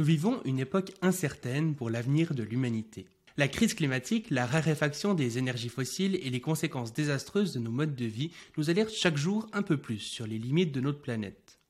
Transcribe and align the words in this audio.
Nous 0.00 0.06
vivons 0.06 0.40
une 0.46 0.60
époque 0.60 0.92
incertaine 1.02 1.74
pour 1.74 1.90
l'avenir 1.90 2.32
de 2.32 2.42
l'humanité. 2.42 3.04
La 3.36 3.48
crise 3.48 3.74
climatique, 3.74 4.30
la 4.30 4.46
raréfaction 4.46 5.12
des 5.12 5.36
énergies 5.36 5.68
fossiles 5.68 6.18
et 6.22 6.30
les 6.30 6.40
conséquences 6.40 6.94
désastreuses 6.94 7.52
de 7.52 7.58
nos 7.58 7.70
modes 7.70 7.94
de 7.94 8.06
vie 8.06 8.30
nous 8.56 8.70
alertent 8.70 8.94
chaque 8.94 9.18
jour 9.18 9.46
un 9.52 9.60
peu 9.60 9.76
plus 9.76 9.98
sur 9.98 10.26
les 10.26 10.38
limites 10.38 10.72
de 10.72 10.80
notre 10.80 11.02
planète. 11.02 11.60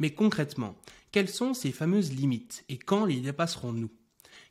Mais 0.00 0.10
concrètement, 0.10 0.74
quelles 1.12 1.28
sont 1.28 1.54
ces 1.54 1.70
fameuses 1.70 2.12
limites 2.12 2.64
et 2.68 2.78
quand 2.78 3.04
les 3.04 3.20
dépasserons-nous? 3.20 3.90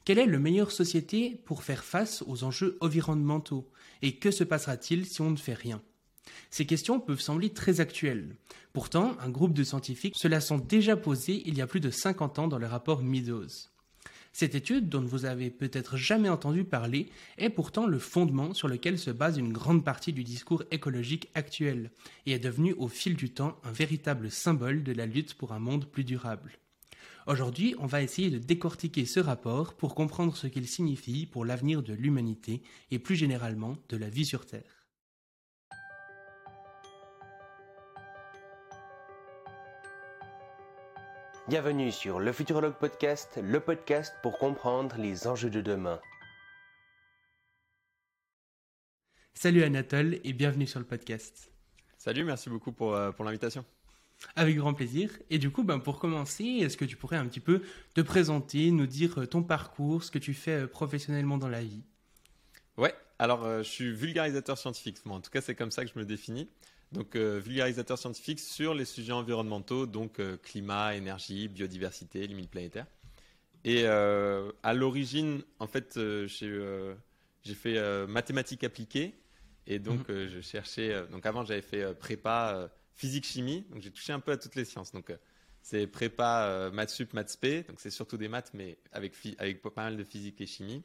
Quelle 0.05 0.19
est 0.19 0.25
le 0.25 0.39
meilleure 0.39 0.71
société 0.71 1.41
pour 1.43 1.63
faire 1.63 1.83
face 1.83 2.23
aux 2.27 2.45
enjeux 2.45 2.77
environnementaux? 2.79 3.69
Et 4.01 4.15
que 4.15 4.31
se 4.31 4.45
passera-t-il 4.45 5.05
si 5.05 5.19
on 5.19 5.31
ne 5.31 5.35
fait 5.35 5.53
rien? 5.53 5.81
Ces 6.49 6.65
questions 6.65 6.99
peuvent 6.99 7.21
sembler 7.21 7.49
très 7.49 7.79
actuelles. 7.79 8.35
Pourtant, 8.73 9.15
un 9.19 9.29
groupe 9.29 9.53
de 9.53 9.63
scientifiques 9.63 10.17
se 10.17 10.27
la 10.27 10.41
sont 10.41 10.57
déjà 10.57 10.95
posées 10.95 11.41
il 11.45 11.57
y 11.57 11.61
a 11.61 11.67
plus 11.67 11.79
de 11.79 11.89
50 11.89 12.39
ans 12.39 12.47
dans 12.47 12.59
le 12.59 12.67
rapport 12.67 13.01
Meadows. 13.01 13.47
Cette 14.39 14.53
étude, 14.53 14.87
dont 14.87 15.01
vous 15.01 15.25
avez 15.25 15.49
peut-être 15.49 15.97
jamais 15.97 16.29
entendu 16.29 16.63
parler, 16.63 17.09
est 17.39 17.49
pourtant 17.49 17.87
le 17.87 17.97
fondement 17.97 18.53
sur 18.53 18.67
lequel 18.67 18.99
se 18.99 19.09
base 19.09 19.39
une 19.39 19.51
grande 19.51 19.83
partie 19.83 20.13
du 20.13 20.23
discours 20.23 20.63
écologique 20.69 21.27
actuel, 21.33 21.89
et 22.27 22.33
est 22.33 22.39
devenue 22.39 22.75
au 22.77 22.87
fil 22.87 23.15
du 23.15 23.31
temps 23.31 23.57
un 23.63 23.71
véritable 23.71 24.29
symbole 24.29 24.83
de 24.83 24.91
la 24.91 25.07
lutte 25.07 25.33
pour 25.33 25.53
un 25.53 25.59
monde 25.59 25.87
plus 25.87 26.03
durable. 26.03 26.59
Aujourd'hui, 27.25 27.73
on 27.79 27.87
va 27.87 28.03
essayer 28.03 28.29
de 28.29 28.37
décortiquer 28.37 29.05
ce 29.05 29.19
rapport 29.19 29.73
pour 29.73 29.95
comprendre 29.95 30.37
ce 30.37 30.45
qu'il 30.45 30.67
signifie 30.67 31.25
pour 31.25 31.43
l'avenir 31.43 31.81
de 31.81 31.93
l'humanité 31.93 32.61
et 32.91 32.99
plus 32.99 33.15
généralement 33.15 33.75
de 33.89 33.97
la 33.97 34.07
vie 34.07 34.25
sur 34.25 34.45
Terre. 34.45 34.76
Bienvenue 41.47 41.93
sur 41.93 42.19
le 42.19 42.33
Futurologue 42.33 42.73
Podcast, 42.73 43.39
le 43.41 43.61
podcast 43.61 44.13
pour 44.21 44.37
comprendre 44.37 44.97
les 44.97 45.27
enjeux 45.27 45.49
de 45.49 45.61
demain. 45.61 46.01
Salut 49.33 49.63
Anatole 49.63 50.19
et 50.25 50.33
bienvenue 50.33 50.67
sur 50.67 50.81
le 50.81 50.85
podcast. 50.85 51.53
Salut, 51.97 52.25
merci 52.25 52.49
beaucoup 52.49 52.73
pour, 52.73 52.93
euh, 52.95 53.13
pour 53.13 53.23
l'invitation. 53.23 53.63
Avec 54.35 54.57
grand 54.57 54.73
plaisir. 54.73 55.17
Et 55.29 55.37
du 55.37 55.49
coup, 55.49 55.63
ben, 55.63 55.79
pour 55.79 55.99
commencer, 55.99 56.43
est-ce 56.43 56.75
que 56.75 56.83
tu 56.83 56.97
pourrais 56.97 57.15
un 57.15 57.27
petit 57.27 57.39
peu 57.39 57.61
te 57.95 58.01
présenter, 58.01 58.69
nous 58.71 58.85
dire 58.85 59.21
euh, 59.21 59.25
ton 59.25 59.41
parcours, 59.41 60.03
ce 60.03 60.11
que 60.11 60.19
tu 60.19 60.33
fais 60.33 60.63
euh, 60.63 60.67
professionnellement 60.67 61.37
dans 61.37 61.47
la 61.47 61.63
vie? 61.63 61.85
Ouais, 62.75 62.93
alors 63.19 63.47
je 63.59 63.69
suis 63.69 63.93
vulgarisateur 63.93 64.57
scientifique. 64.57 64.97
en 65.05 65.21
tout 65.21 65.31
cas, 65.31 65.39
c'est 65.39 65.55
comme 65.55 65.71
ça 65.71 65.85
que 65.85 65.91
je 65.93 65.97
me 65.97 66.03
définis 66.03 66.49
donc 66.91 67.15
euh, 67.15 67.39
vulgarisateur 67.39 67.97
scientifique 67.97 68.39
sur 68.39 68.73
les 68.73 68.85
sujets 68.85 69.11
environnementaux, 69.11 69.85
donc 69.85 70.19
euh, 70.19 70.37
climat, 70.37 70.95
énergie, 70.95 71.47
biodiversité, 71.47 72.25
limites 72.27 72.49
planétaires. 72.49 72.87
Et 73.65 73.83
euh, 73.85 74.51
à 74.63 74.73
l'origine, 74.73 75.43
en 75.59 75.67
fait, 75.67 75.99
j'ai 76.27 77.55
fait 77.55 78.07
mathématiques 78.07 78.63
appliquées, 78.63 79.15
et 79.65 79.79
donc 79.79 80.07
mhm. 80.07 80.27
je 80.27 80.41
cherchais. 80.41 80.95
donc 81.11 81.25
avant, 81.25 81.43
j'avais 81.43 81.61
fait 81.61 81.93
prépa 81.95 82.69
physique-chimie, 82.95 83.65
donc 83.69 83.81
j'ai 83.81 83.91
touché 83.91 84.13
un 84.13 84.21
peu 84.21 84.31
à 84.31 84.37
toutes 84.37 84.55
les 84.55 84.63
sciences. 84.63 84.93
Donc 84.93 85.13
c'est 85.61 85.85
prépa 85.85 86.69
maths 86.71 86.91
sup, 86.91 87.13
maths 87.13 87.31
spé, 87.31 87.63
donc 87.63 87.81
c'est 87.81 87.89
surtout 87.89 88.15
des 88.15 88.29
maths, 88.29 88.51
mais 88.53 88.77
avec 88.93 89.13
avec 89.37 89.61
pas 89.61 89.71
mal 89.75 89.97
de 89.97 90.03
physique 90.05 90.39
et 90.39 90.47
chimie. 90.47 90.81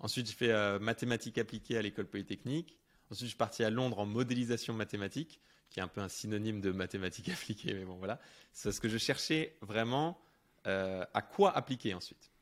Ensuite, 0.00 0.26
j'ai 0.26 0.34
fait 0.34 0.78
mathématiques 0.80 1.38
appliquées 1.38 1.76
à 1.76 1.82
l'école 1.82 2.06
polytechnique. 2.06 2.76
Ensuite, 3.14 3.26
je 3.26 3.30
suis 3.30 3.38
parti 3.38 3.62
à 3.62 3.70
Londres 3.70 4.00
en 4.00 4.06
modélisation 4.06 4.74
mathématique, 4.74 5.40
qui 5.70 5.78
est 5.78 5.82
un 5.84 5.86
peu 5.86 6.00
un 6.00 6.08
synonyme 6.08 6.60
de 6.60 6.72
mathématiques 6.72 7.28
appliquées, 7.32 7.72
mais 7.72 7.84
bon 7.84 7.94
voilà. 7.94 8.18
C'est 8.52 8.72
ce 8.72 8.80
que 8.80 8.88
je 8.88 8.98
cherchais 8.98 9.56
vraiment 9.60 10.20
euh, 10.66 11.06
à 11.14 11.22
quoi 11.22 11.56
appliquer 11.56 11.94
ensuite. 11.94 12.32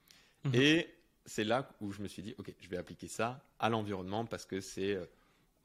Mhm. 0.45 0.55
Et 0.55 0.95
c'est 1.27 1.45
là 1.45 1.69
où 1.83 1.93
je 1.93 2.00
me 2.00 2.09
suis 2.09 2.23
dit, 2.23 2.34
ok, 2.39 2.55
je 2.59 2.69
vais 2.70 2.78
appliquer 2.78 3.06
ça 3.06 3.45
à 3.59 3.69
l'environnement 3.69 4.25
parce 4.25 4.47
que 4.47 4.62
c'est, 4.62 4.95
euh, 4.95 5.05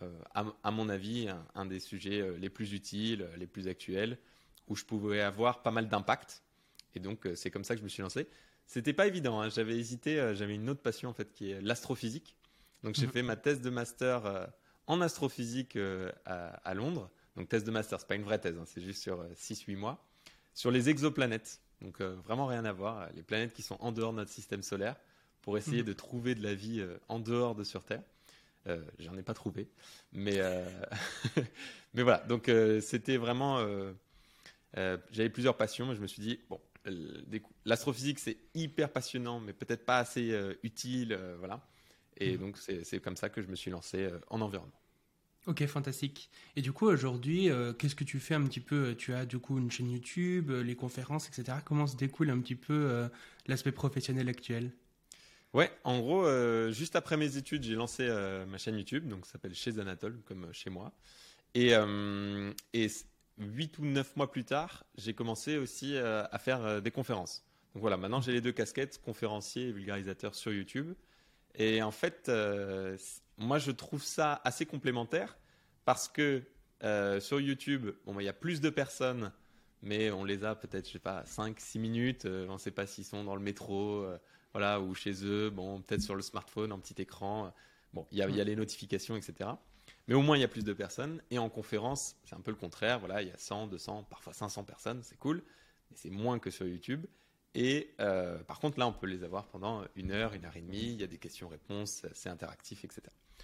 euh, 0.01 0.11
à, 0.33 0.71
mon 0.71 0.89
avis, 0.89 1.29
un, 1.55 1.65
des 1.65 1.79
sujets 1.79 2.37
les 2.37 2.49
plus 2.49 2.73
utiles, 2.73 3.29
les 3.37 3.47
plus 3.47 3.69
actuels, 3.69 4.17
où 4.67 4.75
je 4.75 4.83
pouvais 4.83 5.21
avoir 5.21 5.63
pas 5.63 5.71
mal 5.71 5.87
d'impact. 5.87 6.43
Et 6.95 6.99
donc, 6.99 7.25
c'est 7.35 7.49
comme 7.49 7.63
ça 7.63 7.75
que 7.75 7.79
je 7.79 7.85
me 7.85 7.89
suis 7.89 8.01
lancé. 8.03 8.27
C'était 8.65 8.91
pas 8.91 9.07
évident. 9.07 9.39
Hein. 9.39 9.47
J'avais 9.47 9.77
hésité. 9.77 10.33
J'avais 10.35 10.55
une 10.55 10.69
autre 10.69 10.81
passion 10.81 11.09
en 11.09 11.13
fait 11.13 11.31
qui 11.31 11.51
est 11.51 11.61
l'astrophysique. 11.61 12.35
Donc, 12.83 12.95
j'ai 12.95 13.05
mhm. 13.05 13.13
fait 13.13 13.23
ma 13.23 13.37
thèse 13.37 13.61
de 13.61 13.69
master 13.69 14.49
en 14.87 15.01
astrophysique 15.01 15.75
euh, 15.75 16.11
à, 16.25 16.73
Londres. 16.73 17.09
Donc 17.35 17.49
thèse 17.49 17.63
de 17.63 17.71
master, 17.71 17.99
c'est 17.99 18.07
pas 18.07 18.15
une 18.15 18.23
vraie 18.23 18.39
thèse, 18.39 18.57
hein, 18.57 18.63
c'est 18.65 18.81
juste 18.81 19.03
sur 19.03 19.23
6-8 19.35 19.73
euh, 19.73 19.77
mois. 19.77 20.03
Sur 20.53 20.71
les 20.71 20.89
exoplanètes. 20.89 21.61
Donc 21.81 22.01
euh, 22.01 22.15
vraiment 22.25 22.47
rien 22.47 22.65
à 22.65 22.71
voir. 22.71 23.09
Les 23.13 23.21
planètes 23.21 23.53
qui 23.53 23.61
sont 23.61 23.77
en 23.79 23.91
dehors 23.91 24.11
de 24.11 24.17
notre 24.17 24.31
système 24.31 24.63
solaire 24.63 24.95
pour 25.41 25.57
essayer 25.57 25.81
mhm. 25.81 25.87
de 25.87 25.93
trouver 25.93 26.35
de 26.35 26.41
la 26.41 26.55
vie 26.55 26.83
en 27.07 27.19
dehors 27.19 27.53
de 27.53 27.63
sur 27.63 27.83
Terre. 27.83 28.01
J'en 28.99 29.17
ai 29.17 29.23
pas 29.23 29.33
trouvé, 29.33 29.69
mais 30.11 30.41
mais 31.93 32.03
voilà. 32.03 32.17
Donc 32.27 32.51
c'était 32.81 33.15
vraiment. 33.15 33.65
J'avais 34.75 35.29
plusieurs 35.29 35.55
passions, 35.55 35.95
je 35.95 36.01
me 36.01 36.07
suis 36.07 36.21
dit 36.21 36.41
bon, 36.49 36.59
l'astrophysique 37.63 38.19
c'est 38.19 38.35
hyper 38.55 38.91
passionnant, 38.91 39.39
mais 39.39 39.53
peut-être 39.53 39.85
pas 39.85 39.99
assez 39.99 40.37
utile, 40.63 41.17
voilà. 41.39 41.61
Et 42.19 42.33
mhm. 42.33 42.39
donc, 42.39 42.57
c'est 42.57 42.99
comme 42.99 43.15
ça 43.15 43.29
que 43.29 43.41
je 43.41 43.47
me 43.47 43.55
suis 43.55 43.71
lancé 43.71 44.03
euh, 44.03 44.19
en 44.29 44.41
environnement. 44.41 44.79
Ok, 45.45 45.65
fantastique. 45.65 46.29
Et 46.57 46.61
du 46.61 46.73
coup, 46.73 46.87
aujourd'hui, 46.87 47.49
euh, 47.49 47.71
qu'est-ce 47.71 47.95
que 47.95 48.03
tu 48.03 48.19
fais 48.19 48.33
un 48.33 48.43
petit 48.43 48.59
peu 48.59 48.95
Tu 48.97 49.13
as 49.13 49.25
du 49.25 49.39
coup 49.39 49.57
une 49.57 49.71
chaîne 49.71 49.89
YouTube, 49.89 50.51
euh, 50.51 50.61
les 50.61 50.75
conférences, 50.75 51.29
etc. 51.29 51.59
Comment 51.63 51.87
se 51.87 51.95
découle 51.95 52.29
un 52.29 52.39
petit 52.39 52.55
peu 52.55 53.07
l'aspect 53.45 53.71
professionnel 53.71 54.27
actuel? 54.27 54.71
Ouais, 55.53 55.71
en 55.85 55.99
gros, 55.99 56.25
juste 56.71 56.97
après 56.97 57.15
mes 57.15 57.37
études, 57.37 57.63
j'ai 57.63 57.75
lancé 57.75 58.05
ma 58.47 58.57
chaîne 58.57 58.77
YouTube, 58.77 59.07
donc 59.07 59.25
ça 59.25 59.33
s'appelle 59.33 59.55
Chez 59.55 59.79
Anatole, 59.79 60.19
comme 60.25 60.51
chez 60.51 60.69
moi. 60.69 60.91
Et, 61.55 61.71
et 62.73 62.87
8 63.37 63.79
ou 63.79 63.85
9 63.85 64.15
mois 64.17 64.29
plus 64.29 64.43
tard, 64.43 64.83
j'ai 64.97 65.13
commencé 65.13 65.57
aussi 65.57 65.97
à 65.97 66.37
faire 66.37 66.81
des 66.81 66.91
conférences. 66.91 67.45
Donc 67.73 67.81
voilà, 67.81 67.95
maintenant 67.95 68.19
j'ai 68.19 68.33
les 68.33 68.41
deux 68.41 68.51
casquettes, 68.51 68.99
conférencier 69.01 69.69
et 69.69 69.71
vulgarisateur 69.71 70.35
sur 70.35 70.51
YouTube. 70.51 70.93
Et 71.57 71.81
en 71.81 71.91
fait, 71.91 72.29
euh, 72.29 72.97
moi, 73.37 73.57
je 73.57 73.71
trouve 73.71 74.03
ça 74.03 74.39
assez 74.43 74.65
complémentaire 74.65 75.37
parce 75.85 76.07
que 76.07 76.43
euh, 76.83 77.19
sur 77.19 77.41
YouTube, 77.41 77.89
bon, 78.05 78.19
il 78.19 78.23
y 78.23 78.29
a 78.29 78.33
plus 78.33 78.61
de 78.61 78.69
personnes, 78.69 79.31
mais 79.81 80.11
on 80.11 80.23
les 80.23 80.43
a 80.43 80.55
peut-être, 80.55 80.87
je 80.87 80.93
sais 80.93 80.99
pas, 80.99 81.25
5, 81.25 81.59
6 81.59 81.79
minutes. 81.79 82.25
Euh, 82.25 82.47
on 82.49 82.53
ne 82.53 82.57
sait 82.59 82.71
pas 82.71 82.85
s'ils 82.85 83.05
sont 83.05 83.23
dans 83.23 83.35
le 83.35 83.41
métro, 83.41 84.05
voilà, 84.53 84.79
ou 84.79 84.93
chez 84.93 85.25
eux, 85.25 85.49
bon, 85.49 85.81
peut-être 85.81 86.01
sur 86.01 86.15
le 86.15 86.21
smartphone, 86.21 86.71
un 86.71 86.79
petit 86.79 87.01
écran. 87.01 87.53
Bon, 87.93 88.05
il 88.11 88.19
y 88.19 88.21
a, 88.21 88.29
y 88.29 88.39
a 88.39 88.43
les 88.43 88.55
notifications, 88.55 89.15
etc. 89.15 89.49
Mais 90.07 90.13
au 90.13 90.21
moins, 90.21 90.37
il 90.37 90.41
y 90.41 90.43
a 90.43 90.47
plus 90.47 90.63
de 90.63 90.73
personnes. 90.73 91.21
Et 91.31 91.39
en 91.39 91.49
conférence, 91.49 92.15
c'est 92.23 92.35
un 92.35 92.41
peu 92.41 92.51
le 92.51 92.57
contraire. 92.57 92.99
Voilà, 92.99 93.23
il 93.23 93.29
y 93.29 93.31
a 93.31 93.37
100, 93.37 93.67
200, 93.67 94.03
parfois 94.09 94.33
500 94.33 94.63
personnes, 94.63 95.01
c'est 95.03 95.17
cool. 95.17 95.43
Mais 95.89 95.97
c'est 95.97 96.09
moins 96.09 96.37
que 96.39 96.51
sur 96.51 96.67
YouTube. 96.67 97.05
Et 97.55 97.93
euh, 97.99 98.37
par 98.43 98.59
contre, 98.59 98.79
là, 98.79 98.87
on 98.87 98.93
peut 98.93 99.07
les 99.07 99.23
avoir 99.23 99.47
pendant 99.47 99.83
une 99.95 100.11
heure, 100.11 100.33
une 100.33 100.45
heure 100.45 100.55
et 100.55 100.61
demie. 100.61 100.91
Il 100.91 101.01
y 101.01 101.03
a 101.03 101.07
des 101.07 101.17
questions-réponses, 101.17 102.05
c'est 102.13 102.29
interactif, 102.29 102.85
etc. 102.85 103.01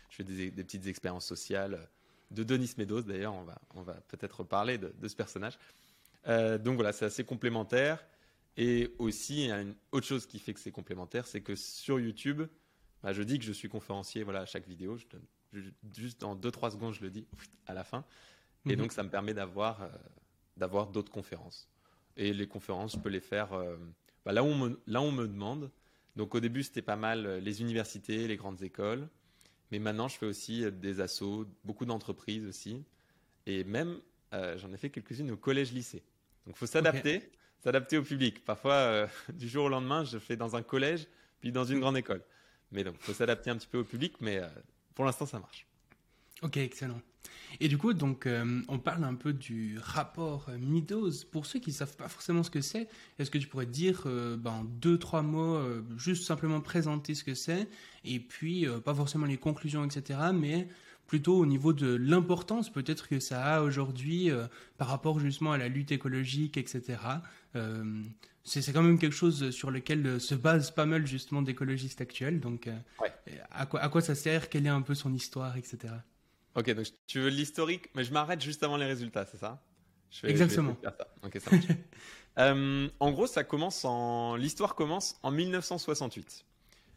Je 0.09 0.17
fais 0.17 0.23
des, 0.23 0.51
petites 0.51 0.87
expériences 0.87 1.25
sociales 1.25 1.89
de 2.31 2.43
Denis 2.43 2.73
Meadows, 2.77 3.01
d'ailleurs, 3.01 3.33
on 3.33 3.43
va, 3.43 3.61
on 3.75 3.81
va 3.81 3.93
peut-être 4.07 4.43
parler 4.43 4.77
de, 4.77 5.07
ce 5.07 5.15
personnage. 5.15 5.57
Euh, 6.27 6.57
donc 6.57 6.75
voilà, 6.75 6.93
c'est 6.93 7.05
assez 7.05 7.23
complémentaire. 7.23 8.03
Et 8.55 8.93
aussi, 8.99 9.43
il 9.43 9.47
y 9.47 9.51
a 9.51 9.61
une 9.61 9.75
autre 9.91 10.05
chose 10.05 10.27
qui 10.27 10.39
fait 10.39 10.53
que 10.53 10.59
c'est 10.59 10.71
complémentaire, 10.71 11.25
c'est 11.25 11.41
que 11.41 11.55
sur 11.55 11.99
YouTube, 11.99 12.43
bah, 13.01 13.13
je 13.13 13.23
dis 13.23 13.39
que 13.39 13.45
je 13.45 13.51
suis 13.51 13.69
conférencier 13.69 14.23
voilà, 14.23 14.41
à 14.41 14.45
chaque 14.45 14.67
vidéo. 14.67 14.97
juste 15.95 16.23
en 16.23 16.35
2-3 16.35 16.71
secondes, 16.71 16.93
je 16.93 17.01
le 17.01 17.09
dis 17.09 17.25
à 17.65 17.73
la 17.73 17.83
fin. 17.83 18.05
Et 18.65 18.75
mhm. 18.75 18.83
donc, 18.83 18.91
ça 18.93 19.03
me 19.03 19.09
permet 19.09 19.33
d'avoir 19.33 19.81
euh, 19.81 19.89
d'avoir 20.57 20.87
d'autres 20.87 21.11
conférences. 21.11 21.67
Et 22.17 22.33
les 22.33 22.47
conférences, 22.47 22.93
je 22.93 22.99
peux 22.99 23.09
les 23.09 23.19
faire 23.19 23.49
bah, 24.25 24.31
là, 24.31 24.43
où 24.43 24.47
on 24.47 24.55
me, 24.55 24.81
là, 24.87 25.01
on 25.01 25.11
me 25.11 25.27
demande. 25.27 25.71
Donc 26.15 26.35
au 26.35 26.39
début, 26.39 26.63
c'était 26.63 26.81
pas 26.81 26.95
mal 26.95 27.25
euh, 27.25 27.39
les 27.39 27.61
universités, 27.61 28.27
les 28.27 28.37
grandes 28.37 28.61
écoles. 28.61 29.07
Mais 29.71 29.79
maintenant, 29.79 30.07
je 30.07 30.17
fais 30.17 30.25
aussi 30.25 30.63
euh, 30.63 30.71
des 30.71 31.01
assos, 31.01 31.47
beaucoup 31.63 31.85
d'entreprises 31.85 32.45
aussi. 32.45 32.83
Et 33.45 33.63
même, 33.63 33.99
euh, 34.33 34.57
j'en 34.57 34.71
ai 34.71 34.77
fait 34.77 34.89
quelques-unes 34.89 35.31
au 35.31 35.37
collège-lycée. 35.37 36.03
Donc 36.45 36.55
il 36.55 36.59
faut 36.59 36.67
s'adapter, 36.67 37.31
s'adapter 37.59 37.97
au 37.97 38.03
public. 38.03 38.45
Parfois, 38.45 39.07
du 39.33 39.47
jour 39.47 39.65
au 39.65 39.69
lendemain, 39.69 40.03
je 40.03 40.17
fais 40.19 40.37
dans 40.37 40.55
un 40.55 40.61
collège, 40.61 41.07
puis 41.39 41.51
dans 41.51 41.65
une 41.65 41.79
grande 41.79 41.97
école. 41.97 42.23
Mais 42.71 42.83
donc, 42.83 42.95
il 42.99 43.03
faut 43.03 43.13
s'adapter 43.13 43.49
un 43.49 43.57
petit 43.57 43.67
peu 43.67 43.79
au 43.79 43.83
public, 43.83 44.15
mais 44.19 44.41
pour 44.95 45.05
l'instant, 45.05 45.25
ça 45.25 45.39
marche. 45.39 45.67
Ok, 46.41 46.57
excellent. 46.57 46.99
Et 47.59 47.67
du 47.67 47.77
coup, 47.77 47.93
donc, 47.93 48.25
euh, 48.25 48.61
on 48.67 48.79
parle 48.79 49.03
un 49.03 49.15
peu 49.15 49.33
du 49.33 49.77
rapport 49.81 50.49
Meadows. 50.59 51.11
Pour 51.31 51.45
ceux 51.45 51.59
qui 51.59 51.69
ne 51.69 51.75
savent 51.75 51.95
pas 51.95 52.07
forcément 52.07 52.43
ce 52.43 52.49
que 52.49 52.61
c'est, 52.61 52.87
est-ce 53.19 53.31
que 53.31 53.37
tu 53.37 53.47
pourrais 53.47 53.65
dire 53.65 54.03
euh, 54.05 54.37
ben, 54.37 54.51
en 54.51 54.63
deux, 54.63 54.97
trois 54.97 55.21
mots, 55.21 55.55
euh, 55.55 55.83
juste 55.97 56.25
simplement 56.25 56.61
présenter 56.61 57.15
ce 57.15 57.23
que 57.23 57.35
c'est, 57.35 57.67
et 58.03 58.19
puis 58.19 58.65
pas 58.83 58.93
forcément 58.93 59.25
les 59.25 59.37
conclusions, 59.37 59.85
etc., 59.85 60.19
mais 60.33 60.67
plutôt 61.07 61.37
au 61.37 61.45
niveau 61.45 61.73
de 61.73 61.95
l'importance 61.95 62.71
peut-être 62.71 63.07
que 63.07 63.19
ça 63.19 63.43
a 63.43 63.61
aujourd'hui 63.61 64.29
par 64.77 64.87
rapport 64.87 65.19
justement 65.19 65.51
à 65.51 65.57
la 65.57 65.67
lutte 65.67 65.91
écologique, 65.91 66.57
etc. 66.57 66.97
c'est 68.43 68.73
quand 68.73 68.81
même 68.81 68.97
quelque 68.97 69.15
chose 69.15 69.51
sur 69.51 69.69
lequel 69.69 70.19
se 70.19 70.33
basent 70.33 70.71
pas 70.71 70.85
mal 70.85 71.05
justement 71.05 71.41
d'écologistes 71.41 72.01
actuels. 72.01 72.39
Donc, 72.39 72.69
à, 73.51 73.65
quoi, 73.65 73.81
à 73.81 73.89
quoi 73.89 74.01
ça 74.01 74.15
sert? 74.15 74.49
Quelle 74.49 74.65
est 74.65 74.69
un 74.69 74.81
peu 74.81 74.95
son 74.95 75.13
histoire, 75.13 75.55
etc. 75.57 75.93
Ok, 76.55 76.69
donc 76.71 76.87
tu 77.07 77.19
veux 77.19 77.29
l'historique, 77.29 77.89
mais 77.95 78.03
je 78.03 78.13
m'arrête 78.13 78.41
juste 78.41 78.63
avant 78.63 78.77
les 78.77 78.85
résultats, 78.85 79.25
c'est 79.25 79.37
ça? 79.37 79.61
Exactement. 80.23 80.77
en 82.99 83.11
gros, 83.11 83.25
ça 83.25 83.43
commence 83.43 83.83
en 83.85 84.35
l'histoire 84.35 84.75
commence 84.75 85.19
en 85.23 85.31
1968. 85.31 86.45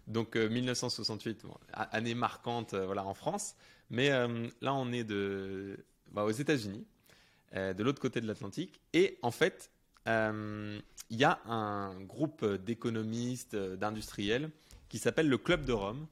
Donc 0.06 0.36
1968, 0.36 1.44
année 1.72 2.14
marquante, 2.14 2.74
voilà, 2.74 3.04
en 3.04 3.14
France. 3.14 3.56
Mais 3.90 4.10
là, 4.60 4.74
on 4.74 4.92
est 4.92 5.04
de, 5.04 5.84
bah, 6.12 6.24
aux 6.24 6.30
États-Unis, 6.30 6.84
de 7.54 7.82
l'autre 7.82 8.00
côté 8.00 8.20
de 8.20 8.26
l'Atlantique, 8.26 8.80
et 8.92 9.18
en 9.22 9.30
fait, 9.30 9.70
il 10.06 10.82
y 11.10 11.24
a 11.24 11.40
un 11.46 11.98
groupe 12.02 12.44
d'économistes, 12.44 13.56
d'industriels, 13.56 14.50
qui 14.88 14.98
s'appelle 14.98 15.28
le 15.28 15.38
Club 15.38 15.64
de 15.64 15.72
Rome. 15.72 16.06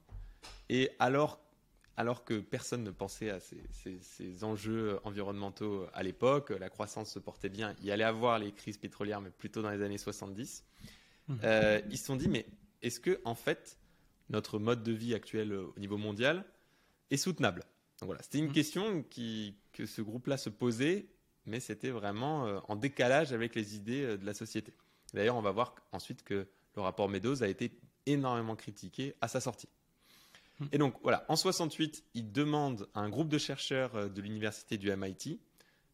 Et 0.69 0.91
alors 0.99 1.39
alors 1.97 2.25
que 2.25 2.39
personne 2.39 2.83
ne 2.83 2.91
pensait 2.91 3.29
à 3.29 3.39
ces, 3.39 4.43
enjeux 4.43 4.99
environnementaux 5.03 5.87
à 5.93 6.03
l'époque. 6.03 6.49
La 6.49 6.69
croissance 6.69 7.11
se 7.11 7.19
portait 7.19 7.49
bien. 7.49 7.75
Il 7.79 7.85
y 7.85 7.91
allait 7.91 8.03
avoir 8.03 8.39
les 8.39 8.51
crises 8.51 8.77
pétrolières, 8.77 9.21
mais 9.21 9.29
plutôt 9.29 9.61
dans 9.61 9.69
les 9.69 9.81
années 9.81 9.97
70. 9.97 10.65
Mmh. 11.27 11.35
Euh, 11.43 11.81
ils 11.89 11.97
se 11.97 12.05
sont 12.05 12.15
dit, 12.15 12.27
mais 12.27 12.45
est-ce 12.81 12.99
que, 12.99 13.21
en 13.23 13.35
fait, 13.35 13.79
notre 14.29 14.59
mode 14.59 14.83
de 14.83 14.91
vie 14.91 15.13
actuel 15.13 15.53
au 15.53 15.73
niveau 15.77 15.97
mondial 15.97 16.43
est 17.11 17.17
soutenable? 17.17 17.63
Voilà, 18.01 18.21
C'était 18.21 18.39
une 18.39 18.49
mmh. 18.49 18.53
question 18.53 19.05
que 19.71 19.85
ce 19.85 20.01
groupe-là 20.01 20.37
se 20.37 20.49
posait, 20.49 21.07
mais 21.45 21.61
c'était 21.61 21.91
vraiment 21.91 22.45
euh, 22.45 22.59
en 22.67 22.75
décalage 22.75 23.31
avec 23.31 23.55
les 23.55 23.75
idées 23.75 24.03
euh, 24.03 24.17
de 24.17 24.25
la 24.25 24.33
société. 24.33 24.73
D'ailleurs, 25.13 25.37
on 25.37 25.41
va 25.41 25.51
voir 25.51 25.75
ensuite 25.93 26.23
que 26.23 26.47
le 26.75 26.81
rapport 26.81 27.07
Meadows 27.07 27.41
a 27.41 27.47
été 27.47 27.79
énormément 28.05 28.57
critiqué 28.57 29.15
à 29.21 29.29
sa 29.29 29.39
sortie. 29.39 29.69
Et 30.71 30.77
donc 30.77 30.95
voilà, 31.03 31.25
en 31.27 31.35
68, 31.35 32.03
il 32.13 32.31
demande 32.31 32.87
à 32.93 33.01
un 33.01 33.09
groupe 33.09 33.29
de 33.29 33.37
chercheurs 33.37 33.95
euh, 33.95 34.09
de 34.09 34.21
l'université 34.21 34.77
du 34.77 34.95
MIT. 34.95 35.39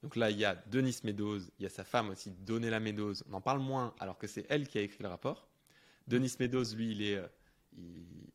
Donc 0.03 0.15
là, 0.15 0.31
il 0.31 0.37
y 0.37 0.45
a 0.45 0.55
Denis 0.67 0.99
Meadows, 1.03 1.39
il 1.59 1.63
y 1.63 1.65
a 1.65 1.69
sa 1.69 1.83
femme 1.83 2.09
aussi, 2.09 2.31
Donella 2.31 2.79
Meadows. 2.79 3.13
On 3.29 3.33
en 3.33 3.41
parle 3.41 3.59
moins 3.59 3.93
alors 3.99 4.17
que 4.17 4.27
c'est 4.27 4.45
elle 4.49 4.67
qui 4.67 4.77
a 4.77 4.81
écrit 4.81 5.03
le 5.03 5.09
rapport. 5.09 5.47
Denis 6.07 6.33
Meadows, 6.39 6.75
lui, 6.75 6.91
il, 6.91 7.13
euh, 7.13 7.27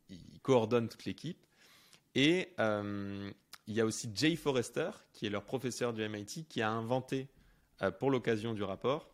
il, 0.08 0.40
coordonne 0.42 0.88
toute 0.88 1.04
l'équipe. 1.04 1.44
Et 2.14 2.52
euh, 2.60 3.30
il 3.66 3.74
y 3.74 3.80
a 3.80 3.84
aussi 3.84 4.08
Jay 4.14 4.36
Forrester, 4.36 4.90
qui 5.12 5.26
est 5.26 5.30
leur 5.30 5.44
professeur 5.44 5.92
du 5.92 6.08
MIT, 6.08 6.46
qui 6.48 6.62
a 6.62 6.70
inventé 6.70 7.28
pour 7.98 8.10
l'occasion 8.10 8.54
du 8.54 8.62
rapport 8.62 9.10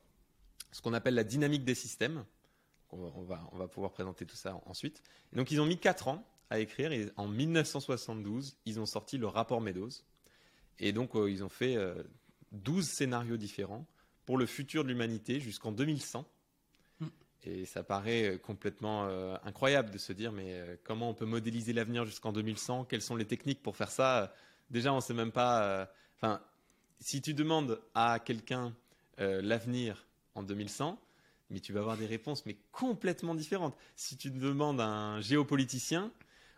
ce 0.72 0.80
qu'on 0.80 0.94
appelle 0.94 1.14
la 1.14 1.24
dynamique 1.24 1.64
des 1.64 1.74
systèmes. 1.74 2.24
On 2.90 3.22
va, 3.22 3.68
pouvoir 3.68 3.92
présenter 3.92 4.26
tout 4.26 4.36
ça 4.36 4.60
ensuite. 4.66 5.02
Donc 5.32 5.50
ils 5.50 5.60
ont 5.60 5.66
mis 5.66 5.78
4 5.78 6.08
ans 6.08 6.26
à 6.52 6.58
écrire. 6.58 6.92
Et 6.92 7.10
en 7.16 7.26
1972, 7.26 8.56
ils 8.66 8.78
ont 8.78 8.86
sorti 8.86 9.16
le 9.16 9.26
rapport 9.26 9.60
Meadows. 9.60 9.88
Et 10.78 10.92
donc, 10.92 11.16
euh, 11.16 11.30
ils 11.30 11.42
ont 11.42 11.48
fait 11.48 11.76
12 12.52 12.78
euh, 12.78 12.88
scénarios 12.88 13.36
différents 13.36 13.86
pour 14.26 14.36
le 14.36 14.46
futur 14.46 14.84
de 14.84 14.88
l'humanité 14.88 15.40
jusqu'en 15.40 15.72
2100. 15.72 16.26
Mm. 17.00 17.06
Et 17.44 17.64
ça 17.64 17.82
paraît 17.82 18.34
euh, 18.34 18.38
complètement 18.38 19.04
incroyable 19.44 19.90
de 19.90 19.98
se 19.98 20.12
dire, 20.12 20.30
mais 20.30 20.78
comment 20.84 21.10
on 21.10 21.14
peut 21.14 21.26
modéliser 21.26 21.72
l'avenir 21.72 22.04
jusqu'en 22.04 22.32
2100 22.32 22.84
Quelles 22.84 23.02
sont 23.02 23.16
les 23.16 23.26
techniques 23.26 23.62
pour 23.62 23.76
faire 23.76 23.90
ça? 23.90 24.34
Déjà, 24.70 24.92
on 24.92 24.96
ne 24.96 25.00
sait 25.00 25.14
même 25.14 25.32
pas. 25.32 25.90
Enfin, 26.16 26.40
si 27.00 27.20
tu 27.22 27.34
demandes 27.34 27.80
à 27.94 28.18
quelqu'un 28.20 28.74
l'avenir 29.18 30.06
en 30.34 30.42
2100, 30.42 30.98
mais 31.50 31.60
tu 31.60 31.72
vas 31.72 31.80
avoir 31.80 31.98
des 31.98 32.06
réponses 32.06 32.46
mais 32.46 32.56
complètement 32.72 33.34
différentes. 33.34 33.76
Si 33.96 34.16
tu 34.16 34.30
demandes 34.30 34.80
à 34.80 34.86
un 34.86 35.20
géopoliticien, 35.20 36.10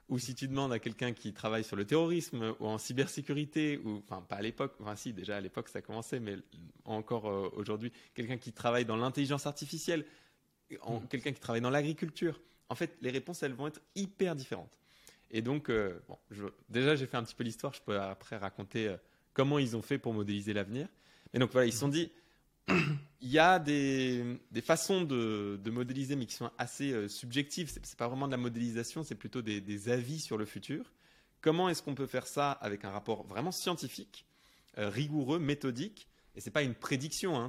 ou 0.09 0.19
si 0.19 0.35
tu 0.35 0.49
demandes 0.49 0.73
à 0.73 0.79
quelqu'un 0.79 1.13
qui 1.13 1.33
travaille 1.33 1.65
sur 1.65 1.77
le 1.77 1.85
terrorisme 1.85 2.55
ou 2.61 2.67
en 2.67 2.79
cybersécurité, 2.79 3.81
ou 3.85 4.03
enfin 4.07 4.23
pas 4.23 4.37
à 4.37 4.43
l'époque, 4.43 4.75
enfin 4.81 4.97
si 4.97 5.13
déjà 5.13 5.37
à 5.37 5.41
l'époque 5.41 5.69
ça 5.69 5.81
commençait, 5.81 6.21
mais 6.21 6.37
encore 6.85 7.29
euh, 7.29 7.51
aujourd'hui, 7.57 7.93
quelqu'un 8.15 8.37
qui 8.37 8.53
travaille 8.53 8.85
dans 8.85 8.97
l'intelligence 8.97 9.47
artificielle, 9.47 10.05
mm. 10.71 11.07
quelqu'un 11.09 11.33
qui 11.33 11.41
travaille 11.41 11.63
dans 11.63 11.71
l'agriculture, 11.71 12.41
en 12.69 12.75
fait 12.75 12.97
les 13.01 13.11
réponses 13.11 13.43
elles 13.43 13.55
vont 13.55 13.67
être 13.67 13.81
hyper 13.95 14.37
différentes. 14.37 14.79
Et 15.31 15.41
donc 15.41 15.71
euh, 15.71 15.99
bon, 16.09 16.19
déjà 16.69 16.97
j'ai 16.97 17.07
fait 17.07 17.17
un 17.17 17.25
petit 17.25 17.35
peu 17.35 17.45
l'histoire, 17.45 17.73
je 17.73 17.81
peux 17.81 17.99
après 17.99 18.37
raconter 18.37 18.89
euh, 18.89 18.97
comment 19.33 19.59
ils 19.59 19.75
ont 19.77 19.83
fait 19.83 19.99
pour 19.99 20.13
modéliser 20.13 20.53
l'avenir. 20.53 20.89
Et 21.33 21.39
donc 21.39 21.51
voilà, 21.51 21.67
ils 21.67 21.73
se 21.73 21.81
sont 21.81 21.89
dit 21.89 22.13
il 22.69 23.31
y 23.31 23.39
a 23.39 23.59
des, 23.59 24.39
façons 24.63 25.03
de, 25.03 25.59
modéliser, 25.71 26.17
mais 26.17 26.27
qui 26.27 26.35
sont 26.35 26.51
assez 26.59 26.93
euh, 26.93 27.09
subjectives. 27.09 27.71
Ce 27.71 27.79
n'est 27.79 27.97
pas 27.97 28.09
vraiment 28.09 28.27
de 28.27 28.33
la 28.33 28.39
modélisation, 28.39 29.03
c'est 29.03 29.15
plutôt 29.15 29.43
des, 29.43 29.89
avis 29.89 30.21
sur 30.21 30.37
le 30.37 30.45
futur. 30.45 30.93
Comment 31.41 31.69
est-ce 31.69 31.83
qu'on 31.83 31.95
peut 31.95 32.07
faire 32.07 32.27
ça 32.27 32.53
avec 32.53 32.85
un 32.85 32.91
rapport 32.91 33.27
vraiment 33.27 33.53
scientifique, 33.53 34.27
euh, 34.79 34.89
rigoureux, 34.89 35.39
méthodique? 35.39 36.09
Et 36.35 36.41
ce 36.41 36.49
n'est 36.49 36.53
pas 36.53 36.63
une 36.63 36.75
prédiction, 36.75 37.39
hein, 37.39 37.49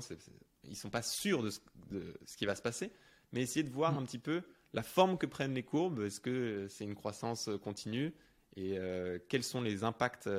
ils 0.64 0.72
ne 0.72 0.76
sont 0.76 0.90
pas 0.90 1.02
sûrs 1.02 1.44
de 1.44 1.50
ce, 1.50 2.38
qui 2.38 2.46
va 2.46 2.56
se 2.56 2.62
passer, 2.62 2.92
mais 3.32 3.42
essayer 3.42 3.64
de 3.64 3.72
voir 3.72 3.94
mm. 3.94 3.98
un 3.98 4.04
petit 4.04 4.20
peu 4.20 4.44
la 4.74 4.84
forme 4.84 5.18
que 5.18 5.26
prennent 5.26 5.54
les 5.54 5.64
courbes. 5.64 6.02
Est-ce 6.02 6.20
que 6.20 6.68
c'est 6.70 6.84
une 6.84 6.96
croissance 6.96 7.50
continue? 7.64 8.14
Et 8.58 8.78
euh, 8.78 9.18
quels 9.30 9.44
sont 9.44 9.62
les 9.62 9.84
impacts 9.84 10.30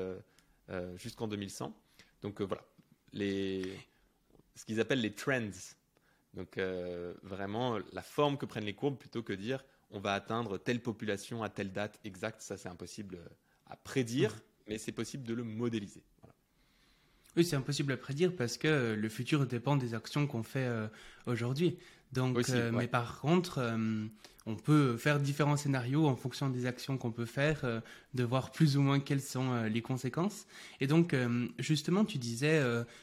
jusqu'en 0.96 1.28
2100 1.28 1.74
Donc 2.22 2.40
voilà. 2.40 2.64
Les 3.12 3.62
ce 4.56 4.64
qu'ils 4.64 4.80
appellent 4.80 5.00
les 5.00 5.12
trends. 5.12 5.50
Donc 6.34 6.58
euh, 6.58 7.14
vraiment 7.22 7.78
la 7.92 8.02
forme 8.02 8.36
que 8.36 8.44
prennent 8.44 8.64
les 8.64 8.74
courbes 8.74 8.98
plutôt 8.98 9.22
que 9.22 9.32
dire 9.32 9.64
on 9.90 10.00
va 10.00 10.14
atteindre 10.14 10.58
telle 10.58 10.80
population 10.80 11.44
à 11.44 11.48
telle 11.48 11.72
date 11.72 12.00
exacte, 12.04 12.42
ça 12.42 12.56
c'est 12.56 12.68
impossible 12.68 13.18
à 13.68 13.76
prédire, 13.76 14.32
mmh. 14.32 14.40
mais 14.68 14.78
c'est 14.78 14.92
possible 14.92 15.22
de 15.22 15.32
le 15.32 15.44
modéliser. 15.44 16.02
Oui, 17.36 17.44
c'est 17.44 17.56
impossible 17.56 17.92
à 17.92 17.96
prédire 17.96 18.34
parce 18.34 18.56
que 18.56 18.94
le 18.94 19.08
futur 19.08 19.46
dépend 19.46 19.76
des 19.76 19.94
actions 19.94 20.26
qu'on 20.26 20.42
fait 20.42 20.66
euh, 20.66 20.88
aujourd'hui. 21.26 21.78
Donc, 22.12 22.48
euh, 22.48 22.72
mais 22.72 22.88
par 22.88 23.20
contre, 23.20 23.58
euh, 23.58 24.06
on 24.46 24.54
peut 24.56 24.96
faire 24.96 25.20
différents 25.20 25.56
scénarios 25.56 26.06
en 26.06 26.16
fonction 26.16 26.48
des 26.48 26.66
actions 26.66 26.96
qu'on 26.96 27.10
peut 27.10 27.26
faire, 27.26 27.60
euh, 27.64 27.80
de 28.14 28.24
voir 28.24 28.52
plus 28.52 28.76
ou 28.76 28.80
moins 28.80 29.00
quelles 29.00 29.20
sont 29.20 29.64
les 29.64 29.82
conséquences. 29.82 30.46
Et 30.80 30.86
donc, 30.86 31.14
justement, 31.58 32.06
tu 32.06 32.16
disais 32.16 32.62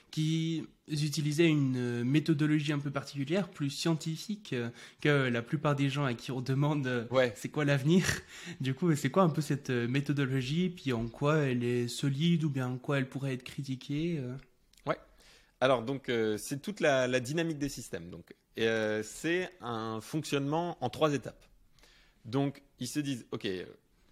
qu'ils 0.09 0.65
utilisaient 0.87 1.47
une 1.47 2.03
méthodologie 2.03 2.73
un 2.73 2.79
peu 2.79 2.89
particulière, 2.89 3.49
plus 3.49 3.69
scientifique 3.69 4.55
que 5.01 5.27
la 5.29 5.41
plupart 5.43 5.75
des 5.75 5.89
gens 5.89 6.05
à 6.05 6.15
qui 6.15 6.31
on 6.31 6.41
demande 6.41 7.07
c'est 7.35 7.49
quoi 7.49 7.63
l'avenir. 7.63 8.05
Du 8.59 8.73
coup, 8.73 8.95
c'est 8.95 9.11
quoi 9.11 9.21
un 9.21 9.29
peu 9.29 9.41
cette 9.41 9.69
méthodologie, 9.69 10.69
puis 10.69 10.93
en 10.93 11.07
quoi 11.07 11.37
elle 11.37 11.63
est 11.63 11.87
solide 11.87 12.43
ou 12.43 12.49
bien 12.49 12.67
en 12.69 12.77
quoi 12.77 12.97
elle 12.97 13.07
pourrait 13.07 13.33
être 13.33 13.43
critiquée 13.43 14.19
Ouais. 14.19 14.52
Alors, 15.63 15.81
donc, 15.81 16.11
c'est 16.37 16.61
toute 16.61 16.81
la, 16.81 17.07
dynamique 17.21 17.57
des 17.57 17.69
systèmes. 17.69 18.09
Donc, 18.09 18.35
euh, 18.59 19.01
c'est 19.01 19.49
un 19.61 20.01
fonctionnement 20.01 20.77
en 20.81 20.89
trois 20.89 21.13
étapes. 21.13 21.45
Donc, 22.25 22.61
ils 22.79 22.87
se 22.89 22.99
disent, 22.99 23.25
OK, 23.31 23.47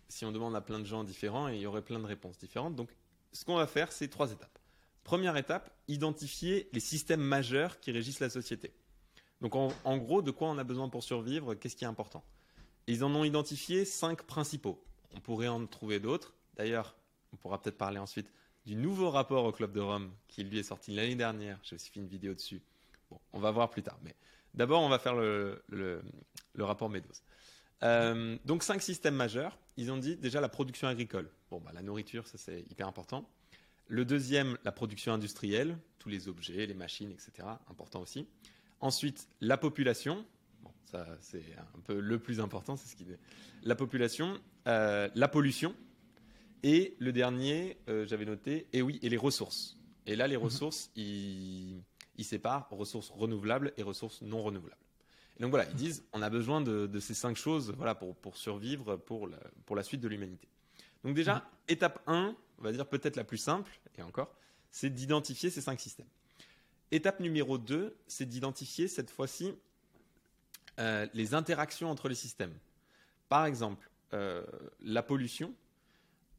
si 0.08 0.24
on 0.24 0.31
demande 0.31 0.55
à 0.55 0.62
plein 0.62 0.79
de 0.79 0.86
gens 0.86 1.03
différents, 1.03 1.50
il 1.50 1.60
y 1.60 1.65
aurait 1.65 1.81
plein 1.81 2.00
de 2.00 2.05
réponses 2.05 2.38
différentes. 2.38 2.77
Donc, 2.77 2.96
ce 3.34 3.43
qu'on 3.43 3.55
va 3.55 3.67
faire, 3.67 3.91
c'est 3.91 4.08
trois 4.08 4.31
étapes. 4.31 4.60
Première 5.03 5.36
étape, 5.36 5.70
identifier 5.89 6.70
les 6.72 6.79
systèmes 6.79 7.20
majeurs 7.20 7.81
qui 7.81 7.91
régissent 7.91 8.22
la 8.22 8.29
société. 8.29 8.72
Donc, 9.41 9.53
en, 9.53 9.98
gros, 9.98 10.22
de 10.22 10.31
quoi 10.31 10.48
on 10.48 10.58
a 10.58 10.63
besoin 10.63 10.88
pour 10.88 11.03
survivre 11.03 11.53
Qu'est-ce 11.55 11.75
qui 11.75 11.84
est 11.84 11.88
important? 11.88 12.24
Ils 12.88 13.03
en 13.03 13.13
ont 13.13 13.25
identifié 13.25 13.84
cinq 13.84 14.24
principaux. 14.24 14.81
On 15.13 15.20
pourrait 15.20 15.50
en 15.50 15.67
trouver 15.67 16.00
d'autres. 16.00 16.34
D'ailleurs, 16.55 16.96
on 17.34 17.36
pourra 17.36 17.62
peut-être 17.62 17.77
parler 17.77 18.00
ensuite 18.00 18.31
du 18.65 18.75
nouveau 18.75 19.10
rapport 19.10 19.46
au 19.46 19.51
Club 19.51 19.72
de 19.74 19.80
Rome 19.80 20.12
qui 20.27 20.44
lui 20.44 20.60
est 20.60 20.63
sorti 20.63 20.91
l'année 20.91 21.15
dernière. 21.15 21.60
J'ai 21.63 21.75
aussi 21.75 21.89
fait 21.89 22.00
une 22.00 22.08
vidéo 22.08 22.34
dessus. 22.34 22.62
Bon, 23.10 23.20
on 23.34 23.39
va 23.39 23.51
voir 23.51 23.70
plus 23.70 23.84
tard. 23.84 24.00
Mais 24.03 24.15
D'abord, 24.53 24.82
on 24.82 24.89
va 24.89 25.00
faire 25.00 25.15
le, 25.15 26.03
rapport 26.58 26.89
Meadows. 26.89 27.10
Euh, 27.84 28.38
donc, 28.46 28.63
cinq 28.63 28.82
systèmes 28.82 29.15
majeurs. 29.15 29.58
Ils 29.77 29.91
ont 29.91 29.98
dit 29.98 30.18
déjà 30.18 30.41
la 30.41 30.50
production 30.50 30.88
agricole. 30.88 31.30
Bon, 31.50 31.60
bah, 31.60 31.72
la 31.74 31.82
nourriture, 31.82 32.27
ça 32.27 32.38
c'est 32.38 32.65
hyper 32.70 32.88
important. 32.88 33.27
Le 33.88 34.06
deuxième, 34.06 34.58
la 34.63 34.72
production 34.72 35.13
industrielle, 35.13 35.77
tous 36.00 36.10
les 36.10 36.27
objets, 36.27 36.65
les 36.65 36.74
machines, 36.74 37.12
etc. 37.12 37.48
Important 37.70 38.01
aussi. 38.01 38.27
Ensuite, 38.80 39.27
la 39.39 39.58
population. 39.58 40.25
Ça 40.86 41.08
c'est 41.22 41.56
un 41.58 41.80
peu 41.82 42.00
le 42.00 42.20
plus 42.20 42.41
important, 42.41 42.75
c'est 42.75 42.89
ce 42.89 42.96
qui 42.98 43.06
La 43.63 43.75
population, 43.75 44.39
euh, 44.68 45.10
la 45.15 45.27
pollution. 45.30 45.74
Et 46.63 46.96
le 47.00 47.12
dernier, 47.12 47.77
euh, 47.89 48.06
j'avais 48.06 48.25
noté, 48.25 48.68
et 48.74 48.82
oui, 48.82 49.00
et 49.01 49.10
les 49.10 49.18
ressources. 49.18 49.77
Et 50.06 50.15
là, 50.15 50.27
les 50.27 50.38
mhm. 50.38 50.44
ressources, 50.44 50.91
ils 50.96 51.82
ils 52.18 52.25
séparent 52.25 52.68
ressources 52.70 53.10
renouvelables 53.10 53.74
et 53.77 53.84
ressources 53.84 54.22
non 54.22 54.44
renouvelables. 54.44 54.82
Et 55.38 55.41
donc 55.41 55.50
voilà, 55.50 55.68
ils 55.70 55.75
disent 55.75 56.03
on 56.13 56.22
a 56.22 56.30
besoin 56.30 56.62
de, 56.62 57.00
ces 57.00 57.13
cinq 57.13 57.36
choses 57.36 57.74
voilà, 57.75 57.96
pour, 57.96 58.15
pour 58.15 58.38
survivre 58.38 58.96
pour 58.96 59.27
la, 59.27 59.38
pour 59.65 59.75
la 59.75 59.84
suite 59.84 60.01
de 60.01 60.08
l'humanité. 60.08 60.48
Donc 61.03 61.15
déjà, 61.15 61.36
mhm. 61.36 61.41
étape 61.70 62.00
1, 62.08 62.36
on 62.60 62.62
va 62.62 62.72
dire 62.72 62.86
peut-être 62.86 63.15
la 63.15 63.24
plus 63.24 63.38
simple, 63.38 63.72
et 63.98 64.03
encore, 64.03 64.32
c'est 64.72 64.89
d'identifier 64.89 65.50
ces 65.50 65.62
cinq 65.62 65.80
systèmes. 65.80 66.08
Étape 66.91 67.20
numéro 67.22 67.58
2, 67.58 67.96
c'est 68.08 68.25
d'identifier 68.25 68.88
cette 68.88 69.10
fois-ci 69.10 69.53
euh, 70.80 71.08
les 71.13 71.34
interactions 71.34 71.89
entre 71.89 72.08
les 72.08 72.15
systèmes. 72.15 72.53
Par 73.30 73.46
exemple, 73.46 73.89
euh, 74.13 74.46
la 74.82 75.01
pollution, 75.01 75.53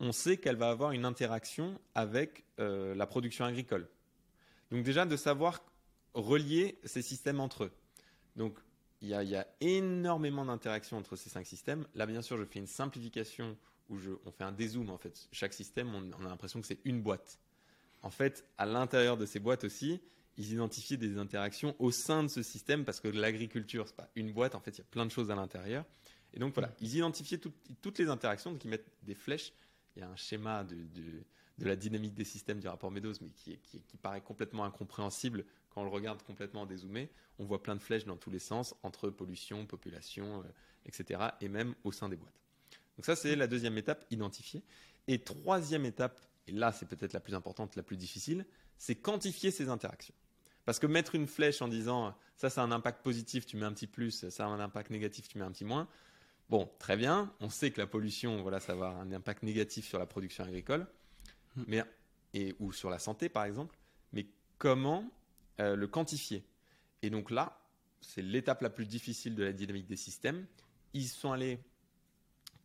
on 0.03 0.11
sait 0.11 0.37
qu'elle 0.37 0.57
va 0.57 0.69
avoir 0.69 0.91
une 0.91 1.05
interaction 1.05 1.81
avec 1.95 2.45
euh, 2.59 2.95
la 2.97 3.07
production 3.07 3.45
agricole. 3.45 3.89
Donc 4.73 4.83
déjà 4.83 5.07
de 5.07 5.17
savoir 5.17 5.65
relier 6.13 6.79
ces 6.85 7.03
systèmes 7.03 7.39
entre 7.39 7.65
eux. 7.65 7.73
Donc 8.35 8.59
il 9.01 9.09
y, 9.09 9.15
a 9.15 9.47
énormément 9.61 10.45
d'interactions 10.45 10.97
entre 10.97 11.17
ces 11.17 11.29
cinq 11.29 11.45
systèmes. 11.45 11.87
Là, 11.97 12.07
bien 12.07 12.23
sûr, 12.23 12.37
je 12.37 12.45
fais 12.45 12.61
une 12.61 12.69
simplification 12.69 13.57
où 13.89 13.99
je, 13.99 14.13
on 14.25 14.31
fait 14.31 14.45
un 14.45 14.53
dézoom. 14.53 14.91
En 14.91 14.99
fait, 14.99 15.29
chaque 15.33 15.53
système, 15.53 15.93
on, 15.93 16.09
on 16.21 16.25
a 16.25 16.29
l'impression 16.29 16.61
que 16.61 16.69
c'est 16.69 16.79
une 16.85 17.03
boîte. 17.03 17.41
En 18.03 18.11
fait, 18.11 18.45
à 18.59 18.67
l'intérieur 18.67 19.17
de 19.17 19.27
ces 19.27 19.41
boîtes 19.41 19.65
aussi, 19.65 20.01
ils 20.37 20.53
identifient 20.53 20.99
des 20.99 21.19
interactions 21.19 21.75
au 21.81 21.91
sein 21.91 22.23
de 22.23 22.29
ce 22.29 22.43
système 22.43 22.85
parce 22.85 23.01
que 23.01 23.09
l'agriculture, 23.09 23.89
c'est 23.89 23.97
pas 23.97 24.09
une 24.15 24.33
boîte. 24.33 24.55
En 24.55 24.61
fait, 24.61 24.71
il 24.71 24.79
y 24.79 24.83
a 24.83 24.87
plein 24.91 25.05
de 25.05 25.11
choses 25.11 25.33
à 25.33 25.35
l'intérieur. 25.35 25.85
Et 26.33 26.39
donc 26.39 26.55
voilà, 26.55 26.73
ils 26.81 26.97
identifiaient 26.97 27.39
toutes 27.39 27.99
les 27.99 28.09
interactions, 28.09 28.53
donc 28.53 28.65
ils 28.65 28.71
mettent 28.71 28.91
des 29.03 29.15
flèches. 29.15 29.53
Il 29.97 30.01
y 30.01 30.03
a 30.03 30.09
un 30.09 30.17
schéma 30.17 30.65
de, 30.65 31.25
la 31.59 31.77
dynamique 31.77 32.15
des 32.15 32.25
systèmes 32.25 32.61
du 32.61 32.69
rapport 32.69 32.91
Meadows, 32.91 33.15
mais 33.21 33.31
qui, 33.31 33.59
paraît 34.01 34.21
complètement 34.21 34.65
incompréhensible 34.65 35.45
quand 35.71 35.83
on 35.83 35.85
le 35.85 35.91
regarde 35.91 36.23
complètement 36.23 36.67
dézoomé. 36.67 37.11
On 37.39 37.45
voit 37.45 37.63
plein 37.63 37.77
de 37.77 37.81
flèches 37.81 38.05
dans 38.05 38.17
tous 38.17 38.31
les 38.31 38.39
sens, 38.39 38.75
entre 38.83 39.11
pollution, 39.11 39.67
population, 39.67 40.43
euh, 40.43 40.49
etc., 40.87 41.21
et 41.41 41.49
même 41.49 41.75
au 41.85 41.93
sein 41.93 42.09
des 42.09 42.17
boîtes. 42.17 42.41
Donc 42.97 43.07
ça, 43.07 43.17
c'est 43.17 43.37
la 43.37 43.47
deuxième 43.47 43.79
étape, 43.79 44.05
identifier. 44.11 44.63
Et 45.09 45.19
troisième 45.21 45.85
étape, 45.85 46.21
et 46.47 46.53
là, 46.53 46.73
c'est 46.73 46.87
peut-être 46.87 47.13
la 47.13 47.21
plus 47.21 47.35
importante, 47.35 47.77
la 47.77 47.83
plus 47.83 47.97
difficile, 47.97 48.47
c'est 48.79 48.97
quantifier 48.97 49.51
ces 49.51 49.69
interactions. 49.69 50.15
Parce 50.65 50.79
que 50.79 50.87
mettre 50.87 51.15
une 51.15 51.27
flèche 51.27 51.61
en 51.63 51.69
disant 51.69 52.15
ça, 52.37 52.51
ça 52.51 52.63
a 52.63 52.65
un 52.65 52.73
impact 52.73 53.03
positif, 53.03 53.47
tu 53.47 53.57
mets 53.57 53.67
un 53.67 53.73
petit 53.73 53.87
plus, 53.87 54.29
ça 54.29 54.45
a 54.45 54.49
un 54.49 54.61
impact 54.61 54.91
négatif, 54.91 55.29
tu 55.29 55.39
mets 55.39 55.45
un 55.45 55.53
petit 55.53 55.65
moins, 55.65 55.89
Bon, 56.53 56.69
très 56.79 56.99
bien, 56.99 57.33
on 57.41 57.49
sait 57.49 57.71
que 57.71 57.81
la 57.81 57.87
pollution, 57.87 58.43
voilà, 58.43 58.61
ça 58.61 58.75
va 58.75 58.89
avoir 58.89 59.01
un 59.01 59.11
impact 59.11 59.43
négatif 59.43 59.89
sur 59.89 59.99
la 59.99 60.05
production 60.05 60.45
agricole, 60.45 60.87
hmm. 61.57 61.63
mais, 61.67 61.83
et, 62.35 62.55
ou 62.61 62.73
sur 62.73 62.91
la 62.91 62.99
santé 62.99 63.31
par 63.31 63.45
exemple, 63.47 63.75
mais 64.13 64.27
comment 64.59 65.11
euh, 65.61 65.77
le 65.77 65.87
quantifier? 65.87 66.45
Et 67.01 67.09
donc 67.09 67.31
là, 67.31 67.59
c'est 68.03 68.21
l'étape 68.21 68.61
la 68.61 68.69
plus 68.69 68.85
difficile 68.85 69.35
de 69.35 69.43
la 69.43 69.55
dynamique 69.55 69.87
des 69.87 69.97
systèmes. 69.97 70.47
Ils 70.93 71.09
sont 71.09 71.33
allés 71.33 71.59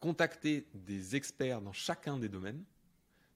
contacter 0.01 0.67
des 0.73 1.15
experts 1.15 1.61
dans 1.61 1.71
chacun 1.71 2.17
des 2.17 2.27
domaines, 2.27 2.65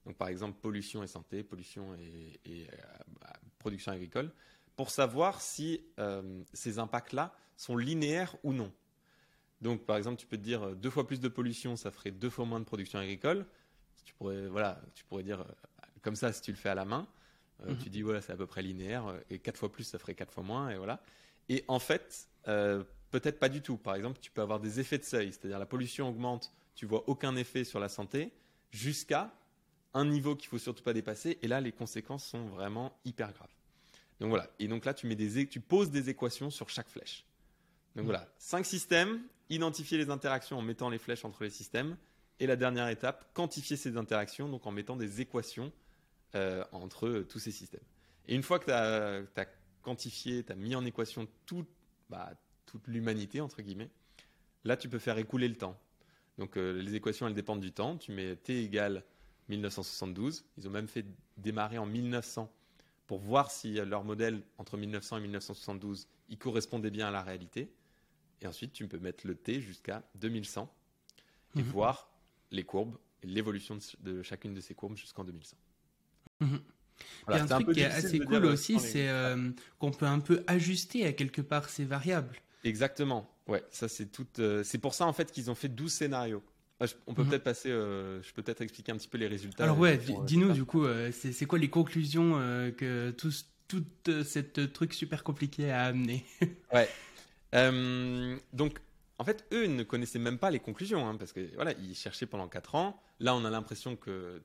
donc 0.04 0.18
par 0.18 0.28
exemple 0.28 0.58
pollution 0.60 1.02
et 1.02 1.06
santé, 1.06 1.42
pollution 1.42 1.94
et, 1.94 2.38
euh, 2.46 2.76
bah, 3.22 3.32
production 3.58 3.92
agricole, 3.92 4.30
pour 4.76 4.90
savoir 4.90 5.40
si 5.40 5.82
euh, 5.98 6.42
ces 6.52 6.78
impacts-là 6.78 7.34
sont 7.56 7.74
linéaires 7.74 8.36
ou 8.42 8.52
non. 8.52 8.70
Donc, 9.62 9.86
par 9.86 9.96
exemple, 9.96 10.16
tu 10.16 10.26
peux 10.26 10.36
te 10.36 10.42
dire 10.42 10.62
euh, 10.62 10.74
deux 10.74 10.90
fois 10.90 11.06
plus 11.06 11.20
de 11.20 11.28
pollution, 11.28 11.76
ça 11.76 11.90
ferait 11.90 12.10
deux 12.10 12.30
fois 12.30 12.44
moins 12.44 12.58
de 12.58 12.64
production 12.64 12.98
agricole. 12.98 13.46
Tu 14.04 14.12
pourrais, 14.14 14.48
voilà, 14.48 14.80
tu 14.94 15.04
pourrais 15.04 15.22
dire 15.22 15.40
euh, 15.40 15.44
comme 16.02 16.16
ça 16.16 16.32
si 16.32 16.42
tu 16.42 16.50
le 16.50 16.56
fais 16.56 16.68
à 16.68 16.74
la 16.74 16.84
main. 16.84 17.06
Euh, 17.62 17.70
mhm. 17.70 17.78
Tu 17.78 17.88
dis 17.88 18.02
voilà, 18.02 18.20
c'est 18.20 18.32
à 18.32 18.36
peu 18.36 18.46
près 18.46 18.60
linéaire 18.60 19.14
et 19.30 19.38
quatre 19.38 19.56
fois 19.56 19.70
plus, 19.70 19.84
ça 19.84 19.98
ferait 20.00 20.14
quatre 20.14 20.32
fois 20.32 20.42
moins 20.42 20.70
et 20.70 20.76
voilà. 20.76 21.00
Et 21.48 21.64
en 21.68 21.78
fait, 21.78 22.28
peut-être 22.44 23.38
pas 23.38 23.48
du 23.48 23.62
tout. 23.62 23.76
Par 23.76 23.94
exemple, 23.94 24.18
tu 24.20 24.30
peux 24.32 24.42
avoir 24.42 24.58
des 24.58 24.80
effets 24.80 24.98
de 24.98 25.04
seuil, 25.04 25.32
c'est-à-dire 25.32 25.58
la 25.58 25.66
pollution 25.66 26.08
augmente, 26.08 26.52
tu 26.74 26.86
vois 26.86 27.08
aucun 27.08 27.36
effet 27.36 27.62
sur 27.62 27.78
la 27.78 27.88
santé 27.88 28.32
jusqu'à 28.70 29.32
un 29.94 30.06
niveau 30.06 30.34
qu'il 30.34 30.48
faut 30.48 30.58
surtout 30.58 30.82
pas 30.82 30.92
dépasser. 30.92 31.38
Et 31.42 31.48
là, 31.48 31.60
les 31.60 31.72
conséquences 31.72 32.24
sont 32.24 32.46
vraiment 32.46 32.98
hyper 33.04 33.32
graves. 33.32 33.54
Donc 34.18 34.30
voilà. 34.30 34.48
Et 34.58 34.66
donc 34.66 34.84
là, 34.84 34.94
tu 34.94 35.06
mets 35.06 35.16
des, 35.16 35.46
tu 35.46 35.60
poses 35.60 35.90
des 35.90 36.08
équations 36.08 36.50
sur 36.50 36.68
chaque 36.68 36.88
flèche. 36.88 37.24
Donc 37.96 38.06
voilà, 38.06 38.26
cinq 38.38 38.64
systèmes, 38.64 39.20
identifier 39.50 39.98
les 39.98 40.10
interactions 40.10 40.58
en 40.58 40.62
mettant 40.62 40.88
les 40.88 40.98
flèches 40.98 41.24
entre 41.24 41.44
les 41.44 41.50
systèmes. 41.50 41.96
Et 42.40 42.46
la 42.46 42.56
dernière 42.56 42.88
étape, 42.88 43.30
quantifier 43.34 43.76
ces 43.76 43.96
interactions, 43.96 44.48
donc 44.48 44.66
en 44.66 44.72
mettant 44.72 44.96
des 44.96 45.20
équations 45.20 45.72
euh, 46.34 46.64
entre 46.72 47.26
tous 47.28 47.38
ces 47.38 47.52
systèmes. 47.52 47.84
Et 48.26 48.34
une 48.34 48.42
fois 48.42 48.58
que 48.58 48.64
tu 48.64 49.40
as, 49.40 49.46
quantifié, 49.82 50.42
tu 50.42 50.52
as 50.52 50.56
mis 50.56 50.74
en 50.74 50.84
équation 50.84 51.28
bah, 52.08 52.32
toute 52.66 52.86
l'humanité, 52.88 53.40
entre 53.40 53.62
guillemets, 53.62 53.90
là, 54.64 54.76
tu 54.76 54.88
peux 54.88 54.98
faire 54.98 55.18
écouler 55.18 55.48
le 55.48 55.56
temps. 55.56 55.78
Donc 56.38 56.56
euh, 56.56 56.80
les 56.80 56.94
équations, 56.94 57.26
elles 57.26 57.34
dépendent 57.34 57.60
du 57.60 57.72
temps. 57.72 57.98
Tu 57.98 58.12
mets 58.12 58.36
t 58.36 58.64
égale 58.64 59.04
1972. 59.48 60.44
Ils 60.56 60.66
ont 60.66 60.70
même 60.70 60.88
fait 60.88 61.04
démarrer 61.36 61.78
en 61.78 61.86
1900 61.86 62.50
pour 63.06 63.18
voir 63.18 63.50
si 63.50 63.74
leur 63.74 64.04
modèle 64.04 64.42
entre 64.58 64.76
1900 64.76 65.18
et 65.18 65.20
1972, 65.20 66.08
il 66.28 66.38
correspondait 66.38 66.90
bien 66.90 67.08
à 67.08 67.10
la 67.10 67.22
réalité. 67.22 67.70
Et 68.42 68.46
ensuite, 68.46 68.72
tu 68.72 68.86
peux 68.88 68.98
mettre 68.98 69.26
le 69.26 69.34
T 69.34 69.60
jusqu'à 69.60 70.02
2100 70.16 70.72
et 71.56 71.60
mhm. 71.60 71.64
voir 71.64 72.10
les 72.50 72.64
courbes 72.64 72.98
et 73.22 73.26
l'évolution 73.26 73.78
de, 74.00 74.22
chacune 74.22 74.52
de 74.52 74.60
ces 74.60 74.74
courbes 74.74 74.96
jusqu'en 74.96 75.24
2100. 75.24 75.56
Mhm. 76.40 76.60
Il 77.28 77.34
y 77.34 77.38
a 77.38 77.42
un, 77.42 77.46
truc 77.46 77.72
qui 77.72 77.80
est 77.80 77.84
assez 77.84 78.20
cool 78.20 78.44
aussi, 78.44 78.78
c'est 78.78 79.08
euh, 79.08 79.50
qu'on 79.78 79.90
peut 79.90 80.06
un 80.06 80.20
peu 80.20 80.44
ajuster 80.46 81.06
à 81.06 81.12
quelque 81.12 81.40
part 81.40 81.68
ces 81.68 81.84
variables. 81.84 82.36
Exactement. 82.64 83.28
Ouais, 83.48 83.64
ça 83.70 83.88
c'est 83.88 84.06
tout. 84.06 84.26
Euh, 84.38 84.62
c'est 84.62 84.78
pour 84.78 84.94
ça 84.94 85.06
en 85.06 85.12
fait 85.12 85.32
qu'ils 85.32 85.50
ont 85.50 85.54
fait 85.54 85.68
12 85.68 85.92
scénarios. 85.92 86.44
on 87.06 87.14
peut 87.14 87.22
mhm. 87.22 87.30
peut-être 87.30 87.44
passer. 87.44 87.70
Euh, 87.70 88.22
je 88.22 88.32
peux 88.32 88.42
peut-être 88.42 88.60
expliquer 88.60 88.92
un 88.92 88.96
petit 88.96 89.08
peu 89.08 89.18
les 89.18 89.26
résultats. 89.26 89.64
Alors 89.64 89.78
ouais, 89.78 89.98
dis-nous 90.26 90.52
du 90.52 90.64
coup, 90.64 90.84
c'est 91.12 91.46
quoi 91.46 91.58
les 91.58 91.70
conclusions 91.70 92.34
que 92.76 93.10
tout, 93.12 93.32
tout 93.66 93.84
cette 94.24 94.72
truc 94.72 94.94
super 94.94 95.24
compliqué 95.24 95.70
a 95.70 95.84
amené 95.84 96.24
Ouais. 96.72 96.88
Euh, 97.54 98.38
donc, 98.52 98.80
en 99.18 99.24
fait, 99.24 99.46
eux 99.52 99.66
ne 99.66 99.82
connaissaient 99.82 100.18
même 100.18 100.38
pas 100.38 100.50
les 100.50 100.60
conclusions, 100.60 101.06
hein, 101.06 101.16
parce 101.16 101.32
que 101.32 101.54
voilà, 101.54 101.72
ils 101.72 101.94
cherchaient 101.94 102.26
pendant 102.26 102.48
4 102.48 102.74
ans. 102.74 103.00
Là, 103.20 103.34
on 103.34 103.44
a 103.44 103.50
l'impression 103.50 103.96
que 103.96 104.42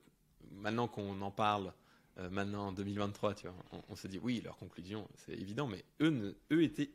maintenant 0.50 0.88
qu'on 0.88 1.20
en 1.20 1.30
parle, 1.30 1.72
euh, 2.18 2.28
maintenant 2.30 2.68
en 2.68 2.72
2023, 2.72 3.34
tu 3.34 3.48
vois, 3.48 3.56
on, 3.88 3.96
se 3.96 4.08
dit 4.08 4.18
oui, 4.22 4.40
leurs 4.44 4.56
conclusions, 4.56 5.08
c'est 5.16 5.32
évident, 5.32 5.66
mais 5.66 5.84
eux, 6.00 6.36
eux 6.52 6.62
étaient, 6.62 6.90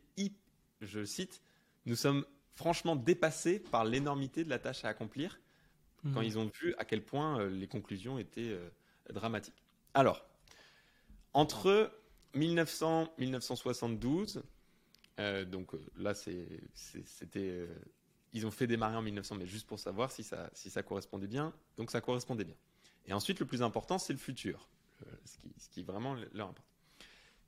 je 0.82 1.04
cite, 1.06 1.42
nous 1.86 1.96
sommes 1.96 2.26
franchement 2.56 2.96
dépassés 2.96 3.60
par 3.60 3.84
l'énormité 3.86 4.44
de 4.44 4.50
la 4.50 4.60
tâche 4.60 4.86
à 4.86 4.90
accomplir 4.90 5.40
quand 6.14 6.20
mhm. 6.20 6.24
ils 6.24 6.38
ont 6.38 6.52
vu 6.62 6.76
à 6.78 6.86
quel 6.86 7.02
point 7.02 7.40
euh, 7.40 7.50
les 7.50 7.68
conclusions 7.68 8.18
étaient 8.18 8.60
dramatiques. 9.14 9.64
Alors, 9.94 10.26
entre 11.32 11.92
1900 12.36 13.14
1972, 13.18 14.44
euh, 15.20 15.46
donc 15.46 15.74
euh, 15.74 15.80
là, 15.98 16.14
c'était, 16.14 16.60
euh, 17.36 17.68
ils 18.34 18.46
ont 18.46 18.52
fait 18.52 18.68
démarrer 18.68 18.96
en 18.96 19.02
1900, 19.02 19.36
mais 19.36 19.46
juste 19.46 19.68
pour 19.68 19.80
savoir 19.80 20.12
si 20.12 20.24
ça, 20.24 20.84
correspondait 20.84 21.28
bien. 21.28 21.54
Donc 21.78 21.92
ça 21.92 22.02
correspondait 22.02 22.46
bien. 22.46 22.56
Et 23.06 23.14
ensuite, 23.14 23.40
le 23.40 23.46
plus 23.46 23.62
important, 23.62 23.98
c'est 23.98 24.14
le 24.14 24.20
futur, 24.20 24.70
ce 25.26 25.38
qui, 25.38 25.54
ce, 25.58 25.70
qui, 25.70 25.84
vraiment 25.84 26.16
leur 26.34 26.50
importe. 26.50 26.68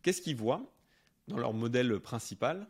Qu'est-ce 0.01 0.21
qu'ils 0.21 0.35
voient 0.35 0.71
dans 1.27 1.37
leur 1.37 1.53
modèle 1.53 1.99
principal? 1.99 2.67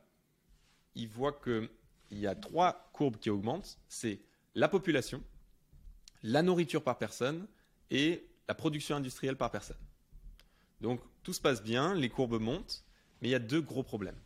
Ils 0.93 1.09
voient 1.09 1.33
qu'il 1.33 1.69
y 2.11 2.27
a 2.27 2.35
trois 2.35 2.89
courbes 2.93 3.17
qui 3.17 3.29
augmentent. 3.29 3.79
C'est 3.89 4.21
la 4.53 4.69
population, 4.69 5.21
la 6.23 6.43
nourriture 6.43 6.83
par 6.83 6.97
personne 6.97 7.47
et 7.89 8.29
la 8.47 8.53
production 8.53 8.95
industrielle 8.95 9.35
par 9.35 9.51
personne. 9.51 9.77
Donc 10.79 11.01
tout 11.23 11.33
se 11.33 11.41
passe 11.41 11.63
bien, 11.63 11.95
les 11.95 12.09
courbes 12.09 12.39
montent, 12.39 12.85
mais 13.21 13.29
il 13.29 13.31
y 13.31 13.35
a 13.35 13.39
deux 13.39 13.61
gros 13.61 13.83
problèmes. 13.83 14.19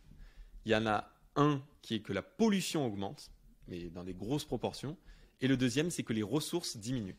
Il 0.64 0.72
y 0.72 0.74
en 0.74 0.86
a 0.86 1.10
un 1.36 1.62
qui 1.82 1.96
est 1.96 2.00
que 2.00 2.12
la 2.12 2.22
pollution 2.22 2.86
augmente, 2.86 3.30
mais 3.68 3.88
dans 3.90 4.04
des 4.04 4.14
grosses 4.14 4.44
proportions. 4.44 4.96
Et 5.40 5.48
le 5.48 5.56
deuxième, 5.56 5.90
c'est 5.90 6.02
que 6.02 6.12
les 6.12 6.22
ressources 6.22 6.76
diminuent. 6.76 7.16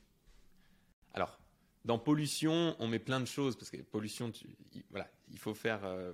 Alors, 1.14 1.40
dans 1.86 1.98
pollution, 1.98 2.76
on 2.80 2.88
met 2.88 3.00
plein 3.00 3.20
de 3.20 3.26
choses, 3.26 3.56
parce 3.56 3.72
que 3.72 3.78
pollution, 3.78 4.32
il, 4.74 4.84
voilà, 4.92 5.10
il 5.32 5.40
faut 5.40 5.54
faire 5.54 5.84
euh, 5.84 6.14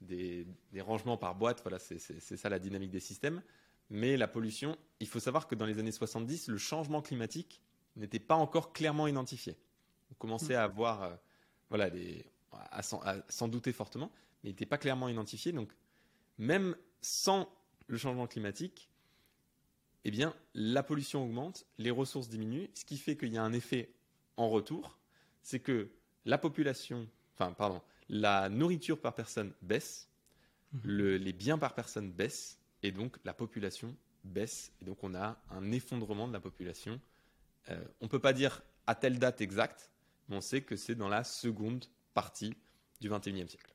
des, 0.00 0.46
rangements 0.80 1.16
par 1.16 1.34
boîte, 1.34 1.62
voilà, 1.62 1.78
c'est 1.78 1.98
ça 1.98 2.48
la 2.48 2.58
dynamique 2.58 2.90
des 2.90 3.00
systèmes. 3.00 3.42
Mais 3.90 4.16
la 4.16 4.26
pollution, 4.26 4.76
il 4.98 5.06
faut 5.06 5.20
savoir 5.20 5.46
que 5.46 5.54
dans 5.54 5.66
les 5.66 5.78
années 5.78 5.92
70, 5.92 6.48
le 6.48 6.58
changement 6.58 7.02
climatique 7.02 7.60
n'était 7.96 8.18
pas 8.18 8.34
encore 8.34 8.72
clairement 8.72 9.06
identifié. 9.06 9.56
On 10.10 10.14
commençait 10.14 10.54
à 10.54 10.64
avoir, 10.64 11.02
euh, 11.02 11.14
voilà, 11.68 11.90
à 12.52 12.82
s'en 12.82 13.48
douter 13.48 13.72
fortement, 13.72 14.10
mais 14.42 14.50
il 14.50 14.52
n'était 14.52 14.66
pas 14.66 14.78
clairement 14.78 15.08
identifié. 15.08 15.52
Donc, 15.52 15.72
même 16.38 16.76
sans 17.00 17.48
le 17.86 17.96
changement 17.96 18.26
climatique, 18.26 18.90
eh 20.04 20.10
bien, 20.10 20.34
la 20.54 20.82
pollution 20.82 21.24
augmente, 21.24 21.66
les 21.78 21.90
ressources 21.90 22.28
diminuent, 22.28 22.68
ce 22.74 22.84
qui 22.84 22.98
fait 22.98 23.16
qu'il 23.16 23.32
y 23.32 23.38
a 23.38 23.42
un 23.42 23.52
effet 23.52 23.90
en 24.36 24.48
retour, 24.48 24.98
c'est 25.42 25.60
que 25.60 25.90
la 26.24 26.38
population, 26.38 27.08
enfin, 27.34 27.52
pardon, 27.52 27.80
la 28.08 28.48
nourriture 28.48 29.00
par 29.00 29.14
personne 29.14 29.52
baisse, 29.62 30.08
mhm. 30.72 31.14
les 31.16 31.32
biens 31.32 31.58
par 31.58 31.74
personne 31.74 32.10
baissent, 32.10 32.58
et 32.82 32.92
donc 32.92 33.16
la 33.24 33.32
population 33.32 33.96
baisse, 34.24 34.72
et 34.80 34.84
donc 34.84 35.02
on 35.02 35.14
a 35.14 35.40
un 35.50 35.72
effondrement 35.72 36.28
de 36.28 36.32
la 36.32 36.40
population. 36.40 37.00
Euh, 37.70 37.82
on 38.00 38.06
ne 38.06 38.10
peut 38.10 38.18
pas 38.18 38.32
dire 38.32 38.62
à 38.86 38.94
telle 38.94 39.18
date 39.18 39.40
exacte, 39.40 39.90
mais 40.28 40.36
on 40.36 40.40
sait 40.42 40.62
que 40.62 40.76
c'est 40.76 40.94
dans 40.94 41.08
la 41.08 41.24
seconde 41.24 41.86
partie 42.12 42.54
du 43.00 43.08
XXIe 43.08 43.48
siècle. 43.48 43.73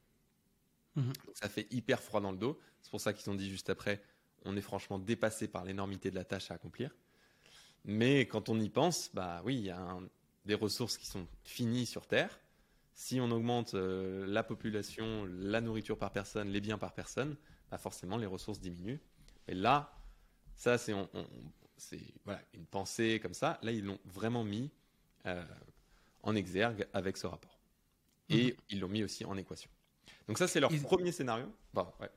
Mhm. 1.00 1.14
ça 1.34 1.50
fait 1.50 1.68
hyper 1.72 2.02
froid 2.02 2.22
dans 2.22 2.32
le 2.32 2.38
dos. 2.38 2.60
C'est 2.82 2.92
pour 2.92 3.02
ça 3.02 3.14
qu'ils 3.14 3.30
ont 3.30 3.36
dit 3.36 3.50
juste 3.50 3.70
après, 3.70 4.02
on 4.46 4.56
est 4.56 4.62
franchement 4.62 5.00
dépassé 5.00 5.48
par 5.48 5.64
l'énormité 5.64 6.12
de 6.12 6.16
la 6.16 6.26
tâche 6.26 6.52
à 6.52 6.56
accomplir. 6.56 6.96
Mais 7.86 8.22
quand 8.22 8.50
on 8.50 8.60
y 8.60 8.70
pense, 8.70 9.10
bah 9.14 9.42
oui, 9.46 9.56
il 9.56 9.66
y 9.66 9.70
a 9.70 9.98
des 10.46 10.56
ressources 10.56 10.98
qui 10.98 11.06
sont 11.06 11.28
finies 11.44 11.86
sur 11.86 12.08
Terre. 12.08 12.40
Si 12.94 13.22
on 13.22 13.32
augmente 13.32 13.76
euh, 13.76 14.26
la 14.28 14.44
population, 14.44 15.26
la 15.26 15.62
nourriture 15.62 15.98
par 15.98 16.12
personne, 16.12 16.50
les 16.50 16.60
biens 16.60 16.78
par 16.78 16.94
personne, 16.94 17.38
bah 17.72 17.78
forcément 17.78 18.18
les 18.18 18.26
ressources 18.26 18.60
diminuent. 18.60 19.00
Et 19.48 19.54
là, 19.54 19.94
ça 20.56 20.78
c'est 20.78 20.94
voilà, 22.26 22.42
une 22.54 22.66
pensée 22.66 23.20
comme 23.22 23.34
ça. 23.34 23.58
Là, 23.62 23.72
ils 23.72 23.86
l'ont 23.86 24.00
vraiment 24.06 24.44
mis 24.44 24.70
euh, 25.26 25.46
en 26.24 26.36
exergue 26.36 26.88
avec 26.94 27.16
ce 27.16 27.28
rapport. 27.28 27.60
Et 28.30 28.52
mhm. 28.52 28.58
ils 28.70 28.80
l'ont 28.82 28.90
mis 28.90 29.04
aussi 29.04 29.24
en 29.24 29.38
équation. 29.38 29.70
Donc 30.28 30.38
ça, 30.38 30.48
c'est 30.48 30.60
leur 30.60 30.72
premier 30.84 31.12
scénario. 31.12 31.46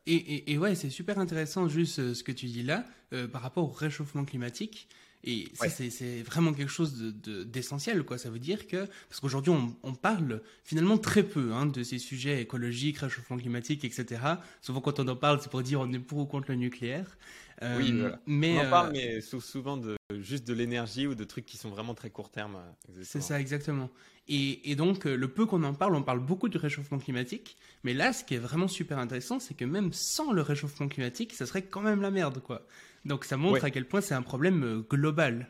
Et, 0.07 0.59
ouais, 0.59 0.75
c'est 0.75 0.91
super 0.91 1.19
intéressant 1.19 1.69
juste 1.69 1.99
euh, 1.99 2.15
ce 2.15 2.23
que 2.23 2.33
tu 2.33 2.47
dis 2.47 2.63
là 2.63 2.85
par 3.33 3.43
rapport 3.43 3.65
au 3.65 3.73
réchauffement 3.73 4.25
climatique. 4.25 4.89
Et 5.25 5.49
ça, 5.55 5.69
c'est 5.69 6.23
vraiment 6.23 6.53
quelque 6.53 6.71
chose 6.71 7.15
d'essentiel, 7.47 7.99
de, 7.99 8.03
quoi. 8.03 8.19
Ça 8.19 8.29
veut 8.29 8.41
dire 8.41 8.67
que, 8.67 8.89
parce 9.09 9.21
qu'aujourd'hui, 9.21 9.53
on, 9.53 9.77
on, 9.85 9.95
parle 9.95 10.43
finalement 10.65 10.99
très 10.99 11.23
peu 11.23 11.53
hein, 11.53 11.67
de 11.67 11.85
ces 11.85 11.99
sujets 11.99 12.43
écologiques, 12.43 12.99
réchauffement 12.99 13.37
climatique, 13.37 13.85
etc. 13.85 14.21
Souvent, 14.61 14.81
quand 14.81 14.99
on 14.99 15.07
en 15.07 15.15
parle, 15.15 15.41
c'est 15.41 15.51
pour 15.51 15.63
dire 15.63 15.81
on 15.81 15.93
est 15.93 16.01
pour 16.01 16.19
ou 16.19 16.27
contre 16.27 16.51
le 16.51 16.57
nucléaire. 16.57 17.17
Euh, 17.63 17.79
oui, 17.79 17.93
voilà. 17.93 18.19
mais, 18.27 18.59
on 18.59 18.67
en 18.67 18.71
parle, 18.71 18.89
euh, 18.89 18.93
mais 18.95 19.21
souvent 19.21 19.77
de, 19.77 19.97
juste 20.21 20.47
de 20.47 20.53
l'énergie 20.53 21.07
ou 21.07 21.15
de 21.15 21.25
trucs 21.25 21.47
qui 21.47 21.57
sont 21.57 21.71
vraiment 21.71 21.95
très 21.95 22.11
court 22.11 22.31
terme. 22.31 22.57
Euh, 22.57 23.03
c'est 23.03 23.21
ça, 23.21 23.41
exactement. 23.41 23.91
Et, 24.29 24.71
et 24.71 24.77
donc, 24.77 25.05
le 25.05 25.29
peu 25.29 25.47
qu'on 25.47 25.63
en 25.65 25.75
parle, 25.75 25.95
on 25.95 26.03
parle 26.03 26.21
beaucoup 26.21 26.49
du 26.49 26.59
réchauffement 26.59 26.99
climatique. 26.99 27.57
Mais 27.85 27.95
là, 27.95 28.13
ce 28.13 28.23
qui 28.25 28.35
est 28.35 28.39
vraiment 28.39 28.69
super 28.69 28.99
intéressant, 28.99 29.41
c'est 29.41 29.55
que 29.55 29.65
même 29.65 29.93
sans 29.93 30.33
le 30.33 30.43
réchauffement 30.43 30.89
climatique, 30.89 31.33
ça 31.33 31.47
serait 31.47 31.63
quand 31.63 31.81
même 31.81 32.01
la 32.01 32.11
merde, 32.11 32.41
quoi. 32.41 32.67
Donc 33.05 33.25
ça 33.25 33.37
montre 33.37 33.65
à 33.65 33.71
quel 33.71 33.87
point 33.87 34.01
c'est 34.01 34.15
un 34.15 34.23
problème 34.23 34.63
euh, 34.63 34.81
global. 34.89 35.49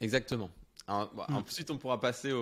Exactement. 0.00 0.50
Hmm. 0.88 1.06
Ensuite, 1.28 1.70
on 1.70 1.78
pourra 1.78 2.00
passer 2.00 2.34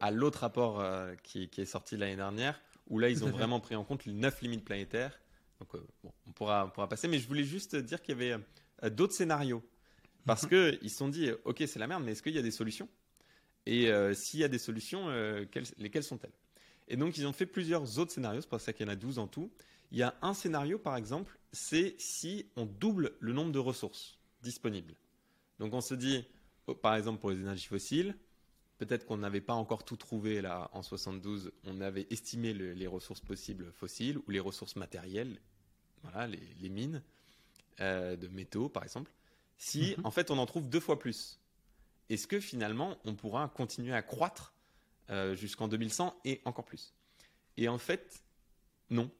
à 0.00 0.10
l'autre 0.10 0.40
rapport 0.40 0.80
euh, 0.80 1.14
qui, 1.22 1.50
est 1.56 1.64
sorti 1.64 1.96
l'année 1.96 2.16
dernière, 2.16 2.60
où 2.88 2.98
là, 2.98 3.10
ils 3.10 3.24
ont 3.24 3.30
vraiment 3.30 3.60
pris 3.60 3.74
en 3.74 3.84
compte 3.84 4.04
les 4.06 4.12
neuf 4.12 4.40
limites 4.40 4.64
planétaires. 4.64 5.18
Donc, 5.60 5.74
euh, 5.74 6.10
on, 6.26 6.32
pourra, 6.32 6.66
on 6.66 6.70
pourra 6.70 6.88
passer. 6.88 7.08
Mais 7.08 7.18
je 7.18 7.28
voulais 7.28 7.44
juste 7.44 7.76
dire 7.76 8.00
qu'il 8.00 8.18
y 8.18 8.32
avait 8.32 8.90
d'autres 8.90 9.14
scénarios. 9.14 9.62
Parce 10.26 10.46
qu'ils 10.46 10.90
se 10.90 10.96
sont 10.96 11.08
dit, 11.08 11.30
OK, 11.44 11.62
c'est 11.66 11.78
la 11.78 11.86
merde, 11.86 12.02
mais 12.04 12.12
est-ce 12.12 12.22
qu'il 12.22 12.34
y 12.34 12.38
a 12.38 12.42
des 12.42 12.50
solutions? 12.50 12.88
Et 13.66 13.90
s'il 14.14 14.40
y 14.40 14.44
a 14.44 14.48
des 14.48 14.58
solutions, 14.58 15.08
lesquelles 15.78 16.04
sont-elles? 16.04 16.32
Et 16.88 16.96
donc, 16.96 17.16
ils 17.16 17.26
ont 17.26 17.32
fait 17.32 17.46
plusieurs 17.46 17.98
autres 17.98 18.12
scénarios. 18.12 18.40
C'est 18.40 18.48
pour 18.48 18.60
ça 18.60 18.72
qu'il 18.72 18.86
y 18.86 18.88
en 18.88 18.92
a 18.92 18.96
12 18.96 19.18
en 19.18 19.26
tout. 19.26 19.50
Il 19.92 19.98
y 19.98 20.02
a 20.02 20.14
un 20.22 20.34
scénario, 20.34 20.78
par 20.78 20.96
exemple, 20.96 21.38
c'est 21.52 21.94
si 21.98 22.46
on 22.56 22.64
double 22.64 23.12
le 23.20 23.32
nombre 23.32 23.52
de 23.52 23.58
ressources 23.58 24.18
disponibles. 24.42 24.94
Donc 25.58 25.74
on 25.74 25.80
se 25.80 25.94
dit, 25.94 26.24
oh, 26.66 26.74
par 26.74 26.96
exemple 26.96 27.20
pour 27.20 27.30
les 27.30 27.36
énergies 27.36 27.66
fossiles, 27.66 28.16
peut-être 28.78 29.06
qu'on 29.06 29.18
n'avait 29.18 29.40
pas 29.40 29.52
encore 29.52 29.84
tout 29.84 29.96
trouvé 29.96 30.40
là 30.40 30.70
en 30.72 30.82
72, 30.82 31.52
on 31.64 31.80
avait 31.80 32.06
estimé 32.10 32.54
les 32.54 32.86
ressources 32.86 33.20
possibles 33.20 33.70
fossiles 33.72 34.18
ou 34.26 34.30
les 34.30 34.40
ressources 34.40 34.76
matérielles, 34.76 35.38
voilà, 36.02 36.26
les, 36.26 36.68
mines 36.68 37.02
euh, 37.80 38.16
de 38.16 38.28
métaux 38.28 38.68
par 38.68 38.82
exemple. 38.82 39.12
Si 39.58 39.94
mhm. 39.96 40.06
en 40.06 40.10
fait 40.10 40.30
on 40.30 40.38
en 40.38 40.46
trouve 40.46 40.68
deux 40.68 40.80
fois 40.80 40.98
plus, 40.98 41.40
est-ce 42.08 42.26
que 42.26 42.40
finalement 42.40 42.98
on 43.04 43.14
pourra 43.14 43.48
continuer 43.48 43.94
à 43.94 44.02
croître 44.02 44.54
euh, 45.10 45.34
jusqu'en 45.34 45.68
2100 45.68 46.14
et 46.24 46.40
encore 46.44 46.64
plus? 46.64 46.94
Et 47.56 47.68
en 47.68 47.78
fait, 47.78 48.22
non. 48.90 49.10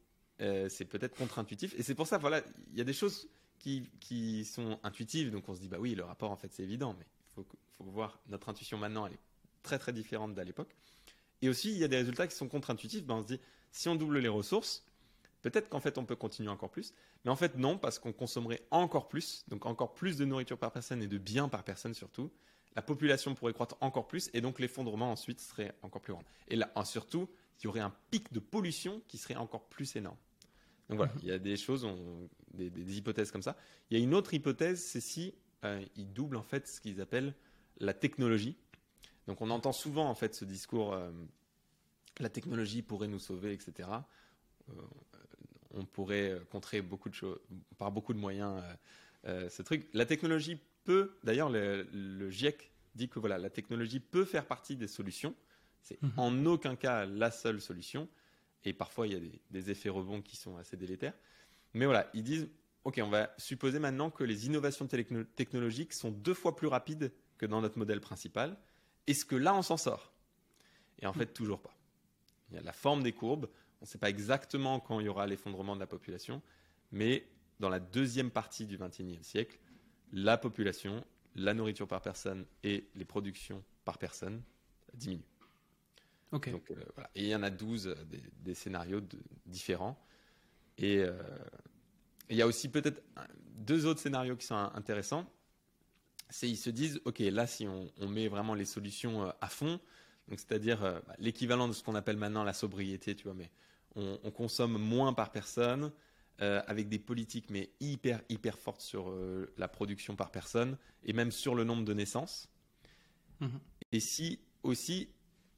Euh, 0.41 0.69
c'est 0.69 0.85
peut-être 0.85 1.15
contre-intuitif. 1.17 1.75
Et 1.79 1.83
c'est 1.83 1.95
pour 1.95 2.07
ça, 2.07 2.19
voilà, 2.19 2.43
il 2.73 2.79
y 2.79 2.81
a 2.81 2.85
des 2.85 2.93
choses 2.93 3.29
qui, 3.59 3.89
qui, 4.01 4.45
sont 4.45 4.79
intuitives. 4.83 5.31
Donc 5.31 5.49
on 5.49 5.55
se 5.55 5.61
dit, 5.61 5.69
bah 5.69 5.77
oui, 5.79 5.95
le 5.95 6.05
rapport, 6.05 6.31
en 6.31 6.37
fait, 6.37 6.53
c'est 6.53 6.63
évident. 6.63 6.97
Mais 6.99 7.07
il 7.29 7.33
faut, 7.35 7.47
faut, 7.77 7.85
voir, 7.85 8.19
notre 8.29 8.49
intuition 8.49 8.79
maintenant, 8.79 9.07
elle 9.07 9.13
est 9.13 9.21
très 9.63 9.79
très 9.79 9.93
différente 9.93 10.35
d'à 10.35 10.43
l'époque. 10.43 10.75
Et 11.43 11.49
aussi, 11.49 11.71
il 11.71 11.79
y 11.79 11.85
a 11.85 11.89
des 11.89 11.97
résultats 11.97 12.27
qui 12.27 12.35
sont 12.35 12.49
contre-intuitifs. 12.49 13.05
Ben, 13.05 13.17
on 13.17 13.23
se 13.23 13.27
dit, 13.29 13.41
si 13.71 13.89
on 13.89 13.95
double 13.95 14.19
les 14.19 14.29
ressources, 14.29 14.85
peut-être 15.43 15.69
qu'en 15.69 15.81
fait, 15.81 15.99
on 15.99 16.05
peut 16.05 16.17
continuer 16.17 16.49
encore 16.49 16.71
plus. 16.71 16.95
Mais 17.25 17.31
en 17.31 17.37
fait, 17.37 17.57
non, 17.57 17.79
parce 17.79 17.99
qu'on 17.99 18.13
consommerait 18.13 18.63
encore 18.71 19.09
plus. 19.09 19.45
Donc 19.49 19.67
encore 19.67 19.95
plus 19.95 20.17
de 20.17 20.25
nourriture 20.25 20.59
par 20.59 20.73
personne 20.73 21.03
et 21.03 21.09
de 21.09 21.19
biens 21.19 21.49
par 21.49 21.65
personne 21.65 21.95
surtout. 21.95 22.31
La 22.75 22.83
population 22.83 23.35
pourrait 23.35 23.53
croître 23.53 23.77
encore 23.81 24.09
plus 24.09 24.31
et 24.33 24.41
donc 24.41 24.59
l'effondrement 24.59 25.13
ensuite 25.13 25.41
serait 25.41 25.75
encore 25.83 26.01
plus 26.01 26.15
grand. 26.15 26.25
Et 26.49 26.57
là, 26.57 26.73
surtout, 26.85 27.29
il 27.59 27.65
y 27.65 27.67
aurait 27.67 27.81
un 27.81 27.95
pic 28.11 28.33
de 28.33 28.41
pollution 28.41 29.03
qui 29.09 29.19
serait 29.19 29.37
encore 29.37 29.69
plus 29.69 29.95
énorme. 29.97 30.17
Donc 30.89 30.97
voilà, 30.97 31.13
il 31.23 31.29
y 31.29 31.33
a 31.33 31.39
des 31.39 31.57
choses, 31.57 31.87
des, 32.55 32.97
hypothèses 32.97 33.31
comme 33.31 33.43
ça. 33.43 33.57
Il 33.91 33.99
y 33.99 34.01
a 34.01 34.05
une 34.05 34.15
autre 34.15 34.35
hypothèse, 34.35 34.83
c'est 34.83 35.01
si 35.01 35.35
euh, 35.65 35.83
ils 35.97 36.13
doublent 36.13 36.37
en 36.37 36.43
fait 36.43 36.67
ce 36.67 36.81
qu'ils 36.81 37.01
appellent 37.01 37.35
la 37.79 37.95
technologie. 37.95 38.57
Donc 39.27 39.41
on 39.41 39.51
entend 39.51 39.73
souvent 39.73 40.09
en 40.09 40.15
fait 40.15 40.35
ce 40.35 40.45
discours, 40.45 40.93
euh, 40.93 41.11
la 42.19 42.29
technologie 42.29 42.83
pourrait 42.83 43.09
nous 43.09 43.19
sauver, 43.19 43.53
etc. 43.53 43.89
Euh, 44.69 44.73
on 45.75 45.85
pourrait 45.85 46.41
contrer 46.51 46.83
beaucoup 46.83 47.09
de 47.09 47.15
choses 47.15 47.39
par 47.79 47.91
beaucoup 47.91 48.15
de 48.15 48.19
moyens 48.19 48.63
ce 49.25 49.63
truc. 49.63 49.89
La 49.93 50.07
technologie 50.07 50.59
peut, 50.85 51.17
d'ailleurs 51.25 51.49
le, 51.49 51.87
le, 51.93 52.31
GIEC 52.31 52.73
dit 52.95 53.09
que 53.09 53.19
voilà, 53.19 53.39
la 53.39 53.51
technologie 53.51 54.01
peut 54.01 54.25
faire 54.25 54.47
partie 54.47 54.77
des 54.77 54.89
solutions. 54.89 55.35
C'est 55.81 56.01
mhm. 56.03 56.13
en 56.17 56.47
aucun 56.47 56.77
cas 56.77 57.07
la 57.07 57.31
seule 57.31 57.61
solution. 57.61 58.09
Et 58.65 58.73
parfois, 58.73 59.07
il 59.07 59.13
y 59.13 59.17
a 59.17 59.21
des, 59.51 59.71
effets 59.71 59.89
rebonds 59.89 60.23
qui 60.23 60.37
sont 60.37 60.57
assez 60.57 60.77
délétères. 60.77 61.15
Mais 61.75 61.85
voilà, 61.85 62.09
ils 62.15 62.23
disent, 62.23 62.49
OK, 62.85 63.01
on 63.03 63.09
va 63.09 63.33
supposer 63.39 63.79
maintenant 63.79 64.11
que 64.11 64.25
les 64.25 64.47
innovations 64.47 64.87
technologiques 64.87 65.93
sont 65.93 66.11
deux 66.11 66.35
fois 66.35 66.55
plus 66.55 66.69
rapides 66.69 67.13
que 67.39 67.47
dans 67.47 67.61
notre 67.61 67.79
modèle 67.79 68.01
principal. 68.01 68.57
Est-ce 69.07 69.25
que 69.25 69.35
là, 69.35 69.55
on 69.55 69.63
s'en 69.63 69.77
sort? 69.77 70.13
Et 71.01 71.07
en 71.07 71.13
fait, 71.13 71.27
toujours 71.27 71.61
pas. 71.61 71.77
Il 72.51 72.57
y 72.57 72.59
a 72.59 72.63
la 72.63 72.73
forme 72.73 73.03
des 73.03 73.13
courbes. 73.13 73.49
On 73.83 73.85
ne 73.85 73.89
sait 73.89 73.99
pas 73.99 74.11
exactement 74.11 74.79
quand 74.79 75.01
il 75.01 75.07
y 75.07 75.09
aura 75.09 75.27
l'effondrement 75.27 75.75
de 75.75 75.81
la 75.81 75.89
population, 75.89 76.41
mais 76.93 77.27
dans 77.59 77.69
la 77.69 77.81
deuxième 77.81 78.31
partie 78.31 78.65
du 78.65 78.79
XXIe 78.79 79.19
siècle, 79.25 79.59
la 80.13 80.39
population, 80.39 81.05
la 81.35 81.53
nourriture 81.53 81.89
par 81.89 82.01
personne 82.01 82.47
et 82.63 82.89
les 82.95 83.05
productions 83.05 83.65
par 83.85 83.99
personne 83.99 84.41
diminuent. 84.95 85.25
Donc, 86.31 86.51
euh, 86.71 86.77
voilà. 86.95 87.11
Et 87.17 87.25
il 87.25 87.29
y 87.29 87.35
en 87.35 87.43
a 87.43 87.51
12 87.51 87.89
euh, 87.89 87.95
des, 88.45 88.55
scénarios 88.55 89.03
différents. 89.47 89.99
Et 90.79 90.99
euh, 90.99 91.13
il 92.31 92.37
y 92.37 92.43
a 92.43 92.47
aussi 92.47 92.69
peut-être 92.69 93.03
deux 93.57 93.85
autres 93.85 94.01
scénarios 94.01 94.37
qui 94.37 94.47
sont 94.47 94.55
intéressants. 94.55 95.29
C'est 96.31 96.49
ils 96.49 96.57
se 96.57 96.71
disent, 96.71 97.01
OK, 97.05 97.19
là, 97.19 97.49
si 97.49 97.67
on, 97.67 98.09
met 98.09 98.29
vraiment 98.29 98.55
les 98.55 98.65
solutions 98.65 99.31
à 99.41 99.49
fond, 99.49 99.81
donc 100.29 100.39
c'est-à-dire 100.39 100.81
bah, 100.81 101.15
l'équivalent 101.19 101.67
de 101.67 101.73
ce 101.73 101.83
qu'on 101.83 101.97
appelle 101.97 102.17
maintenant 102.17 102.45
la 102.45 102.55
sobriété, 102.55 103.15
tu 103.15 103.25
vois, 103.25 103.35
mais 103.35 103.51
on, 103.95 104.31
consomme 104.31 104.79
moins 104.79 105.13
par 105.13 105.33
personne, 105.33 105.93
avec 106.39 106.89
des 106.89 106.99
politiques 106.99 107.51
mais 107.51 107.71
hyper 107.79 108.21
hyper 108.29 108.59
fortes 108.59 108.81
sur 108.81 109.15
la 109.57 109.69
production 109.69 110.17
par 110.17 110.31
personne 110.31 110.77
et 111.05 111.13
même 111.13 111.31
sur 111.31 111.55
le 111.55 111.65
nombre 111.65 111.85
de 111.85 111.95
naissances. 111.95 112.49
Mmh 113.41 113.49
et 113.93 114.01
si 114.01 114.41
aussi 114.63 115.11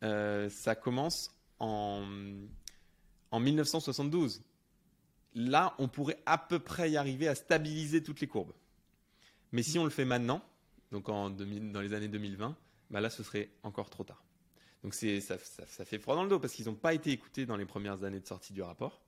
euh, 0.03 0.51
ça 0.51 0.75
commence 0.75 1.31
en, 1.59 2.05
en 3.31 3.41
1972. 3.41 4.43
Là, 5.35 5.75
on 5.79 5.89
pourrait 5.89 6.23
à 6.27 6.39
peu 6.39 6.59
près 6.59 6.91
y 6.91 6.97
arriver 6.97 7.27
à 7.27 7.35
stabiliser 7.35 8.03
toutes 8.03 8.21
les 8.21 8.29
courbes. 8.29 8.53
Mais 9.53 9.63
si 9.63 9.79
on 9.79 9.85
le 9.85 9.91
fait 9.91 10.05
maintenant, 10.05 10.45
donc 10.93 11.09
en 11.09 11.31
dans 11.31 11.81
les 11.81 11.95
années 11.95 12.09
2020, 12.09 12.57
bah 12.91 13.01
là, 13.01 13.11
ce 13.11 13.23
serait 13.23 13.51
encore 13.63 13.91
trop 13.91 14.05
tard. 14.05 14.23
Donc 14.85 14.93
ça, 14.93 15.39
ça, 15.39 15.85
fait 15.87 15.99
froid 15.99 16.15
dans 16.15 16.25
le 16.25 16.29
dos 16.29 16.39
parce 16.39 16.53
qu'ils 16.53 16.67
n'ont 16.67 16.75
pas 16.75 16.93
été 16.93 17.11
écoutés 17.11 17.47
dans 17.47 17.57
les 17.57 17.65
premières 17.65 18.05
années 18.05 18.21
de 18.21 18.27
sortie 18.27 18.53
du 18.53 18.61
rapport. 18.61 19.01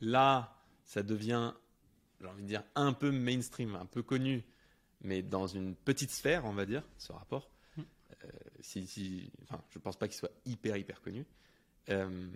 Là, 0.00 0.56
ça 0.84 1.02
devient, 1.02 1.52
j'ai 2.18 2.26
envie 2.26 2.42
de 2.42 2.48
dire, 2.48 2.64
un 2.74 2.94
peu 2.94 3.10
mainstream, 3.10 3.74
un 3.74 3.84
peu 3.84 4.02
connu, 4.02 4.42
mais 5.02 5.20
dans 5.22 5.46
une 5.46 5.76
petite 5.76 6.10
sphère, 6.10 6.46
on 6.46 6.54
va 6.54 6.64
dire, 6.64 6.82
ce 6.96 7.12
rapport. 7.12 7.50
Euh, 7.78 8.28
si, 8.60 8.86
si, 8.86 9.30
enfin, 9.42 9.62
je 9.68 9.78
pense 9.78 9.98
pas 9.98 10.08
qu'il 10.08 10.16
soit 10.16 10.32
hyper 10.46 10.78
hyper 10.78 11.02
connu, 11.02 11.26
euh, 11.90 12.28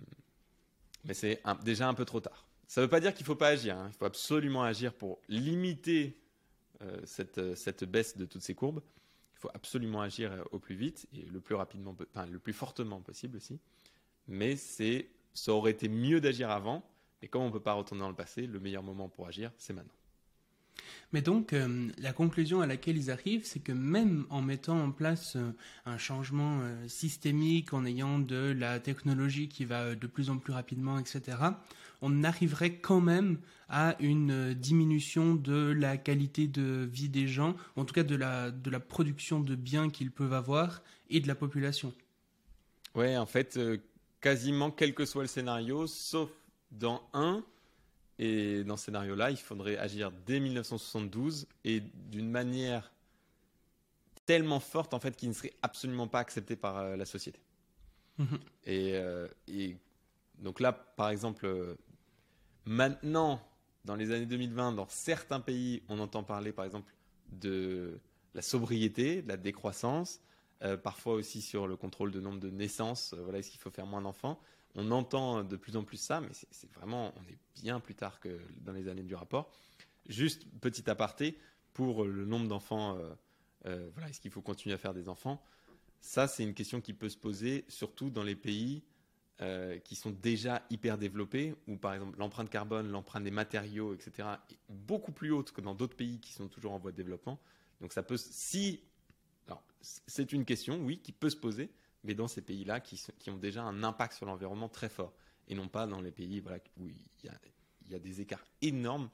mais 1.05 1.15
c'est 1.15 1.41
déjà 1.63 1.87
un 1.87 1.95
peu 1.95 2.05
trop 2.05 2.19
tard. 2.19 2.45
Ça 2.67 2.81
ne 2.81 2.85
veut 2.85 2.89
pas 2.89 2.99
dire 2.99 3.13
qu'il 3.13 3.23
ne 3.23 3.27
faut 3.27 3.35
pas 3.35 3.47
agir. 3.47 3.75
Hein. 3.75 3.89
Il 3.91 3.97
faut 3.97 4.05
absolument 4.05 4.63
agir 4.63 4.93
pour 4.93 5.19
limiter 5.29 6.21
euh, 6.83 7.01
cette, 7.05 7.55
cette, 7.55 7.85
baisse 7.85 8.17
de 8.17 8.25
toutes 8.25 8.43
ces 8.43 8.53
courbes. 8.53 8.83
Il 9.37 9.41
faut 9.41 9.51
absolument 9.53 10.01
agir 10.01 10.31
au 10.51 10.57
plus 10.57 10.75
vite 10.75 11.07
et 11.13 11.21
le 11.21 11.39
plus 11.39 11.53
rapidement, 11.53 11.95
enfin, 12.15 12.25
le 12.25 12.39
plus 12.39 12.53
fortement 12.53 13.01
possible 13.01 13.37
aussi. 13.37 13.59
Mais 14.27 14.55
c'est, 14.55 15.09
ça 15.33 15.53
aurait 15.53 15.71
été 15.71 15.89
mieux 15.89 16.19
d'agir 16.19 16.49
avant. 16.49 16.83
Et 17.21 17.27
comme 17.27 17.43
on 17.43 17.47
ne 17.47 17.51
peut 17.51 17.59
pas 17.59 17.73
retourner 17.73 18.01
dans 18.01 18.09
le 18.09 18.15
passé, 18.15 18.47
le 18.47 18.59
meilleur 18.59 18.81
moment 18.81 19.09
pour 19.09 19.27
agir, 19.27 19.51
c'est 19.57 19.73
maintenant. 19.73 19.93
Mais 21.13 21.21
donc, 21.21 21.53
euh, 21.53 21.89
la 21.99 22.11
conclusion 22.11 22.61
à 22.61 22.67
laquelle 22.67 22.97
ils 22.97 23.09
arrivent, 23.09 23.45
c'est 23.45 23.59
que 23.59 23.71
même 23.71 24.25
en 24.29 24.41
mettant 24.41 24.81
en 24.81 24.91
place 24.91 25.35
euh, 25.35 25.51
un 25.85 25.97
changement 25.97 26.59
euh, 26.61 26.87
systémique, 26.87 27.73
en 27.73 27.85
ayant 27.85 28.19
de 28.19 28.53
la 28.57 28.79
technologie 28.79 29.47
qui 29.47 29.63
va 29.63 29.95
de 29.95 30.07
plus 30.07 30.29
en 30.29 30.37
plus 30.37 30.53
rapidement, 30.53 30.99
etc., 30.99 31.37
on 32.01 32.23
arriverait 32.23 32.75
quand 32.75 32.99
même 32.99 33.39
à 33.69 33.95
une 33.99 34.53
diminution 34.53 35.33
de 35.33 35.73
la 35.77 35.97
qualité 35.97 36.47
de 36.47 36.87
vie 36.91 37.09
des 37.09 37.27
gens, 37.27 37.55
en 37.75 37.85
tout 37.85 37.93
cas 37.93 38.03
de 38.03 38.15
la, 38.15 38.51
de 38.51 38.69
la 38.69 38.79
production 38.79 39.39
de 39.39 39.55
biens 39.55 39.89
qu'ils 39.89 40.11
peuvent 40.11 40.33
avoir 40.33 40.83
et 41.09 41.19
de 41.19 41.27
la 41.27 41.35
population. 41.35 41.93
Ouais, 42.93 43.17
en 43.17 43.25
fait, 43.25 43.59
quasiment 44.21 44.71
quel 44.71 44.93
que 44.93 45.05
soit 45.05 45.23
le 45.23 45.27
scénario, 45.27 45.87
sauf 45.87 46.29
dans 46.71 47.01
un, 47.13 47.43
et 48.19 48.63
dans 48.63 48.77
ce 48.77 48.85
scénario-là, 48.85 49.31
il 49.31 49.37
faudrait 49.37 49.77
agir 49.77 50.11
dès 50.25 50.39
1972 50.39 51.47
et 51.63 51.81
d'une 51.81 52.29
manière 52.29 52.91
tellement 54.25 54.59
forte 54.59 54.93
en 54.93 54.99
fait 54.99 55.15
qu'il 55.15 55.29
ne 55.29 55.33
serait 55.33 55.53
absolument 55.61 56.07
pas 56.07 56.19
accepté 56.19 56.55
par 56.55 56.77
euh, 56.77 56.95
la 56.95 57.05
société. 57.05 57.39
Mhm. 58.17 58.39
Euh, 58.67 59.27
et, 59.47 59.77
donc 60.39 60.59
là, 60.59 60.71
par 60.71 61.09
exemple, 61.09 61.45
euh, 61.45 61.75
maintenant, 62.65 63.39
dans 63.85 63.95
les 63.95 64.11
années 64.11 64.25
2020, 64.25 64.73
dans 64.73 64.87
certains 64.89 65.39
pays, 65.39 65.83
on 65.87 65.99
entend 65.99 66.23
parler 66.23 66.51
par 66.51 66.65
exemple 66.65 66.91
de 67.31 67.99
la 68.33 68.41
sobriété, 68.41 69.21
de 69.21 69.27
la 69.27 69.37
décroissance, 69.37 70.21
parfois 70.83 71.13
aussi 71.13 71.41
sur 71.41 71.67
le 71.67 71.75
contrôle 71.75 72.11
de 72.11 72.19
nombre 72.19 72.39
de 72.39 72.49
naissances. 72.49 73.13
voilà, 73.13 73.39
est-ce 73.39 73.49
qu'il 73.51 73.59
faut 73.59 73.69
faire 73.69 73.85
moins 73.85 74.01
d'enfants 74.01 74.39
on 74.77 74.91
entend 74.91 75.43
de 75.43 75.57
plus 75.57 75.75
en 75.75 75.83
plus 75.83 75.97
ça, 75.97 76.21
mais 76.21 76.29
c'est 76.31 76.71
vraiment, 76.71 77.11
on 77.17 77.23
est 77.23 77.37
bien 77.61 77.79
plus 77.79 77.95
tard 77.95 78.19
que 78.19 78.39
dans 78.61 78.71
les 78.71 78.87
années 78.87 79.03
du 79.03 79.15
rapport. 79.15 79.51
Juste 80.07 80.45
petit 80.61 80.89
aparté, 80.89 81.37
pour 81.73 82.05
le 82.05 82.25
nombre 82.25 82.47
d'enfants, 82.47 82.95
euh, 82.97 83.13
euh, 83.65 83.89
voilà, 83.93 84.09
est-ce 84.09 84.21
qu'il 84.21 84.31
faut 84.31 84.41
continuer 84.41 84.75
à 84.75 84.77
faire 84.77 84.93
des 84.93 85.09
enfants? 85.09 85.43
Ça, 85.99 86.27
c'est 86.27 86.43
une 86.43 86.53
question 86.53 86.79
qui 86.79 86.93
peut 86.93 87.09
se 87.09 87.17
poser, 87.17 87.65
surtout 87.67 88.11
dans 88.11 88.23
les 88.23 88.35
pays 88.35 88.83
euh, 89.41 89.79
qui 89.79 89.95
sont 89.95 90.11
déjà 90.11 90.63
hyper 90.69 90.97
développés, 90.97 91.55
où 91.67 91.75
par 91.75 91.95
exemple 91.95 92.17
l'empreinte 92.19 92.49
carbone, 92.49 92.89
l'empreinte 92.89 93.23
des 93.23 93.31
matériaux, 93.31 93.95
etc., 93.95 94.27
est 94.51 94.57
beaucoup 94.69 95.11
plus 95.11 95.31
haute 95.31 95.51
que 95.51 95.61
dans 95.61 95.73
d'autres 95.73 95.95
pays 95.95 96.19
qui 96.19 96.33
sont 96.33 96.47
toujours 96.47 96.73
en 96.73 96.77
voie 96.77 96.91
de 96.91 96.97
développement. 96.97 97.39
Donc 97.81 97.93
ça 97.93 98.03
peut, 98.03 98.17
si, 98.17 98.81
c'est 100.05 100.33
une 100.33 100.45
question, 100.45 100.79
oui, 100.83 100.99
qui 100.99 101.11
peut 101.11 101.29
se 101.29 101.35
poser, 101.35 101.69
mais 102.03 102.13
dans 102.13 102.27
ces 102.27 102.41
pays-là 102.41 102.79
qui, 102.79 103.01
qui, 103.19 103.29
ont 103.29 103.37
déjà 103.37 103.63
un 103.63 103.83
impact 103.83 104.13
sur 104.13 104.25
l'environnement 104.25 104.69
très 104.69 104.89
fort, 104.89 105.13
et 105.47 105.55
non 105.55 105.67
pas 105.67 105.87
dans 105.87 106.01
les 106.01 106.11
pays 106.11 106.39
voilà, 106.39 106.59
où 106.79 106.87
il 106.87 106.95
y, 107.25 107.29
a, 107.29 107.33
il 107.85 107.91
y 107.91 107.95
a 107.95 107.99
des 107.99 108.21
écarts 108.21 108.45
énormes 108.61 109.09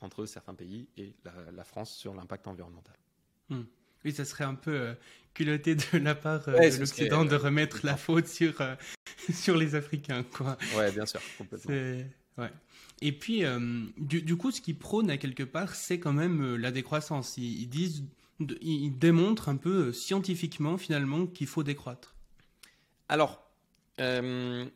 entre 0.00 0.26
certains 0.26 0.54
pays 0.54 0.88
et 0.96 1.14
la, 1.52 1.64
France 1.64 1.94
sur 1.94 2.14
l'impact 2.14 2.46
environnemental. 2.46 2.96
Hmm. 3.48 3.62
Oui, 4.04 4.12
ça 4.12 4.24
serait 4.24 4.44
un 4.44 4.54
peu 4.54 4.72
euh, 4.72 4.94
culotté 5.34 5.74
de 5.74 5.98
la 5.98 6.14
part 6.14 6.48
euh, 6.48 6.70
de 6.70 6.78
l'Occident 6.78 7.24
de 7.24 7.34
remettre 7.34 7.80
la 7.84 7.96
faute 7.96 8.28
sur, 8.28 8.60
euh, 8.60 8.76
sur 9.32 9.56
les 9.56 9.74
Africains. 9.74 10.22
Quoi. 10.22 10.56
Ouais, 10.76 10.92
bien 10.92 11.06
sûr, 11.06 11.20
complètement. 11.36 11.74
Ouais. 12.36 12.52
Et 13.00 13.12
puis, 13.12 13.42
du, 13.96 14.22
du, 14.22 14.36
coup, 14.36 14.52
ce 14.52 14.60
qui 14.60 14.74
prône 14.74 15.10
à 15.10 15.18
quelque 15.18 15.42
part, 15.42 15.74
c'est 15.74 15.98
quand 15.98 16.12
même 16.12 16.54
la 16.54 16.70
décroissance. 16.70 17.36
Ils, 17.36 17.62
ils 17.62 17.68
disent, 17.68 18.04
ils 18.60 18.96
démontrent 18.96 19.48
un 19.48 19.56
peu 19.56 19.92
scientifiquement 19.92 20.78
finalement 20.78 21.26
qu'il 21.26 21.48
faut 21.48 21.64
décroître. 21.64 22.14
Alors, 23.08 23.42
euh, 24.00 24.66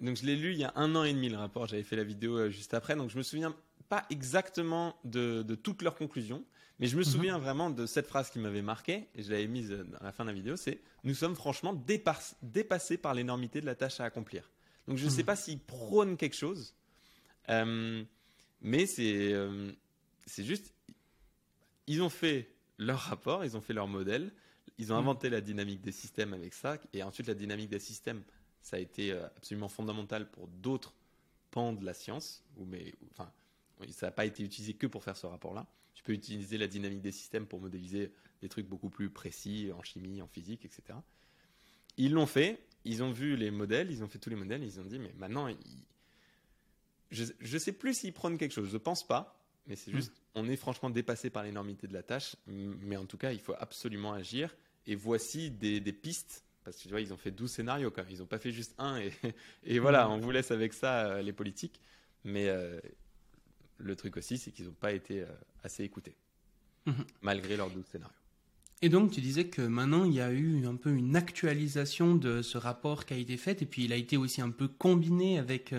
donc 0.00 0.16
je 0.16 0.24
l'ai 0.24 0.36
lu 0.36 0.52
il 0.52 0.58
y 0.58 0.64
a 0.64 0.72
un 0.76 0.94
an 0.94 1.04
et 1.04 1.12
demi 1.12 1.28
le 1.28 1.36
rapport, 1.36 1.66
j'avais 1.66 1.82
fait 1.82 1.96
la 1.96 2.04
vidéo 2.04 2.38
euh, 2.38 2.50
juste 2.50 2.72
après, 2.74 2.94
donc 2.96 3.10
je 3.10 3.18
me 3.18 3.22
souviens 3.22 3.54
pas 3.88 4.06
exactement 4.10 4.96
de, 5.04 5.42
toutes 5.56 5.82
leurs 5.82 5.96
conclusions, 5.96 6.44
mais 6.78 6.86
je 6.86 6.96
me 6.96 7.02
mhm. 7.02 7.08
souviens 7.08 7.38
vraiment 7.38 7.70
de 7.70 7.86
cette 7.86 8.06
phrase 8.06 8.30
qui 8.30 8.38
m'avait 8.38 8.62
marqué, 8.62 9.08
et 9.16 9.22
je 9.24 9.30
l'avais 9.30 9.48
mise 9.48 9.76
à 10.00 10.04
la 10.04 10.12
fin 10.12 10.24
de 10.24 10.30
la 10.30 10.34
vidéo, 10.34 10.56
c'est 10.56 10.80
«Nous 11.04 11.14
sommes 11.14 11.34
franchement 11.34 11.74
dépassés 11.74 12.96
par 12.96 13.14
l'énormité 13.14 13.60
de 13.60 13.66
la 13.66 13.74
tâche 13.74 13.98
à 13.98 14.04
accomplir». 14.04 14.48
Donc 14.86 14.96
je 14.96 15.04
ne 15.04 15.10
sais 15.10 15.22
mhm. 15.22 15.26
pas 15.26 15.36
s'ils 15.36 15.58
prônent 15.58 16.16
quelque 16.16 16.36
chose, 16.36 16.74
euh, 17.48 18.04
mais 18.62 18.86
c'est 18.86 19.34
juste, 20.38 20.72
ils 21.88 22.00
ont 22.00 22.10
fait 22.10 22.52
leur 22.78 22.98
rapport, 22.98 23.44
ils 23.44 23.56
ont 23.56 23.60
fait 23.60 23.74
leur 23.74 23.88
modèle, 23.88 24.32
ils 24.80 24.94
ont 24.94 24.96
mm. 24.96 25.00
inventé 25.00 25.28
la 25.30 25.42
dynamique 25.42 25.82
des 25.82 25.92
systèmes 25.92 26.32
avec 26.32 26.54
ça, 26.54 26.78
et 26.94 27.02
ensuite 27.02 27.26
la 27.26 27.34
dynamique 27.34 27.68
des 27.68 27.78
systèmes, 27.78 28.22
ça 28.62 28.76
a 28.76 28.80
été 28.80 29.12
euh, 29.12 29.26
absolument 29.36 29.68
fondamental 29.68 30.30
pour 30.30 30.48
d'autres 30.48 30.94
pans 31.50 31.74
de 31.74 31.84
la 31.84 31.92
science, 31.92 32.42
mais 32.56 32.94
enfin, 33.10 33.30
ça 33.90 34.06
n'a 34.06 34.12
pas 34.12 34.24
été 34.24 34.42
utilisé 34.42 34.74
que 34.74 34.86
pour 34.86 35.04
faire 35.04 35.18
ce 35.18 35.26
rapport-là. 35.26 35.66
Tu 35.94 36.02
peux 36.02 36.12
utiliser 36.12 36.56
la 36.56 36.66
dynamique 36.66 37.02
des 37.02 37.12
systèmes 37.12 37.46
pour 37.46 37.60
modéliser 37.60 38.12
des 38.40 38.48
trucs 38.48 38.66
beaucoup 38.66 38.88
plus 38.88 39.10
précis 39.10 39.70
en 39.76 39.82
chimie, 39.82 40.22
en 40.22 40.28
physique, 40.28 40.64
etc. 40.64 40.98
Ils 41.98 42.12
l'ont 42.12 42.26
fait, 42.26 42.64
ils 42.84 43.02
ont 43.02 43.12
vu 43.12 43.36
les 43.36 43.50
modèles, 43.50 43.90
ils 43.90 44.02
ont 44.02 44.08
fait 44.08 44.18
tous 44.18 44.30
les 44.30 44.36
modèles, 44.36 44.62
ils 44.64 44.80
ont 44.80 44.84
dit, 44.84 44.98
mais 44.98 45.12
maintenant, 45.18 45.48
je 47.10 47.24
ne 47.24 47.58
sais 47.58 47.72
plus 47.72 47.98
s'ils 47.98 48.14
prennent 48.14 48.38
quelque 48.38 48.52
chose, 48.52 48.68
je 48.68 48.74
ne 48.74 48.78
pense 48.78 49.06
pas, 49.06 49.44
mais 49.66 49.76
c'est 49.76 49.90
mm. 49.90 49.96
juste, 49.96 50.12
on 50.34 50.48
est 50.48 50.56
franchement 50.56 50.88
dépassé 50.88 51.28
par 51.28 51.42
l'énormité 51.42 51.86
de 51.86 51.92
la 51.92 52.02
tâche, 52.02 52.36
mais 52.46 52.96
en 52.96 53.04
tout 53.04 53.18
cas, 53.18 53.32
il 53.32 53.40
faut 53.40 53.54
absolument 53.58 54.14
agir 54.14 54.56
et 54.90 54.96
voici 54.96 55.50
des, 55.50 55.80
pistes. 55.92 56.44
Parce 56.64 56.76
que 56.76 56.82
tu 56.82 56.88
vois, 56.88 57.00
ils 57.00 57.12
ont 57.12 57.16
fait 57.16 57.30
12 57.30 57.48
scénarios 57.48 57.90
quand 57.92 58.02
même. 58.02 58.10
Ils 58.10 58.18
n'ont 58.18 58.26
pas 58.26 58.40
fait 58.40 58.50
juste 58.50 58.74
un. 58.76 58.98
Et, 58.98 59.12
et, 59.64 59.78
voilà, 59.78 60.10
on 60.10 60.18
vous 60.18 60.32
laisse 60.32 60.50
avec 60.50 60.72
ça 60.74 61.06
euh, 61.06 61.22
les 61.22 61.32
politiques. 61.32 61.80
Mais 62.24 62.48
euh, 62.48 62.80
le 63.78 63.94
truc 63.94 64.16
aussi, 64.16 64.36
c'est 64.36 64.50
qu'ils 64.50 64.66
n'ont 64.66 64.72
pas 64.72 64.92
été 64.92 65.22
euh, 65.22 65.26
assez 65.62 65.84
écoutés. 65.84 66.16
Mhm. 66.86 67.04
Malgré 67.22 67.56
leurs 67.56 67.70
12 67.70 67.84
scénarios. 67.86 68.14
Et 68.82 68.88
donc, 68.88 69.12
tu 69.12 69.20
disais 69.20 69.44
que 69.44 69.62
maintenant, 69.62 70.04
il 70.04 70.14
y 70.14 70.20
a 70.20 70.32
eu 70.32 70.66
un 70.66 70.74
peu 70.74 70.90
une 70.90 71.14
actualisation 71.14 72.16
de 72.16 72.42
ce 72.42 72.58
rapport 72.58 73.04
qui 73.04 73.14
a 73.14 73.16
été 73.16 73.36
fait, 73.36 73.62
et 73.62 73.66
puis 73.66 73.84
il 73.84 73.92
a 73.92 73.96
été 73.96 74.16
aussi 74.16 74.40
un 74.40 74.50
peu 74.50 74.68
combiné 74.68 75.38
avec, 75.38 75.74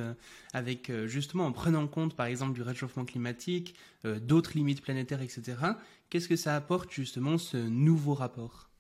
avec 0.54 0.92
justement, 1.08 1.48
en 1.48 1.52
prenant 1.52 1.88
compte, 1.88 2.16
par 2.16 2.28
exemple, 2.28 2.54
du 2.54 2.62
réchauffement 2.62 3.04
climatique, 3.04 3.74
d'autres 4.04 4.52
limites 4.54 4.84
planétaires, 4.84 5.24
etc. 5.24 5.58
Qu'est-ce 6.12 6.30
que 6.30 6.36
ça 6.36 6.56
apporte, 6.56 6.92
justement, 6.92 7.40
ce 7.40 7.58
nouveau 7.58 8.14
rapport? 8.14 8.71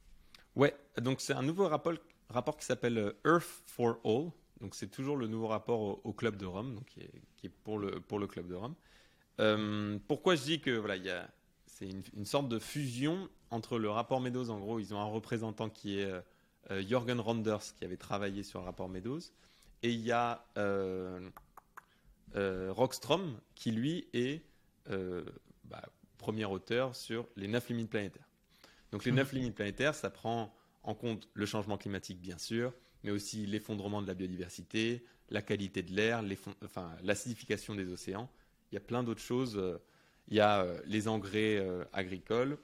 Ouais, 0.55 0.75
donc 0.97 1.21
c'est 1.21 1.33
un 1.33 1.43
nouveau 1.43 1.67
rapport, 1.67 2.57
qui 2.57 2.65
s'appelle 2.65 2.97
euh, 2.97 3.13
Earth 3.25 3.63
for 3.65 3.99
All. 4.03 4.31
Donc 4.59 4.75
c'est 4.75 4.89
toujours 4.89 5.17
le 5.17 5.27
nouveau 5.27 5.47
rapport 5.47 6.05
au, 6.05 6.13
Club 6.13 6.35
de 6.35 6.45
Rome, 6.45 6.75
donc 6.75 6.85
qui 6.85 7.01
est, 7.01 7.49
pour, 7.63 7.79
le, 7.79 8.27
Club 8.27 8.47
de 8.47 8.55
Rome. 8.55 8.75
Euh, 9.39 9.97
pourquoi 10.07 10.35
je 10.35 10.43
dis 10.43 10.61
que 10.61 10.71
voilà, 10.71 11.27
c'est 11.65 11.89
une, 11.89 12.25
sorte 12.25 12.47
de 12.47 12.59
fusion 12.59 13.27
entre 13.49 13.79
le 13.79 13.89
rapport 13.89 14.21
Meadows, 14.21 14.49
en 14.49 14.59
gros, 14.59 14.79
ils 14.79 14.93
ont 14.93 14.99
un 14.99 15.05
représentant 15.05 15.69
qui 15.69 15.99
est 15.99 16.11
euh, 16.69 16.83
Jorgen 16.87 17.19
Ronders, 17.19 17.73
qui 17.75 17.85
avait 17.85 17.97
travaillé 17.97 18.43
sur 18.43 18.59
le 18.59 18.65
rapport 18.65 18.87
Meadows, 18.87 19.19
et 19.81 19.89
il 19.89 20.01
y 20.01 20.11
a 20.11 20.45
Rockstrom, 22.35 23.39
qui 23.55 23.71
lui 23.71 24.07
est 24.13 24.43
bah, 24.85 25.81
premier 26.19 26.45
auteur 26.45 26.95
sur 26.95 27.27
les 27.35 27.47
neuf 27.47 27.67
limites 27.69 27.89
planétaires. 27.89 28.30
Donc 28.91 29.05
les 29.05 29.11
neuf 29.11 29.31
limites 29.31 29.55
planétaires, 29.55 29.95
ça 29.95 30.09
prend 30.09 30.53
en 30.83 30.95
compte 30.95 31.29
le 31.33 31.45
changement 31.45 31.77
climatique, 31.77 32.19
bien 32.19 32.37
sûr, 32.37 32.73
mais 33.03 33.11
aussi 33.11 33.45
l'effondrement 33.45 34.01
de 34.01 34.07
la 34.07 34.13
biodiversité, 34.13 35.05
la 35.29 35.41
qualité 35.41 35.81
de 35.81 35.93
l'air, 35.93 36.23
enfin, 36.63 36.95
l'acidification 37.03 37.75
des 37.75 37.91
océans. 37.91 38.29
Il 38.71 38.75
y 38.75 38.77
a 38.77 38.81
plein 38.81 39.03
d'autres 39.03 39.21
choses. 39.21 39.61
Il 40.27 40.35
y 40.35 40.39
a 40.39 40.63
euh, 40.63 40.79
les 40.85 41.07
engrais 41.07 41.57
euh, 41.57 41.83
agricoles. 41.93 42.57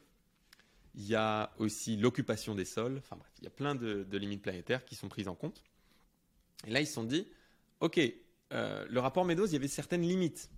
Il 0.95 1.05
y 1.05 1.15
a 1.15 1.53
aussi 1.57 1.97
l'occupation 1.97 2.55
des 2.55 2.65
sols. 2.65 2.97
Enfin 2.97 3.17
bref, 3.17 3.31
il 3.39 3.43
y 3.43 3.47
a 3.47 3.51
plein 3.51 3.75
de, 3.75 4.05
limites 4.17 4.41
planétaires 4.41 4.83
qui 4.85 4.95
sont 4.95 5.09
prises 5.09 5.27
en 5.27 5.35
compte. 5.35 5.63
Et 6.65 6.71
là, 6.71 6.81
ils 6.81 6.87
se 6.87 6.93
sont 6.93 7.03
dit, 7.03 7.27
OK, 7.81 7.99
euh, 8.53 8.85
le 8.89 8.99
rapport 8.99 9.25
Meadows, 9.25 9.45
il 9.45 9.53
y 9.53 9.57
avait 9.57 9.67
certaines 9.67 10.01
limites. 10.01 10.49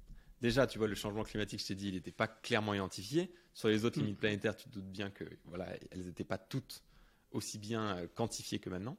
Déjà, 0.42 0.68
tu 0.68 0.78
vois, 0.78 0.88
le 0.88 0.96
changement 0.96 1.24
climatique, 1.24 1.62
je 1.62 1.68
t'ai 1.68 1.76
dit, 1.76 1.90
il 1.90 1.96
n'était 1.96 2.12
pas 2.12 2.28
clairement 2.28 2.74
identifié. 2.74 3.34
Sur 3.54 3.68
les 3.68 3.86
autres 3.86 4.00
mm. 4.00 4.04
limites 4.04 4.20
planétaires, 4.20 4.56
tu 4.56 4.70
te 4.70 4.74
doutes 4.74 4.92
bien 4.92 5.10
que 5.10 5.24
voilà, 5.46 5.68
elles 5.92 6.06
n'étaient 6.06 6.24
pas 6.24 6.38
toutes 6.38 6.84
aussi 7.32 7.60
bien 7.60 7.98
euh, 7.98 8.08
quantifiées 8.14 8.60
que 8.60 8.70
maintenant. 8.70 8.98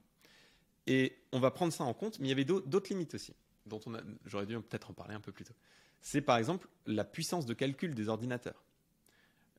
Et 0.86 1.16
on 1.32 1.40
va 1.40 1.50
prendre 1.50 1.72
ça 1.72 1.84
en 1.84 1.94
compte, 1.94 2.18
mais 2.18 2.26
il 2.26 2.30
y 2.30 2.32
avait 2.32 2.44
d'autres 2.44 2.88
limites 2.90 3.14
aussi, 3.14 3.34
dont 3.66 3.80
on 3.86 3.92
j'aurais 4.24 4.46
dû 4.46 4.58
peut-être 4.60 4.90
en 4.90 4.94
parler 4.94 5.14
un 5.14 5.20
peu 5.20 5.32
plus 5.32 5.44
tôt. 5.44 5.54
C'est 6.00 6.22
par 6.22 6.38
exemple 6.38 6.68
la 6.86 7.04
puissance 7.04 7.46
de 7.46 7.54
calcul 7.54 7.94
des 7.94 8.08
ordinateurs. 8.08 8.64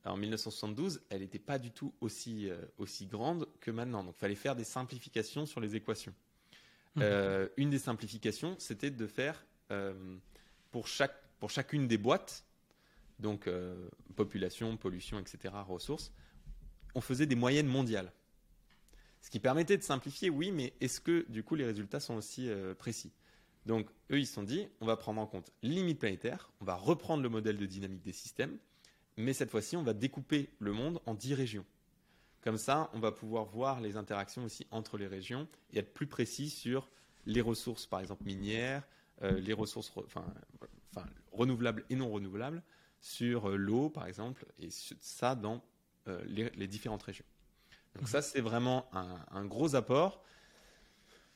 en 0.04 0.16
1972, 0.16 1.00
elle 1.10 1.20
n'était 1.20 1.38
pas 1.38 1.58
du 1.58 1.70
tout 1.70 1.94
aussi, 2.00 2.50
euh, 2.50 2.60
aussi 2.78 3.06
grande 3.06 3.48
que 3.60 3.70
maintenant. 3.70 4.02
Donc 4.02 4.14
il 4.16 4.20
fallait 4.20 4.34
faire 4.34 4.56
des 4.56 4.64
simplifications 4.64 5.46
sur 5.46 5.60
les 5.60 5.76
équations. 5.76 6.14
Mm. 6.96 7.02
Euh, 7.02 7.48
une 7.56 7.70
des 7.70 7.78
simplifications, 7.78 8.56
c'était 8.58 8.90
de 8.90 9.06
faire 9.06 9.46
pour 10.70 10.86
chaque 10.86 11.14
pour 11.42 11.50
chacune 11.50 11.88
des 11.88 11.98
boîtes, 11.98 12.44
donc 13.22 13.46
euh, 13.46 13.88
population, 14.14 14.76
pollution, 14.76 15.18
etc., 15.18 15.54
ressources, 15.66 16.12
on 16.94 17.00
faisait 17.00 17.26
des 17.26 17.36
moyennes 17.36 17.66
mondiales. 17.66 18.12
Ce 19.22 19.30
qui 19.30 19.38
permettait 19.38 19.78
de 19.78 19.82
simplifier, 19.82 20.28
oui, 20.28 20.50
mais 20.50 20.74
est-ce 20.80 21.00
que 21.00 21.24
du 21.30 21.42
coup 21.42 21.54
les 21.54 21.64
résultats 21.64 22.00
sont 22.00 22.16
aussi 22.16 22.50
euh, 22.50 22.74
précis? 22.74 23.12
Donc 23.64 23.88
eux, 24.10 24.18
ils 24.18 24.26
se 24.26 24.34
sont 24.34 24.42
dit, 24.42 24.66
on 24.80 24.86
va 24.86 24.96
prendre 24.96 25.20
en 25.20 25.26
compte 25.26 25.52
les 25.62 25.70
limites 25.70 26.00
planétaires, 26.00 26.50
on 26.60 26.64
va 26.64 26.74
reprendre 26.74 27.22
le 27.22 27.28
modèle 27.28 27.56
de 27.56 27.66
dynamique 27.66 28.02
des 28.02 28.12
systèmes, 28.12 28.58
mais 29.16 29.32
cette 29.32 29.50
fois-ci, 29.50 29.76
on 29.76 29.84
va 29.84 29.94
découper 29.94 30.50
le 30.58 30.72
monde 30.72 31.00
en 31.06 31.14
10 31.14 31.34
régions. 31.34 31.64
Comme 32.40 32.58
ça, 32.58 32.90
on 32.92 32.98
va 32.98 33.12
pouvoir 33.12 33.44
voir 33.44 33.80
les 33.80 33.96
interactions 33.96 34.44
aussi 34.44 34.66
entre 34.72 34.98
les 34.98 35.06
régions 35.06 35.46
et 35.72 35.78
être 35.78 35.94
plus 35.94 36.08
précis 36.08 36.50
sur 36.50 36.90
les 37.24 37.40
ressources, 37.40 37.86
par 37.86 38.00
exemple 38.00 38.24
minières, 38.24 38.82
euh, 39.22 39.38
les 39.38 39.52
ressources 39.52 39.92
renouvelables 41.30 41.84
et 41.88 41.94
non 41.94 42.10
renouvelables, 42.10 42.64
sur 43.02 43.50
euh, 43.50 43.56
l'eau, 43.56 43.90
par 43.90 44.06
exemple, 44.06 44.46
et 44.58 44.68
ça 44.70 45.34
dans 45.34 45.62
euh, 46.08 46.22
les, 46.24 46.66
différentes 46.66 47.02
régions. 47.02 47.26
Donc 47.96 48.08
ça, 48.08 48.22
c'est 48.22 48.40
vraiment 48.40 48.88
un, 48.94 49.44
gros 49.44 49.74
apport. 49.74 50.24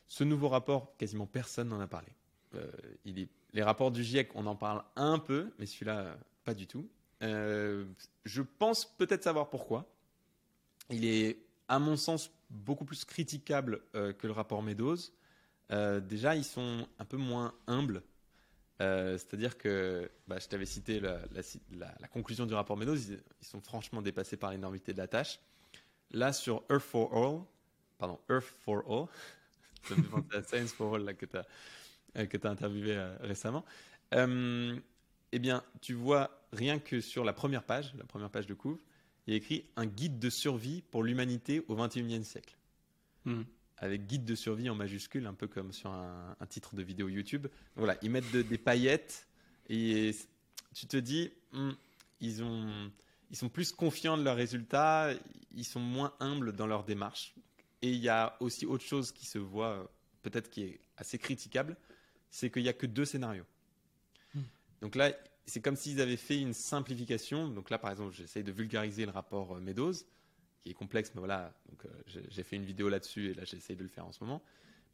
Ce 0.06 0.24
nouveau 0.24 0.48
rapport, 0.48 0.96
quasiment 0.96 1.26
personne 1.26 1.68
n'en 1.68 1.80
a 1.80 1.86
parlé. 1.86 2.08
il 3.04 3.18
est, 3.18 3.28
les 3.52 3.62
rapports 3.62 3.90
du 3.90 4.02
GIEC, 4.02 4.30
on 4.34 4.46
en 4.46 4.56
parle 4.56 4.82
un 4.96 5.18
peu, 5.18 5.52
mais 5.58 5.66
celui-là, 5.66 6.16
pas 6.44 6.54
du 6.54 6.66
tout. 6.66 6.88
je 7.20 8.42
pense 8.58 8.86
peut-être 8.96 9.24
savoir 9.24 9.50
pourquoi. 9.50 9.86
Il 10.88 11.04
est, 11.04 11.44
à 11.68 11.78
mon 11.78 11.96
sens, 11.96 12.30
beaucoup 12.48 12.86
plus 12.86 13.04
critiquable 13.04 13.82
que 13.92 14.26
le 14.26 14.32
rapport 14.32 14.62
Meadows. 14.62 14.96
Euh, 15.72 16.00
déjà, 16.00 16.36
ils 16.36 16.44
sont 16.44 16.86
un 16.98 17.04
peu 17.04 17.16
moins 17.16 17.54
humbles. 17.66 18.02
Euh, 18.80 19.12
c'est-à-dire 19.16 19.56
que 19.56 20.10
bah, 20.28 20.38
je 20.38 20.48
t'avais 20.48 20.66
cité 20.66 21.00
la, 21.00 21.18
conclusion 22.12 22.46
du 22.46 22.54
rapport 22.54 22.76
Meadows, 22.76 22.96
ils, 22.96 23.20
sont 23.40 23.60
franchement 23.60 24.02
dépassés 24.02 24.36
par 24.36 24.50
l'énormité 24.50 24.92
de 24.92 24.98
la 24.98 25.08
tâche. 25.08 25.40
Là, 26.10 26.32
sur 26.32 26.62
Earth 26.70 26.82
for 26.82 27.14
All, 27.14 27.40
pardon, 27.98 28.18
Earth 28.30 28.44
for 28.64 28.82
All, 28.88 29.06
ça 29.88 29.96
me 29.96 30.02
fait 30.02 30.08
penser 30.10 30.42
Science 30.48 30.72
for 30.72 30.94
All 30.94 31.16
que 31.16 31.26
tu 31.26 31.36
as, 31.36 31.46
euh, 32.16 32.26
interviewé 32.44 33.02
récemment. 33.20 33.64
eh 34.12 35.38
bien, 35.38 35.64
tu 35.80 35.94
vois, 35.94 36.46
rien 36.52 36.78
que 36.78 37.00
sur 37.00 37.24
la 37.24 37.32
première 37.32 37.64
page, 37.64 37.94
la 37.96 38.04
première 38.04 38.30
page 38.30 38.46
de 38.46 38.54
couvre, 38.54 38.78
il 39.26 39.32
y 39.32 39.34
a 39.34 39.36
écrit 39.38 39.64
un 39.76 39.86
guide 39.86 40.18
de 40.18 40.30
survie 40.30 40.82
pour 40.82 41.02
l'humanité 41.02 41.64
au 41.66 41.76
21e 41.76 42.22
siècle. 42.22 42.56
Hmm 43.24 43.42
avec 43.78 44.06
guide 44.06 44.24
de 44.24 44.34
survie 44.34 44.70
en 44.70 44.74
majuscule, 44.74 45.26
un 45.26 45.34
peu 45.34 45.46
comme 45.46 45.72
sur 45.72 45.90
un, 45.90 46.36
titre 46.48 46.74
de 46.74 46.82
vidéo 46.82 47.08
YouTube. 47.08 47.46
Voilà, 47.76 47.96
ils 48.02 48.10
mettent 48.10 48.30
des 48.30 48.58
paillettes 48.58 49.28
et 49.68 50.14
tu 50.74 50.86
te 50.86 50.96
dis, 50.96 51.30
hmm, 51.52 51.72
ils, 52.20 52.42
ont, 52.42 52.90
ils 53.30 53.36
sont 53.36 53.48
plus 53.48 53.72
confiants 53.72 54.16
de 54.16 54.22
leurs 54.22 54.36
résultats, 54.36 55.10
ils 55.54 55.64
sont 55.64 55.80
moins 55.80 56.14
humbles 56.20 56.52
dans 56.52 56.66
leur 56.66 56.84
démarche. 56.84 57.34
Et 57.82 57.90
il 57.90 57.98
y 57.98 58.08
a 58.08 58.36
aussi 58.40 58.64
autre 58.64 58.84
chose 58.84 59.12
qui 59.12 59.26
se 59.26 59.38
voit, 59.38 59.92
peut-être 60.22 60.50
qui 60.50 60.62
est 60.62 60.80
assez 60.96 61.18
critiquable, 61.18 61.76
c'est 62.30 62.50
qu'il 62.50 62.62
n'y 62.62 62.68
a 62.68 62.72
que 62.72 62.86
deux 62.86 63.04
scénarios. 63.04 63.46
Hmm. 64.34 64.42
Donc 64.80 64.94
là, 64.94 65.12
c'est 65.44 65.60
comme 65.60 65.76
s'ils 65.76 66.00
avaient 66.00 66.16
fait 66.16 66.40
une 66.40 66.54
simplification. 66.54 67.48
Donc 67.48 67.70
là, 67.70 67.78
par 67.78 67.90
exemple, 67.90 68.14
j'essaye 68.14 68.42
de 68.42 68.52
vulgariser 68.52 69.04
le 69.04 69.12
rapport 69.12 69.56
Meadows 69.60 69.92
qui 70.66 70.72
est 70.72 70.74
complexe, 70.74 71.12
mais 71.14 71.20
voilà, 71.20 71.54
donc 71.68 71.84
euh, 71.84 72.22
j'ai 72.28 72.42
fait 72.42 72.56
une 72.56 72.64
vidéo 72.64 72.88
là-dessus 72.88 73.30
et 73.30 73.34
là 73.34 73.44
j'essaye 73.44 73.76
de 73.76 73.84
le 73.84 73.88
faire 73.88 74.04
en 74.04 74.10
ce 74.10 74.22
moment. 74.24 74.42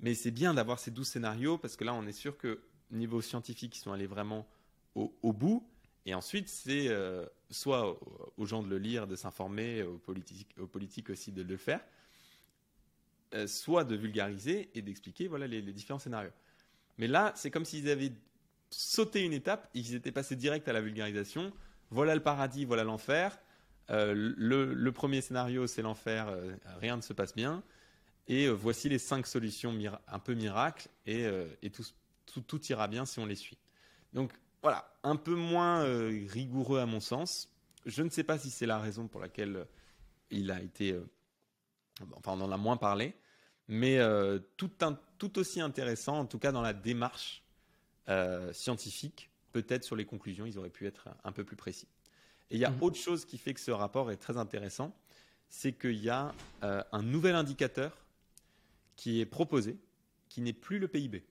Mais 0.00 0.14
c'est 0.14 0.30
bien 0.30 0.52
d'avoir 0.52 0.78
ces 0.78 0.90
12 0.90 1.08
scénarios 1.08 1.56
parce 1.56 1.76
que 1.76 1.85
là 1.85 1.94
on 1.94 2.06
est 2.06 2.12
sûr 2.12 2.37
que 2.37 2.61
niveau 2.90 3.22
scientifique 3.22 3.74
ils 3.74 3.80
sont 3.80 3.92
allés 3.92 4.06
vraiment 4.06 4.46
au, 4.94 5.32
bout. 5.32 5.66
Et 6.04 6.14
ensuite 6.14 6.48
c'est 6.48 6.88
euh, 6.88 7.24
soit 7.50 7.98
aux 8.37 8.44
gens 8.44 8.62
de 8.62 8.68
le 8.68 8.76
lire, 8.76 9.06
de 9.06 9.16
s'informer, 9.16 9.82
aux 9.82 9.96
politiques, 10.66 11.08
aussi 11.08 11.32
de 11.32 11.42
le 11.42 11.56
faire, 11.56 11.80
euh, 13.32 13.46
soit 13.46 13.85
de 13.85 13.96
vulgariser 13.96 14.70
et 14.74 14.82
d'expliquer 14.82 15.26
voilà 15.26 15.46
les, 15.46 15.62
les, 15.62 15.72
différents 15.72 15.98
scénarios. 15.98 16.32
Mais 16.98 17.06
là 17.06 17.32
c'est 17.35 17.50
comme 17.50 17.64
s'ils 17.64 17.88
avaient 17.88 18.12
sauté 18.68 19.22
une 19.22 19.32
étape, 19.32 19.70
ils 19.72 19.94
étaient 19.94 20.12
passés 20.12 20.37
direct 20.37 20.68
à 20.68 20.74
la 20.74 20.82
vulgarisation. 20.82 21.50
Voilà 21.90 22.14
le 22.14 22.22
paradis, 22.22 22.66
voilà 22.66 22.85
l'enfer. 22.85 23.38
Euh, 23.90 24.14
le, 24.14 24.92
premier 24.92 25.21
scénario, 25.21 25.66
c'est 25.66 25.83
l'enfer, 25.83 26.29
euh, 26.29 26.55
rien 26.81 26.97
ne 26.97 27.03
se 27.03 27.12
passe 27.12 27.35
bien. 27.35 27.62
Et 28.29 28.47
euh, 28.47 28.53
voici 28.53 28.88
les 28.88 28.99
cinq 28.99 29.27
solutions 29.27 29.77
un 30.09 30.18
peu 30.18 30.35
miracles, 30.35 30.88
et, 31.07 31.27
tout, 32.47 32.64
ira 32.68 32.88
bien 32.88 33.05
si 33.05 33.18
on 33.18 33.27
les 33.27 33.35
suit. 33.35 33.59
Donc 34.12 34.33
voilà, 34.62 34.95
un 35.03 35.16
peu 35.16 35.35
moins 35.35 35.83
rigoureux 36.29 36.79
à 36.79 36.87
mon 36.87 37.01
sens. 37.01 37.49
Je 37.85 38.03
ne 38.03 38.11
sais 38.11 38.23
pas 38.23 38.38
si 38.38 38.51
c'est 38.51 38.66
la 38.66 38.79
raison 38.79 39.09
pour 39.09 39.21
laquelle 39.21 39.66
il 40.31 40.51
a 40.51 40.62
été. 40.62 40.97
enfin, 42.14 42.33
on 42.33 42.40
en 42.42 42.53
a 42.53 42.57
moins 42.57 42.77
parlé, 42.77 43.16
mais 43.66 43.99
tout, 44.57 44.71
tout, 45.18 45.38
aussi 45.38 45.61
intéressant, 45.61 46.21
en 46.21 46.27
tout 46.27 46.38
cas 46.38 46.53
dans 46.53 46.62
la 46.62 46.73
démarche 46.73 47.42
scientifique. 48.53 49.31
Peut-être 49.51 49.85
sur 49.85 49.97
les 49.97 50.07
conclusions, 50.07 50.47
ils 50.47 50.59
auraient 50.59 50.71
pu 50.71 50.87
être 50.87 51.09
un 51.25 51.33
peu 51.33 51.45
plus 51.45 51.57
précis. 51.57 51.88
Et 52.53 52.57
il 52.57 52.61
y 52.61 52.67
a 52.67 52.71
mhm. 52.71 52.83
autre 52.83 52.97
chose 52.97 53.25
qui 53.25 53.38
fait 53.38 53.55
que 53.55 53.61
ce 53.61 53.71
rapport 53.71 54.11
est 54.11 54.19
très 54.19 54.37
intéressant, 54.37 54.95
c'est 55.49 55.73
qu'il 55.73 55.97
y 55.97 56.11
a 56.11 56.35
euh, 56.62 56.85
un 56.93 57.03
nouvel 57.03 57.35
indicateur 57.35 57.97
qui 58.95 59.21
est 59.21 59.27
proposé, 59.27 59.79
qui 60.29 60.43
n'est 60.43 60.53
plus 60.53 60.79
le 60.79 60.87
PIB. 60.87 61.25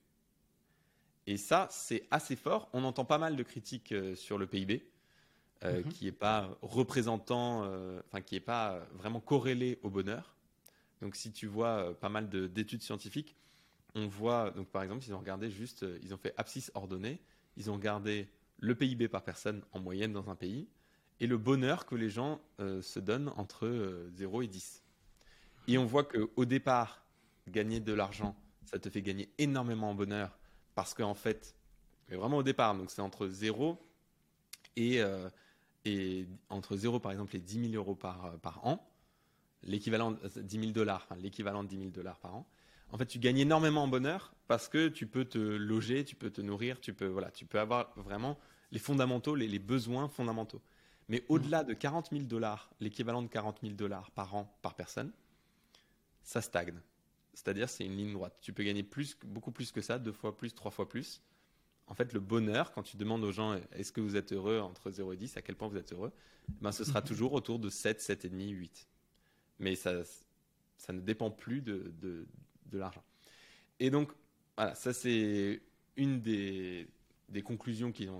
Et 1.28 1.36
ça, 1.36 1.68
c'est 1.70 2.08
assez 2.10 2.34
fort. 2.34 2.68
On 2.72 2.82
entend 2.82 3.04
pas 3.04 3.18
mal 3.18 3.36
de 3.36 3.42
critiques 3.44 3.92
euh, 3.92 4.16
sur 4.16 4.36
le 4.36 4.48
PIB, 4.48 4.84
euh, 5.62 5.84
mhm. 5.84 5.92
qui 5.92 6.06
n'est 6.06 6.12
pas 6.12 6.58
représentant, 6.60 7.70
enfin 8.08 8.20
qui 8.20 8.34
n'est 8.34 8.40
pas 8.40 8.80
vraiment 8.94 9.20
corrélé 9.20 9.78
au 9.84 9.90
bonheur. 9.90 10.34
Donc, 11.02 11.14
si 11.14 11.30
tu 11.30 11.46
vois 11.46 11.96
pas 12.00 12.08
mal 12.08 12.28
d'études 12.28 12.82
scientifiques, 12.82 13.36
on 13.94 14.08
voit, 14.08 14.50
donc 14.50 14.68
par 14.68 14.82
exemple, 14.82 15.04
ils 15.06 15.14
ont 15.14 15.18
regardé 15.18 15.50
juste, 15.50 15.86
ils 16.02 16.14
ont 16.14 16.16
fait 16.16 16.34
abscisse 16.36 16.72
ordonnée, 16.74 17.20
ils 17.56 17.70
ont 17.70 17.74
regardé 17.74 18.28
le 18.58 18.74
PIB 18.74 19.06
par 19.06 19.22
personne 19.22 19.62
en 19.72 19.78
moyenne 19.78 20.12
dans 20.12 20.28
un 20.28 20.36
pays, 20.36 20.68
et 21.22 21.28
le 21.28 21.38
bonheur 21.38 21.86
que 21.86 21.94
les 21.94 22.10
gens 22.10 22.40
euh, 22.58 22.82
se 22.82 22.98
donnent 22.98 23.30
entre 23.36 23.68
0 24.16 24.38
euh, 24.40 24.42
et 24.42 24.48
10. 24.48 24.82
Et 25.68 25.78
on 25.78 25.86
voit 25.86 26.02
qu'au 26.02 26.44
départ, 26.44 27.06
gagner 27.48 27.78
de 27.78 27.92
l'argent, 27.92 28.34
ça 28.64 28.80
te 28.80 28.90
fait 28.90 29.02
gagner 29.02 29.30
énormément 29.38 29.90
en 29.90 29.94
bonheur 29.94 30.36
parce 30.74 30.94
qu'en 30.94 31.14
fait, 31.14 31.54
vraiment 32.10 32.38
au 32.38 32.42
départ, 32.42 32.74
donc 32.74 32.90
c'est 32.90 33.02
entre 33.02 33.28
0 33.28 33.78
et, 34.74 35.00
euh, 35.00 35.30
et 35.84 36.26
entre 36.48 36.76
0 36.76 36.98
par 36.98 37.12
exemple 37.12 37.36
et 37.36 37.40
10 37.40 37.70
000 37.70 37.74
euros 37.74 37.94
par, 37.94 38.36
par 38.40 38.66
an, 38.66 38.84
l'équivalent 39.62 40.16
10 40.34 40.58
000 40.58 40.72
dollars, 40.72 41.06
l'équivalent 41.20 41.62
de 41.62 41.68
10 41.68 41.78
000 41.78 41.90
dollars 41.90 42.18
par 42.18 42.34
an. 42.34 42.48
En 42.90 42.98
fait, 42.98 43.06
tu 43.06 43.20
gagnes 43.20 43.38
énormément 43.38 43.84
en 43.84 43.88
bonheur 43.88 44.34
parce 44.48 44.68
que 44.68 44.88
tu 44.88 45.06
peux 45.06 45.24
te 45.24 45.38
loger, 45.38 46.04
tu 46.04 46.16
peux 46.16 46.30
te 46.30 46.40
nourrir, 46.40 46.80
tu 46.80 46.92
peux, 46.92 47.06
voilà, 47.06 47.30
tu 47.30 47.46
peux 47.46 47.60
avoir 47.60 47.92
vraiment 47.94 48.40
les 48.72 48.80
fondamentaux, 48.80 49.36
les 49.36 49.60
besoins 49.60 50.08
fondamentaux. 50.08 50.60
Mais 51.08 51.24
au-delà 51.28 51.64
de 51.64 51.74
40 51.74 52.10
000 52.10 52.24
dollars, 52.24 52.70
l'équivalent 52.80 53.22
de 53.22 53.28
40 53.28 53.60
000 53.62 53.74
dollars 53.74 54.10
par 54.12 54.34
an 54.34 54.56
par 54.62 54.74
personne, 54.74 55.12
ça 56.22 56.40
stagne. 56.40 56.80
C'est-à-dire, 57.34 57.68
c'est 57.68 57.84
une 57.84 57.96
ligne 57.96 58.12
droite. 58.12 58.36
Tu 58.40 58.52
peux 58.52 58.62
gagner 58.62 58.82
plus, 58.82 59.16
beaucoup 59.24 59.52
plus 59.52 59.72
que 59.72 59.80
ça, 59.80 59.98
deux 59.98 60.12
fois 60.12 60.36
plus, 60.36 60.54
trois 60.54 60.70
fois 60.70 60.88
plus. 60.88 61.22
En 61.86 61.94
fait, 61.94 62.12
le 62.12 62.20
bonheur, 62.20 62.72
quand 62.72 62.82
tu 62.82 62.96
demandes 62.96 63.24
aux 63.24 63.32
gens 63.32 63.58
est-ce 63.72 63.92
que 63.92 64.00
vous 64.00 64.16
êtes 64.16 64.32
heureux 64.32 64.60
entre 64.60 64.90
0 64.90 65.12
et 65.12 65.16
10, 65.16 65.36
à 65.36 65.42
quel 65.42 65.56
point 65.56 65.68
vous 65.68 65.76
êtes 65.76 65.92
heureux, 65.92 66.12
ben, 66.60 66.72
ce 66.72 66.84
sera 66.84 67.02
toujours 67.02 67.32
autour 67.32 67.58
de 67.58 67.68
7, 67.68 68.00
7,5, 68.00 68.48
8. 68.50 68.88
Mais 69.58 69.74
ça, 69.74 70.02
ça 70.76 70.92
ne 70.92 71.00
dépend 71.00 71.30
plus 71.30 71.60
de, 71.60 71.92
de, 72.00 72.26
de 72.66 72.78
l'argent. 72.78 73.04
Et 73.80 73.90
donc, 73.90 74.12
voilà, 74.56 74.74
ça 74.74 74.92
c'est 74.92 75.62
une 75.96 76.20
des, 76.20 76.88
des 77.28 77.42
conclusions 77.42 77.92
qu'ils, 77.92 78.10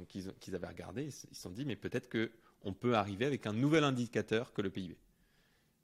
qu'ils 0.40 0.54
avaient 0.54 0.66
regardées. 0.66 1.04
Ils 1.04 1.12
se 1.12 1.26
sont 1.32 1.50
dit, 1.50 1.64
mais 1.64 1.76
peut-être 1.76 2.08
que 2.08 2.30
on 2.64 2.72
peut 2.72 2.94
arriver 2.94 3.24
avec 3.24 3.46
un 3.46 3.52
nouvel 3.52 3.84
indicateur 3.84 4.52
que 4.52 4.62
le 4.62 4.70
PIB, 4.70 4.96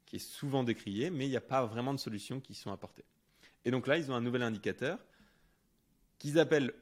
qui 0.07 0.17
est 0.17 0.21
souvent 0.21 0.65
décrié, 0.65 1.11
mais 1.11 1.27
il 1.27 1.31
n'y 1.31 1.37
a 1.37 1.41
pas 1.41 1.65
vraiment 1.67 1.95
de 1.95 1.99
solutions 1.99 2.41
qui 2.41 2.55
sont 2.55 2.73
apportées. 2.73 3.05
Et 3.65 3.71
donc 3.71 3.87
là, 3.87 3.99
ils 3.99 4.11
ont 4.11 4.15
un 4.15 4.21
nouvel 4.21 4.43
indicateur 4.43 4.99
qu'ils 6.19 6.39
appellent 6.39 6.73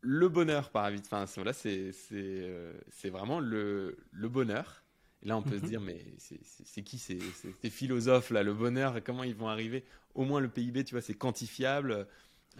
le 0.00 0.28
bonheur 0.28 0.70
par 0.70 0.84
habitude. 0.84 1.06
Enfin, 1.12 1.24
voilà, 1.36 1.52
c'est, 1.52 1.90
euh, 2.12 2.72
c'est, 2.90 3.10
vraiment 3.10 3.40
le, 3.40 3.98
le, 4.12 4.28
bonheur. 4.28 4.84
Et 5.22 5.28
là, 5.28 5.36
on 5.36 5.42
peut 5.42 5.58
se 5.58 5.64
mhm. 5.64 5.68
dire, 5.68 5.80
mais 5.80 6.04
c'est, 6.18 6.82
qui 6.82 6.98
ces, 6.98 7.18
ces, 7.60 7.70
philosophes 7.70 8.30
là 8.30 8.42
Le 8.42 8.54
bonheur, 8.54 9.02
comment 9.04 9.24
ils 9.24 9.34
vont 9.34 9.48
arriver? 9.48 9.84
Au 10.14 10.24
moins, 10.24 10.40
le 10.40 10.48
PIB, 10.48 10.84
tu 10.84 10.94
vois, 10.94 11.02
c'est 11.02 11.14
quantifiable. 11.14 12.06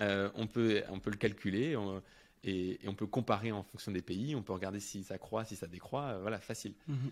Euh, 0.01 0.31
on, 0.35 0.47
peut, 0.47 0.83
on 0.91 0.99
peut 1.01 1.11
le 1.11 1.17
calculer. 1.17 1.77
Et, 2.45 2.79
on 2.87 2.95
peut 2.95 3.07
comparer 3.07 3.53
en 3.53 3.63
fonction 3.63 3.93
des 3.93 4.03
pays, 4.03 4.35
on 4.35 4.43
peut 4.43 4.53
regarder 4.53 4.81
si 4.81 5.03
ça 5.03 5.19
croît, 5.19 5.45
si 5.45 5.57
ça 5.57 5.67
décroît, 5.67 6.05
euh, 6.05 6.21
voilà, 6.21 6.41
facile. 6.41 6.75
Mhm. 6.87 7.11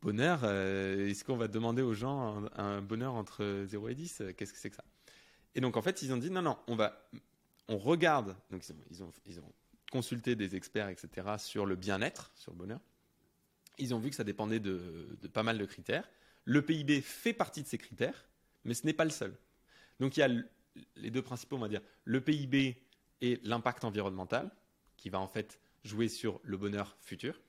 Bonheur, 0.00 0.40
euh, 0.44 1.08
est-ce 1.08 1.24
qu'on 1.24 1.36
va 1.36 1.48
demander 1.48 1.82
aux 1.82 1.94
gens 1.94 2.44
un, 2.56 2.80
bonheur 2.80 3.14
entre 3.14 3.64
0 3.66 3.88
et 3.90 3.94
10 3.94 4.20
euh, 4.20 4.32
Qu'est-ce 4.32 4.52
que 4.52 4.58
c'est 4.58 4.70
que 4.70 4.76
ça? 4.76 4.84
Et 5.54 5.60
donc 5.60 5.76
en 5.76 5.82
fait, 5.82 6.02
ils 6.02 6.12
ont 6.12 6.16
dit 6.16 6.30
non, 6.30 6.42
non, 6.42 6.58
on 6.66 6.76
va, 6.76 7.08
on 7.68 7.76
regarde, 7.76 8.34
donc 8.50 8.66
ils 8.90 9.02
ont, 9.02 9.12
ils 9.26 9.40
ont, 9.40 9.52
consulté 9.90 10.36
des 10.36 10.56
experts, 10.56 10.88
etc., 10.88 11.34
sur 11.36 11.66
le 11.66 11.76
bien-être, 11.76 12.32
sur 12.34 12.50
le 12.52 12.56
bonheur. 12.56 12.80
Ils 13.76 13.94
ont 13.94 13.98
vu 13.98 14.08
que 14.08 14.16
ça 14.16 14.24
dépendait 14.24 14.58
de, 14.58 15.18
de 15.20 15.28
pas 15.28 15.42
mal 15.42 15.58
de 15.58 15.66
critères. 15.66 16.08
Le 16.46 16.62
PIB 16.62 17.02
fait 17.02 17.34
partie 17.34 17.62
de 17.62 17.66
ces 17.66 17.76
critères, 17.76 18.24
mais 18.64 18.72
ce 18.72 18.86
n'est 18.86 18.94
pas 18.94 19.04
le 19.04 19.10
seul. 19.10 19.36
Donc 20.00 20.16
il 20.16 20.20
y 20.20 20.22
a 20.22 20.30
les 20.96 21.10
deux 21.10 21.20
principaux, 21.20 21.56
on 21.56 21.60
va 21.60 21.68
dire, 21.68 21.82
le 22.04 22.22
PIB 22.22 22.82
et 23.22 23.40
l'impact 23.44 23.84
environnemental, 23.84 24.50
qui 24.98 25.08
va 25.08 25.18
en 25.18 25.26
fait 25.26 25.58
jouer 25.84 26.08
sur 26.08 26.40
le 26.42 26.58
bonheur 26.58 26.94
futur. 27.00 27.40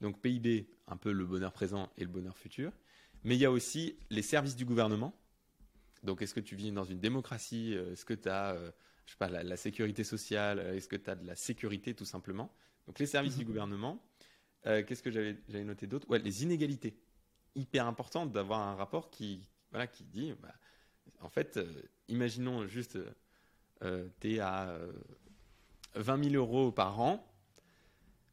Donc 0.00 0.20
PIB, 0.20 0.68
un 0.86 0.96
peu 0.96 1.10
le 1.10 1.24
bonheur 1.26 1.52
présent 1.52 1.90
et 1.96 2.02
le 2.02 2.10
bonheur 2.10 2.38
futur. 2.38 2.70
Mais 3.24 3.34
il 3.34 3.40
y 3.40 3.46
a 3.46 3.50
aussi 3.50 3.98
les 4.10 4.22
services 4.22 4.54
du 4.54 4.64
gouvernement. 4.64 5.18
Donc 6.02 6.22
est-ce 6.22 6.34
que 6.34 6.40
tu 6.40 6.54
vis 6.54 6.70
dans 6.70 6.84
une 6.84 7.00
démocratie? 7.00 7.72
Est-ce 7.72 8.04
que 8.04 8.14
tu 8.14 8.28
as 8.28 8.56
je 9.06 9.12
sais 9.12 9.18
pas, 9.18 9.28
la, 9.28 9.56
sécurité 9.56 10.04
sociale? 10.04 10.58
Est-ce 10.58 10.88
que 10.88 10.96
tu 10.96 11.10
as 11.10 11.14
de 11.14 11.26
la 11.26 11.36
sécurité 11.36 11.94
tout 11.94 12.04
simplement? 12.04 12.54
Donc 12.86 12.98
les 12.98 13.06
services 13.06 13.36
du 13.36 13.44
gouvernement. 13.44 14.02
Qu'est-ce 14.64 15.02
que 15.02 15.10
j'avais 15.10 15.64
noté 15.64 15.86
d'autre? 15.86 16.08
Ouais, 16.08 16.18
les 16.18 16.42
inégalités. 16.42 16.98
Hyper 17.54 17.86
important 17.86 18.26
d'avoir 18.26 18.60
un 18.60 18.74
rapport 18.74 19.10
qui, 19.10 19.48
voilà, 19.70 19.86
qui 19.86 20.04
dit, 20.04 20.34
bah, 20.40 20.54
en 21.20 21.28
fait, 21.28 21.60
imaginons 22.08 22.66
juste, 22.66 22.98
tu 23.80 24.34
es 24.34 24.40
à 24.40 24.78
20 25.94 26.30
000 26.30 26.34
euros 26.36 26.72
par 26.72 27.00
an, 27.00 27.24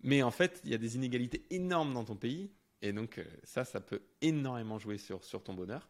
mais 0.04 0.24
en 0.24 0.32
fait, 0.32 0.62
il 0.64 0.72
y 0.72 0.74
a 0.74 0.78
des 0.78 0.96
inégalités 0.96 1.46
énormes 1.50 1.94
dans 1.94 2.04
ton 2.04 2.16
pays, 2.16 2.52
et 2.82 2.94
donc 2.94 3.18
euh, 3.20 3.26
ça, 3.44 3.64
ça 3.66 3.80
peut 3.80 4.02
énormément 4.22 4.80
jouer 4.80 4.98
sur, 4.98 5.24
sur 5.24 5.44
ton 5.44 5.54
bonheur. 5.54 5.90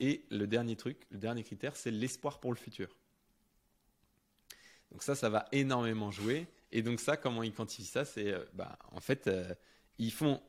Et 0.00 0.26
le 0.30 0.46
dernier 0.46 0.76
truc, 0.76 1.06
le 1.10 1.18
dernier 1.18 1.44
critère, 1.44 1.76
c'est 1.76 1.92
l'espoir 1.92 2.40
pour 2.40 2.52
le 2.52 2.56
futur. 2.56 2.96
Donc 4.90 5.02
ça, 5.02 5.14
ça 5.14 5.28
va 5.28 5.46
énormément 5.52 6.10
jouer. 6.10 6.48
Et 6.72 6.82
donc 6.82 6.98
ça, 6.98 7.16
comment 7.16 7.44
ils 7.44 7.52
quantifient 7.52 7.84
ça 7.84 8.04
C'est, 8.04 8.32
euh, 8.32 8.44
bah, 8.54 8.76
en 8.90 9.00
fait, 9.00 9.28
euh, 9.28 9.54
ils 9.98 10.12
font 10.12 10.42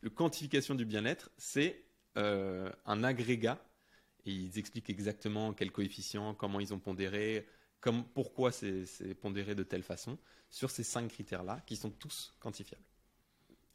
le 0.00 0.10
quantification 0.10 0.74
du 0.74 0.84
bien-être, 0.84 1.30
c'est 1.36 1.84
un 2.14 3.04
agrégat. 3.04 3.64
Et 4.26 4.32
ils 4.32 4.58
expliquent 4.58 4.90
exactement 4.90 5.54
quel 5.54 5.72
coefficient, 5.72 6.34
comment 6.34 6.60
ils 6.60 6.74
ont 6.74 6.78
pondéré, 6.78 7.46
comme, 7.82 8.04
pourquoi 8.14 8.52
c'est 8.52 9.14
pondéré 9.20 9.54
de 9.54 9.64
telle 9.64 9.82
façon, 9.82 10.16
sur 10.48 10.70
ces 10.70 10.84
cinq 10.84 11.08
critères-là, 11.08 11.60
qui 11.66 11.76
sont 11.76 11.90
tous 11.90 12.32
quantifiables. 12.40 12.84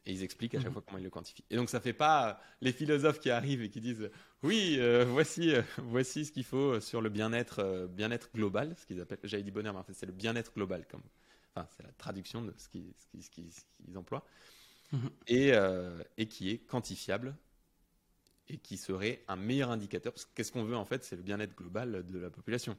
Et 0.06 0.12
ils 0.12 0.22
expliquent 0.22 0.54
à 0.54 0.58
chaque 0.58 0.68
mhm. 0.68 0.72
fois 0.72 0.82
comment 0.86 0.98
ils 0.98 1.04
le 1.04 1.10
quantifient. 1.10 1.44
Et 1.50 1.56
donc 1.56 1.68
ça 1.68 1.80
fait 1.80 1.92
pas 1.92 2.40
les 2.62 2.72
philosophes 2.72 3.20
qui 3.20 3.28
arrivent 3.28 3.62
et 3.62 3.68
qui 3.68 3.82
disent 3.82 4.10
oui, 4.42 4.76
euh, 4.78 5.04
voici, 5.04 5.54
euh, 5.54 5.60
voici 5.76 6.24
ce 6.24 6.32
qu'il 6.32 6.44
faut 6.44 6.80
sur 6.80 7.02
le 7.02 7.10
bien-être, 7.10 7.58
euh, 7.58 7.86
bien-être 7.86 8.30
global, 8.34 8.74
ce 8.78 8.86
qu'ils 8.86 9.00
appellent, 9.02 9.18
j'avais 9.24 9.42
dit 9.42 9.50
bonheur, 9.50 9.74
mais 9.74 9.80
en 9.80 9.84
fait 9.84 9.92
c'est 9.92 10.06
le 10.06 10.12
bien-être 10.12 10.54
global, 10.54 10.86
comme, 10.90 11.02
enfin 11.54 11.68
c'est 11.76 11.82
la 11.82 11.92
traduction 11.92 12.40
de 12.40 12.54
ce 12.56 12.68
qu'ils, 12.70 12.94
ce 13.12 13.98
emploient, 13.98 14.24
mhm. 14.92 15.10
et, 15.26 15.52
et 16.16 16.26
qui 16.26 16.50
est 16.50 16.58
quantifiable 16.58 17.36
et 18.48 18.56
qui 18.56 18.78
serait 18.78 19.22
un 19.28 19.36
meilleur 19.36 19.70
indicateur. 19.70 20.14
Parce 20.14 20.24
qu'est-ce 20.24 20.52
qu'on 20.52 20.64
veut 20.64 20.76
en 20.76 20.86
fait, 20.86 21.04
c'est 21.04 21.16
le 21.16 21.22
bien-être 21.22 21.54
global 21.54 22.06
de 22.06 22.18
la 22.18 22.30
population 22.30 22.78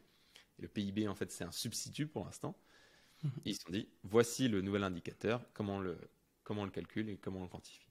le 0.59 0.67
PIB, 0.67 1.07
en 1.07 1.15
fait, 1.15 1.31
c'est 1.31 1.43
un 1.43 1.51
substitut 1.51 2.07
pour 2.07 2.25
l'instant. 2.25 2.55
Mhm. 3.23 3.31
Ils 3.45 3.55
se 3.55 3.61
sont 3.61 3.71
dit, 3.71 3.87
voici 4.03 4.47
le 4.47 4.61
nouvel 4.61 4.83
indicateur, 4.83 5.45
comment 5.53 5.77
on 5.77 5.79
le, 5.79 5.97
comment 6.43 6.61
on 6.61 6.65
le 6.65 6.71
calcule 6.71 7.09
et 7.09 7.17
comment 7.17 7.39
on 7.39 7.43
le 7.43 7.49
quantifie. 7.49 7.85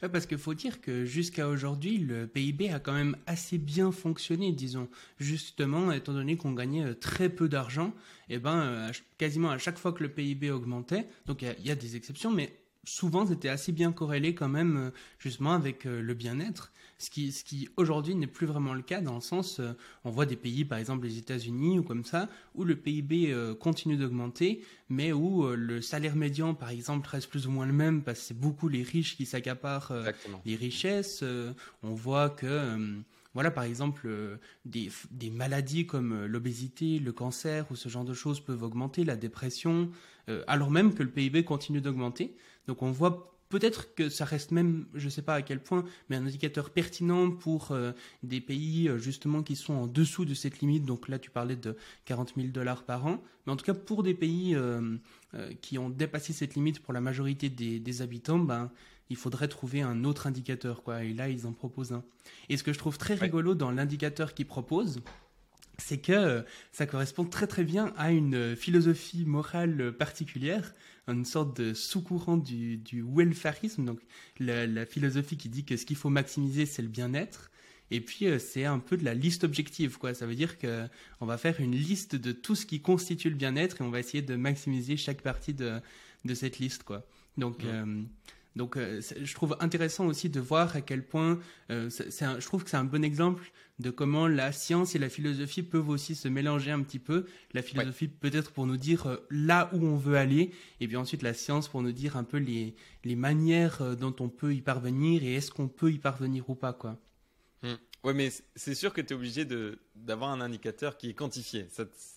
parce 0.00 0.26
qu'il 0.26 0.38
faut 0.38 0.54
dire 0.54 0.80
que 0.80 1.04
jusqu'à 1.04 1.48
aujourd'hui, 1.48 1.98
le 1.98 2.26
PIB 2.26 2.70
a 2.70 2.80
quand 2.80 2.92
même 2.92 3.16
assez 3.26 3.58
bien 3.58 3.92
fonctionné, 3.92 4.52
disons. 4.52 4.88
Justement, 5.18 5.92
étant 5.92 6.12
donné 6.12 6.36
qu'on 6.36 6.52
gagnait 6.52 6.84
euh, 6.84 6.94
très 6.94 7.28
peu 7.28 7.48
d'argent, 7.48 7.94
et 8.28 8.34
eh 8.34 8.38
ben, 8.38 8.60
euh, 8.62 8.92
quasiment 9.18 9.50
à 9.50 9.58
chaque 9.58 9.78
fois 9.78 9.92
que 9.92 10.02
le 10.02 10.08
PIB 10.08 10.50
augmentait, 10.50 11.08
donc 11.26 11.42
il 11.42 11.66
y, 11.66 11.70
a 11.70 11.74
des 11.74 11.96
exceptions, 11.96 12.30
mais 12.30 12.63
souvent 12.84 13.26
c'était 13.26 13.48
assez 13.48 13.72
bien 13.72 13.92
corrélé 13.92 14.34
quand 14.34 14.48
même 14.48 14.76
euh, 14.76 14.90
justement 15.18 15.52
avec 15.52 15.86
euh, 15.86 16.00
le 16.00 16.14
bien-être, 16.14 16.72
ce 16.98 17.10
qui, 17.10 17.32
ce 17.32 17.44
qui 17.44 17.68
aujourd'hui 17.76 18.14
n'est 18.14 18.26
plus 18.26 18.46
vraiment 18.46 18.74
le 18.74 18.82
cas 18.82 19.00
dans 19.00 19.16
le 19.16 19.20
sens, 19.20 19.60
euh, 19.60 19.72
on 20.04 20.10
voit 20.10 20.26
des 20.26 20.36
pays 20.36 20.64
par 20.64 20.78
exemple 20.78 21.06
les 21.06 21.18
États-Unis 21.18 21.78
ou 21.78 21.82
comme 21.82 22.04
ça, 22.04 22.28
où 22.54 22.64
le 22.64 22.76
PIB 22.76 23.34
continue 23.60 23.96
d'augmenter, 23.96 24.64
mais 24.88 25.12
où 25.12 25.46
le 25.46 25.80
salaire 25.80 26.16
médian 26.16 26.54
par 26.54 26.70
exemple 26.70 27.08
reste 27.08 27.28
plus 27.28 27.46
ou 27.46 27.50
moins 27.50 27.66
le 27.66 27.72
même 27.72 28.02
parce 28.02 28.20
que 28.20 28.24
c'est 28.26 28.38
beaucoup 28.38 28.68
les 28.68 28.82
riches 28.82 29.16
qui 29.16 29.26
s'accaparent 29.26 29.92
les 30.44 30.56
richesses. 30.56 31.24
on 31.82 31.94
voit 31.94 32.30
que 32.30 33.02
voilà, 33.34 33.50
par 33.50 33.64
exemple, 33.64 34.08
des, 34.64 34.90
des, 35.10 35.30
maladies 35.30 35.86
comme 35.86 36.26
l'obésité, 36.26 37.00
le 37.00 37.12
cancer 37.12 37.66
ou 37.72 37.76
ce 37.76 37.88
genre 37.88 38.04
de 38.04 38.14
choses 38.14 38.38
peuvent 38.38 38.62
augmenter, 38.62 39.04
la 39.04 39.16
dépression, 39.16 39.90
alors 40.46 40.70
même 40.70 40.94
que 40.94 41.02
le 41.02 41.10
PIB 41.10 41.44
continue 41.44 41.80
d'augmenter. 41.80 42.36
Donc 42.66 42.82
on 42.82 42.90
voit 42.90 43.34
peut-être 43.54 43.94
que 43.94 44.08
ça 44.08 44.24
reste 44.24 44.50
même, 44.50 44.86
je 44.94 45.04
ne 45.04 45.10
sais 45.10 45.22
pas 45.22 45.34
à 45.34 45.42
quel 45.42 45.62
point, 45.62 45.84
mais 46.08 46.16
un 46.16 46.26
indicateur 46.26 46.70
pertinent 46.70 47.30
pour 47.30 47.70
euh, 47.70 47.92
des 48.24 48.40
pays 48.40 48.88
euh, 48.88 48.98
justement 48.98 49.44
qui 49.44 49.54
sont 49.54 49.74
en 49.74 49.86
dessous 49.86 50.24
de 50.24 50.34
cette 50.34 50.58
limite. 50.58 50.84
Donc 50.84 51.08
là, 51.08 51.20
tu 51.20 51.30
parlais 51.30 51.54
de 51.54 51.76
40 52.06 52.32
000 52.36 52.48
dollars 52.48 52.82
par 52.82 53.06
an. 53.06 53.22
Mais 53.46 53.52
en 53.52 53.56
tout 53.56 53.64
cas, 53.64 53.74
pour 53.74 54.02
des 54.02 54.14
pays 54.14 54.56
euh, 54.56 54.96
qui 55.60 55.78
ont 55.78 55.88
dépassé 55.88 56.32
cette 56.32 56.56
limite 56.56 56.80
pour 56.80 56.92
la 56.92 57.00
majorité 57.00 57.48
des, 57.48 58.02
habitants, 58.02 58.40
ben, 58.40 58.72
il 59.08 59.16
faudrait 59.16 59.48
trouver 59.48 59.82
un 59.82 60.02
autre 60.02 60.26
indicateur. 60.26 60.82
Quoi. 60.82 61.04
Et 61.04 61.12
là, 61.12 61.28
ils 61.28 61.46
en 61.46 61.52
proposent 61.52 61.92
un. 61.92 62.02
Et 62.48 62.56
ce 62.56 62.64
que 62.64 62.72
je 62.72 62.78
trouve 62.78 62.98
très 62.98 63.14
rigolo 63.14 63.54
dans 63.54 63.70
l'indicateur 63.70 64.34
qu'ils 64.34 64.46
proposent, 64.46 65.00
c'est 65.78 65.98
que 65.98 66.44
ça 66.72 66.86
correspond 66.86 67.24
très 67.24 67.46
très 67.46 67.64
bien 67.64 67.92
à 67.96 68.10
une 68.10 68.56
philosophie 68.56 69.24
morale 69.24 69.92
particulière 69.92 70.74
une 71.06 71.24
sorte 71.24 71.60
de 71.60 71.74
sous-courant 71.74 72.36
du, 72.36 72.78
du 72.78 73.02
welfarisme, 73.02 73.84
donc 73.84 74.00
la, 74.38 74.86
philosophie 74.86 75.36
qui 75.36 75.48
dit 75.48 75.64
que 75.64 75.76
ce 75.76 75.84
qu'il 75.84 75.96
faut 75.96 76.10
maximiser, 76.10 76.66
c'est 76.66 76.82
le 76.82 76.88
bien-être. 76.88 77.50
Et 77.90 78.00
puis 78.00 78.26
euh, 78.26 78.38
c'est 78.38 78.64
un 78.64 78.78
peu 78.78 78.96
de 78.96 79.04
la 79.04 79.14
liste 79.14 79.44
objective, 79.44 79.98
quoi. 79.98 80.14
Ça 80.14 80.26
veut 80.26 80.34
dire 80.34 80.58
que 80.58 80.88
on 81.20 81.26
va 81.26 81.36
faire 81.36 81.60
une 81.60 81.76
liste 81.76 82.16
de 82.16 82.32
tout 82.32 82.54
ce 82.54 82.64
qui 82.64 82.80
constitue 82.80 83.28
le 83.28 83.36
bien-être 83.36 83.80
et 83.80 83.84
on 83.84 83.90
va 83.90 84.00
essayer 84.00 84.22
de 84.22 84.36
maximiser 84.36 84.96
chaque 84.96 85.20
partie 85.20 85.52
de, 85.52 85.80
de 86.24 86.34
cette 86.34 86.58
liste, 86.58 86.82
quoi. 86.84 87.06
Donc 87.36 87.64
euh, 87.64 88.02
donc, 88.56 88.76
euh, 88.76 89.00
je 89.00 89.34
trouve 89.34 89.56
intéressant 89.58 90.06
aussi 90.06 90.28
de 90.28 90.38
voir 90.38 90.76
à 90.76 90.80
quel 90.80 91.04
point, 91.04 91.40
euh, 91.70 91.90
je 91.90 92.46
trouve 92.46 92.62
que 92.62 92.70
c'est 92.70 92.76
un 92.76 92.84
bon 92.84 93.02
exemple 93.02 93.50
de 93.80 93.90
comment 93.90 94.28
la 94.28 94.52
science 94.52 94.94
et 94.94 95.00
la 95.00 95.08
philosophie 95.08 95.64
peuvent 95.64 95.88
aussi 95.88 96.14
se 96.14 96.28
mélanger 96.28 96.70
un 96.70 96.80
petit 96.82 97.00
peu. 97.00 97.26
La 97.52 97.62
philosophie 97.62 98.06
peut-être 98.06 98.52
pour 98.52 98.66
nous 98.66 98.76
dire 98.76 99.06
euh, 99.06 99.26
là 99.30 99.68
où 99.72 99.84
on 99.84 99.96
veut 99.96 100.16
aller, 100.16 100.52
et 100.80 100.86
puis 100.86 100.96
ensuite 100.96 101.22
la 101.22 101.34
science 101.34 101.68
pour 101.68 101.82
nous 101.82 101.90
dire 101.90 102.16
un 102.16 102.22
peu 102.22 102.36
les, 102.36 102.76
les 103.02 103.16
manières 103.16 103.96
dont 103.96 104.14
on 104.20 104.28
peut 104.28 104.54
y 104.54 104.60
parvenir 104.60 105.24
et 105.24 105.34
est-ce 105.34 105.50
qu'on 105.50 105.68
peut 105.68 105.90
y 105.90 105.98
parvenir 105.98 106.48
ou 106.48 106.54
pas, 106.54 106.72
quoi. 106.72 106.96
Oui, 107.64 107.70
hmm. 107.70 107.76
Ouais, 108.04 108.14
mais 108.14 108.30
c'est 108.54 108.74
sûr 108.74 108.92
que 108.92 109.00
tu 109.00 109.14
es 109.14 109.16
obligé 109.16 109.46
d'avoir 109.96 110.30
un 110.30 110.42
indicateur 110.42 110.96
qui 110.96 111.10
est 111.10 111.14
quantifié. 111.14 111.66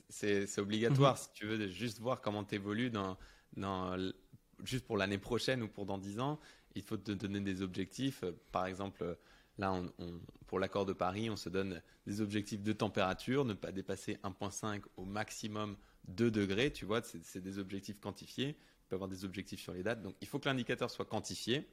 C'est 0.09 0.59
obligatoire 0.59 1.13
mhm. 1.13 1.17
si 1.17 1.29
tu 1.33 1.45
veux 1.47 1.67
juste 1.69 1.99
voir 1.99 2.19
comment 2.19 2.43
tu 2.43 2.55
évolues 2.55 2.89
dans, 2.89 3.17
dans 3.55 3.95
juste 4.63 4.85
pour 4.85 4.97
l'année 4.97 5.17
prochaine 5.17 5.61
ou 5.63 5.67
pour 5.67 5.85
dans 5.85 5.97
10 5.97 6.19
ans, 6.19 6.39
il 6.75 6.81
faut 6.81 6.97
te 6.97 7.11
donner 7.11 7.39
des 7.39 7.61
objectifs. 7.61 8.23
Par 8.51 8.65
exemple, 8.65 9.17
là, 9.57 9.73
on, 9.73 10.21
pour 10.47 10.59
l'accord 10.59 10.85
de 10.85 10.93
Paris, 10.93 11.29
on 11.29 11.35
se 11.35 11.49
donne 11.49 11.81
des 12.05 12.21
objectifs 12.21 12.61
de 12.61 12.73
température, 12.73 13.45
ne 13.45 13.53
pas 13.53 13.71
dépasser 13.71 14.17
1,5 14.23 14.83
au 14.95 15.05
maximum 15.05 15.75
2 16.07 16.31
degrés. 16.31 16.71
Tu 16.71 16.85
vois, 16.85 17.01
c'est 17.03 17.41
des 17.41 17.59
objectifs 17.59 17.99
quantifiés. 17.99 18.57
On 18.59 18.89
peut 18.89 18.95
avoir 18.95 19.09
des 19.09 19.25
objectifs 19.25 19.59
sur 19.59 19.73
les 19.73 19.83
dates. 19.83 20.01
Donc, 20.01 20.15
il 20.21 20.27
faut 20.27 20.39
que 20.39 20.47
l'indicateur 20.47 20.89
soit 20.89 21.05
quantifié. 21.05 21.67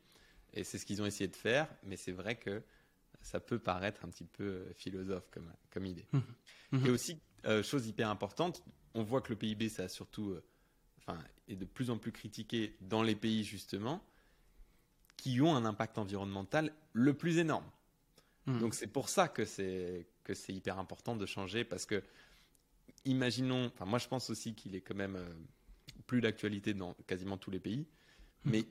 Et 0.53 0.65
c'est 0.65 0.79
ce 0.79 0.87
qu'ils 0.87 1.03
ont 1.03 1.07
essayé 1.07 1.29
de 1.29 1.37
faire. 1.37 1.69
Mais 1.85 1.97
c'est 1.97 2.13
vrai 2.13 2.37
que 2.37 2.63
ça 3.21 3.41
peut 3.41 3.59
paraître 3.59 4.05
un 4.05 4.09
petit 4.09 4.25
peu 4.25 4.45
euh, 4.45 4.73
philosophe 4.75 5.29
comme, 5.31 5.53
comme 5.71 5.87
idée. 5.87 6.07
Mmh. 6.13 6.19
Mmh. 6.73 6.87
Et 6.87 6.91
aussi, 6.91 7.19
euh, 7.47 7.63
chose 7.63 7.87
hyper 7.87 8.09
importante, 8.09 8.63
on 8.95 9.03
voit 9.03 9.21
que 9.21 9.31
le 9.31 9.37
PIB, 9.37 9.69
ça 9.69 9.85
a 9.85 9.89
surtout 9.89 10.31
euh, 10.31 10.45
enfin, 11.07 11.19
est 11.49 11.57
de 11.57 11.65
plus 11.65 11.91
en 11.91 11.99
plus 11.99 12.13
critiqué 12.13 12.77
dans 12.81 13.03
les 13.03 13.15
pays 13.15 13.45
justement 13.45 14.03
qui 15.17 15.41
ont 15.41 15.55
un 15.55 15.65
impact 15.65 15.99
environnemental 15.99 16.73
le 16.93 17.15
plus 17.15 17.39
énorme. 17.39 17.65
Hmm. 18.47 18.59
Donc 18.59 18.75
c'est 18.75 18.87
pour 18.87 19.09
ça 19.09 19.29
que 19.29 19.45
c'est 19.45 20.07
que 20.23 20.35
c'est 20.35 20.53
hyper 20.53 20.79
important 20.79 21.17
de 21.17 21.27
changer 21.27 21.65
parce 21.65 21.87
que 21.87 22.03
imaginons, 23.05 23.67
enfin 23.67 23.85
moi 23.85 23.99
je 23.99 24.09
pense 24.09 24.31
aussi 24.31 24.55
qu'il 24.55 24.75
est 24.75 24.81
quand 24.81 24.95
même 24.95 25.17
euh, 25.17 25.29
plus 26.07 26.21
d'actualité 26.21 26.75
dans 26.75 26.95
quasiment 27.07 27.37
tous 27.37 27.51
les 27.51 27.61
pays, 27.61 27.87
hmm. 28.45 28.51
mais 28.51 28.67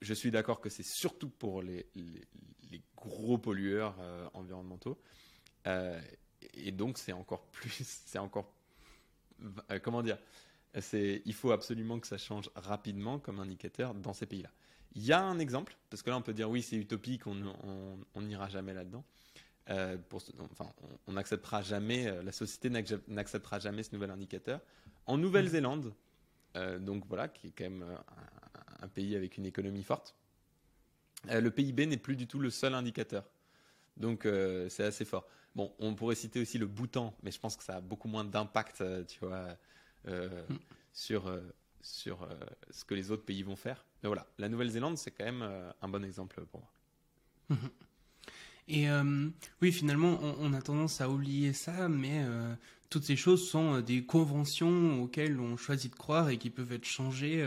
je 0.00 0.14
suis 0.14 0.30
d'accord 0.30 0.60
que 0.60 0.68
c'est 0.68 0.82
surtout 0.82 1.28
pour 1.28 1.62
les, 1.62 1.86
les, 1.94 2.82
gros 2.96 3.36
pollueurs 3.36 3.96
euh, 4.00 4.28
environnementaux. 4.32 5.00
Euh, 5.66 6.00
et 6.54 6.70
donc 6.72 6.98
c'est 6.98 7.12
encore 7.12 7.46
plus, 7.46 7.70
c'est 8.06 8.18
encore, 8.18 8.52
comment 9.82 10.02
dire, 10.02 10.18
il 10.74 11.34
faut 11.34 11.52
absolument 11.52 12.00
que 12.00 12.06
ça 12.06 12.18
change 12.18 12.50
rapidement 12.54 13.18
comme 13.18 13.40
indicateur 13.40 13.94
dans 13.94 14.12
ces 14.12 14.26
pays-là. 14.26 14.50
Il 14.94 15.04
y 15.04 15.12
a 15.12 15.22
un 15.22 15.38
exemple, 15.38 15.76
parce 15.90 16.02
que 16.02 16.10
là 16.10 16.16
on 16.16 16.22
peut 16.22 16.34
dire 16.34 16.50
oui 16.50 16.62
c'est 16.62 16.76
utopique, 16.76 17.26
on 17.26 18.20
n'ira 18.22 18.48
jamais 18.48 18.74
là-dedans. 18.74 19.04
Euh, 19.70 19.96
on 21.06 21.12
n'acceptera 21.12 21.62
jamais, 21.62 22.08
euh, 22.08 22.22
la 22.22 22.32
société 22.32 22.68
n'acceptera 23.08 23.58
jamais 23.58 23.82
ce 23.82 23.94
nouvel 23.94 24.10
indicateur. 24.10 24.60
En 25.06 25.16
Nouvelle-Zélande, 25.16 25.94
euh, 26.56 26.78
donc 26.78 27.06
voilà, 27.06 27.28
qui 27.28 27.48
est 27.48 27.52
quand 27.56 27.64
même 27.64 27.86
un, 28.80 28.88
pays 28.88 29.14
avec 29.14 29.38
une 29.38 29.46
économie 29.46 29.84
forte, 29.84 30.16
le 31.30 31.48
PIB 31.50 31.86
n'est 31.86 31.96
plus 31.96 32.16
du 32.16 32.26
tout 32.26 32.40
le 32.40 32.50
seul 32.50 32.74
indicateur. 32.74 33.24
Donc 33.96 34.26
c'est 34.68 34.82
assez 34.82 35.04
fort. 35.04 35.24
Bon, 35.54 35.72
on 35.78 35.94
pourrait 35.94 36.16
citer 36.16 36.40
aussi 36.40 36.58
le 36.58 36.66
Bhoutan, 36.66 37.14
mais 37.22 37.30
je 37.30 37.38
pense 37.38 37.56
que 37.56 37.62
ça 37.62 37.76
a 37.76 37.80
beaucoup 37.80 38.08
moins 38.08 38.24
d'impact, 38.24 38.82
tu 39.06 39.20
vois, 39.20 39.56
euh, 40.08 40.42
sur, 40.92 41.28
euh, 41.28 41.40
sur 41.80 42.22
euh, 42.22 42.34
ce 42.70 42.84
que 42.84 42.94
les 42.94 43.10
autres 43.10 43.24
pays 43.24 43.42
vont 43.42 43.56
faire. 43.56 43.84
mais 44.02 44.08
voilà, 44.08 44.26
la 44.38 44.48
Nouvelle-Zélande, 44.48 44.98
c'est 44.98 45.10
quand 45.10 45.24
même 45.24 45.48
un 45.80 45.88
bon 45.88 46.04
exemple 46.04 46.44
pour 46.50 46.60
moi. 46.60 47.60
Et 48.68 48.86
oui, 49.60 49.72
finalement, 49.72 50.20
on, 50.38 50.52
a 50.52 50.62
tendance 50.62 51.00
à 51.00 51.10
oublier 51.10 51.52
ça, 51.52 51.88
mais 51.88 52.24
toutes 52.90 53.04
ces 53.04 53.16
choses 53.16 53.48
sont 53.48 53.80
des 53.80 54.06
conventions 54.06 55.02
auxquelles 55.02 55.40
on 55.40 55.56
choisit 55.56 55.92
de 55.92 55.96
croire 55.98 56.30
et 56.30 56.38
qui 56.38 56.48
peuvent 56.48 56.72
être 56.72 56.84
changées 56.84 57.44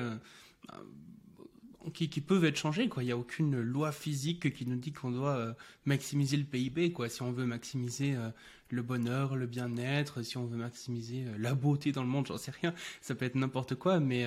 qui, 1.93 2.21
peuvent 2.21 2.45
être 2.45 2.57
changés. 2.57 2.87
Quoi. 2.87 3.03
Il 3.03 3.07
n'y 3.07 3.11
a 3.11 3.17
aucune 3.17 3.59
loi 3.59 3.91
physique 3.91 4.53
qui 4.53 4.65
nous 4.65 4.75
dit 4.75 4.91
qu'on 4.91 5.11
doit 5.11 5.35
euh, 5.37 5.53
maximiser 5.85 6.37
le 6.37 6.43
PIB. 6.43 6.91
Quoi. 6.91 7.09
Si 7.09 7.21
on 7.21 7.31
veut 7.31 7.45
maximiser 7.45 8.15
euh, 8.15 8.29
le 8.69 8.81
bonheur, 8.81 9.35
le 9.35 9.47
bien-être, 9.47 10.21
si 10.21 10.37
on 10.37 10.45
veut 10.45 10.57
maximiser 10.57 11.25
euh, 11.25 11.37
la 11.37 11.53
beauté 11.53 11.91
dans 11.91 12.01
le 12.01 12.07
monde, 12.07 12.27
j'en 12.27 12.37
sais 12.37 12.51
rien. 12.51 12.73
Ça 13.01 13.15
peut 13.15 13.25
être 13.25 13.35
n'importe 13.35 13.75
quoi, 13.75 13.99
mais 13.99 14.25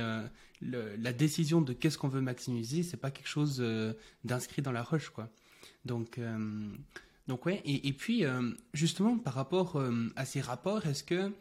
la 0.61 1.13
décision 1.13 1.61
de 1.61 1.73
qu'est-ce 1.73 1.99
qu'on 1.99 2.09
veut 2.09 2.21
maximiser, 2.21 2.83
c'est 2.83 2.97
pas 2.97 3.11
quelque 3.11 3.29
chose 3.29 3.63
d'inscrit 4.25 4.63
dans 4.63 4.73
la 4.73 4.83
roche. 4.83 5.11
Quoi. 5.11 5.29
Donc, 5.85 6.21
donc 7.27 7.47
ouais. 7.47 7.63
Et, 7.65 7.89
et 7.89 7.93
puis, 7.93 8.25
justement, 8.75 9.19
par 9.19 9.35
rapport 9.35 9.83
à 10.17 10.25
ces 10.25 10.41
rapports, 10.41 10.87
est-ce 10.87 11.05
que 11.05 11.33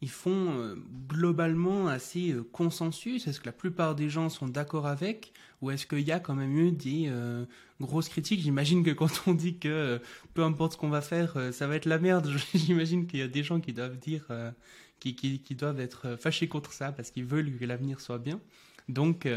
ils 0.00 0.10
font 0.10 0.76
globalement 1.08 1.88
assez 1.88 2.34
consensus. 2.52 3.26
Est-ce 3.26 3.40
que 3.40 3.46
la 3.46 3.52
plupart 3.52 3.94
des 3.94 4.08
gens 4.08 4.28
sont 4.28 4.46
d'accord 4.46 4.86
avec 4.86 5.32
ou 5.60 5.70
est-ce 5.70 5.86
qu'il 5.86 6.00
y 6.00 6.12
a 6.12 6.20
quand 6.20 6.34
même 6.34 6.56
eu 6.56 6.70
des 6.70 7.06
euh, 7.08 7.44
grosses 7.80 8.08
critiques? 8.08 8.40
J'imagine 8.40 8.84
que 8.84 8.90
quand 8.90 9.10
on 9.26 9.34
dit 9.34 9.58
que 9.58 9.68
euh, 9.68 9.98
peu 10.34 10.44
importe 10.44 10.74
ce 10.74 10.76
qu'on 10.76 10.88
va 10.88 11.00
faire, 11.00 11.36
euh, 11.36 11.52
ça 11.52 11.66
va 11.66 11.76
être 11.76 11.86
la 11.86 11.98
merde, 11.98 12.30
j'imagine 12.54 13.06
qu'il 13.06 13.20
y 13.20 13.22
a 13.22 13.28
des 13.28 13.42
gens 13.42 13.60
qui 13.60 13.72
doivent 13.72 13.98
dire, 13.98 14.26
qui, 15.00 15.40
doivent 15.56 15.80
être 15.80 16.16
fâchés 16.16 16.48
contre 16.48 16.72
ça 16.72 16.92
parce 16.92 17.10
qu'ils 17.10 17.24
veulent 17.24 17.56
que 17.56 17.64
l'avenir 17.64 18.00
soit 18.00 18.18
bien. 18.18 18.40
Donc, 18.88 19.28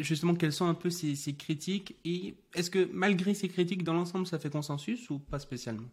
justement, 0.00 0.34
quelles 0.34 0.52
sont 0.52 0.66
un 0.66 0.74
peu 0.74 0.90
ces 0.90 1.34
critiques 1.34 1.96
Et 2.04 2.34
est-ce 2.54 2.70
que 2.70 2.88
malgré 2.92 3.34
ces 3.34 3.48
critiques, 3.48 3.84
dans 3.84 3.94
l'ensemble, 3.94 4.26
ça 4.26 4.38
fait 4.38 4.50
consensus 4.50 5.10
ou 5.10 5.18
pas 5.18 5.38
spécialement? 5.38 5.90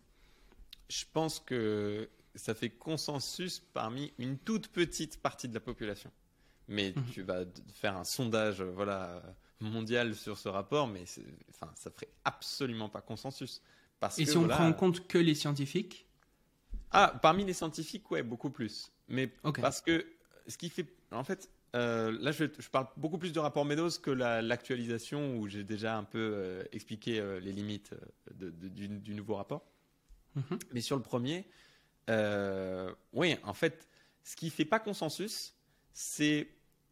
Je 0.90 1.06
pense 1.12 1.40
que 1.40 2.08
ça 2.36 2.54
fait 2.54 2.70
consensus 2.70 3.60
parmi 3.60 4.14
une 4.18 4.38
toute 4.38 4.70
petite 4.70 5.22
partie 5.22 5.48
de 5.48 5.54
la 5.54 5.60
population 5.60 6.12
mais 6.72 6.94
mhm. 6.96 7.06
tu 7.12 7.22
vas 7.22 7.44
faire 7.74 7.96
un 7.98 8.04
sondage 8.04 8.62
euh, 8.62 8.72
voilà, 8.72 9.22
mondial 9.60 10.16
sur 10.16 10.38
ce 10.38 10.50
rapport, 10.50 10.88
mais 10.88 11.04
enfin, 11.50 11.72
ça 11.76 11.92
ferait 11.92 12.10
absolument 12.24 12.90
pas 12.90 13.02
consensus. 13.02 13.62
Parce 14.00 14.18
Et 14.18 14.26
si 14.26 14.38
on 14.38 14.48
prend 14.48 14.68
en 14.68 14.74
compte 14.74 15.08
que 15.08 15.18
les 15.18 15.36
scientifiques? 15.36 16.08
Ah, 16.92 17.20
parmi 17.22 17.46
les 17.46 17.54
scientifiques, 17.54 18.10
ouais, 18.10 18.24
beaucoup 18.24 18.50
plus. 18.50 18.92
Mais 19.08 19.28
parce 19.28 19.82
que 19.82 20.06
ce 20.48 20.58
qui 20.58 20.70
fait. 20.70 20.88
En 21.12 21.24
fait, 21.24 21.50
euh, 21.76 22.18
là, 22.20 22.32
je, 22.32 22.46
parle 22.72 22.88
beaucoup 22.98 23.18
plus 23.18 23.32
du 23.32 23.40
rapport 23.40 23.66
Meadows 23.66 23.92
que 24.02 24.12
l'actualisation 24.12 25.38
où 25.38 25.48
j'ai 25.48 25.64
déjà 25.64 25.98
un 25.98 26.04
peu 26.04 26.20
euh, 26.20 26.64
expliqué 26.72 27.22
les 27.42 27.52
limites 27.52 27.94
du, 28.34 29.14
nouveau 29.14 29.36
rapport. 29.36 29.64
Mhm. 30.36 30.60
Mais 30.74 30.82
sur 30.82 30.96
le 30.96 31.04
premier, 31.04 31.46
oui, 32.08 33.36
en 33.44 33.54
fait, 33.54 33.88
ce 34.24 34.36
qui 34.36 34.50
fait 34.50 34.66
pas 34.66 34.80
consensus, 34.80 35.56
c'est 35.94 36.50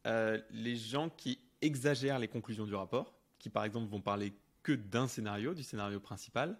euh, 0.07 0.39
les 0.51 0.75
gens 0.75 1.09
qui 1.09 1.39
exagèrent 1.61 2.19
les 2.19 2.27
conclusions 2.27 2.65
du 2.65 2.75
rapport, 2.75 3.13
qui 3.37 3.49
par 3.49 3.63
exemple 3.63 3.89
vont 3.89 4.01
parler 4.01 4.33
que 4.63 4.71
d'un 4.71 5.07
scénario, 5.07 5.53
du 5.53 5.63
scénario 5.63 5.99
principal, 5.99 6.57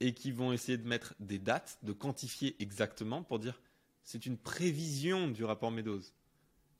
et 0.00 0.12
qui 0.12 0.30
vont 0.30 0.52
essayer 0.52 0.76
de 0.76 0.86
mettre 0.86 1.14
des 1.20 1.38
dates, 1.38 1.78
de 1.82 1.92
quantifier 1.92 2.54
exactement 2.60 3.22
pour 3.22 3.38
dire 3.38 3.60
c'est 4.04 4.26
une 4.26 4.36
prévision 4.36 5.28
du 5.28 5.44
rapport 5.44 5.70
Meadows. 5.70 6.02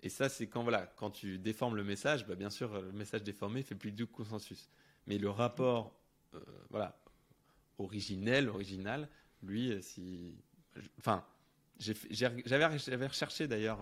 Et 0.03 0.09
ça, 0.11 0.29
c'est 0.29 0.47
quand 0.47 0.63
voilà, 0.63 0.87
quand 0.97 1.11
tu 1.11 1.39
déformes 1.39 1.77
le 1.77 1.83
message, 1.83 2.27
bah, 2.27 2.35
bien 2.37 2.51
sûr, 2.51 2.81
le 2.81 2.93
message 2.93 3.23
déformé 3.23 3.63
fait 3.63 3.75
plus 3.75 3.91
du 3.91 4.07
consensus. 4.07 4.69
Mais 5.07 5.19
le 5.19 5.31
rapport, 5.31 5.99
euh, 6.35 6.41
voilà, 6.71 6.97
originel, 7.79 8.49
original, 8.49 9.09
lui, 9.43 9.73
euh, 9.73 9.81
si, 9.81 10.35
enfin, 10.99 11.25
j'avais 11.79 13.07
recherché 13.07 13.47
d'ailleurs 13.49 13.79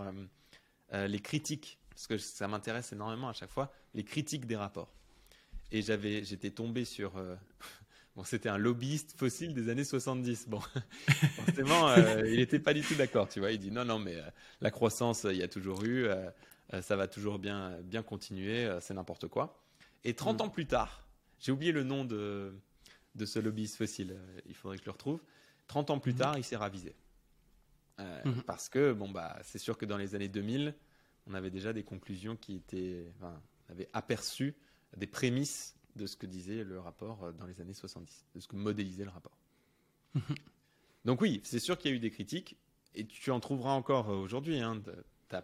les 0.92 1.20
critiques 1.20 1.78
parce 1.94 2.06
que 2.06 2.18
ça 2.18 2.48
m'intéresse 2.48 2.92
énormément 2.92 3.28
à 3.28 3.32
chaque 3.32 3.50
fois, 3.50 3.72
les 3.94 4.04
critiques 4.04 4.46
des 4.46 4.56
rapports. 4.56 4.92
Et 5.70 5.82
j'avais, 5.82 6.24
j'étais 6.24 6.50
tombé 6.50 6.84
sur. 6.84 7.16
Euh, 7.16 7.36
bon, 8.16 8.24
c'était 8.24 8.48
un 8.48 8.58
lobbyiste 8.58 9.16
fossile 9.16 9.54
des 9.54 9.68
années 9.68 9.84
70. 9.84 10.48
Bon, 10.48 10.60
forcément, 11.36 11.88
euh, 11.88 12.22
il 12.26 12.36
n'était 12.36 12.58
pas 12.58 12.74
du 12.74 12.82
tout 12.82 12.94
d'accord, 12.94 13.28
tu 13.28 13.38
vois. 13.38 13.52
Il 13.52 13.58
dit 13.58 13.70
non, 13.70 13.84
non, 13.84 13.98
mais 13.98 14.16
euh, 14.16 14.22
la 14.60 14.70
croissance, 14.70 15.24
il 15.24 15.36
y 15.36 15.42
a 15.42 15.48
toujours 15.48 15.84
eu, 15.84 16.08
ça 16.82 16.96
va 16.96 17.06
toujours 17.06 17.38
bien, 17.38 17.78
bien 17.82 18.02
continuer, 18.02 18.68
c'est 18.80 18.94
n'importe 18.94 19.28
quoi. 19.28 19.62
Et 20.02 20.14
30 20.14 20.38
mm. 20.38 20.42
ans 20.42 20.48
plus 20.48 20.66
tard, 20.66 21.06
j'ai 21.38 21.52
oublié 21.52 21.72
le 21.72 21.84
nom 21.84 22.04
de, 22.04 22.52
de 23.14 23.24
ce 23.24 23.38
lobbyiste 23.38 23.76
fossile, 23.76 24.16
il 24.46 24.54
faudrait 24.54 24.76
que 24.76 24.82
je 24.82 24.86
le 24.86 24.92
retrouve. 24.92 25.20
30 25.66 25.90
ans 25.90 25.98
plus 25.98 26.14
tard, 26.14 26.36
il 26.38 26.44
s'est 26.44 26.56
ravisé. 26.56 26.94
Mm-hmm. 27.98 28.42
Parce 28.42 28.68
que, 28.68 28.92
bon, 28.92 29.10
bah, 29.10 29.38
c'est 29.42 29.58
sûr 29.58 29.78
que 29.78 29.86
dans 29.86 29.96
les 29.96 30.14
années 30.14 30.28
2000, 30.28 30.74
on 31.26 31.34
avait 31.34 31.50
déjà 31.50 31.72
des 31.72 31.84
conclusions 31.84 32.36
qui 32.36 32.56
étaient, 32.56 33.06
enfin, 33.16 33.40
on 33.68 33.72
avait 33.72 33.88
aperçu 33.92 34.54
des 34.96 35.06
prémices 35.06 35.76
de 35.96 36.06
ce 36.06 36.16
que 36.16 36.26
disait 36.26 36.64
le 36.64 36.80
rapport 36.80 37.24
euh, 37.24 37.32
dans 37.32 37.46
les 37.46 37.60
années 37.60 37.72
70, 37.72 38.26
de 38.34 38.40
ce 38.40 38.48
que 38.48 38.56
modélisait 38.56 39.04
le 39.04 39.10
rapport. 39.10 39.38
Donc 41.04 41.20
oui, 41.20 41.40
c'est 41.44 41.58
sûr 41.58 41.78
qu'il 41.78 41.90
y 41.90 41.94
a 41.94 41.96
eu 41.96 42.00
des 42.00 42.10
critiques, 42.10 42.56
et 42.94 43.06
tu 43.06 43.30
en 43.30 43.40
trouveras 43.40 43.72
encore 43.72 44.10
euh, 44.10 44.16
aujourd'hui. 44.16 44.60
Hein, 44.60 44.82
tu 45.28 45.36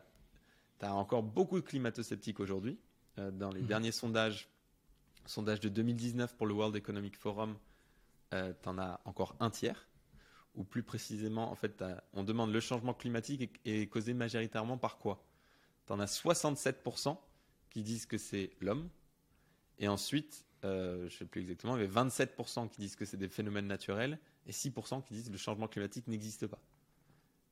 as, 0.87 0.95
encore 0.95 1.23
beaucoup 1.23 1.61
de 1.61 1.67
climato-sceptiques 1.67 2.41
aujourd'hui. 2.41 2.79
Euh, 3.19 3.31
dans 3.31 3.51
les 3.51 3.61
mhm. 3.61 3.67
derniers 3.67 3.93
sondages, 3.93 4.49
sondage 5.27 5.61
de 5.61 5.69
2019 5.69 6.37
pour 6.37 6.47
le 6.47 6.55
World 6.55 6.77
Economic 6.77 7.17
Forum, 7.17 7.57
euh, 8.33 8.53
tu 8.63 8.69
en 8.69 8.79
as 8.79 9.01
encore 9.05 9.37
un 9.41 9.51
tiers. 9.51 9.89
Ou 10.57 10.65
plus 10.65 10.83
précisément, 10.83 11.51
en 11.51 11.55
fait, 11.55 11.85
on 12.13 12.25
demande 12.25 12.53
le 12.53 12.61
changement 12.61 12.93
climatique 12.93 13.61
est 13.65 13.89
causé 13.89 14.15
majoritairement 14.15 14.79
par 14.79 14.99
quoi? 14.99 15.25
Tu 15.87 15.93
en 15.93 16.01
as 16.01 16.13
67% 16.23 17.17
qui 17.71 17.83
disent 17.83 18.07
que 18.07 18.19
c'est 18.19 18.51
l'homme. 18.61 18.89
Et 19.79 19.89
ensuite, 19.89 20.45
euh, 20.65 20.99
je 21.09 21.15
ne 21.15 21.19
sais 21.19 21.25
plus 21.25 21.41
exactement, 21.41 21.77
il 21.77 21.81
y 21.81 21.85
avait 21.85 22.09
27% 22.09 22.69
qui 22.69 22.81
disent 22.81 22.97
que 22.97 23.05
c'est 23.05 23.17
des 23.17 23.29
phénomènes 23.29 23.67
naturels 23.67 24.19
et 24.47 24.53
6% 24.53 25.03
qui 25.03 25.15
disent 25.15 25.29
que 25.29 25.33
le 25.33 25.39
changement 25.39 25.69
climatique 25.69 26.07
n'existe 26.07 26.47
pas. 26.47 26.61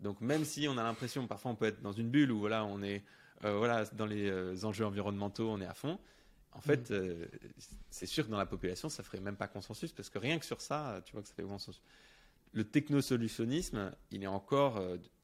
Donc 0.00 0.20
même 0.20 0.44
si 0.44 0.68
on 0.68 0.76
a 0.76 0.82
l'impression, 0.82 1.26
parfois 1.26 1.52
on 1.52 1.56
peut 1.56 1.66
être 1.66 1.80
dans 1.80 1.92
une 1.92 2.10
bulle 2.10 2.30
où 2.30 2.38
voilà, 2.38 2.64
on 2.64 2.82
est 2.82 3.02
euh, 3.44 3.56
voilà, 3.56 3.84
dans 3.92 4.06
les 4.06 4.28
euh, 4.28 4.64
enjeux 4.64 4.84
environnementaux, 4.84 5.48
on 5.48 5.60
est 5.60 5.66
à 5.66 5.74
fond. 5.74 5.98
En 6.52 6.60
fait, 6.60 6.90
mm. 6.90 7.28
c'est 7.88 8.06
sûr 8.06 8.26
que 8.26 8.30
dans 8.30 8.38
la 8.38 8.46
population, 8.46 8.88
ça 8.88 9.02
ferait 9.02 9.20
même 9.20 9.36
pas 9.36 9.48
consensus 9.48 9.92
parce 9.92 10.10
que 10.10 10.18
rien 10.18 10.38
que 10.38 10.44
sur 10.44 10.60
ça, 10.60 11.00
tu 11.04 11.12
vois 11.12 11.22
que 11.22 11.28
ça 11.28 11.34
fait 11.34 11.42
consensus. 11.42 11.80
Le 12.52 12.64
technosolutionnisme, 12.64 13.92
il 14.10 14.22
est 14.22 14.28
encore 14.28 14.80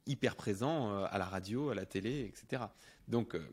hyper 0.06 0.36
présent 0.36 1.04
à 1.04 1.18
la 1.18 1.24
radio, 1.24 1.70
à 1.70 1.74
la 1.74 1.86
télé, 1.86 2.20
etc. 2.26 2.64
Donc, 3.08 3.34
euh, 3.34 3.46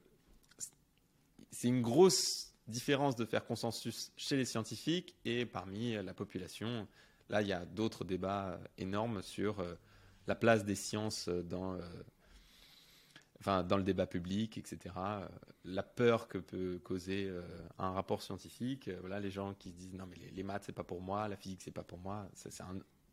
c'est 1.51 1.67
une 1.67 1.81
grosse 1.81 2.53
différence 2.67 3.15
de 3.15 3.25
faire 3.25 3.45
consensus 3.45 4.11
chez 4.15 4.37
les 4.37 4.45
scientifiques 4.45 5.15
et 5.25 5.45
parmi 5.45 5.93
la 5.93 6.13
population. 6.13 6.87
Là, 7.29 7.41
il 7.41 7.47
y 7.47 7.53
a 7.53 7.65
d'autres 7.65 8.03
débats 8.03 8.59
énormes 8.77 9.21
sur 9.21 9.59
euh, 9.59 9.75
la 10.27 10.35
place 10.35 10.63
des 10.63 10.75
sciences 10.75 11.27
dans, 11.27 11.73
euh, 11.73 11.81
enfin, 13.39 13.63
dans 13.63 13.77
le 13.77 13.83
débat 13.83 14.07
public, 14.07 14.57
etc. 14.57 14.95
La 15.65 15.83
peur 15.83 16.27
que 16.27 16.37
peut 16.37 16.79
causer 16.83 17.29
un 17.77 17.91
rapport 17.91 18.21
scientifique. 18.21 18.89
Voilà, 19.01 19.19
les 19.19 19.31
gens 19.31 19.53
qui 19.53 19.71
se 19.71 19.75
disent 19.75 19.93
non, 19.93 20.05
mais 20.07 20.17
les, 20.17 20.31
les 20.31 20.43
maths, 20.43 20.63
c'est 20.65 20.71
pas 20.71 20.83
pour 20.83 21.01
moi, 21.01 21.27
la 21.27 21.35
physique, 21.35 21.61
c'est 21.61 21.71
pas 21.71 21.83
pour 21.83 21.99
moi. 21.99 22.27
C'est 22.33 22.51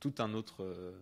tout 0.01 0.15
un 0.19 0.35
autre 0.35 0.95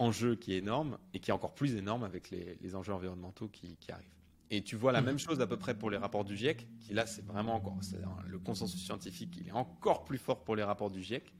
enjeu 0.00 0.34
qui 0.34 0.54
est 0.54 0.58
énorme 0.58 0.98
et 1.12 1.20
qui 1.20 1.30
est 1.30 1.34
encore 1.34 1.54
plus 1.54 1.74
énorme 1.74 2.04
avec 2.04 2.30
les, 2.30 2.74
enjeux 2.74 2.92
environnementaux 2.92 3.48
qui, 3.48 3.76
arrivent. 3.90 4.08
Et 4.50 4.62
tu 4.62 4.74
vois 4.74 4.92
la 4.92 5.02
même 5.02 5.18
chose 5.18 5.40
à 5.40 5.46
peu 5.46 5.56
près 5.56 5.78
pour 5.78 5.90
les 5.90 5.96
rapports 5.96 6.24
du 6.24 6.36
GIEC, 6.36 6.66
qui 6.80 6.94
là 6.94 7.06
c'est 7.06 7.24
vraiment 7.24 7.54
encore 7.54 7.78
le 8.26 8.38
consensus 8.38 8.82
scientifique, 8.82 9.36
il 9.36 9.48
est 9.48 9.52
encore 9.52 10.04
plus 10.04 10.18
fort 10.18 10.42
pour 10.42 10.56
les 10.56 10.64
rapports 10.64 10.90
du 10.90 11.02
GIEC 11.02 11.32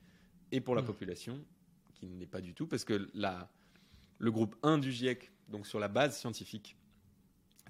et 0.52 0.60
pour 0.60 0.74
la 0.74 0.82
mm. 0.82 0.86
population, 0.86 1.44
qui 1.94 2.06
n'est 2.06 2.26
pas 2.26 2.40
du 2.40 2.54
tout, 2.54 2.66
parce 2.66 2.84
que 2.84 3.08
la, 3.14 3.50
le 4.18 4.30
groupe 4.30 4.56
1 4.62 4.78
du 4.78 4.92
GIEC, 4.92 5.32
donc 5.48 5.66
sur 5.66 5.80
la 5.80 5.88
base 5.88 6.18
scientifique, 6.18 6.76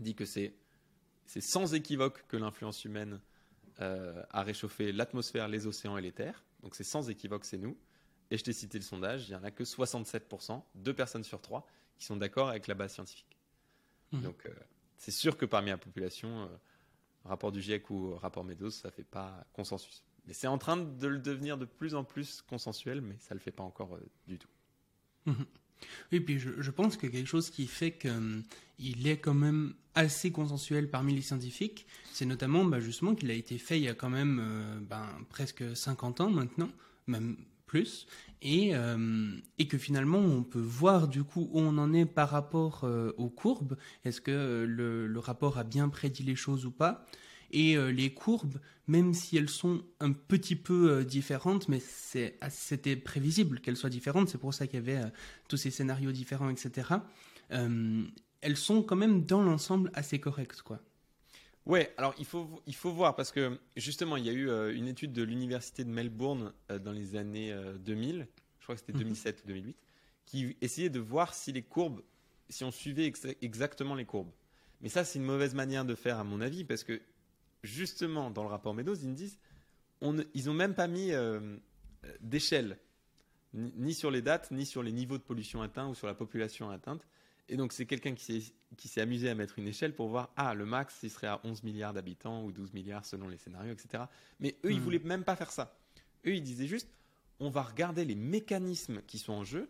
dit 0.01 0.15
que 0.15 0.25
c'est 0.25 0.55
sans 1.27 1.75
équivoque 1.75 2.27
que 2.27 2.37
l'influence 2.37 2.85
humaine 2.85 3.21
euh, 3.81 4.23
a 4.31 4.43
réchauffé 4.43 4.93
l'atmosphère, 4.93 5.49
les 5.49 5.67
océans 5.67 5.97
et 5.97 6.03
les 6.03 6.13
terres. 6.13 6.45
Donc 6.63 6.75
c'est 6.75 6.85
sans 6.85 7.09
équivoque, 7.09 7.45
c'est 7.45 7.59
nous. 7.59 7.77
Et 8.31 8.39
je 8.39 8.45
t'ai 8.45 8.53
cité 8.53 8.79
le 8.79 8.85
sondage, 8.85 9.29
il 9.29 9.31
n'y 9.33 9.37
en 9.37 9.45
a 9.45 9.51
que 9.51 9.65
67%, 9.65 10.63
deux 10.77 10.95
personnes 10.95 11.25
sur 11.25 11.41
trois, 11.41 11.67
qui 11.99 12.07
sont 12.07 12.17
d'accord 12.17 12.49
avec 12.49 12.67
la 12.67 12.75
base 12.75 12.95
scientifique. 12.95 13.37
Mmh. 14.13 14.21
Donc, 14.23 14.47
euh, 14.47 14.51
c'est 14.97 15.11
sûr 15.11 15.37
que 15.37 15.45
parmi 15.45 15.71
la 15.71 15.79
population, 15.79 16.43
euh, 16.43 16.47
rapport 17.25 17.53
du 17.53 17.61
GIEC 17.61 17.91
ou 17.91 18.15
rapport 18.15 18.45
Meadows, 18.45 18.71
ça 18.71 18.89
ne 18.89 18.93
fait 18.93 19.05
pas 19.05 19.45
consensus. 19.53 20.05
Mais 20.27 20.33
c'est 20.33 20.47
en 20.47 20.59
train 20.59 20.77
de 20.77 21.07
le 21.07 21.19
devenir 21.19 21.59
de 21.59 21.65
plus 21.65 21.95
en 21.95 22.05
plus 22.05 22.43
consensuel, 22.43 23.01
mais 23.01 23.17
ça 23.19 23.35
ne 23.35 23.39
le 23.39 23.43
fait 23.43 23.51
pas 23.51 23.65
encore 23.65 23.95
euh, 23.95 24.07
du 24.27 24.39
tout. 24.39 24.49
Mmh. 25.27 25.33
Oui, 26.13 26.21
puis 26.21 26.39
je, 26.39 26.61
je 26.61 26.71
pense 26.71 26.97
que 26.97 27.07
quelque 27.07 27.27
chose 27.27 27.49
qui 27.49 27.67
fait 27.67 27.93
qu'il 27.93 29.07
est 29.07 29.17
quand 29.19 29.35
même 29.35 29.75
assez 29.95 30.31
consensuel 30.31 30.91
parmi 30.91 31.15
les 31.15 31.23
scientifiques, 31.23 31.87
c'est 32.13 32.27
notamment 32.27 32.65
bah, 32.65 32.81
justement 32.81 33.15
qu'il 33.15 33.31
a 33.31 33.35
été 33.35 33.57
fait 33.57 33.79
il 33.79 33.85
y 33.85 33.89
a 33.89 33.95
quand 33.95 34.11
même 34.11 34.85
ben, 34.89 35.09
presque 35.31 35.75
50 35.75 36.21
ans 36.21 36.29
maintenant, 36.29 36.69
même 37.07 37.39
euh, 37.75 39.37
et 39.59 39.69
que 39.69 39.79
finalement 39.79 40.19
on 40.19 40.43
peut 40.43 40.61
voir 40.61 41.09
du 41.09 41.25
coup 41.25 41.49
où 41.53 41.61
on 41.61 41.79
en 41.79 41.93
est 41.93 42.07
par 42.07 42.31
rapport 42.31 42.85
euh, 42.85 43.13
aux 43.17 43.29
courbes, 43.29 43.77
est-ce 44.05 44.21
que 44.21 44.65
le, 44.67 45.07
le, 45.07 45.19
rapport 45.19 45.59
a 45.59 45.65
bien 45.65 45.89
prédit 45.89 46.23
les 46.23 46.37
choses 46.37 46.67
ou 46.67 46.71
pas, 46.71 47.07
et 47.53 47.77
les 47.91 48.15
courbes, 48.15 48.61
même 48.87 49.13
si 49.13 49.37
elles 49.37 49.49
sont 49.49 49.83
un 49.99 50.13
petit 50.13 50.55
peu 50.55 51.05
différentes, 51.05 51.69
mais 51.69 51.81
c'était 51.81 52.95
prévisible 52.95 53.59
qu'elles 53.59 53.77
soient 53.77 53.91
différentes, 53.91 54.29
c'est 54.29 54.39
pour 54.39 54.55
ça 54.55 54.69
qu'il 54.69 54.77
y 54.77 54.79
avait 54.79 55.03
tous 55.49 55.57
ces 55.57 55.73
scénarios 55.73 56.13
différents, 56.13 56.49
etc 56.49 57.01
elles 58.43 58.57
sont 58.57 58.83
quand 58.83 58.97
même 58.97 59.25
dans 59.25 59.43
l'ensemble 59.43 59.91
assez 59.95 60.19
correctes, 60.19 60.63
quoi. 60.63 60.81
Ouais, 61.71 61.95
alors 61.99 62.17
il 62.19 62.25
faut, 62.25 62.61
il 62.67 62.75
faut 62.75 62.91
voir 62.91 63.15
parce 63.15 63.31
que 63.31 63.57
justement, 63.77 64.17
il 64.17 64.27
y 64.27 64.29
a 64.29 64.33
eu 64.33 64.51
euh, 64.51 64.75
une 64.75 64.89
étude 64.89 65.13
de 65.13 65.23
l'université 65.23 65.85
de 65.85 65.89
Melbourne 65.89 66.53
euh, 66.69 66.81
dans 66.81 66.91
les 66.91 67.15
années 67.15 67.57
2000, 67.85 68.23
euh, 68.23 68.25
je 68.59 68.65
crois 68.65 68.75
que 68.75 68.81
c'était 68.81 68.93
2007 68.93 69.37
mhm. 69.37 69.43
ou 69.45 69.47
2008, 69.47 69.77
qui 70.27 70.57
essayait 70.63 70.91
de 70.91 70.99
voir 70.99 71.33
si 71.33 71.53
les 71.53 71.63
courbes, 71.63 72.03
si 72.49 72.65
on 72.65 72.73
suivait 72.73 73.13
exactement 73.41 73.95
les 73.95 74.05
courbes. 74.05 74.33
Mais 74.81 74.89
ça, 74.89 75.05
c'est 75.05 75.21
une 75.21 75.25
mauvaise 75.25 75.55
manière 75.55 75.85
de 75.85 75.95
faire, 75.95 76.19
à 76.19 76.25
mon 76.25 76.41
avis, 76.41 76.65
parce 76.65 76.83
que 76.83 77.01
justement, 77.63 78.33
dans 78.33 78.43
le 78.43 78.49
rapport 78.49 78.75
Meadows, 78.75 78.97
ils 78.97 79.15
disent, 79.15 79.39
on, 80.01 80.17
ils 80.35 80.47
n'ont 80.47 80.55
même 80.55 80.75
pas 80.75 80.89
mis 80.89 81.13
d'échelle, 82.19 82.79
ni 83.55 83.95
sur 83.95 84.11
les 84.11 84.23
dates, 84.23 84.51
ni 84.51 84.67
sur 84.67 84.83
les 84.83 84.91
niveaux 84.91 85.19
de 85.19 85.23
pollution 85.23 85.63
atteints 85.63 85.87
ou 85.87 85.95
sur 85.95 86.09
la 86.09 86.15
population 86.15 86.69
atteinte. 86.69 87.07
Et 87.51 87.57
donc, 87.57 87.73
c'est 87.73 87.85
quelqu'un 87.85 88.15
qui 88.15 88.55
s'est 88.77 89.01
amusé 89.01 89.29
à 89.29 89.35
mettre 89.35 89.59
une 89.59 89.67
échelle 89.67 89.93
pour 89.93 90.09
voir, 90.09 90.31
ah, 90.37 90.55
le 90.55 90.65
max, 90.65 91.01
il 91.03 91.11
serait 91.11 91.27
à 91.27 91.41
11 91.43 91.65
milliards 91.65 91.93
d'habitants 91.93 92.45
ou 92.45 92.53
12 92.53 92.73
milliards 92.75 93.05
selon 93.05 93.29
les 93.29 93.39
scénarios, 93.39 93.73
etc. 93.73 94.05
Mais 94.39 94.57
eux, 94.65 94.71
ils 94.71 94.79
hmm. 94.79 94.83
voulaient 94.83 94.99
même 95.01 95.25
pas 95.25 95.35
faire 95.35 95.51
ça. 95.51 95.77
Eux, 96.27 96.37
ils 96.37 96.45
disaient 96.45 96.69
juste, 96.69 96.89
on 97.41 97.51
va 97.51 97.63
regarder 97.63 98.05
les 98.05 98.15
mécanismes 98.15 99.03
qui 99.03 99.19
sont 99.19 99.33
en 99.33 99.43
jeu 99.43 99.69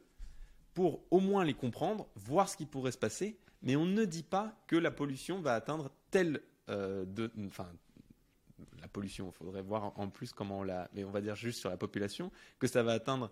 pour 0.74 1.02
au 1.10 1.20
moins 1.20 1.42
les 1.42 1.54
comprendre, 1.54 2.06
voir 2.16 2.50
ce 2.50 2.56
qui 2.58 2.66
pourrait 2.66 2.92
se 2.92 2.98
passer, 2.98 3.38
mais 3.62 3.76
on 3.76 3.86
ne 3.86 4.04
dit 4.04 4.24
pas 4.24 4.54
que 4.66 4.76
la 4.76 4.90
pollution 4.90 5.40
va 5.40 5.54
atteindre 5.54 5.90
telle. 6.10 6.42
Euh, 6.68 7.06
de, 7.06 7.32
enfin, 7.46 7.66
la 8.82 8.88
pollution, 8.88 9.28
il 9.28 9.32
faudrait 9.32 9.62
voir 9.62 9.98
en 9.98 10.10
plus 10.10 10.34
comment 10.34 10.58
on 10.58 10.62
la. 10.64 10.90
Mais 10.92 11.02
on 11.04 11.10
va 11.10 11.22
dire 11.22 11.34
juste 11.34 11.60
sur 11.60 11.70
la 11.70 11.78
population, 11.78 12.30
que 12.58 12.66
ça 12.66 12.82
va 12.82 12.92
atteindre 12.92 13.30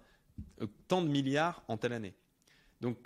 euh, 0.62 0.66
tant 0.88 1.03
de 1.03 1.09
milliards 1.09 1.62
en 1.68 1.76
telle 1.76 1.92
année. 1.92 2.14
Donc, 2.80 2.96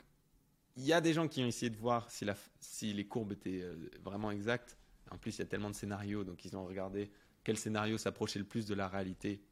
il 0.76 0.84
y 0.84 0.92
a 0.92 1.00
des 1.00 1.12
gens 1.12 1.28
qui 1.28 1.42
ont 1.42 1.46
essayé 1.46 1.70
de 1.70 1.76
voir 1.76 2.08
si, 2.10 2.92
les 2.92 3.06
courbes 3.06 3.32
étaient 3.32 3.62
euh, 3.62 3.90
vraiment 4.02 4.30
exactes. 4.30 4.76
En 5.10 5.18
plus, 5.18 5.36
il 5.36 5.40
y 5.40 5.42
a 5.42 5.46
tellement 5.46 5.70
de 5.70 5.74
scénarios, 5.74 6.24
donc 6.24 6.44
ils 6.44 6.56
ont 6.56 6.64
regardé 6.64 7.10
quel 7.44 7.56
scénario 7.56 7.98
s'approchait 7.98 8.38
le 8.38 8.44
plus 8.44 8.66
de 8.66 8.74
la 8.74 8.88
réalité 8.88 9.42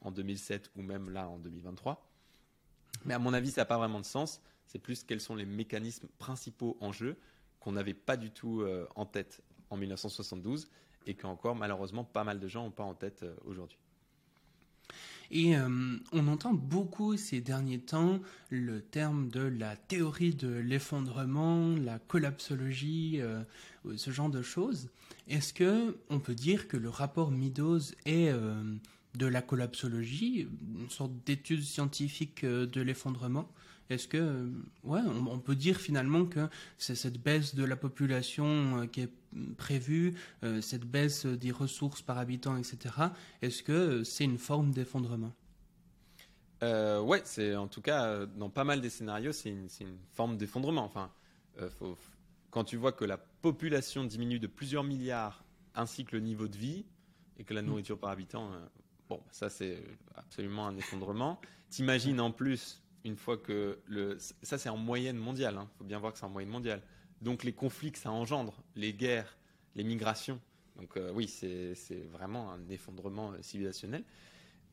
en 0.00 0.10
2007 0.10 0.70
ou 0.76 0.82
même 0.82 1.10
là 1.10 1.28
en 1.28 1.38
2023. 1.38 2.04
Mais 3.04 3.14
à 3.14 3.18
mon 3.18 3.32
avis, 3.32 3.50
ça 3.50 3.62
n'a 3.62 3.66
pas 3.66 3.78
vraiment 3.78 4.00
de 4.00 4.04
sens. 4.04 4.40
C'est 4.66 4.78
plus 4.78 5.04
quels 5.04 5.20
sont 5.20 5.36
les 5.36 5.46
mécanismes 5.46 6.08
principaux 6.18 6.76
en 6.80 6.92
jeu 6.92 7.16
qu'on 7.60 7.72
n'avait 7.72 7.94
pas 7.94 8.16
du 8.16 8.30
tout 8.30 8.62
euh, 8.62 8.88
en 8.96 9.06
tête 9.06 9.42
en 9.70 9.76
1972 9.76 10.68
et 11.06 11.14
qu'encore 11.14 11.54
malheureusement 11.54 12.04
pas 12.04 12.24
mal 12.24 12.40
de 12.40 12.48
gens 12.48 12.64
n'ont 12.64 12.70
pas 12.70 12.84
en 12.84 12.94
tête 12.94 13.22
euh, 13.22 13.36
aujourd'hui. 13.44 13.78
Et 15.30 15.56
euh, 15.56 15.68
on 16.12 16.28
entend 16.28 16.52
beaucoup 16.52 17.16
ces 17.16 17.40
derniers 17.40 17.80
temps 17.80 18.20
le 18.50 18.80
terme 18.80 19.28
de 19.28 19.40
la 19.40 19.76
théorie 19.76 20.34
de 20.34 20.48
l'effondrement, 20.48 21.74
la 21.76 21.98
collapsologie, 21.98 23.20
euh, 23.20 23.42
ce 23.96 24.10
genre 24.10 24.30
de 24.30 24.42
choses. 24.42 24.88
Est-ce 25.28 25.52
que 25.52 25.96
on 26.10 26.20
peut 26.20 26.34
dire 26.34 26.68
que 26.68 26.76
le 26.76 26.88
rapport 26.88 27.30
Meadows 27.30 27.80
est 28.04 28.30
euh, 28.30 28.62
de 29.14 29.26
la 29.26 29.42
collapsologie, 29.42 30.48
une 30.78 30.90
sorte 30.90 31.12
d'étude 31.24 31.62
scientifique 31.62 32.44
de 32.44 32.80
l'effondrement? 32.80 33.48
Est-ce 33.88 34.08
que, 34.08 34.16
euh, 34.16 34.50
ouais, 34.82 35.00
on, 35.00 35.38
peut 35.38 35.54
dire 35.54 35.76
finalement 35.76 36.26
que 36.26 36.48
c'est 36.76 36.96
cette 36.96 37.22
baisse 37.22 37.54
de 37.54 37.64
la 37.64 37.76
population 37.76 38.80
euh, 38.80 38.86
qui 38.86 39.02
est 39.02 39.10
prévue, 39.56 40.14
euh, 40.42 40.60
cette 40.60 40.84
baisse 40.84 41.24
des 41.26 41.52
ressources 41.52 42.02
par 42.02 42.18
habitant, 42.18 42.56
etc. 42.56 42.94
Est-ce 43.42 43.62
que 43.62 44.02
c'est 44.02 44.24
une 44.24 44.38
forme 44.38 44.72
d'effondrement? 44.72 45.32
Euh, 46.62 47.00
Ouais, 47.00 47.22
c'est 47.24 47.54
en 47.54 47.68
tout 47.68 47.82
cas 47.82 48.26
dans 48.26 48.50
pas 48.50 48.64
mal 48.64 48.80
des 48.80 48.90
scénarios, 48.90 49.32
c'est 49.32 49.50
une, 49.50 49.68
forme 50.12 50.36
d'effondrement. 50.36 50.84
Enfin, 50.84 51.10
quand 52.50 52.64
tu 52.64 52.76
vois 52.76 52.92
que 52.92 53.04
la 53.04 53.18
population 53.18 54.04
diminue 54.04 54.40
de 54.40 54.46
plusieurs 54.46 54.82
milliards 54.82 55.44
ainsi 55.74 56.04
que 56.04 56.16
le 56.16 56.22
niveau 56.22 56.48
de 56.48 56.56
vie 56.56 56.86
et 57.38 57.44
que 57.44 57.54
la 57.54 57.62
nourriture 57.62 57.98
par 57.98 58.10
habitant, 58.10 58.50
bon, 59.08 59.20
ça 59.30 59.50
c'est 59.50 59.84
absolument 60.16 60.66
un 60.66 60.76
effondrement. 60.76 61.38
T'imagines 61.68 62.20
en 62.20 62.30
plus 62.30 62.82
une 63.06 63.16
fois 63.16 63.38
que 63.38 63.78
le. 63.86 64.18
Ça, 64.42 64.58
c'est 64.58 64.68
en 64.68 64.76
moyenne 64.76 65.16
mondiale. 65.16 65.54
Il 65.54 65.58
hein. 65.58 65.70
faut 65.78 65.84
bien 65.84 65.98
voir 65.98 66.12
que 66.12 66.18
c'est 66.18 66.24
en 66.24 66.30
moyenne 66.30 66.50
mondiale. 66.50 66.82
Donc, 67.22 67.44
les 67.44 67.52
conflits 67.52 67.92
que 67.92 67.98
ça 67.98 68.10
engendre, 68.10 68.62
les 68.74 68.92
guerres, 68.92 69.38
les 69.74 69.84
migrations. 69.84 70.40
Donc, 70.76 70.96
euh, 70.96 71.10
oui, 71.14 71.28
c'est 71.28 71.74
vraiment 72.12 72.52
un 72.52 72.68
effondrement 72.68 73.32
euh, 73.32 73.38
civilisationnel. 73.40 74.04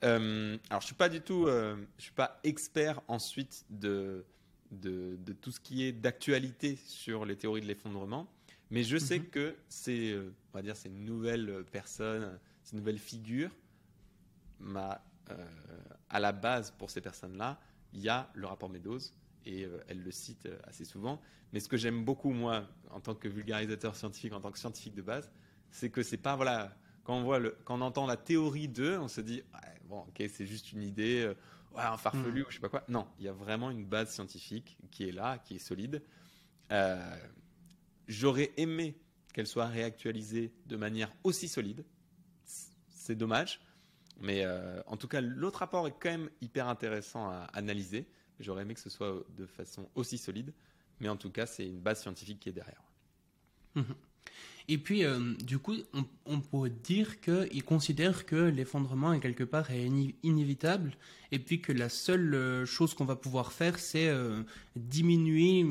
Euh, 0.04 0.58
alors, 0.70 0.82
je 0.82 0.88
suis 0.88 0.96
pas 0.96 1.10
du 1.10 1.22
tout. 1.22 1.46
je 1.48 2.04
suis 2.04 2.12
pas 2.12 2.40
expert 2.44 3.02
ensuite 3.08 3.66
de, 3.70 4.26
de, 4.72 5.34
tout 5.40 5.52
ce 5.52 5.62
qui 5.62 5.84
est 5.84 5.94
d'actualité 5.94 6.78
sur 6.88 7.26
les 7.26 7.38
théories 7.38 7.62
de 7.62 7.68
l'effondrement. 7.68 8.28
Mais 8.72 8.84
je 8.84 8.98
sais 8.98 9.20
mhm. 9.20 9.28
que 9.28 9.56
c'est, 9.70 10.18
on 10.18 10.58
va 10.58 10.62
dire, 10.64 10.76
ces 10.76 10.90
nouvelles 10.90 11.64
personnes, 11.72 12.38
ces 12.64 12.76
nouvelles 12.76 12.98
figures, 12.98 13.52
ma, 14.60 15.02
à 16.10 16.20
la 16.20 16.32
base 16.34 16.72
pour 16.72 16.90
ces 16.90 17.00
personnes-là, 17.00 17.60
il 17.94 18.02
y 18.02 18.10
a 18.10 18.30
le 18.34 18.48
rapport 18.48 18.70
Meadows 18.70 19.00
et 19.46 19.66
euh, 19.66 19.84
elle 19.88 20.02
le 20.02 20.12
cite 20.12 20.46
euh, 20.46 20.58
assez 20.64 20.86
souvent. 20.86 21.22
Mais 21.52 21.60
ce 21.60 21.68
que 21.68 21.78
j'aime 21.78 22.04
beaucoup, 22.04 22.32
moi, 22.32 22.68
en 22.92 23.00
tant 23.00 23.16
que 23.16 23.28
vulgarisateur 23.28 23.96
scientifique, 23.96 24.34
en 24.34 24.42
tant 24.42 24.52
que 24.52 24.60
scientifique 24.60 24.96
de 24.96 25.02
base, 25.02 25.32
c'est 25.72 25.90
que 25.90 26.04
c'est 26.04 26.18
pas, 26.18 26.36
voilà, 26.36 26.76
quand 27.04 27.16
on, 27.16 27.24
voit 27.24 27.40
le, 27.40 27.58
quand 27.66 27.78
on 27.78 27.82
entend 27.82 28.06
la 28.06 28.18
théorie 28.18 28.68
2, 28.68 28.98
on 28.98 29.08
se 29.08 29.22
dit, 29.22 29.44
bon, 29.86 30.00
ok, 30.02 30.24
c'est 30.30 30.46
juste 30.46 30.72
une 30.72 30.82
idée, 30.82 31.22
euh, 31.22 31.36
ouais, 31.76 31.84
un 31.84 31.98
farfelu 31.98 32.42
hmm. 32.42 32.46
ou 32.46 32.50
je 32.50 32.56
sais 32.56 32.62
pas 32.62 32.70
quoi. 32.70 32.84
Non, 32.88 33.08
il 33.20 33.26
y 33.26 33.28
a 33.28 33.34
vraiment 33.34 33.70
une 33.70 33.86
base 33.86 34.12
scientifique 34.12 34.78
qui 34.92 35.08
est 35.08 35.12
là, 35.12 35.38
qui 35.40 35.56
est 35.56 35.60
solide. 35.60 36.02
J'aurais 38.08 38.52
aimé 38.58 38.98
qu'elle 39.34 39.48
soit 39.48 39.68
réactualisée 39.68 40.54
de 40.66 40.76
manière 40.76 41.12
aussi 41.24 41.48
solide. 41.48 41.86
C'est 42.44 43.16
dommage. 43.16 43.60
Mais 44.24 44.46
euh, 44.46 44.82
en 44.88 44.96
tout 44.96 45.10
cas, 45.10 45.20
l'autre 45.20 45.60
rapport 45.60 45.86
est 45.86 45.94
quand 46.00 46.10
même 46.10 46.30
hyper 46.40 46.70
intéressant 46.70 47.30
à 47.30 47.50
analyser. 47.54 48.08
J'aurais 48.40 48.62
aimé 48.62 48.74
que 48.74 48.80
ce 48.80 48.90
soit 48.90 49.22
de 49.38 49.46
façon 49.46 49.90
aussi 49.96 50.18
solide. 50.18 50.54
Mais 51.02 51.10
en 51.10 51.18
tout 51.18 51.30
cas, 51.30 51.46
c'est 51.46 51.68
une 51.68 51.82
base 51.82 52.02
scientifique 52.02 52.40
qui 52.40 52.50
est 52.50 52.54
derrière. 52.54 52.82
Mhm. 53.76 53.84
Et 54.70 54.78
puis, 54.78 55.04
euh, 55.04 55.34
du 55.44 55.60
coup, 55.60 55.76
on, 56.26 56.40
pourrait 56.40 56.70
dire 56.70 57.20
qu'il 57.20 57.66
considère 57.66 58.26
que 58.26 58.38
l'effondrement 58.38 59.12
est 59.12 59.20
quelque 59.20 59.44
part 59.44 59.70
inévitable, 59.72 60.96
et 61.34 61.40
puis 61.40 61.60
que 61.60 61.74
la 61.74 61.90
seule 61.90 62.34
euh, 62.34 62.66
chose 62.66 62.94
qu'on 62.94 63.04
va 63.04 63.18
pouvoir 63.18 63.52
faire, 63.52 63.78
c'est 63.78 64.10
diminuer 64.78 65.66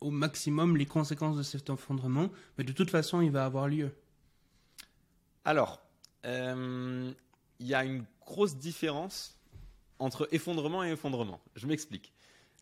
au 0.00 0.10
maximum 0.10 0.76
les 0.76 0.86
conséquences 0.86 1.36
de 1.36 1.44
cet 1.44 1.70
effondrement, 1.70 2.30
mais 2.58 2.64
de 2.64 2.72
toute 2.72 2.90
façon, 2.90 3.20
il 3.20 3.30
va 3.30 3.44
avoir 3.44 3.68
lieu. 3.68 3.92
Alors, 5.44 5.80
il 7.58 7.66
y 7.66 7.74
a 7.74 7.84
une 7.84 8.04
grosse 8.24 8.56
différence 8.56 9.38
entre 9.98 10.28
effondrement 10.32 10.84
et 10.84 10.90
effondrement. 10.90 11.40
Je 11.54 11.66
m'explique. 11.66 12.12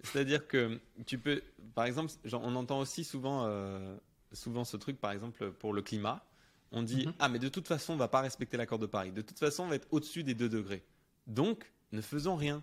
C'est-à-dire 0.02 0.46
que 0.46 0.80
tu 1.06 1.18
peux, 1.18 1.42
par 1.74 1.84
exemple, 1.84 2.12
on 2.32 2.54
entend 2.54 2.80
aussi 2.80 3.04
souvent, 3.04 3.44
euh, 3.46 3.96
souvent 4.32 4.64
ce 4.64 4.76
truc, 4.76 5.00
par 5.00 5.12
exemple, 5.12 5.52
pour 5.52 5.72
le 5.72 5.82
climat. 5.82 6.24
On 6.72 6.82
dit 6.82 7.06
mhm. 7.06 7.14
Ah, 7.18 7.28
mais 7.28 7.38
de 7.38 7.48
toute 7.48 7.66
façon, 7.66 7.92
on 7.92 7.96
ne 7.96 8.00
va 8.00 8.08
pas 8.08 8.20
respecter 8.20 8.56
l'accord 8.56 8.78
de 8.78 8.86
Paris. 8.86 9.12
De 9.12 9.22
toute 9.22 9.38
façon, 9.38 9.64
on 9.64 9.68
va 9.68 9.74
être 9.74 9.88
au-dessus 9.90 10.22
des 10.22 10.34
2 10.34 10.48
degrés. 10.48 10.84
Donc, 11.26 11.70
ne 11.92 12.00
faisons 12.00 12.36
rien. 12.36 12.62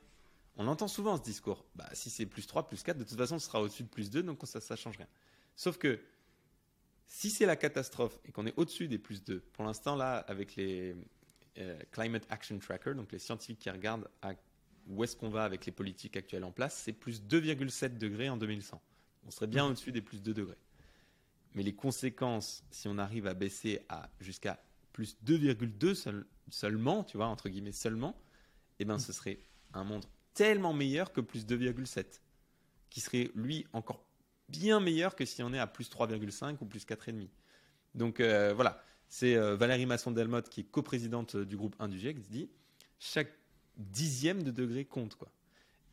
On 0.55 0.67
entend 0.67 0.87
souvent 0.87 1.17
ce 1.17 1.21
discours. 1.21 1.65
Bah, 1.75 1.87
si 1.93 2.09
c'est 2.09 2.25
plus 2.25 2.47
3, 2.47 2.67
plus 2.67 2.81
4, 2.81 2.97
de 2.97 3.03
toute 3.03 3.17
façon, 3.17 3.37
ce 3.37 3.45
sera 3.45 3.61
au-dessus 3.61 3.83
de 3.83 3.89
plus 3.89 4.09
2, 4.09 4.23
donc 4.23 4.39
ça 4.45 4.59
ne 4.59 4.75
change 4.75 4.97
rien. 4.97 5.07
Sauf 5.55 5.77
que 5.77 5.99
si 7.05 7.29
c'est 7.29 7.45
la 7.45 7.55
catastrophe 7.55 8.19
et 8.25 8.31
qu'on 8.31 8.45
est 8.47 8.53
au-dessus 8.57 8.87
des 8.87 8.97
plus 8.97 9.23
2, 9.23 9.39
pour 9.53 9.65
l'instant, 9.65 9.95
là, 9.95 10.17
avec 10.27 10.55
les, 10.55 10.95
euh, 11.57 11.79
Climate 11.91 12.25
Action 12.29 12.57
Tracker, 12.59 12.93
donc 12.93 13.11
les 13.11 13.19
scientifiques 13.19 13.59
qui 13.59 13.69
regardent 13.69 14.09
à 14.21 14.33
où 14.87 15.03
est-ce 15.03 15.15
qu'on 15.15 15.29
va 15.29 15.43
avec 15.43 15.65
les 15.65 15.71
politiques 15.71 16.15
actuelles 16.15 16.43
en 16.43 16.51
place, 16.51 16.75
c'est 16.75 16.93
plus 16.93 17.21
2,7 17.21 17.97
degrés 17.97 18.29
en 18.29 18.37
2100. 18.37 18.81
On 19.25 19.31
serait 19.31 19.47
bien 19.47 19.65
mmh. 19.65 19.71
au-dessus 19.71 19.91
des 19.91 20.01
plus 20.01 20.21
2 20.21 20.33
degrés. 20.33 20.57
Mais 21.55 21.63
les 21.63 21.73
conséquences, 21.73 22.63
si 22.71 22.87
on 22.87 22.97
arrive 22.97 23.27
à 23.27 23.33
baisser 23.33 23.81
à 23.89 24.09
jusqu'à 24.19 24.63
plus 24.93 25.17
2,2 25.25 26.23
seulement, 26.49 27.03
tu 27.03 27.17
vois, 27.17 27.27
entre 27.27 27.49
guillemets 27.49 27.71
seulement, 27.71 28.15
eh 28.79 28.85
ben, 28.85 28.99
ce 28.99 29.11
serait 29.11 29.39
un 29.73 29.83
monde 29.83 30.05
tellement 30.33 30.73
meilleur 30.73 31.11
que 31.11 31.21
plus 31.21 31.45
2,7. 31.45 32.21
qui 32.89 33.01
serait 33.01 33.31
lui 33.35 33.65
encore 33.73 34.05
bien 34.49 34.79
meilleur 34.79 35.15
que 35.15 35.25
si 35.25 35.43
on 35.43 35.53
est 35.53 35.59
à 35.59 35.67
plus 35.67 35.89
3,5 35.89 36.57
ou 36.61 36.65
plus 36.65 36.85
4,5. 36.85 37.27
Donc 37.95 38.19
euh, 38.19 38.53
voilà, 38.53 38.81
c'est 39.09 39.35
euh, 39.35 39.55
Valérie 39.55 39.85
Masson-Delmotte 39.85 40.49
qui 40.49 40.61
est 40.61 40.69
coprésidente 40.71 41.35
euh, 41.35 41.45
du 41.45 41.55
groupe 41.57 41.75
1 41.79 41.87
du 41.87 41.97
GIEC 41.99 42.21
qui 42.21 42.29
dit 42.29 42.49
chaque 42.99 43.31
dixième 43.77 44.43
de 44.43 44.51
degré 44.51 44.85
compte 44.85 45.15
quoi. 45.15 45.31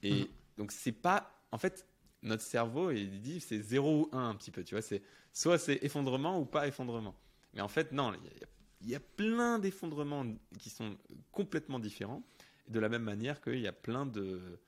Et 0.03 0.21
Mhm. 0.23 0.29
donc 0.59 0.73
c'est 0.73 0.93
pas 0.93 1.31
en 1.53 1.59
fait 1.59 1.87
notre 2.23 2.43
cerveau 2.43 2.91
il 2.91 3.21
dit 3.21 3.41
c'est 3.41 3.61
0 3.61 4.01
ou 4.03 4.09
1 4.13 4.31
un 4.31 4.35
petit 4.35 4.51
peu, 4.51 4.65
tu 4.65 4.75
vois, 4.75 4.83
c'est 4.83 5.03
soit 5.33 5.59
c'est 5.59 5.79
effondrement 5.83 6.39
ou 6.41 6.45
pas 6.47 6.67
effondrement. 6.67 7.15
Mais 7.53 7.61
en 7.61 7.69
fait 7.69 7.93
non, 7.93 8.13
il 8.15 8.25
y 8.25 8.29
a- 8.45 8.47
il 8.81 8.91
y, 8.91 8.95
a 8.95 9.01
plein 9.01 9.59
d'effondrements 9.59 10.27
qui 10.59 10.69
sont 10.69 10.99
complètement 11.33 11.79
différents 11.79 12.23
de 12.69 12.79
la 12.79 12.91
même 12.91 13.03
manière 13.05 13.41
qu'il 13.41 13.59
y 13.61 13.67
a 13.69 13.73
plein 13.73 14.05
de 14.05 14.59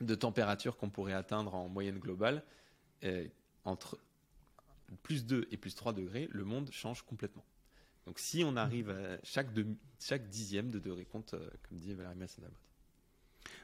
de 0.00 0.14
températures 0.14 0.76
qu'on 0.76 0.90
pourrait 0.90 1.12
atteindre 1.12 1.54
en 1.54 1.68
moyenne 1.68 1.98
globale 1.98 2.42
euh, 3.04 3.28
entre 3.64 3.98
plus 5.02 5.24
2 5.26 5.46
et 5.50 5.56
plus 5.56 5.74
3 5.74 5.92
degrés, 5.92 6.28
le 6.32 6.44
monde 6.44 6.68
change 6.72 7.02
complètement. 7.02 7.44
Donc 8.06 8.18
si 8.18 8.42
on 8.44 8.56
arrive 8.56 8.90
à 8.90 9.18
chaque, 9.22 9.52
demi- 9.52 9.76
chaque 10.00 10.28
dixième 10.28 10.70
de 10.70 10.78
degré 10.78 11.04
compte, 11.04 11.34
euh, 11.34 11.48
comme 11.68 11.78
dit 11.78 11.92
Valérie 11.94 12.16
Masson-Delmotte. 12.16 12.56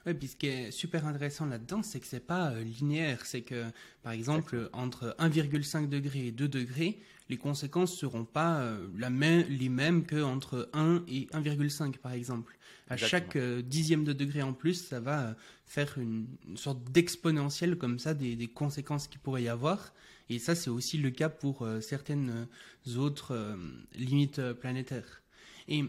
Ouais, 0.07 0.15
puis 0.15 0.29
ce 0.29 0.37
qui 0.37 0.47
est 0.47 0.71
super 0.71 1.07
intéressant 1.07 1.47
là-dedans, 1.47 1.83
c'est 1.83 2.01
que 2.01 2.07
c'est 2.07 2.21
pas 2.21 2.53
euh, 2.53 2.63
linéaire. 2.63 3.27
C'est 3.27 3.43
que, 3.43 3.65
par 4.03 4.13
exemple, 4.13 4.71
entre 4.73 5.15
1,5 5.19 5.89
degré 5.89 6.29
et 6.29 6.33
2 6.33 6.49
degrés, 6.49 7.01
les 7.29 7.37
conséquences 7.37 7.95
seront 7.97 8.25
pas 8.25 8.61
euh, 8.61 8.87
la 8.97 9.11
même, 9.11 9.47
les 9.49 9.69
mêmes 9.69 10.05
que 10.07 10.23
entre 10.23 10.71
1 10.73 11.05
et 11.09 11.27
1,5, 11.33 11.99
par 11.99 12.13
exemple. 12.13 12.57
À 12.89 12.95
Exactement. 12.95 13.21
chaque 13.21 13.37
euh, 13.37 13.63
dixième 13.63 14.05
de 14.05 14.13
degré 14.13 14.43
en 14.43 14.53
plus, 14.53 14.75
ça 14.75 15.01
va 15.01 15.35
faire 15.67 15.99
une, 15.99 16.27
une 16.47 16.57
sorte 16.57 16.85
d'exponentielle 16.93 17.77
comme 17.77 17.99
ça 17.99 18.15
des, 18.15 18.37
des 18.37 18.49
conséquences 18.49 19.09
qu'il 19.09 19.19
pourrait 19.21 19.43
y 19.43 19.49
avoir. 19.49 19.93
Et 20.29 20.39
ça, 20.39 20.55
c'est 20.55 20.71
aussi 20.71 20.99
le 20.99 21.11
cas 21.11 21.29
pour 21.29 21.63
euh, 21.63 21.81
certaines 21.81 22.49
euh, 22.87 22.99
autres 22.99 23.33
euh, 23.33 23.57
limites 23.95 24.41
planétaires. 24.55 25.23
Et 25.69 25.85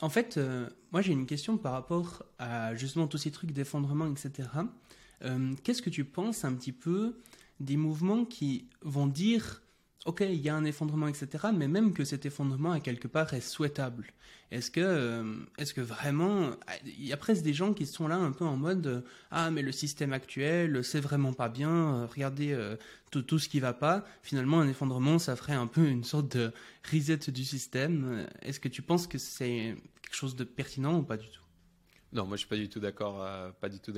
en 0.00 0.08
fait, 0.08 0.40
moi 0.92 1.02
j'ai 1.02 1.12
une 1.12 1.26
question 1.26 1.58
par 1.58 1.72
rapport 1.72 2.24
à 2.38 2.74
justement 2.74 3.06
tous 3.06 3.18
ces 3.18 3.30
trucs 3.30 3.52
d'effondrement, 3.52 4.10
etc. 4.10 4.48
Qu'est-ce 5.62 5.82
que 5.82 5.90
tu 5.90 6.06
penses 6.06 6.46
un 6.46 6.54
petit 6.54 6.72
peu 6.72 7.18
des 7.60 7.76
mouvements 7.76 8.24
qui 8.24 8.64
vont 8.80 9.06
dire, 9.06 9.60
ok, 10.06 10.20
il 10.20 10.40
y 10.40 10.48
a 10.48 10.54
un 10.54 10.64
effondrement, 10.64 11.08
etc., 11.08 11.48
mais 11.54 11.68
même 11.68 11.92
que 11.92 12.04
cet 12.04 12.26
effondrement 12.26 12.72
à 12.72 12.80
quelque 12.80 13.08
part 13.08 13.34
est 13.34 13.40
souhaitable 13.40 14.06
Est-ce 14.50 14.70
que, 14.70 14.80
euh, 14.80 15.34
est-ce 15.58 15.74
que 15.74 15.80
vraiment, 15.80 16.50
il 16.84 17.06
y 17.06 17.12
a 17.12 17.16
presque 17.16 17.42
des 17.42 17.52
gens 17.52 17.74
qui 17.74 17.84
sont 17.84 18.08
là 18.08 18.16
un 18.16 18.32
peu 18.32 18.44
en 18.44 18.56
mode, 18.56 18.86
euh, 18.86 19.00
ah 19.30 19.50
mais 19.50 19.62
le 19.62 19.72
système 19.72 20.12
actuel, 20.12 20.82
c'est 20.84 21.00
vraiment 21.00 21.32
pas 21.32 21.48
bien, 21.48 21.70
euh, 21.70 22.06
regardez 22.06 22.52
euh, 22.52 22.76
tout, 23.10 23.38
ce 23.38 23.48
qui 23.48 23.60
va 23.60 23.72
pas. 23.72 24.04
Finalement, 24.22 24.60
un 24.60 24.68
effondrement, 24.68 25.18
ça 25.18 25.36
ferait 25.36 25.54
un 25.54 25.66
peu 25.66 25.86
une 25.86 26.04
sorte 26.04 26.36
de 26.36 26.52
reset 26.90 27.30
du 27.30 27.44
système. 27.44 28.04
Euh, 28.04 28.26
Est-ce 28.42 28.60
que 28.60 28.68
tu 28.68 28.82
penses 28.82 29.06
que 29.06 29.18
c'est 29.18 29.76
quelque 30.02 30.14
chose 30.14 30.36
de 30.36 30.44
pertinent 30.44 30.98
ou 30.98 31.02
pas 31.02 31.16
du 31.16 31.28
tout? 31.28 31.42
Non, 32.12 32.24
moi 32.24 32.36
je 32.36 32.40
suis 32.40 32.48
pas 32.48 32.56
du 32.56 32.68
tout 32.70 32.80
d'accord, 32.80 33.22
euh, 33.22 33.50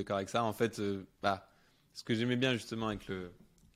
avec 0.08 0.28
ça. 0.28 0.42
En 0.42 0.52
fait, 0.52 0.80
euh, 0.80 1.04
bah, 1.22 1.48
ce 1.94 2.02
que 2.02 2.14
j'aimais 2.14 2.36
bien 2.36 2.54
justement 2.54 2.88
avec 2.88 3.08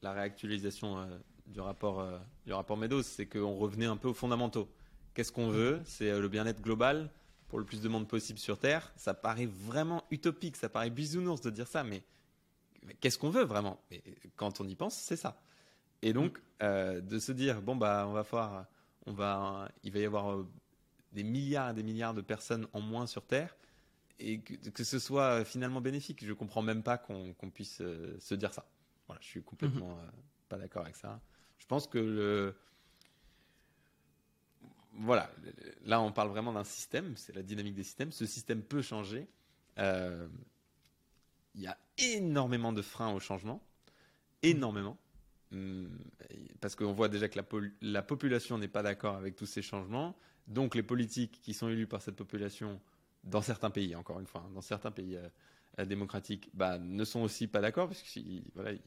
la 0.03 0.13
réactualisation 0.13 0.99
euh, 0.99 1.07
du 1.47 1.61
rapport, 1.61 2.01
euh, 2.01 2.19
du 2.47 2.53
rapport 2.53 2.77
Meadows, 2.77 3.03
c'est 3.03 3.27
qu'on 3.27 3.55
revenait 3.55 3.87
un 3.87 3.97
peu 3.97 4.09
aux 4.09 4.15
fondamentaux. 4.15 4.69
Qu'est-ce 5.15 5.33
qu'on 5.33 5.49
veut? 5.49 5.81
C'est 5.85 6.11
euh, 6.11 6.21
le 6.21 6.29
bien-être 6.29 6.61
global 6.61 7.11
pour 7.49 7.59
le 7.59 7.65
plus 7.65 7.81
de 7.81 7.89
monde 7.89 8.09
possible 8.09 8.39
sur 8.39 8.59
Terre. 8.59 8.93
Ça 8.97 9.15
paraît 9.15 9.47
vraiment 9.47 10.05
utopique, 10.11 10.57
ça 10.57 10.69
paraît 10.69 10.91
bisounours 10.91 11.41
de 11.41 11.51
dire 11.51 11.69
ça, 11.69 11.85
mais, 11.85 12.03
mais 12.83 12.95
qu'est-ce 12.95 13.19
qu'on 13.19 13.31
veut 13.31 13.45
vraiment? 13.45 13.81
Et 13.91 14.03
Quand 14.37 14.61
on 14.61 14.67
y 14.67 14.75
pense, 14.75 14.97
c'est 14.97 15.17
ça. 15.17 15.41
Et 16.03 16.13
donc, 16.13 16.41
euh, 16.63 17.01
de 17.01 17.19
se 17.19 17.33
dire, 17.33 17.63
bon, 17.63 17.77
bah, 17.77 18.07
on 18.09 18.13
va 18.13 18.69
on 19.07 19.13
va, 19.13 19.69
il 19.83 19.93
va 19.93 19.99
y 19.99 20.05
avoir 20.05 20.33
euh, 20.33 20.49
des 21.13 21.23
milliards 21.23 21.71
et 21.71 21.75
des 21.75 21.83
milliards 21.83 22.15
de 22.15 22.21
personnes 22.21 22.67
en 22.73 22.81
moins 22.81 23.07
sur 23.07 23.25
Terre, 23.25 23.57
et 24.19 24.41
que, 24.41 24.71
que 24.71 24.85
ce 24.85 24.99
soit 24.99 25.45
finalement 25.45 25.81
bénéfique. 25.81 26.25
Je 26.25 26.33
comprends 26.33 26.63
même 26.63 26.83
pas 26.83 26.99
qu'on 26.99 27.35
puisse 27.53 27.81
euh, 27.81 28.17
se 28.19 28.35
dire 28.35 28.53
ça. 28.53 28.67
Voilà, 29.07 29.21
je 29.23 29.29
suis 29.29 29.43
complètement 29.43 29.93
euh, 29.93 30.07
pas 30.49 30.57
d'accord 30.57 30.83
avec 30.83 30.97
ça. 30.97 31.21
Je 31.65 31.69
pense 31.69 31.87
que 31.87 31.97
le. 31.99 32.55
Voilà, 34.97 35.31
là 35.87 36.01
on 36.03 36.13
parle 36.13 36.29
vraiment 36.29 36.53
d'un 36.53 36.63
système, 36.63 37.17
c'est 37.17 37.35
la 37.35 37.43
dynamique 37.43 37.75
des 37.75 37.83
systèmes. 37.83 38.13
Ce 38.13 38.27
système 38.27 38.63
peut 38.63 38.83
changer. 38.83 39.27
Euh, 39.79 40.29
Il 41.55 41.63
y 41.63 41.67
a 41.67 41.79
énormément 41.97 42.73
de 42.73 42.83
freins 42.83 43.13
au 43.15 43.19
changement, 43.19 43.63
énormément. 44.43 44.99
Hum, 45.53 45.89
Parce 46.61 46.77
qu'on 46.77 46.93
voit 46.93 47.09
déjà 47.09 47.29
que 47.31 47.41
la, 47.81 48.03
population 48.03 48.59
n'est 48.59 48.69
pas 48.69 48.83
d'accord 48.83 49.17
avec 49.17 49.37
tous 49.37 49.47
ces 49.47 49.63
changements. 49.63 50.15
Donc 50.47 50.75
les 50.75 50.83
politiques 50.83 51.41
qui 51.41 51.55
sont 51.55 51.71
élus 51.71 51.87
par 51.87 52.03
cette 52.03 52.17
population, 52.17 52.79
dans 53.25 53.41
certains 53.41 53.71
pays, 53.71 53.97
encore 53.97 54.21
une 54.21 54.27
fois, 54.27 54.43
hein, 54.47 54.51
dans 54.55 54.61
certains 54.61 54.91
pays 54.91 55.17
euh, 55.17 55.85
démocratiques, 55.87 56.51
bah, 56.53 56.79
ne 56.79 57.05
sont 57.05 57.21
aussi 57.23 57.47
pas 57.47 57.63
d'accord 57.63 57.89
parce 57.89 58.03
qu'ils 58.03 58.45
voilà, 58.55 58.73
ils 58.73 58.81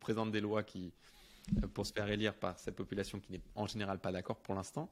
présentent 0.00 0.32
des 0.32 0.42
lois 0.42 0.62
qui, 0.62 0.92
pour 1.74 1.86
se 1.86 1.92
faire 1.92 2.08
élire 2.10 2.34
par 2.34 2.58
cette 2.58 2.76
population 2.76 3.20
qui 3.20 3.32
n'est 3.32 3.40
en 3.54 3.66
général 3.66 3.98
pas 3.98 4.12
d'accord 4.12 4.36
pour 4.38 4.54
l'instant. 4.54 4.90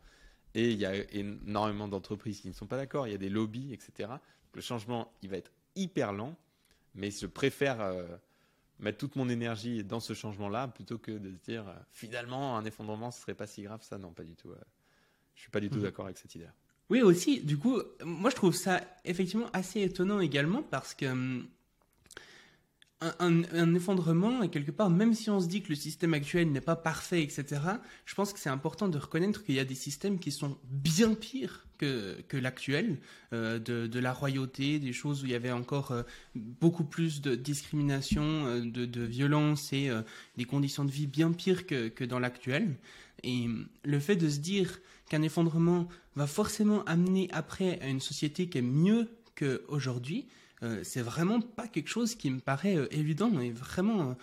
Et 0.54 0.70
il 0.72 0.78
y 0.78 0.86
a 0.86 0.94
énormément 1.14 1.88
d'entreprises 1.88 2.40
qui 2.40 2.48
ne 2.48 2.52
sont 2.54 2.66
pas 2.66 2.76
d'accord, 2.76 3.06
il 3.06 3.12
y 3.12 3.14
a 3.14 3.18
des 3.18 3.28
lobbies, 3.28 3.72
etc. 3.72 4.08
Donc, 4.08 4.18
le 4.54 4.60
changement, 4.62 5.12
il 5.22 5.28
va 5.28 5.36
être 5.36 5.50
hyper 5.76 6.12
lent, 6.12 6.34
mais 6.94 7.10
je 7.10 7.26
préfère 7.26 7.80
euh, 7.80 8.06
mettre 8.78 8.98
toute 8.98 9.14
mon 9.16 9.28
énergie 9.28 9.84
dans 9.84 10.00
ce 10.00 10.14
changement-là 10.14 10.68
plutôt 10.68 10.98
que 10.98 11.12
de 11.12 11.30
se 11.32 11.38
dire 11.44 11.68
euh, 11.68 11.74
finalement 11.90 12.56
un 12.56 12.64
effondrement, 12.64 13.10
ce 13.10 13.20
serait 13.20 13.34
pas 13.34 13.46
si 13.46 13.62
grave. 13.62 13.82
Ça, 13.82 13.98
non, 13.98 14.12
pas 14.12 14.24
du 14.24 14.34
tout. 14.36 14.50
euh, 14.50 14.56
je 15.34 15.42
suis 15.42 15.50
pas 15.50 15.60
du 15.60 15.68
tout 15.70 15.76
Mhm. 15.76 15.82
d'accord 15.82 16.06
avec 16.06 16.18
cette 16.18 16.34
idée. 16.34 16.48
Oui, 16.90 17.02
aussi, 17.02 17.40
du 17.42 17.58
coup, 17.58 17.80
moi 18.02 18.30
je 18.30 18.34
trouve 18.36 18.54
ça 18.56 18.80
effectivement 19.04 19.50
assez 19.52 19.82
étonnant 19.82 20.18
également 20.20 20.62
parce 20.62 20.94
que 20.94 21.04
hum, 21.06 21.46
un, 23.00 23.74
effondrement, 23.74 24.42
et 24.42 24.48
quelque 24.48 24.72
part, 24.72 24.90
même 24.90 25.14
si 25.14 25.30
on 25.30 25.40
se 25.40 25.46
dit 25.46 25.62
que 25.62 25.68
le 25.68 25.76
système 25.76 26.14
actuel 26.14 26.50
n'est 26.50 26.60
pas 26.60 26.74
parfait, 26.74 27.22
etc., 27.22 27.44
je 28.04 28.14
pense 28.14 28.32
que 28.32 28.40
c'est 28.40 28.48
important 28.48 28.88
de 28.88 28.98
reconnaître 28.98 29.44
qu'il 29.44 29.54
y 29.54 29.60
a 29.60 29.64
des 29.64 29.76
systèmes 29.76 30.18
qui 30.18 30.32
sont 30.32 30.58
bien 30.64 31.14
pires 31.14 31.66
que, 31.78 32.20
que 32.26 32.36
l'actuel, 32.36 32.98
euh, 33.32 33.60
de, 33.60 33.98
la 34.00 34.12
royauté, 34.12 34.80
des 34.80 34.92
choses 34.92 35.22
où 35.22 35.26
il 35.26 35.32
y 35.32 35.36
avait 35.36 35.52
encore 35.52 35.92
euh, 35.92 36.02
beaucoup 36.34 36.82
plus 36.82 37.20
de 37.20 37.36
discrimination, 37.36 38.46
euh, 38.46 38.60
de, 38.62 39.02
violence 39.02 39.72
et 39.72 39.90
des 40.36 40.44
conditions 40.44 40.84
de 40.84 40.90
vie 40.90 41.06
bien 41.06 41.30
pires 41.30 41.66
que, 41.66 41.88
que 41.88 42.04
dans 42.04 42.18
l'actuel. 42.18 42.76
Et 43.22 43.44
hum, 43.44 43.68
le 43.84 44.00
fait 44.00 44.16
de 44.16 44.28
se 44.28 44.38
dire 44.38 44.80
qu'un 45.08 45.22
effondrement 45.22 45.88
va 46.16 46.26
forcément 46.26 46.84
amener 46.84 47.28
après 47.32 47.80
à 47.80 47.86
une 47.86 48.00
société 48.00 48.48
qui 48.48 48.58
est 48.58 48.62
mieux 48.62 49.08
qu'aujourd'hui, 49.36 50.26
euh, 50.62 50.80
c'est 50.82 51.02
vraiment 51.02 51.40
pas 51.40 51.68
quelque 51.68 51.88
chose 51.88 52.14
qui 52.14 52.30
me 52.30 52.40
paraît 52.40 52.76
euh, 52.76 52.88
évident 52.90 53.38
et 53.40 53.50
vraiment 53.50 54.10
euh, 54.10 54.14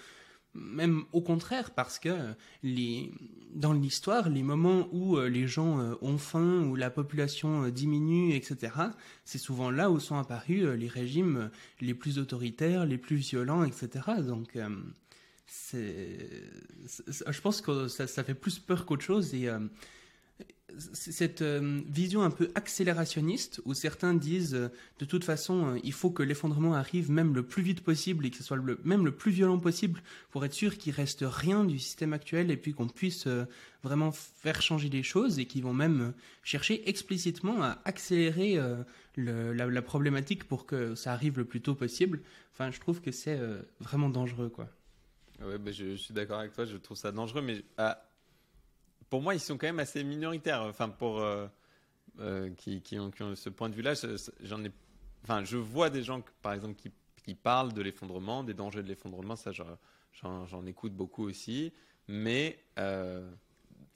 même 0.54 1.04
au 1.12 1.22
contraire 1.22 1.72
parce 1.72 2.00
que 2.00 2.10
les 2.64 3.12
dans 3.54 3.74
l'histoire 3.74 4.30
les 4.30 4.44
moments 4.44 4.88
où 4.94 5.18
les 5.20 5.48
gens 5.48 5.98
ont 6.02 6.18
faim 6.18 6.64
où 6.64 6.78
la 6.78 6.90
population 6.90 7.68
diminue 7.68 8.34
etc 8.34 8.72
c'est 9.26 9.38
souvent 9.38 9.70
là 9.70 9.92
où 9.92 10.00
sont 10.00 10.16
apparus 10.16 10.64
les 10.64 10.88
régimes 10.88 11.52
les 11.82 11.94
plus 11.94 12.20
autoritaires 12.20 12.86
les 12.86 12.98
plus 12.98 13.18
violents 13.18 13.66
etc 13.66 13.90
donc 14.26 14.58
c'est 15.46 16.30
je 16.86 17.42
pense 17.42 17.60
que 17.60 17.90
ça, 17.90 18.24
fait 18.24 18.34
plus 18.34 18.58
peur 18.58 18.86
qu'autre 18.86 19.04
chose 19.04 19.34
cette 20.78 21.41
euh, 21.41 21.82
vision 21.88 22.24
un 22.24 22.32
peu 22.32 22.49
accélérationniste 22.55 23.61
où 23.66 23.74
certains 23.74 24.13
disent 24.13 24.55
euh, 24.55 24.70
de 24.99 25.05
toute 25.05 25.24
façon 25.24 25.68
euh, 25.68 25.80
il 25.84 25.93
faut 25.93 26.09
que 26.09 26.24
l'effondrement 26.24 26.74
arrive 26.74 27.11
même 27.11 27.36
le 27.36 27.43
plus 27.43 27.61
vite 27.61 27.82
possible 27.82 28.26
et 28.26 28.32
que 28.32 28.38
ce 28.38 28.43
soit 28.43 28.57
le, 28.57 28.80
même 28.84 29.05
le 29.05 29.11
plus 29.11 29.32
violent 29.32 29.59
possible 29.59 30.01
pour 30.32 30.43
être 30.43 30.53
sûr 30.53 30.78
qu'il 30.78 30.93
reste 30.93 31.24
rien 31.26 31.63
du 31.63 31.78
système 31.78 32.13
actuel 32.13 32.49
et 32.49 32.57
puis 32.57 32.74
qu'on 32.74 32.88
puisse 32.88 33.28
vraiment 33.84 34.11
faire 34.11 34.61
changer 34.61 34.89
les 34.89 35.03
choses 35.03 35.39
et 35.39 35.45
qui 35.45 35.61
vont 35.61 35.74
même 35.74 36.13
chercher 36.43 36.88
explicitement 36.89 37.61
à 37.61 37.80
accélérer 37.86 38.59
la, 39.18 39.82
problématique 39.82 40.45
pour 40.45 40.66
que 40.66 40.95
ça 40.95 41.13
arrive 41.13 41.38
le 41.38 41.45
plus 41.45 41.61
tôt 41.61 41.76
possible. 41.76 42.22
Enfin, 42.53 42.72
je 42.72 42.80
trouve 42.80 43.01
que 43.01 43.11
c'est 43.11 43.39
vraiment 43.80 44.09
dangereux, 44.09 44.49
quoi. 44.49 44.70
Ouais, 45.41 45.57
bah, 45.57 45.72
je, 45.72 45.91
je 45.91 45.95
suis 45.95 46.13
d'accord 46.13 46.39
avec 46.39 46.53
toi, 46.53 46.66
je 46.66 46.78
trouve 46.78 46.97
ça 46.97 47.11
dangereux, 47.11 47.41
mais 47.41 47.63
ah, 47.78 48.01
pour 49.16 49.22
moi, 49.22 49.34
ils 49.34 49.39
sont 49.39 49.57
quand 49.57 49.68
même 49.68 49.80
assez 49.80 50.03
minoritaires. 50.03 50.63
Enfin, 50.63 50.89
pour 50.89 51.20
euh, 51.20 51.47
euh, 52.20 52.49
qui, 52.55 52.82
qui 52.82 52.99
ont, 52.99 53.11
qui 53.11 53.24
ont 53.24 53.34
ce 53.34 53.47
point 53.49 53.70
de 53.70 53.74
vue-là, 53.76 53.93
je- 53.93 54.30
j'en 54.41 54.61
ai. 54.66 54.72
Enfin, 55.24 55.45
je 55.45 55.55
vois 55.55 55.89
des 55.89 56.03
gens, 56.03 56.22
par 56.41 56.51
exemple, 56.51 56.76
qui, 56.76 56.91
qui 57.24 57.34
parlent 57.34 57.72
de 57.72 57.82
l'effondrement, 57.82 58.43
des 58.43 58.53
dangers 58.53 58.84
de 58.84 58.89
l'effondrement. 58.89 59.38
Ça, 59.38 59.53
j'en- 59.53 60.66
écoute 60.66 60.93
beaucoup 60.93 61.24
aussi, 61.24 61.72
mais 62.09 62.59
euh, 62.78 63.32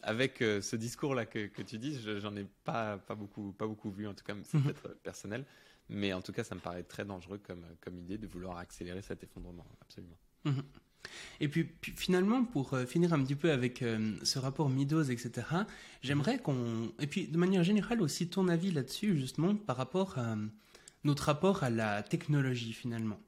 avec 0.04 0.42
euh, 0.42 0.62
ce 0.62 0.78
discours-là 0.78 1.26
que, 1.26 1.48
que 1.48 1.64
tu 1.64 1.78
dis, 1.80 2.00
je- 2.00 2.20
j'en 2.22 2.34
ai 2.38 2.46
pas, 2.64 2.98
pas 2.98 3.16
beaucoup, 3.16 3.52
pas 3.52 3.68
beaucoup 3.68 3.92
vu. 3.92 4.08
En 4.08 4.14
tout 4.14 4.24
cas, 4.24 4.36
c'est 4.46 4.58
Mhm. 4.58 4.64
peut-être 4.64 4.94
personnel. 5.04 5.46
Mais 5.90 6.14
en 6.14 6.22
tout 6.22 6.32
cas, 6.32 6.46
ça 6.46 6.56
me 6.56 6.62
paraît 6.62 6.84
très 6.84 7.04
dangereux 7.04 7.40
comme, 7.40 7.66
comme 7.82 7.98
idée 8.00 8.18
de 8.18 8.26
vouloir 8.28 8.58
accélérer 8.58 9.02
cet 9.02 9.22
effondrement, 9.24 9.66
absolument. 9.82 10.18
Mhm. 10.46 10.64
Et 11.40 11.48
puis, 11.48 11.70
finalement, 11.82 12.44
pour 12.44 12.74
euh, 12.74 12.86
finir 12.86 13.14
un 13.14 13.24
petit 13.24 13.36
peu 13.36 13.52
avec 13.52 13.82
euh, 13.82 14.16
ce 14.24 14.40
rapport 14.40 14.70
Midos, 14.70 15.04
etc., 15.04 15.48
j'aimerais 16.02 16.40
qu'on... 16.40 16.92
Et 17.00 17.08
puis 17.08 17.28
de 17.28 17.38
manière 17.38 17.64
générale 17.64 18.02
aussi 18.02 18.28
ton 18.28 18.48
avis 18.48 18.72
là-dessus, 18.72 19.18
justement, 19.18 19.56
par 19.56 19.78
rapport 19.78 20.18
à 20.18 20.36
notre 21.04 21.24
rapport 21.24 21.64
à 21.64 21.70
la 21.70 22.04
technologie, 22.04 22.74
finalement. 22.74 23.20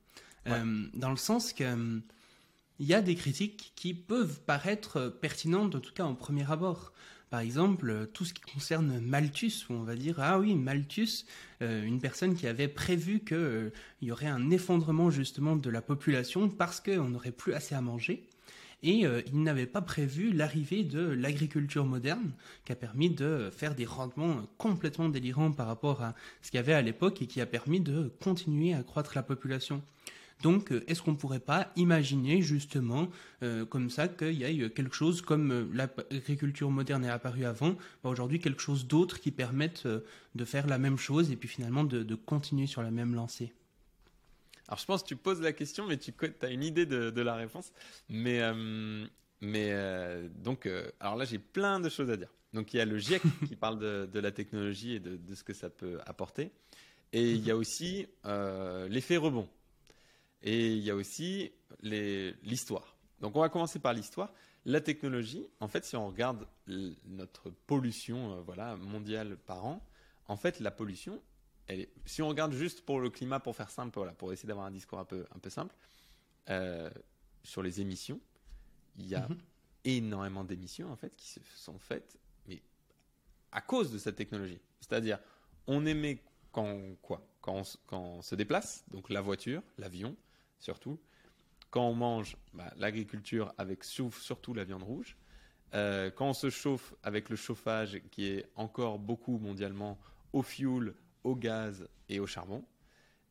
dans 0.46 1.10
le 1.10 1.18
sens 1.18 1.54
que 1.54 2.02
il 2.82 2.88
y 2.88 2.96
a 2.96 3.02
des 3.02 3.14
critiques 3.14 3.74
qui 3.76 3.94
peuvent 3.94 4.42
paraître 4.42 5.08
pertinentes, 5.22 5.76
en 5.76 5.80
tout 5.80 5.94
cas 5.94 6.04
en 6.04 6.16
premier 6.16 6.52
abord. 6.52 6.94
Par 7.32 7.40
exemple, 7.40 8.10
tout 8.14 8.26
ce 8.26 8.34
qui 8.34 8.42
concerne 8.42 9.00
Malthus, 9.00 9.66
où 9.70 9.74
on 9.74 9.84
va 9.84 9.96
dire 9.96 10.18
ah 10.20 10.38
oui 10.38 10.54
Malthus, 10.54 11.24
euh, 11.62 11.82
une 11.82 12.02
personne 12.02 12.36
qui 12.36 12.46
avait 12.46 12.68
prévu 12.68 13.22
qu'il 13.22 13.38
euh, 13.38 13.70
y 14.02 14.12
aurait 14.12 14.28
un 14.28 14.50
effondrement 14.50 15.10
justement 15.10 15.56
de 15.56 15.70
la 15.70 15.82
population 15.82 16.50
parce 16.50 16.82
qu'on 16.82 17.08
n'aurait 17.08 17.32
plus 17.32 17.54
assez 17.54 17.74
à 17.74 17.80
manger. 17.80 18.28
Et 18.84 19.06
euh, 19.06 19.22
il 19.28 19.44
n'avait 19.44 19.66
pas 19.66 19.82
prévu 19.82 20.34
l'arrivée 20.34 20.84
de 20.84 21.00
l'agriculture 21.00 21.86
moderne, 21.86 22.34
qui 22.66 22.74
a 22.74 22.76
permis 22.76 23.10
de 23.10 23.50
faire 23.50 23.76
des 23.76 23.86
rendements 23.86 24.46
complètement 24.58 25.08
délirants 25.08 25.54
par 25.54 25.68
rapport 25.68 26.02
à 26.02 26.16
ce 26.42 26.52
qu'il 26.52 26.58
y 26.58 26.60
avait 26.60 26.74
à 26.74 26.82
l'époque 26.82 27.22
et 27.22 27.28
qui 27.28 27.40
a 27.40 27.46
permis 27.46 27.80
de 27.80 28.12
continuer 28.22 28.74
à 28.74 28.84
croître 28.84 29.14
la 29.16 29.24
population. 29.24 29.82
Donc, 30.42 30.72
euh, 30.72 30.84
est-ce 30.88 31.02
qu'on 31.02 31.12
ne 31.12 31.18
pourrait 31.18 31.40
pas 31.40 31.72
imaginer 31.76 32.42
justement 32.42 33.10
euh, 33.44 33.66
comme 33.66 33.90
ça 33.90 34.08
qu'il 34.08 34.34
y 34.34 34.44
ait 34.44 34.70
quelque 34.70 34.96
chose 34.96 35.22
comme 35.22 35.52
euh, 35.52 35.66
l'agriculture 35.74 36.70
moderne 36.72 37.06
est 37.06 37.10
apparue 37.10 37.46
avant, 37.46 37.76
bah, 38.04 38.10
aujourd'hui 38.10 38.40
quelque 38.40 38.62
chose 38.62 38.88
d'autre 38.88 39.20
qui 39.20 39.32
permette 39.32 39.88
de 39.88 40.46
faire 40.46 40.68
la 40.68 40.78
même 40.78 40.98
chose 40.98 41.32
et 41.32 41.36
puis 41.36 41.50
finalement 41.50 41.84
de, 41.84 42.16
continuer 42.16 42.68
sur 42.68 42.82
la 42.82 42.92
même 42.92 43.14
lancée? 43.14 43.54
Alors 44.68 44.80
je 44.80 44.86
pense 44.86 45.04
que 45.04 45.08
tu 45.08 45.16
poses 45.16 45.42
la 45.42 45.54
question, 45.54 45.88
mais 45.88 45.98
tu 45.98 46.14
as 46.42 46.50
une 46.50 46.64
idée 46.64 46.86
de, 46.86 47.22
la 47.22 47.36
réponse. 47.36 47.72
Mais, 48.10 48.42
mais 49.42 49.74
donc, 50.44 50.70
alors 51.00 51.16
là 51.16 51.26
j'ai 51.26 51.40
plein 51.40 51.80
de 51.80 51.90
choses 51.90 52.10
à 52.10 52.18
dire. 52.18 52.30
Donc 52.54 52.74
il 52.74 52.78
y 52.78 52.80
a 52.80 52.86
le 52.86 52.98
GIEC 52.98 53.22
qui 53.48 53.56
parle 53.56 53.80
de, 53.80 54.20
la 54.20 54.32
technologie 54.32 54.94
et 54.94 55.00
de, 55.00 55.20
ce 55.36 55.44
que 55.44 55.54
ça 55.54 55.70
peut 55.70 56.00
apporter. 56.06 56.52
Et 57.12 57.32
il 57.32 57.46
y 57.46 57.52
a 57.52 57.58
aussi 57.58 58.08
l'effet 58.24 59.18
rebond. 59.18 59.48
Et 60.44 60.74
il 60.74 60.84
y 60.84 60.90
a 60.90 60.96
aussi 60.96 61.52
l'histoire. 61.82 62.96
Donc 63.20 63.36
on 63.36 63.40
va 63.40 63.50
commencer 63.50 63.80
par 63.80 63.94
l'histoire. 63.94 64.34
La 64.66 64.82
technologie, 64.82 65.48
en 65.60 65.68
fait, 65.68 65.86
si 65.86 65.96
on 65.96 66.08
regarde 66.08 66.48
notre 67.06 67.50
pollution 67.50 68.34
euh, 68.34 68.42
voilà, 68.42 68.76
mondiale 68.76 69.38
par 69.38 69.66
an, 69.66 69.84
en 70.28 70.38
fait, 70.38 70.60
la 70.60 70.70
pollution, 70.70 71.22
elle 71.68 71.88
si 72.06 72.22
on 72.22 72.28
regarde 72.28 72.54
juste 72.54 72.86
pour 72.86 73.00
le 73.00 73.10
climat, 73.10 73.40
pour 73.40 73.56
faire 73.56 73.70
simple, 73.72 73.98
voilà, 73.98 74.14
pour 74.14 74.32
essayer 74.32 74.48
d'avoir 74.48 74.68
un 74.68 74.72
discours 74.72 75.00
un 75.00 75.06
peu, 75.06 75.26
un 75.36 75.40
peu 75.40 75.50
simple, 75.50 75.76
euh, 76.50 76.92
sur 77.44 77.64
les 77.64 77.82
émissions, 77.82 78.20
il 78.98 79.08
y 79.08 79.16
a 79.16 79.28
mhm. 79.28 79.38
énormément 79.86 80.44
d'émissions 80.44 80.92
en 80.92 80.96
fait 80.96 81.16
qui 81.16 81.28
se 81.28 81.40
sont 81.56 81.80
faites, 81.80 82.18
mais 82.48 82.62
à 83.52 83.62
cause 83.62 83.92
de 83.92 83.98
cette 83.98 84.16
technologie. 84.16 84.60
C'est-à-dire, 84.80 85.20
on 85.66 85.86
émet 85.88 86.24
quand 86.52 86.96
quoi 87.02 87.28
quand 87.42 87.64
quand 87.88 88.00
on 88.00 88.22
se 88.22 88.36
déplace, 88.36 88.86
donc 88.92 89.10
la 89.10 89.22
voiture, 89.22 89.64
l'avion, 89.80 90.16
surtout. 90.62 91.00
Quand 91.70 91.88
on 91.88 91.94
mange, 91.94 92.38
bah, 92.54 92.74
l'agriculture 92.78 93.54
avec 93.58 93.84
surtout 93.84 94.54
la 94.54 94.64
viande 94.64 94.84
rouge. 94.84 95.18
Euh, 95.74 96.12
quand 96.12 96.30
on 96.30 96.34
se 96.34 96.50
chauffe 96.50 96.94
avec 97.02 97.30
le 97.30 97.36
chauffage 97.36 98.02
qui 98.12 98.26
est 98.26 98.46
encore 98.56 99.00
beaucoup 99.00 99.38
mondialement 99.38 99.98
au 100.34 100.42
fioul, 100.42 100.96
au 101.24 101.36
gaz 101.36 101.88
et 102.10 102.20
au 102.20 102.28
charbon, 102.28 102.66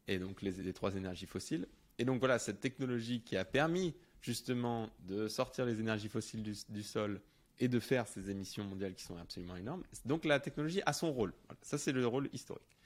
et 0.08 0.18
donc 0.18 0.42
les, 0.42 0.72
trois 0.72 0.96
énergies 0.96 1.26
fossiles. 1.26 1.68
Et 1.98 2.04
donc 2.04 2.18
voilà, 2.18 2.38
cette 2.38 2.60
technologie 2.60 3.22
qui 3.22 3.36
a 3.36 3.44
permis 3.44 3.94
justement 4.22 4.90
de 5.00 5.28
sortir 5.28 5.66
les 5.66 5.80
énergies 5.80 6.08
fossiles 6.08 6.42
du, 6.42 6.82
sol 6.82 7.20
et 7.58 7.68
de 7.68 7.78
faire 7.78 8.08
ces 8.08 8.30
émissions 8.30 8.64
mondiales 8.64 8.94
qui 8.94 9.02
sont 9.02 9.16
absolument 9.18 9.56
énormes. 9.56 9.82
Donc 10.06 10.24
la 10.24 10.40
technologie 10.40 10.80
a 10.86 10.94
son 10.94 11.12
rôle. 11.12 11.34
ça, 11.62 11.76
c'est 11.76 11.92
le 11.92 12.06
rôle 12.06 12.30
historique. 12.32 12.78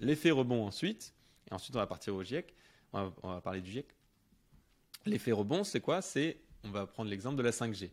L'effet 0.00 0.30
rebond 0.30 0.66
ensuite, 0.66 1.14
et 1.50 1.54
ensuite 1.54 1.76
on 1.76 1.78
va 1.78 1.86
partir 1.86 2.14
au 2.14 2.22
GIEC, 2.22 2.54
on 2.94 3.28
va, 3.28 3.40
parler 3.40 3.60
du 3.60 3.70
GIEC. 3.70 3.86
L'effet 5.06 5.32
rebond, 5.32 5.64
c'est 5.64 5.80
quoi? 5.80 6.00
C'est, 6.00 6.38
on 6.62 6.70
va 6.70 6.86
prendre 6.86 7.10
l'exemple 7.10 7.36
de 7.36 7.42
la 7.42 7.50
5G. 7.50 7.90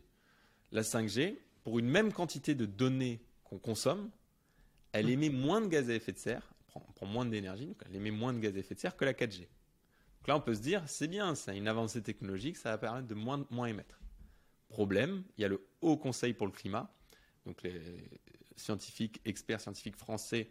La 0.70 0.82
5G, 0.82 1.36
pour 1.64 1.78
une 1.78 1.88
même 1.88 2.12
quantité 2.12 2.54
de 2.54 2.64
données 2.64 3.20
qu'on 3.44 3.58
consomme, 3.58 4.10
elle 4.92 5.10
émet 5.10 5.28
moins 5.28 5.60
de 5.60 5.66
gaz 5.66 5.90
à 5.90 5.94
effet 5.94 6.12
de 6.12 6.18
serre, 6.18 6.54
prend, 6.68 6.80
prend 6.94 7.06
moins 7.06 7.26
d'énergie, 7.26 7.66
donc 7.66 7.82
elle 7.86 7.96
émet 7.96 8.10
moins 8.10 8.32
de 8.32 8.38
gaz 8.38 8.54
à 8.56 8.58
effet 8.58 8.74
de 8.74 8.80
serre 8.80 8.96
que 8.96 9.04
la 9.04 9.12
4G. 9.12 9.40
Donc 9.40 10.28
là, 10.28 10.36
on 10.36 10.40
peut 10.40 10.54
se 10.54 10.60
dire, 10.60 10.82
c'est 10.86 11.08
bien, 11.08 11.34
c'est 11.34 11.56
une 11.56 11.68
avancée 11.68 12.02
technologique, 12.02 12.56
ça 12.56 12.70
va 12.70 12.78
permettre 12.78 13.08
de 13.08 13.14
moins, 13.14 13.44
moins 13.50 13.66
émettre. 13.66 14.00
Problème, 14.68 15.24
il 15.36 15.42
y 15.42 15.44
a 15.44 15.48
le 15.48 15.66
Haut 15.80 15.96
Conseil 15.96 16.32
pour 16.32 16.46
le 16.46 16.52
climat, 16.52 16.90
donc 17.44 17.62
les 17.62 17.80
scientifiques, 18.56 19.20
experts 19.24 19.60
scientifiques 19.60 19.96
français 19.96 20.50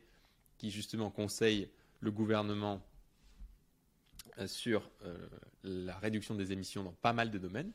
qui 0.57 0.69
justement 0.69 1.09
conseillent 1.09 1.69
le 2.01 2.11
gouvernement 2.11 2.85
sur 4.47 4.89
euh, 5.03 5.17
la 5.63 5.97
réduction 5.97 6.35
des 6.35 6.51
émissions 6.51 6.83
dans 6.83 6.93
pas 6.93 7.13
mal 7.13 7.31
de 7.31 7.37
domaines. 7.37 7.71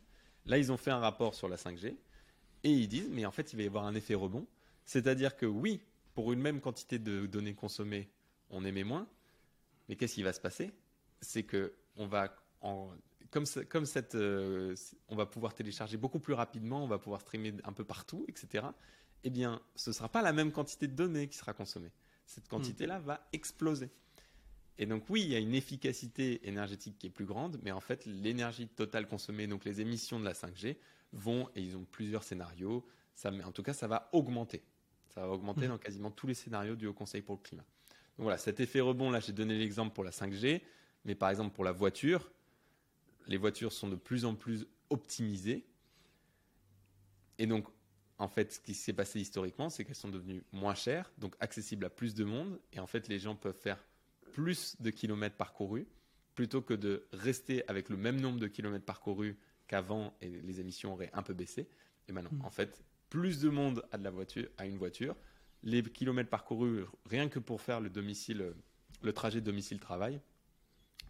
Là, 0.47 0.59
ils 0.59 0.71
ont 0.71 0.77
fait 0.77 0.91
un 0.91 0.99
rapport 0.99 1.35
sur 1.35 1.49
la 1.49 1.57
5G 1.57 1.97
et 2.65 2.71
ils 2.71 2.89
disent, 2.89 3.09
mais 3.11 3.27
en 3.27 3.31
fait, 3.31 3.53
il 3.53 3.57
va 3.57 3.63
y 3.63 3.67
avoir 3.67 3.85
un 3.85 3.95
effet 3.95 4.15
rebond. 4.15 4.47
C'est-à-dire 4.85 5.37
que 5.37 5.47
oui, 5.47 5.83
pour 6.15 6.33
une 6.33 6.41
même 6.41 6.61
quantité 6.61 6.99
de 6.99 7.27
données 7.27 7.55
consommées, 7.55 8.09
on 8.51 8.65
émet 8.65 8.85
moins. 8.85 9.09
Mais 9.89 9.97
qu'est-ce 9.97 10.15
qui 10.15 10.23
va 10.23 10.33
se 10.33 10.41
passer? 10.41 10.73
C'est 11.21 11.43
que 11.43 11.75
on 11.97 12.07
va, 12.07 12.35
comme, 13.31 13.45
comme 13.69 13.87
cette, 13.87 14.15
euh, 14.15 14.75
on 15.09 15.17
va 15.17 15.27
pouvoir 15.27 15.55
télécharger 15.55 15.97
beaucoup 15.97 16.19
plus 16.19 16.35
rapidement, 16.35 16.85
on 16.85 16.89
va 16.89 16.99
pouvoir 16.99 17.21
streamer 17.21 17.55
un 17.65 17.73
peu 17.73 17.85
partout, 17.85 18.25
etc. 18.29 18.67
Eh 19.25 19.31
bien, 19.31 19.61
ce 19.75 19.91
ne 19.91 19.95
sera 19.95 20.09
pas 20.09 20.23
la 20.23 20.33
même 20.33 20.53
quantité 20.53 20.87
de 20.87 20.95
données 20.95 21.29
qui 21.29 21.37
sera 21.37 21.53
consommée. 21.53 21.91
Cette 22.27 22.49
quantité-là 22.49 22.99
va 22.99 23.27
exploser. 23.33 23.91
Et 24.79 24.87
donc 24.87 25.05
oui, 25.09 25.23
il 25.23 25.29
y 25.29 25.35
a 25.35 25.39
une 25.39 25.55
efficacité 25.55 26.47
énergétique 26.47 26.99
qui 26.99 27.07
est 27.07 27.11
plus 27.11 27.25
grande, 27.25 27.59
mais 27.63 27.71
en 27.71 27.81
fait 27.81 28.05
l'énergie 28.07 28.69
totale 28.69 29.07
consommée, 29.07 29.47
donc 29.47 29.65
les 29.65 29.81
émissions 29.81 30.21
de 30.21 30.25
la 30.25 30.35
5G, 30.35 30.77
vont, 31.13 31.49
et 31.55 31.63
ils 31.63 31.77
ont 31.77 31.87
plusieurs 31.91 32.25
scénarios, 32.25 32.87
ça, 33.15 33.31
en 33.45 33.53
tout 33.53 33.63
cas 33.63 33.73
ça 33.73 33.87
va 33.87 34.11
augmenter. 34.13 34.63
Ça 35.15 35.23
va 35.23 35.29
augmenter 35.33 35.67
mmh. 35.67 35.71
dans 35.71 35.79
quasiment 35.79 36.11
tous 36.11 36.27
les 36.27 36.35
scénarios 36.35 36.77
du 36.77 36.87
Haut 36.87 36.93
Conseil 36.93 37.23
pour 37.23 37.37
le 37.37 37.41
climat. 37.41 37.65
Donc 38.19 38.25
voilà, 38.25 38.39
cet 38.39 38.61
effet 38.61 38.81
rebond, 38.81 39.11
là 39.11 39.21
j'ai 39.21 39.33
donné 39.33 39.59
l'exemple 39.59 39.95
pour 39.95 40.05
la 40.05 40.11
5G, 40.11 40.61
mais 41.05 41.15
par 41.15 41.31
exemple 41.31 41.55
pour 41.55 41.65
la 41.65 41.73
voiture, 41.73 42.31
les 43.27 43.39
voitures 43.39 43.73
sont 43.73 43.89
de 43.89 43.97
plus 43.97 44.27
en 44.27 44.35
plus 44.35 44.67
optimisées. 44.91 45.65
Et 47.39 47.47
donc 47.47 47.67
en 48.19 48.29
fait, 48.29 48.55
ce 48.55 48.61
qui 48.61 48.75
s'est 48.75 48.93
passé 48.93 49.21
historiquement, 49.21 49.69
c'est 49.69 49.85
qu'elles 49.85 49.95
sont 49.95 50.09
devenues 50.09 50.43
moins 50.53 50.75
chères, 50.75 51.11
donc 51.19 51.35
accessibles 51.41 51.85
à 51.85 51.91
plus 51.91 52.15
de 52.15 52.25
monde, 52.25 52.59
et 52.73 52.81
en 52.81 52.87
fait 52.87 53.09
les 53.09 53.19
gens 53.19 53.37
peuvent 53.37 53.59
faire 53.59 53.83
plus 54.33 54.77
de 54.81 54.91
kilomètres 54.91 55.37
parcourus 55.37 55.87
plutôt 56.35 56.61
que 56.61 56.75
de 56.75 57.07
rester 57.13 57.67
avec 57.69 57.89
le 57.89 57.97
même 57.97 58.21
nombre 58.21 58.39
de 58.39 58.47
kilomètres 58.47 58.85
parcourus 58.85 59.39
qu'avant 59.69 60.17
et 60.21 60.29
les 60.29 60.61
émissions 60.61 60.93
auraient 60.93 61.11
un 61.13 61.23
peu 61.23 61.35
baissé. 61.35 61.69
Et 62.09 62.13
maintenant, 62.13 62.31
hmm. 62.33 62.45
en 62.45 62.51
fait, 62.51 62.85
plus 63.09 63.41
de 63.41 63.49
monde 63.49 63.83
a 63.91 63.99
de 63.99 64.05
la 64.05 64.11
voiture, 64.11 64.47
a 64.59 64.67
une 64.67 64.77
voiture. 64.77 65.17
Les 65.63 65.83
kilomètres 65.83 66.31
parcourus, 66.31 66.85
rien 67.07 67.29
que 67.29 67.39
pour 67.39 67.63
faire 67.63 67.81
le 67.81 67.89
domicile, 67.89 68.53
le 69.03 69.13
trajet 69.13 69.41
domicile-travail 69.41 70.21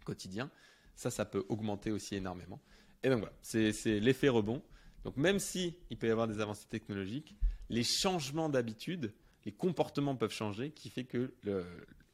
quotidien, 0.05 0.49
ça, 0.95 1.11
ça 1.11 1.25
peut 1.25 1.45
augmenter 1.49 1.91
aussi 1.91 2.15
énormément. 2.15 2.61
Et 3.03 3.09
donc 3.09 3.19
voilà, 3.19 3.35
c'est 3.41 3.99
l'effet 3.99 4.29
rebond. 4.29 4.63
Donc 5.03 5.17
même 5.17 5.39
si 5.39 5.77
il 5.89 5.97
peut 5.97 6.07
y 6.07 6.09
avoir 6.09 6.27
des 6.27 6.39
avancées 6.39 6.67
technologiques, 6.67 7.35
les 7.69 7.83
changements 7.83 8.49
d'habitude, 8.49 9.13
les 9.45 9.51
comportements 9.51 10.15
peuvent 10.15 10.33
changer, 10.33 10.71
qui 10.71 10.89
fait 10.89 11.03
que 11.03 11.33
le, 11.43 11.65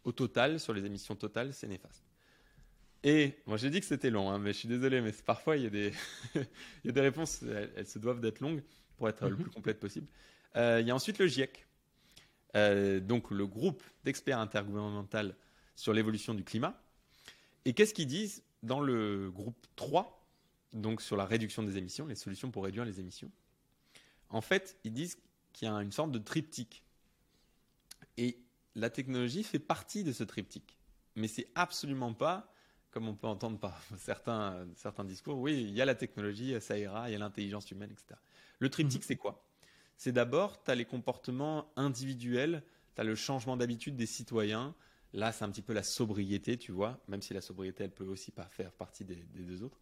au 0.03 0.11
total, 0.11 0.59
sur 0.59 0.73
les 0.73 0.85
émissions 0.85 1.15
totales, 1.15 1.53
c'est 1.53 1.67
néfaste. 1.67 2.03
Et 3.03 3.37
moi 3.45 3.57
j'ai 3.57 3.69
dit 3.69 3.79
que 3.79 3.85
c'était 3.85 4.09
long, 4.09 4.31
hein, 4.31 4.39
mais 4.39 4.53
je 4.53 4.59
suis 4.59 4.67
désolé, 4.67 5.01
mais 5.01 5.11
parfois 5.11 5.57
il 5.57 5.63
y 5.63 5.65
a 5.65 5.69
des, 5.69 5.93
il 6.35 6.45
y 6.85 6.89
a 6.89 6.91
des 6.91 7.01
réponses, 7.01 7.43
elles, 7.75 7.87
se 7.87 7.99
doivent 7.99 8.21
d'être 8.21 8.39
longues 8.39 8.63
pour 8.97 9.09
être 9.09 9.27
le 9.27 9.35
mhm. 9.35 9.43
plus 9.43 9.51
complète 9.51 9.79
possible. 9.79 10.07
Euh, 10.55 10.79
il 10.79 10.87
y 10.87 10.91
a 10.91 10.95
ensuite 10.95 11.17
le 11.17 11.27
GIEC, 11.27 11.65
euh, 12.55 12.99
donc 12.99 13.31
le 13.31 13.45
groupe 13.45 13.83
d'experts 14.03 14.39
intergouvernemental 14.39 15.35
sur 15.75 15.93
l'évolution 15.93 16.33
du 16.33 16.43
climat. 16.43 16.79
Et 17.65 17.73
qu'est-ce 17.73 17.93
qu'ils 17.93 18.07
disent 18.07 18.43
dans 18.61 18.79
le 18.79 19.31
groupe 19.31 19.67
3, 19.75 20.25
donc 20.73 21.01
sur 21.01 21.17
la 21.17 21.25
réduction 21.25 21.63
des 21.63 21.77
émissions, 21.77 22.05
les 22.05 22.15
solutions 22.15 22.51
pour 22.51 22.63
réduire 22.63 22.85
les 22.85 22.99
émissions? 22.99 23.31
En 24.29 24.41
fait, 24.41 24.77
ils 24.83 24.93
disent 24.93 25.17
qu'il 25.53 25.67
y 25.67 25.71
a 25.71 25.75
une 25.75 25.91
sorte 25.91 26.11
de 26.11 26.19
triptyque. 26.19 26.83
Et 28.17 28.37
la 28.75 28.89
technologie 28.89 29.43
fait 29.43 29.59
partie 29.59 30.03
de 30.03 30.11
ce 30.11 30.23
triptyque. 30.23 30.77
Mais 31.15 31.27
c'est 31.27 31.47
absolument 31.55 32.13
pas, 32.13 32.51
comme 32.91 33.07
on 33.07 33.15
peut 33.15 33.27
entendre 33.27 33.59
par 33.59 33.81
certains, 33.97 34.67
certains 34.75 35.03
discours, 35.03 35.37
oui, 35.39 35.61
il 35.61 35.73
y 35.73 35.81
a 35.81 35.85
la 35.85 35.95
technologie, 35.95 36.59
ça 36.59 36.77
ira, 36.77 37.09
il 37.09 37.13
y 37.13 37.15
a 37.15 37.19
l'intelligence 37.19 37.69
humaine, 37.71 37.91
etc. 37.91 38.19
Le 38.59 38.69
triptyque, 38.69 39.01
mhm. 39.01 39.07
c'est 39.07 39.15
quoi? 39.15 39.43
C'est 39.97 40.11
d'abord, 40.11 40.63
tu 40.63 40.71
as 40.71 40.75
les 40.75 40.85
comportements 40.85 41.71
individuels, 41.75 42.63
tu 42.95 43.01
as 43.01 43.03
le 43.03 43.15
changement 43.15 43.57
d'habitude 43.57 43.95
des 43.95 44.07
citoyens, 44.07 44.75
Là, 45.13 45.31
c'est 45.31 45.45
un 45.45 45.49
petit 45.49 45.61
peu 45.61 45.73
la 45.73 45.83
sobriété, 45.83 46.57
tu 46.57 46.71
vois, 46.71 46.99
même 47.07 47.21
si 47.21 47.33
la 47.33 47.41
sobriété, 47.41 47.83
elle 47.83 47.91
peut 47.91 48.05
aussi 48.05 48.31
pas 48.31 48.45
faire 48.45 48.71
partie 48.71 49.05
des, 49.05 49.15
deux 49.35 49.61
autres. 49.61 49.79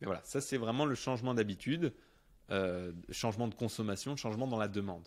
Mais 0.00 0.06
voilà, 0.06 0.22
ça, 0.24 0.40
c'est 0.40 0.56
vraiment 0.56 0.86
le 0.86 0.94
changement 0.94 1.34
d'habitude, 1.34 1.92
euh, 2.50 2.92
changement 3.10 3.46
de 3.46 3.54
consommation, 3.54 4.16
changement 4.16 4.46
dans 4.46 4.58
la 4.58 4.68
demande. 4.68 5.06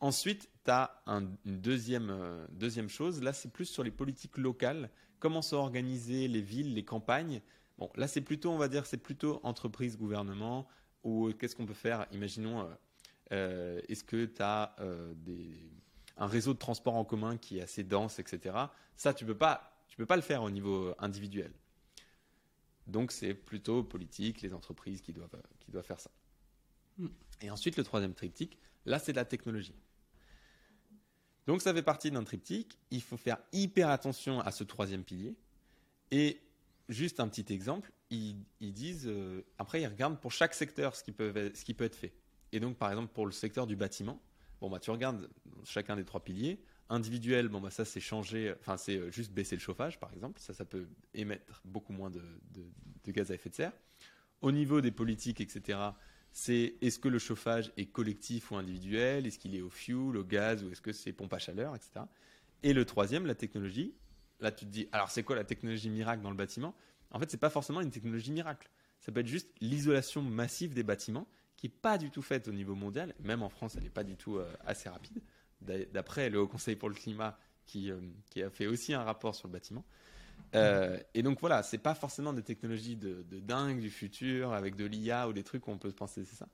Ensuite, 0.00 0.50
tu 0.64 0.70
as 0.70 1.02
une 1.06 1.36
deuxième, 1.44 2.10
euh, 2.10 2.46
deuxième 2.50 2.88
chose. 2.88 3.22
Là, 3.22 3.32
c'est 3.32 3.50
plus 3.50 3.66
sur 3.66 3.82
les 3.82 3.90
politiques 3.90 4.38
locales. 4.38 4.90
Comment 5.18 5.42
sont 5.42 5.56
organisées 5.56 6.28
les 6.28 6.40
villes, 6.40 6.74
les 6.74 6.84
campagnes? 6.84 7.40
Bon, 7.78 7.90
là, 7.96 8.06
c'est 8.08 8.20
plutôt, 8.20 8.50
on 8.50 8.58
va 8.58 8.68
dire, 8.68 8.86
c'est 8.86 8.96
plutôt 8.96 9.40
entreprise, 9.42 9.96
gouvernement. 9.96 10.68
Ou 11.04 11.32
qu'est-ce 11.32 11.56
qu'on 11.56 11.66
peut 11.66 11.74
faire? 11.74 12.06
Imaginons, 12.12 12.68
euh, 13.32 13.80
est-ce 13.88 14.04
que 14.04 14.24
tu 14.26 14.42
as 14.42 14.76
des 15.16 15.70
un 16.18 16.26
réseau 16.26 16.52
de 16.52 16.58
transport 16.58 16.96
en 16.96 17.04
commun 17.04 17.36
qui 17.36 17.58
est 17.58 17.62
assez 17.62 17.84
dense, 17.84 18.18
etc. 18.18 18.56
Ça, 18.96 19.14
tu 19.14 19.24
peux 19.24 19.36
pas, 19.36 19.84
tu 19.88 19.96
peux 19.96 20.06
pas 20.06 20.16
le 20.16 20.22
faire 20.22 20.42
au 20.42 20.50
niveau 20.50 20.94
individuel. 20.98 21.52
Donc, 22.86 23.12
c'est 23.12 23.34
plutôt 23.34 23.82
politique, 23.82 24.42
les 24.42 24.52
entreprises 24.52 25.00
qui 25.00 25.12
doivent, 25.12 25.40
qui 25.60 25.70
doivent 25.70 25.84
faire 25.84 26.00
ça. 26.00 26.10
Hmm. 26.98 27.08
Et 27.40 27.50
ensuite, 27.50 27.76
le 27.76 27.84
troisième 27.84 28.14
triptyque, 28.14 28.58
là, 28.84 28.98
c'est 28.98 29.12
de 29.12 29.16
la 29.16 29.24
technologie. 29.24 29.74
Donc, 31.48 31.62
ça 31.62 31.74
fait 31.74 31.82
partie 31.82 32.12
d'un 32.12 32.22
triptyque. 32.22 32.78
Il 32.92 33.02
faut 33.02 33.16
faire 33.16 33.38
hyper 33.52 33.88
attention 33.88 34.40
à 34.40 34.52
ce 34.52 34.62
troisième 34.62 35.02
pilier. 35.02 35.34
Et 36.12 36.40
juste 36.88 37.18
un 37.18 37.26
petit 37.26 37.52
exemple, 37.52 37.90
ils, 38.10 38.44
disent, 38.60 39.08
euh, 39.08 39.42
après, 39.58 39.82
ils 39.82 39.86
regardent 39.86 40.20
pour 40.20 40.30
chaque 40.30 40.54
secteur 40.54 40.94
ce 40.94 41.02
qui, 41.02 41.10
peut, 41.10 41.50
ce 41.52 41.64
qui 41.64 41.74
peut 41.74 41.84
être 41.84 41.96
fait. 41.96 42.12
Et 42.52 42.60
donc, 42.60 42.76
par 42.76 42.90
exemple, 42.90 43.12
pour 43.12 43.26
le 43.26 43.32
secteur 43.32 43.66
du 43.66 43.74
bâtiment, 43.74 44.22
Bon, 44.60 44.68
bah, 44.68 44.80
tu 44.80 44.90
regardes 44.90 45.28
chacun 45.64 45.96
des 45.96 46.04
trois 46.04 46.22
piliers. 46.22 46.60
Individuel, 46.88 47.48
bon, 47.48 47.60
bah, 47.60 47.70
ça, 47.70 47.84
c'est 47.84 48.00
changer, 48.00 48.54
enfin, 48.58 48.76
c'est 48.76 48.96
euh, 48.96 49.10
juste 49.10 49.32
baisser 49.32 49.54
le 49.54 49.60
chauffage, 49.60 50.00
par 50.00 50.12
exemple. 50.12 50.40
Ça, 50.40 50.54
ça 50.54 50.64
peut 50.64 50.88
émettre 51.14 51.60
beaucoup 51.64 51.92
moins 51.92 52.10
de, 52.10 52.22
gaz 53.06 53.30
à 53.30 53.34
effet 53.34 53.50
de 53.50 53.54
serre. 53.54 53.72
Au 54.40 54.52
niveau 54.52 54.80
des 54.80 54.90
politiques, 54.90 55.40
etc., 55.40 55.78
c'est 56.32 56.76
est-ce 56.80 56.98
que 56.98 57.08
le 57.08 57.18
chauffage 57.18 57.72
est 57.76 57.86
collectif 57.86 58.50
ou 58.50 58.56
individuel? 58.56 59.26
Est-ce 59.26 59.38
qu'il 59.38 59.54
est 59.54 59.60
au 59.60 59.70
fuel, 59.70 60.16
au 60.16 60.24
gaz 60.24 60.62
ou 60.64 60.70
est-ce 60.70 60.80
que 60.80 60.92
c'est 60.92 61.12
pompe 61.12 61.32
à 61.32 61.38
chaleur, 61.38 61.74
etc. 61.74 62.00
Et 62.62 62.72
le 62.72 62.84
troisième, 62.84 63.26
la 63.26 63.34
technologie. 63.34 63.94
Là, 64.40 64.52
tu 64.52 64.64
te 64.64 64.70
dis, 64.70 64.88
alors 64.92 65.10
c'est 65.10 65.22
quoi 65.22 65.36
la 65.36 65.44
technologie 65.44 65.90
miracle 65.90 66.22
dans 66.22 66.30
le 66.30 66.36
bâtiment? 66.36 66.74
En 67.10 67.18
fait, 67.18 67.30
c'est 67.30 67.38
pas 67.38 67.50
forcément 67.50 67.80
une 67.80 67.90
technologie 67.90 68.30
miracle. 68.30 68.70
Ça 69.00 69.12
peut 69.12 69.20
être 69.20 69.26
juste 69.26 69.50
l'isolation 69.60 70.22
massive 70.22 70.74
des 70.74 70.82
bâtiments 70.82 71.26
qui 71.56 71.66
n'est 71.66 71.74
pas 71.74 71.98
du 71.98 72.10
tout 72.10 72.22
faite 72.22 72.46
au 72.46 72.52
niveau 72.52 72.74
mondial. 72.74 73.14
Même 73.20 73.42
en 73.42 73.48
France, 73.48 73.74
elle 73.76 73.82
n'est 73.82 73.90
pas 73.90 74.04
du 74.04 74.16
tout 74.16 74.36
euh, 74.36 74.52
assez 74.64 74.88
rapide. 74.88 75.22
D'après 75.60 76.30
le 76.30 76.40
Haut 76.40 76.46
Conseil 76.46 76.76
pour 76.76 76.88
le 76.88 76.94
climat, 76.94 77.36
euh, 77.76 78.00
qui, 78.30 78.42
a 78.42 78.50
fait 78.50 78.66
aussi 78.66 78.94
un 78.94 79.02
rapport 79.02 79.34
sur 79.34 79.48
le 79.48 79.52
bâtiment. 79.52 79.84
Euh, 80.54 80.98
et 81.14 81.22
donc 81.22 81.40
voilà, 81.40 81.62
c'est 81.62 81.78
pas 81.78 81.94
forcément 81.94 82.32
des 82.32 82.42
technologies 82.42 82.96
de, 82.96 83.24
dingue 83.40 83.80
du 83.80 83.90
futur 83.90 84.52
avec 84.52 84.76
de 84.76 84.84
l'IA 84.84 85.28
ou 85.28 85.32
des 85.32 85.44
trucs 85.44 85.62
qu'on 85.62 85.78
peut 85.78 85.92
penser, 85.92 86.24
c'est 86.24 86.36
ça. 86.36 86.48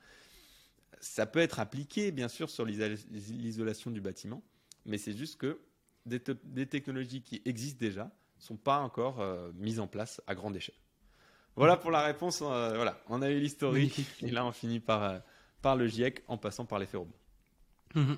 Ça 1.01 1.27
peut 1.27 1.41
être 1.41 1.61
appliqué, 1.61 2.13
bien 2.13 2.29
sûr, 2.29 2.51
sur 2.51 2.65
l'isolation 2.65 3.91
du 3.91 4.01
bâtiment, 4.01 4.43
mais 4.87 4.99
c'est 4.99 5.17
juste 5.17 5.37
que 5.37 5.61
des, 6.07 6.21
des, 6.45 6.67
technologies 6.67 7.23
qui 7.23 7.43
existent 7.45 7.79
déjà 7.81 8.11
sont 8.39 8.57
pas 8.57 8.79
encore 8.79 9.25
mises 9.55 9.81
en 9.81 9.87
place 9.87 10.21
à 10.27 10.35
grande 10.35 10.57
échelle. 10.57 10.75
Voilà 11.57 11.77
pour 11.77 11.91
la 11.91 12.03
réponse. 12.03 12.43
Euh, 12.43 12.73
voilà, 12.75 12.99
on 13.09 13.23
a 13.23 13.31
eu 13.31 13.39
l'historique 13.39 14.01
et 14.23 14.31
là 14.31 14.45
on 14.45 14.53
finit 14.53 14.81
par, 14.81 15.03
euh, 15.05 15.19
par 15.63 15.77
le 15.77 15.87
GIEC 15.87 16.23
en 16.27 16.37
passant 16.37 16.65
par 16.65 16.79
les 16.79 16.87
rebond. 16.87 17.13
Mhm. 17.95 18.17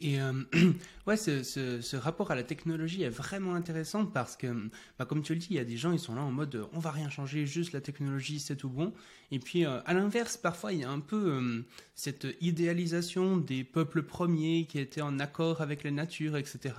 Et 0.00 0.20
euh, 0.20 0.32
ouais, 1.06 1.16
ce, 1.16 1.42
ce, 1.42 1.96
rapport 1.96 2.30
à 2.30 2.36
la 2.36 2.44
technologie 2.44 3.02
est 3.02 3.08
vraiment 3.08 3.54
intéressant 3.54 4.06
parce 4.06 4.36
que, 4.36 4.70
bah, 4.98 5.06
comme 5.06 5.22
tu 5.22 5.34
le 5.34 5.40
dis, 5.40 5.48
il 5.50 5.56
y 5.56 5.60
a 5.60 5.64
des 5.64 5.76
gens, 5.76 5.90
ils 5.90 5.98
sont 5.98 6.14
là 6.14 6.22
en 6.22 6.30
mode 6.30 6.68
on 6.72 6.78
va 6.78 6.92
rien 6.92 7.10
changer, 7.10 7.46
juste 7.46 7.72
la 7.72 7.80
technologie, 7.80 8.38
c'est 8.38 8.54
tout 8.54 8.68
bon. 8.68 8.92
Et 9.32 9.40
puis, 9.40 9.64
à 9.64 9.92
l'inverse, 9.92 10.36
parfois, 10.36 10.72
il 10.72 10.80
y 10.80 10.84
a 10.84 10.90
un 10.90 11.00
peu 11.00 11.64
cette 11.96 12.26
idéalisation 12.40 13.36
des 13.36 13.64
peuples 13.64 14.02
premiers 14.04 14.66
qui 14.66 14.78
étaient 14.78 15.02
en 15.02 15.18
accord 15.18 15.60
avec 15.60 15.82
la 15.82 15.90
nature, 15.90 16.36
etc. 16.36 16.74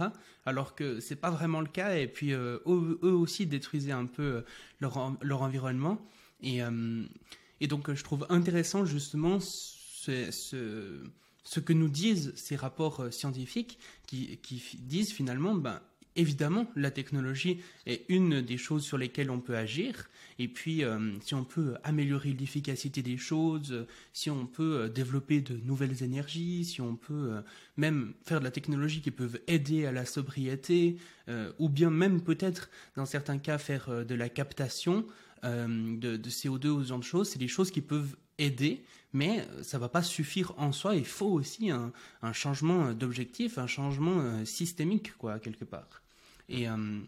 Alors 0.45 0.73
que 0.73 0.99
c'est 0.99 1.17
pas 1.17 1.29
vraiment 1.29 1.59
le 1.61 1.67
cas. 1.67 1.97
Et 1.97 2.07
puis, 2.07 2.31
eux, 2.31 2.61
aussi 3.03 3.45
détruisaient 3.45 3.91
un 3.91 4.05
peu 4.05 4.43
leur, 4.79 5.15
leur 5.21 5.41
environnement. 5.43 6.01
Et, 6.41 6.61
et 7.59 7.67
donc, 7.67 7.93
je 7.93 8.03
trouve 8.03 8.25
intéressant 8.29 8.85
justement 8.85 9.39
ce 9.41 10.31
ce 11.49 11.59
que 11.59 11.73
nous 11.73 11.89
disent 11.89 12.31
ces 12.35 12.55
rapports 12.55 12.99
euh, 12.99 13.09
scientifiques 13.09 13.79
qui, 14.05 14.39
disent 14.81 15.11
finalement, 15.11 15.55
ben, 15.55 15.81
évidemment, 16.15 16.69
la 16.75 16.91
technologie 16.91 17.59
est 17.87 18.05
une 18.07 18.41
des 18.41 18.57
choses 18.57 18.83
sur 18.83 18.99
lesquelles 18.99 19.31
on 19.31 19.39
peut 19.39 19.57
agir. 19.57 20.11
Et 20.37 20.47
puis, 20.47 20.83
euh, 20.83 21.17
si 21.21 21.33
on 21.33 21.43
peut 21.43 21.73
améliorer 21.83 22.33
l'efficacité 22.33 23.01
des 23.01 23.17
choses, 23.17 23.87
si 24.13 24.29
on 24.29 24.45
peut 24.45 24.81
euh, 24.81 24.89
développer 24.89 25.41
de 25.41 25.57
nouvelles 25.57 26.03
énergies, 26.03 26.65
si 26.65 26.81
on 26.81 26.95
peut 26.95 27.41
même 27.77 28.13
faire 28.23 28.39
de 28.39 28.45
la 28.45 28.51
technologie 28.51 29.01
qui 29.01 29.09
peut 29.09 29.41
aider 29.47 29.87
à 29.87 29.91
la 29.91 30.05
sobriété, 30.05 30.97
ou 31.57 31.67
bien 31.69 31.89
même 31.89 32.21
peut-être, 32.21 32.69
dans 32.95 33.05
certains 33.05 33.39
cas, 33.39 33.57
faire 33.57 34.05
de 34.05 34.15
la 34.15 34.29
captation 34.29 35.05
de, 35.43 36.17
de, 36.17 36.29
CO2 36.29 36.67
ou 36.67 36.83
ce 36.83 36.89
genre 36.89 36.99
de 36.99 37.03
choses, 37.03 37.29
c'est 37.29 37.39
des 37.39 37.47
choses 37.47 37.71
qui 37.71 37.81
peuvent 37.81 38.15
aider, 38.39 38.83
mais 39.13 39.45
ça 39.63 39.77
va 39.77 39.89
pas 39.89 40.03
suffire 40.03 40.53
en 40.57 40.71
soi. 40.71 40.95
Il 40.95 41.05
faut 41.05 41.29
aussi 41.29 41.71
un, 41.71 41.91
changement 42.33 42.93
d'objectif, 42.93 43.57
un 43.57 43.67
changement 43.67 44.19
euh, 44.19 44.45
systémique, 44.45 45.15
quoi, 45.17 45.39
quelque 45.39 45.65
part. 45.65 46.01
Et 46.47 46.67
euh, 46.67 46.99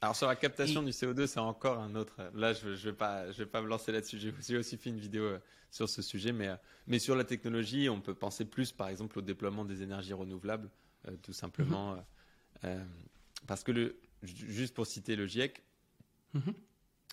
alors 0.00 0.16
sur 0.16 0.26
la 0.26 0.36
captation 0.36 0.82
du 0.82 0.90
CO2, 0.90 1.26
c'est 1.26 1.40
encore 1.40 1.78
un 1.78 1.94
autre. 1.94 2.16
Là, 2.34 2.52
je 2.52 2.68
ne 2.68 2.74
vais 2.74 2.92
pas, 2.92 3.30
je 3.32 3.38
vais 3.38 3.46
pas 3.46 3.60
me 3.60 3.68
lancer 3.68 3.92
là-dessus. 3.92 4.18
J'ai 4.40 4.56
aussi 4.56 4.76
fait 4.76 4.90
une 4.90 5.00
vidéo 5.00 5.24
euh, 5.24 5.38
sur 5.70 5.88
ce 5.88 6.02
sujet, 6.02 6.32
mais 6.32 6.50
mais 6.86 6.98
sur 6.98 7.14
la 7.14 7.24
technologie, 7.24 7.88
on 7.88 8.00
peut 8.00 8.14
penser 8.14 8.44
plus, 8.44 8.72
par 8.72 8.88
exemple, 8.88 9.18
au 9.18 9.22
déploiement 9.22 9.64
des 9.64 9.82
énergies 9.82 10.14
renouvelables, 10.14 10.68
tout 11.22 11.32
simplement, 11.32 11.96
mm-hmm. 12.64 12.80
parce 13.46 13.62
que 13.62 13.70
le, 13.70 14.00
juste 14.24 14.74
pour 14.74 14.86
citer 14.86 15.14
le 15.14 15.26
GIEC, 15.26 15.62
mm-hmm. 16.34 16.54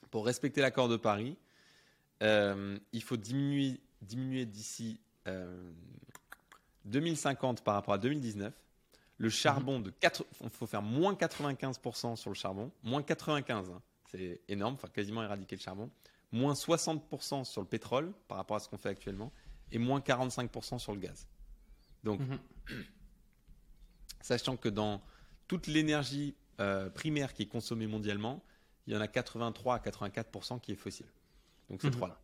pour 0.09 0.25
respecter 0.25 0.61
l'accord 0.61 0.89
de 0.89 0.97
Paris, 0.97 1.37
euh, 2.23 2.77
il 2.93 3.03
faut 3.03 3.17
diminuer, 3.17 3.79
diminuer 4.01 4.45
d'ici 4.45 4.99
2050 6.85 7.59
euh, 7.59 7.63
par 7.63 7.75
rapport 7.75 7.93
à 7.93 7.97
2019. 7.97 8.53
Le 9.19 9.29
charbon 9.29 9.79
de 9.79 9.89
4, 9.89 10.25
il 10.43 10.49
faut 10.49 10.67
faire 10.67 10.83
moins 10.83 11.13
95% 11.13 12.15
sur 12.15 12.29
le 12.29 12.35
charbon, 12.35 12.71
moins 12.83 13.01
95, 13.01 13.69
hein. 13.69 13.81
c'est 14.11 14.41
énorme, 14.47 14.75
enfin 14.75 14.89
quasiment 14.89 15.23
éradiquer 15.23 15.55
le 15.55 15.61
charbon, 15.61 15.89
moins 16.31 16.53
60% 16.53 17.43
sur 17.43 17.61
le 17.61 17.67
pétrole 17.67 18.13
par 18.27 18.37
rapport 18.37 18.57
à 18.57 18.59
ce 18.59 18.69
qu'on 18.69 18.77
fait 18.77 18.89
actuellement, 18.89 19.31
et 19.71 19.79
moins 19.79 19.99
45% 19.99 20.77
sur 20.77 20.93
le 20.93 20.99
gaz. 20.99 21.27
Donc, 22.03 22.19
mhm. 22.19 22.37
sachant 24.21 24.55
que 24.55 24.69
dans 24.69 25.01
toute 25.47 25.65
l'énergie 25.65 26.35
euh, 26.59 26.89
primaire 26.89 27.33
qui 27.33 27.43
est 27.43 27.47
consommée 27.47 27.87
mondialement, 27.87 28.43
il 28.85 28.93
y 28.93 28.97
en 28.97 29.01
a 29.01 29.07
83 29.07 29.75
à 29.75 29.79
84% 29.79 30.59
qui 30.59 30.73
est 30.73 30.75
fossile. 30.75 31.07
Donc 31.69 31.81
ces 31.81 31.87
mhm. 31.87 31.93
trois-là. 31.93 32.21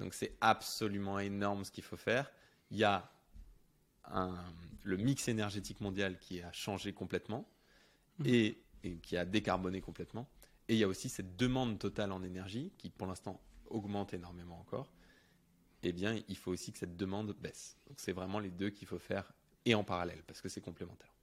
Donc 0.00 0.14
c'est 0.14 0.36
absolument 0.40 1.18
énorme 1.18 1.64
ce 1.64 1.70
qu'il 1.70 1.84
faut 1.84 1.96
faire. 1.96 2.30
Il 2.70 2.76
y 2.76 2.84
a 2.84 3.10
le 4.82 4.96
mix 4.96 5.26
énergétique 5.26 5.80
mondial 5.80 6.18
qui 6.18 6.40
a 6.40 6.52
changé 6.52 6.92
complètement 6.92 7.48
mhm. 8.18 8.26
et, 8.26 8.62
qui 9.02 9.16
a 9.16 9.24
décarboné 9.24 9.80
complètement. 9.80 10.28
Et 10.68 10.74
il 10.74 10.78
y 10.78 10.84
a 10.84 10.88
aussi 10.88 11.08
cette 11.08 11.36
demande 11.36 11.78
totale 11.78 12.12
en 12.12 12.22
énergie 12.22 12.72
qui 12.78 12.90
pour 12.90 13.06
l'instant 13.06 13.40
augmente 13.66 14.14
énormément 14.14 14.60
encore. 14.60 14.92
Eh 15.82 15.92
bien, 15.92 16.20
il 16.28 16.36
faut 16.36 16.52
aussi 16.52 16.72
que 16.72 16.78
cette 16.78 16.96
demande 16.96 17.32
baisse. 17.40 17.76
Donc 17.88 17.98
c'est 18.00 18.12
vraiment 18.12 18.38
les 18.38 18.50
deux 18.50 18.70
qu'il 18.70 18.88
faut 18.88 18.98
faire 18.98 19.32
et 19.64 19.74
en 19.74 19.84
parallèle 19.84 20.22
parce 20.26 20.40
que 20.40 20.48
c'est 20.48 20.60
complémentaire. 20.60 21.15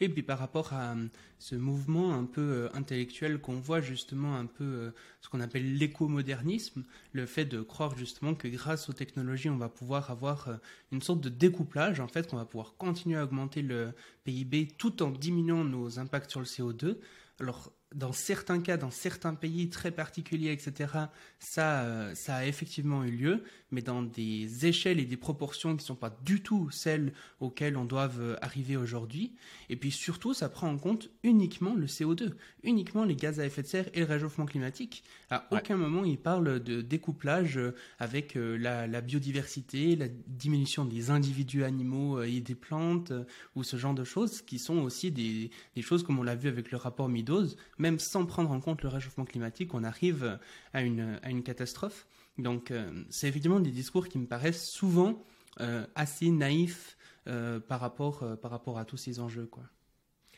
Et 0.00 0.08
puis 0.08 0.22
par 0.22 0.38
rapport 0.38 0.72
à 0.72 0.92
euh, 0.92 1.06
ce 1.38 1.54
mouvement 1.54 2.14
un 2.14 2.24
peu 2.24 2.40
euh, 2.40 2.68
intellectuel 2.74 3.40
qu'on 3.40 3.60
voit 3.60 3.80
justement 3.80 4.36
un 4.36 4.46
peu 4.46 4.64
euh, 4.64 4.90
ce 5.20 5.28
qu'on 5.28 5.40
appelle 5.40 5.76
l'écomodernisme, 5.76 6.84
le 7.12 7.26
fait 7.26 7.44
de 7.44 7.60
croire 7.60 7.96
justement 7.96 8.34
que 8.34 8.48
grâce 8.48 8.88
aux 8.88 8.92
technologies 8.92 9.50
on 9.50 9.56
va 9.56 9.68
pouvoir 9.68 10.10
avoir 10.10 10.48
une 10.92 11.02
sorte 11.02 11.20
de 11.20 11.28
découplage 11.28 12.00
en 12.00 12.08
fait, 12.08 12.28
qu'on 12.28 12.36
va 12.36 12.44
pouvoir 12.44 12.74
continuer 12.76 13.18
à 13.18 13.24
augmenter 13.24 13.62
le 13.62 13.92
PIB 14.24 14.68
tout 14.78 15.02
en 15.02 15.10
diminuant 15.10 15.64
nos 15.64 15.98
impacts 15.98 16.30
sur 16.30 16.40
le 16.40 16.46
CO2. 16.46 16.98
Alors 17.40 17.72
dans 17.94 18.12
certains 18.12 18.60
cas, 18.60 18.76
dans 18.76 18.90
certains 18.90 19.34
pays 19.34 19.68
très 19.68 19.90
particuliers, 19.90 20.52
etc., 20.52 20.92
ça, 21.40 21.82
euh, 21.82 22.14
ça 22.14 22.36
a 22.36 22.46
effectivement 22.46 23.02
eu 23.02 23.10
lieu, 23.10 23.42
mais 23.72 23.82
dans 23.82 24.02
des 24.02 24.66
échelles 24.66 25.00
et 25.00 25.04
des 25.04 25.16
proportions 25.16 25.70
qui 25.70 25.82
ne 25.82 25.86
sont 25.86 25.96
pas 25.96 26.16
du 26.24 26.40
tout 26.40 26.70
celles 26.70 27.12
auxquelles 27.40 27.76
on 27.76 27.84
doit 27.84 28.10
euh, 28.18 28.36
arriver 28.42 28.76
aujourd'hui. 28.76 29.32
Et 29.70 29.76
puis 29.76 29.90
surtout, 29.90 30.34
ça 30.34 30.48
prend 30.48 30.68
en 30.68 30.78
compte 30.78 31.10
uniquement 31.24 31.74
le 31.74 31.86
CO2, 31.86 32.30
uniquement 32.62 33.04
les 33.04 33.16
gaz 33.16 33.40
à 33.40 33.46
effet 33.46 33.62
de 33.62 33.66
serre 33.66 33.88
et 33.92 34.00
le 34.00 34.06
réchauffement 34.06 34.46
climatique. 34.46 35.02
À 35.30 35.48
aucun 35.50 35.76
moment, 35.76 36.04
il 36.04 36.18
parle 36.18 36.60
de 36.60 36.82
découplage 36.82 37.58
euh, 37.58 37.74
avec 37.98 38.34
la, 38.36 38.86
la, 38.86 39.00
biodiversité, 39.00 39.96
la 39.96 40.06
diminution 40.08 40.84
des 40.84 41.10
individus 41.10 41.64
animaux 41.64 42.22
et 42.22 42.40
des 42.40 42.54
plantes, 42.54 43.12
ou 43.56 43.64
ce 43.64 43.76
genre 43.76 43.94
de 43.94 44.04
choses, 44.04 44.42
qui 44.42 44.58
sont 44.58 44.78
aussi 44.78 45.10
des, 45.10 45.50
des 45.74 45.82
choses, 45.82 46.04
comme 46.04 46.18
on 46.18 46.22
l'a 46.22 46.36
vu 46.36 46.48
avec 46.48 46.70
le 46.70 46.76
rapport 46.76 47.08
Meadows, 47.08 47.48
même 47.80 47.98
sans 47.98 48.26
prendre 48.26 48.50
en 48.50 48.60
compte 48.60 48.82
le 48.82 48.88
réchauffement 48.88 49.24
climatique, 49.24 49.74
on 49.74 49.82
arrive 49.82 50.38
à 50.72 50.82
une, 50.82 51.18
à 51.22 51.30
une 51.30 51.42
catastrophe. 51.42 52.06
Donc, 52.38 52.70
euh, 52.70 53.04
c'est 53.08 53.26
évidemment 53.26 53.58
des 53.58 53.70
discours 53.70 54.08
qui 54.08 54.18
me 54.18 54.26
paraissent 54.26 54.68
souvent 54.68 55.24
euh, 55.60 55.86
assez 55.94 56.30
naïfs 56.30 56.96
euh, 57.26 57.58
par, 57.58 57.80
rapport, 57.80 58.24
par 58.40 58.50
rapport 58.50 58.78
à 58.78 58.84
tous 58.84 58.98
ces 58.98 59.18
enjeux. 59.18 59.46
Quoi. 59.46 59.64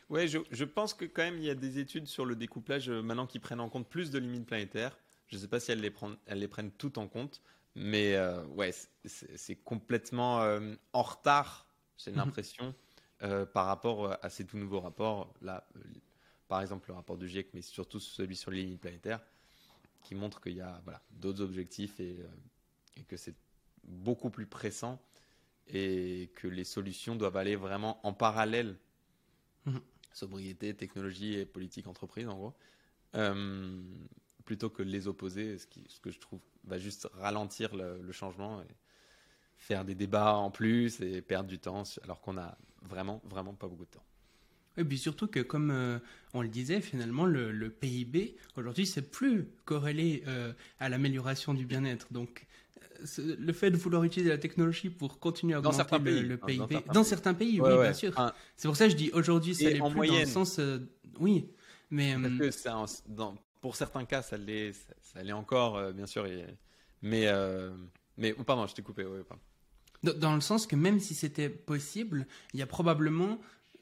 Ouais, 0.09 0.27
je, 0.27 0.39
je, 0.51 0.63
pense 0.63 0.93
que 0.93 1.05
quand 1.05 1.21
même 1.21 1.37
il 1.37 1.43
y 1.43 1.49
a 1.49 1.55
des 1.55 1.79
études 1.79 2.07
sur 2.07 2.25
le 2.25 2.35
découplage 2.35 2.89
maintenant 2.89 3.27
qui 3.27 3.39
prennent 3.39 3.61
en 3.61 3.69
compte 3.69 3.87
plus 3.87 4.09
de 4.09 4.19
limites 4.19 4.45
planétaires. 4.45 4.97
Je 5.27 5.35
ne 5.35 5.41
sais 5.41 5.47
pas 5.47 5.59
si 5.59 5.71
elles 5.71 5.81
les, 5.81 5.91
prennent, 5.91 6.17
elles 6.25 6.39
les 6.39 6.47
prennent 6.47 6.71
toutes 6.71 6.97
en 6.97 7.07
compte, 7.07 7.41
mais 7.75 8.17
ouais, 8.55 8.71
c'est 9.05 9.55
complètement 9.55 10.45
en 10.93 11.01
retard, 11.01 11.65
j'ai 11.97 12.11
mhm. 12.11 12.17
l'impression, 12.17 12.75
par 13.19 13.65
rapport 13.65 14.17
à 14.21 14.29
ces 14.29 14.45
tout 14.45 14.57
nouveaux 14.57 14.81
rapports. 14.81 15.33
Là, 15.41 15.65
par 16.53 16.61
exemple 16.61 16.89
le 16.89 16.93
rapport 16.93 17.17
du 17.17 17.27
GIEC, 17.27 17.47
mais 17.55 17.63
surtout 17.63 17.99
celui 17.99 18.35
sur 18.35 18.51
les 18.51 18.61
lignes 18.61 18.77
planétaires, 18.77 19.19
qui 20.03 20.13
montre 20.13 20.39
qu'il 20.39 20.53
y 20.53 20.61
a 20.61 20.79
voilà, 20.83 21.01
d'autres 21.09 21.41
objectifs 21.41 21.99
et, 21.99 22.19
euh, 22.19 23.01
que 23.07 23.17
c'est 23.17 23.33
beaucoup 23.83 24.29
plus 24.29 24.45
pressant 24.45 25.01
et 25.67 26.29
que 26.35 26.47
les 26.47 26.63
solutions 26.63 27.15
doivent 27.15 27.37
aller 27.37 27.55
vraiment 27.55 28.05
en 28.05 28.13
parallèle. 28.13 28.77
Mhm. 29.65 29.81
Sobriété, 30.11 30.75
technologie 30.75 31.33
et 31.33 31.47
politique 31.47 31.87
entreprise, 31.87 32.27
en 32.27 32.35
gros. 32.35 32.53
Euh, 33.15 33.81
plutôt 34.45 34.69
que 34.69 34.83
les 34.83 35.07
opposer, 35.07 35.57
ce, 35.57 35.65
qui, 35.65 35.83
ce, 35.87 35.99
que 35.99 36.11
je 36.11 36.19
trouve 36.19 36.41
va 36.65 36.77
juste 36.77 37.07
ralentir 37.15 37.75
le, 37.75 37.99
le, 37.99 38.11
changement 38.11 38.61
et 38.61 38.75
faire 39.57 39.85
des 39.85 39.95
débats 39.95 40.35
en 40.35 40.51
plus 40.51 41.01
et 41.01 41.23
perdre 41.23 41.49
du 41.49 41.57
temps 41.57 41.81
alors 42.03 42.21
qu'on 42.21 42.37
a 42.37 42.55
vraiment, 42.83 43.23
vraiment 43.25 43.55
pas 43.55 43.67
beaucoup 43.67 43.85
de 43.85 43.89
temps. 43.89 44.05
Et 44.77 44.83
puis 44.83 44.97
surtout 44.97 45.27
que, 45.27 45.39
comme 45.39 45.71
euh, 45.71 45.99
on 46.33 46.41
le 46.41 46.47
disait, 46.47 46.81
finalement, 46.81 47.25
le, 47.25 47.69
PIB, 47.69 48.35
aujourd'hui, 48.55 48.85
c'est 48.85 49.01
plus 49.01 49.47
corrélé 49.65 50.23
euh, 50.27 50.53
à 50.79 50.89
l'amélioration 50.89 51.53
du 51.53 51.65
bien-être. 51.65 52.07
Donc, 52.11 52.47
euh, 53.19 53.35
le 53.39 53.53
fait 53.53 53.69
de 53.69 53.77
vouloir 53.77 54.03
utiliser 54.03 54.29
la 54.29 54.37
technologie 54.37 54.89
pour 54.89 55.19
continuer 55.19 55.53
à 55.53 55.59
augmenter 55.59 56.21
le, 56.21 56.37
PIB, 56.37 56.83
dans 56.91 57.03
certains 57.03 57.33
pays, 57.33 57.61
oui, 57.61 57.69
bien 57.69 57.93
sûr. 57.93 58.13
c'est 58.55 58.67
pour 58.67 58.77
ça 58.77 58.85
que 58.85 58.91
je 58.91 58.97
dis 58.97 59.11
aujourd'hui, 59.13 59.53
ça 59.53 59.69
l'est 59.69 59.79
plus 59.79 59.93
moyenne. 59.93 60.15
dans 60.15 60.21
le 60.21 60.25
sens... 60.25 60.59
oui, 61.19 61.51
mais... 61.91 62.15
Parce 62.39 63.01
que 63.01 63.09
dans, 63.09 63.35
pour 63.61 63.75
certains 63.75 64.05
cas, 64.05 64.21
ça 64.21 64.37
l'est, 64.37 64.73
ça, 65.01 65.21
l'est 65.21 65.33
encore, 65.33 65.93
bien 65.93 66.07
sûr. 66.07 66.25
mais, 67.01 67.27
mais... 68.17 68.33
Oh, 68.39 68.43
pardon, 68.43 68.65
je 68.65 68.73
t'ai 68.73 68.81
coupé. 68.81 69.05
Dans 70.01 70.33
le 70.35 70.41
sens 70.41 70.65
que 70.65 70.75
même 70.75 70.99
si 70.99 71.13
c'était 71.13 71.49
possible, 71.49 72.25
il 72.53 72.59
y 72.59 72.63
a 72.63 72.67
probablement 72.67 73.39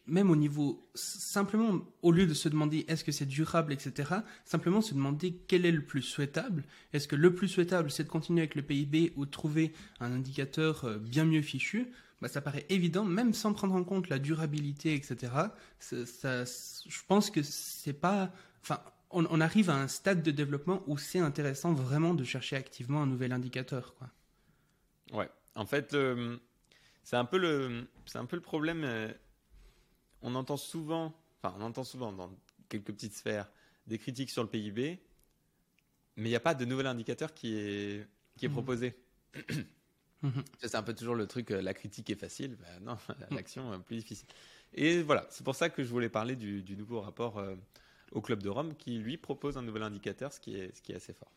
même 0.08 0.30
au 0.32 0.36
niveau, 0.36 0.90
simplement, 0.94 1.80
au 2.02 2.12
lieu 2.12 2.26
de 2.26 2.34
se 2.34 2.50
demander 2.50 2.86
est-ce 2.88 3.04
que 3.04 3.12
c'est 3.12 3.26
durable, 3.26 3.72
etc., 3.74 4.10
simplement 4.46 4.82
se 4.82 4.94
demander 4.94 5.38
quel 5.48 5.66
est 5.66 5.72
le 5.72 5.86
plus 5.86 6.02
souhaitable. 6.02 6.64
Est-ce 6.94 7.08
que 7.08 7.16
le 7.16 7.34
plus 7.34 7.48
souhaitable, 7.48 7.92
c'est 7.92 8.04
de 8.04 8.10
continuer 8.10 8.42
avec 8.42 8.56
le 8.56 8.62
PIB 8.62 9.14
ou 9.16 9.26
de 9.26 9.32
trouver 9.32 9.74
un 10.00 10.12
indicateur 10.12 10.86
euh, 10.86 10.98
bien 10.98 11.26
mieux 11.26 11.42
fichu? 11.42 11.92
Bah, 12.22 12.28
Ça 12.28 12.42
paraît 12.42 12.66
évident, 12.70 13.06
même 13.06 13.34
sans 13.34 13.54
prendre 13.54 13.76
en 13.76 13.84
compte 13.84 14.10
la 14.10 14.20
durabilité, 14.20 14.96
etc. 14.96 15.34
Ça, 15.80 16.44
je 16.46 17.00
pense 17.08 17.30
que 17.32 17.42
c'est 17.44 17.94
pas. 17.94 18.32
Enfin, 18.62 18.82
on, 19.12 19.42
arrive 19.42 19.70
à 19.70 19.76
un 19.76 19.88
stade 19.88 20.24
de 20.24 20.32
développement 20.32 20.84
où 20.88 20.98
c'est 20.98 21.20
intéressant 21.20 21.74
vraiment 21.74 22.14
de 22.14 22.24
chercher 22.24 22.56
activement 22.56 23.02
un 23.02 23.08
nouvel 23.08 23.34
indicateur. 23.34 23.96
Quoi. 23.96 24.10
Ouais, 25.18 25.30
en 25.56 25.66
fait, 25.66 25.96
c'est 27.04 27.18
un, 27.18 27.26
peu 27.26 27.38
le, 27.38 27.88
un 28.14 28.26
peu 28.26 28.36
le 28.36 28.42
problème. 28.42 28.84
Euh, 28.84 29.12
on 30.22 30.36
entend 30.36 30.58
souvent, 30.58 31.14
enfin, 31.42 31.56
on 31.58 31.62
entend 31.62 31.84
souvent 31.84 32.12
dans 32.12 32.32
quelques 32.70 32.94
petites 32.94 33.16
sphères 33.16 33.50
des 33.88 33.98
critiques 33.98 34.30
sur 34.30 34.44
le 34.44 34.50
PIB, 34.50 35.00
mais 36.18 36.30
il 36.30 36.32
n'y 36.32 36.36
a 36.36 36.42
pas 36.42 36.56
de 36.56 36.66
nouvel 36.66 36.88
indicateur 36.88 37.34
qui 37.34 37.56
est, 37.56 38.08
qui 38.38 38.46
est 38.46 38.50
mhm. 38.50 38.54
proposé. 38.54 38.96
Mhm. 40.24 40.44
C'est 40.60 40.76
un 40.76 40.84
peu 40.84 40.94
toujours 40.94 41.16
le 41.16 41.26
truc, 41.26 41.50
euh, 41.50 41.64
la 41.64 41.74
critique 41.74 42.08
est 42.12 42.16
facile, 42.16 42.56
ben 42.56 42.86
non, 42.86 42.98
mhm. 43.10 43.26
l'action 43.36 43.74
est 43.74 43.80
plus 43.80 43.96
difficile. 43.96 44.28
Et 44.76 45.02
voilà, 45.02 45.26
c'est 45.32 45.44
pour 45.44 45.56
ça 45.56 45.72
que 45.72 45.84
je 45.84 45.90
voulais 45.90 46.10
parler 46.10 46.36
du, 46.36 46.64
nouveau 46.78 47.02
rapport 47.02 47.40
euh, 47.40 47.56
au 48.12 48.22
Club 48.22 48.44
de 48.44 48.50
Rome 48.50 48.76
qui, 48.76 49.00
lui, 49.00 49.18
propose 49.18 49.58
un 49.58 49.64
nouvel 49.64 49.82
indicateur, 49.82 50.32
ce 50.32 50.40
qui 50.40 50.56
est, 50.56 50.76
ce 50.76 50.84
qui 50.84 50.92
est 50.92 50.96
assez 50.96 51.14
fort. 51.14 51.32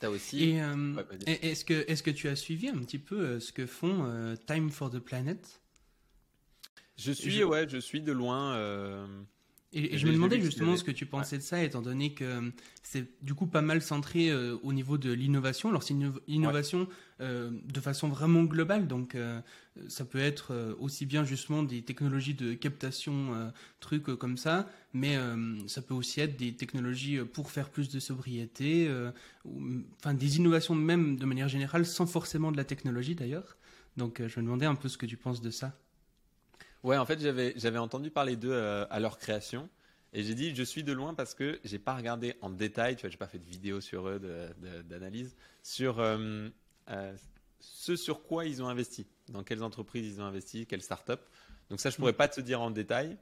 As 0.00 0.10
aussi. 0.10 0.58
Euh, 0.58 1.04
est-ce 1.26 1.64
que, 1.64 1.84
est 1.88 2.02
que 2.02 2.10
tu 2.10 2.26
as 2.26 2.34
suivi 2.34 2.68
un 2.68 2.78
petit 2.78 2.98
peu 2.98 3.38
ce 3.38 3.52
que 3.52 3.66
font 3.66 4.36
Time 4.44 4.68
for 4.68 4.90
the 4.90 4.98
Planet? 4.98 5.61
Je 6.96 7.12
suis, 7.12 7.42
ouais, 7.44 7.68
je 7.68 7.78
suis 7.78 8.00
de 8.00 8.12
loin. 8.12 8.54
Euh, 8.54 9.06
et, 9.72 9.96
je 9.96 10.06
me 10.06 10.12
demandais 10.12 10.40
justement 10.40 10.76
ce 10.76 10.84
que 10.84 10.90
tu 10.90 11.06
pensais 11.06 11.38
de 11.38 11.42
ça, 11.42 11.62
étant 11.62 11.80
donné 11.80 12.12
que 12.12 12.24
euh, 12.24 12.50
c'est 12.82 13.08
du 13.24 13.34
coup 13.34 13.46
pas 13.46 13.62
mal 13.62 13.80
centré 13.80 14.30
euh, 14.30 14.58
au 14.62 14.74
niveau 14.74 14.98
de 14.98 15.10
l'innovation. 15.10 15.70
Alors 15.70 15.82
c'est 15.82 15.94
une 15.94 16.12
innovation 16.28 16.88
de 17.20 17.80
façon 17.80 18.08
vraiment 18.08 18.42
globale, 18.42 18.88
donc 18.88 19.16
ça 19.86 20.04
peut 20.04 20.18
être 20.18 20.74
aussi 20.80 21.06
bien 21.06 21.22
justement 21.22 21.62
des 21.62 21.82
technologies 21.82 22.34
de 22.34 22.52
captation, 22.54 23.52
trucs 23.78 24.16
comme 24.16 24.36
ça, 24.36 24.68
mais 24.92 25.16
ça 25.68 25.82
peut 25.82 25.94
aussi 25.94 26.20
être 26.20 26.36
des 26.36 26.52
technologies 26.56 27.18
pour 27.18 27.52
faire 27.52 27.70
plus 27.70 27.88
de 27.90 28.00
sobriété, 28.00 28.90
enfin 30.00 30.14
des 30.14 30.38
innovations 30.38 30.74
même 30.74 31.16
de 31.16 31.24
manière 31.24 31.46
générale, 31.46 31.86
sans 31.86 32.06
forcément 32.06 32.50
de 32.50 32.56
la 32.56 32.64
technologie 32.64 33.14
d'ailleurs. 33.14 33.56
Donc 33.96 34.20
je 34.26 34.40
me 34.40 34.44
demandais 34.44 34.66
un 34.66 34.74
peu 34.74 34.88
ce 34.88 34.98
que 34.98 35.06
tu 35.06 35.16
penses 35.16 35.40
de 35.40 35.50
ça. 35.50 35.78
Ouais, 36.82 36.96
en 36.96 37.06
fait, 37.06 37.20
j'avais, 37.20 37.52
j'avais 37.56 37.78
entendu 37.78 38.10
parler 38.10 38.36
d'eux 38.36 38.52
euh, 38.52 38.86
à 38.90 38.98
leur 38.98 39.18
création. 39.18 39.68
Et 40.12 40.22
j'ai 40.22 40.34
dit, 40.34 40.54
je 40.54 40.62
suis 40.62 40.82
de 40.84 40.92
loin 40.92 41.14
parce 41.14 41.32
que 41.34 41.58
j'ai 41.64 41.78
pas 41.78 41.94
regardé 41.94 42.34
en 42.42 42.50
détail, 42.50 42.96
tu 42.96 43.02
vois, 43.02 43.10
j'ai 43.10 43.16
pas 43.16 43.28
fait 43.28 43.38
de 43.38 43.46
vidéo 43.46 43.80
sur 43.80 44.08
eux, 44.08 44.20
d'analyse, 44.84 45.34
sur 45.62 46.00
euh, 46.00 46.48
euh, 46.90 47.16
ce 47.60 47.96
sur 47.96 48.22
quoi 48.22 48.44
ils 48.44 48.62
ont 48.62 48.68
investi, 48.68 49.06
dans 49.28 49.42
quelles 49.42 49.62
entreprises 49.62 50.06
ils 50.06 50.20
ont 50.20 50.24
investi, 50.24 50.66
quelles 50.66 50.82
startups. 50.82 51.12
Donc 51.70 51.80
ça, 51.80 51.88
je 51.88 51.96
pourrais 51.96 52.12
pas 52.12 52.28
te 52.28 52.42
dire 52.42 52.60
en 52.60 52.70
détail. 52.70 53.16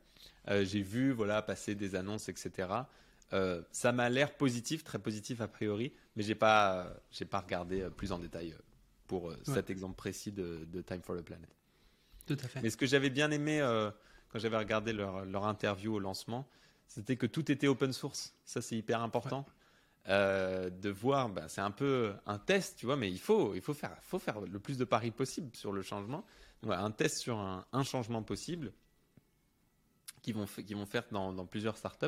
j'ai 0.49 0.83
vu, 0.83 1.13
voilà, 1.13 1.43
passer 1.43 1.77
des 1.77 1.95
annonces, 1.95 2.29
etc. 2.29 2.69
ça 3.71 3.93
m'a 3.93 4.09
l'air 4.11 4.37
positif, 4.37 4.83
très 4.83 4.99
positif 4.99 5.41
a 5.41 5.47
priori, 5.47 5.93
mais 6.17 6.25
j'ai 6.25 6.35
pas, 6.35 6.93
j'ai 7.13 7.25
pas 7.25 7.39
regardé 7.39 7.89
plus 7.97 8.11
en 8.11 8.19
détail 8.19 8.57
pour 9.07 9.33
cet 9.45 9.71
exemple 9.71 9.95
précis 9.95 10.33
de, 10.33 10.67
de 10.67 10.83
Time 10.83 11.03
for 11.03 11.17
the 11.17 11.23
Planet. 11.23 11.51
Mais 12.63 12.71
ce 12.71 12.77
que 12.77 12.87
j'avais 12.87 13.11
bien 13.11 13.31
aimé 13.31 13.61
euh, 13.61 13.91
quand 14.29 14.39
j'avais 14.39 14.57
regardé 14.57 14.93
leur, 14.93 15.25
leur, 15.25 15.45
interview 15.45 15.95
au 15.95 15.99
lancement, 15.99 16.47
c'était 16.87 17.17
que 17.17 17.27
tout 17.27 17.51
était 17.51 17.69
open 17.69 17.93
source. 17.93 18.35
Ça, 18.45 18.63
c'est 18.63 18.77
hyper 18.77 19.03
important. 19.03 19.47
Euh, 20.09 20.71
de 20.71 20.89
voir, 20.89 21.29
bah, 21.29 21.49
c'est 21.49 21.61
un 21.61 21.71
peu 21.71 22.15
un 22.27 22.39
test, 22.39 22.79
tu 22.79 22.87
vois, 22.87 22.97
mais 22.97 23.11
il 23.11 23.19
faut, 23.19 23.55
il 23.55 23.61
faut, 23.61 23.75
faire, 23.75 23.97
faut 24.03 24.19
faire 24.19 24.41
le 24.41 24.59
plus 24.59 24.79
de 24.79 24.85
paris 24.85 25.11
possible 25.11 25.55
sur 25.55 25.73
le 25.73 25.83
changement. 25.83 26.25
un 26.67 26.91
test 26.91 27.19
sur 27.19 27.37
un, 27.37 27.67
un 27.73 27.83
changement 27.85 28.23
possible 28.23 28.73
qui 30.23 30.33
vont, 30.33 30.47
qui 30.47 30.75
vont 30.75 30.87
faire 30.87 31.05
dans, 31.11 31.33
dans, 31.33 31.47
plusieurs 31.47 31.77
startups, 31.77 32.07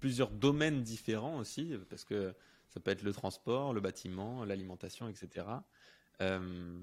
plusieurs 0.00 0.30
domaines 0.30 0.82
différents 0.82 1.38
aussi, 1.38 1.76
parce 1.90 2.04
que 2.04 2.34
ça 2.70 2.80
peut 2.80 2.90
être 2.90 3.02
le 3.02 3.12
transport, 3.12 3.72
le 3.72 3.80
bâtiment, 3.80 4.44
l'alimentation, 4.44 5.08
etc. 5.08 5.46
Euh, 6.20 6.78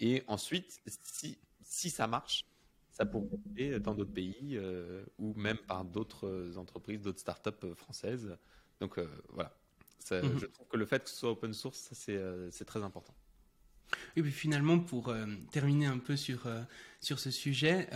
et 0.00 0.22
ensuite, 0.26 0.80
si, 0.86 1.38
si 1.62 1.90
ça 1.90 2.06
marche, 2.06 2.44
ça 2.92 3.06
pourrait 3.06 3.38
aller 3.50 3.80
dans 3.80 3.94
d'autres 3.94 4.12
pays 4.12 4.56
euh, 4.56 5.04
ou 5.18 5.34
même 5.34 5.58
par 5.58 5.84
d'autres 5.84 6.56
entreprises, 6.56 7.00
d'autres 7.00 7.20
startups 7.20 7.50
euh, 7.64 7.74
françaises. 7.74 8.36
Donc 8.80 8.98
euh, 8.98 9.08
voilà, 9.30 9.54
mhm. 10.10 10.38
je 10.38 10.46
trouve 10.46 10.68
que 10.68 10.76
le 10.76 10.86
fait 10.86 11.02
que 11.02 11.10
ce 11.10 11.16
soit 11.16 11.30
open 11.30 11.52
source, 11.52 11.88
c'est 11.92 12.64
très 12.64 12.82
important. 12.82 13.14
Et 14.16 14.22
puis 14.22 14.32
finalement, 14.32 14.78
pour 14.78 15.14
terminer 15.50 15.86
un 15.86 15.98
peu 15.98 16.16
sur, 16.16 16.46
sur 17.00 17.18
ce 17.18 17.30
sujet, 17.30 17.88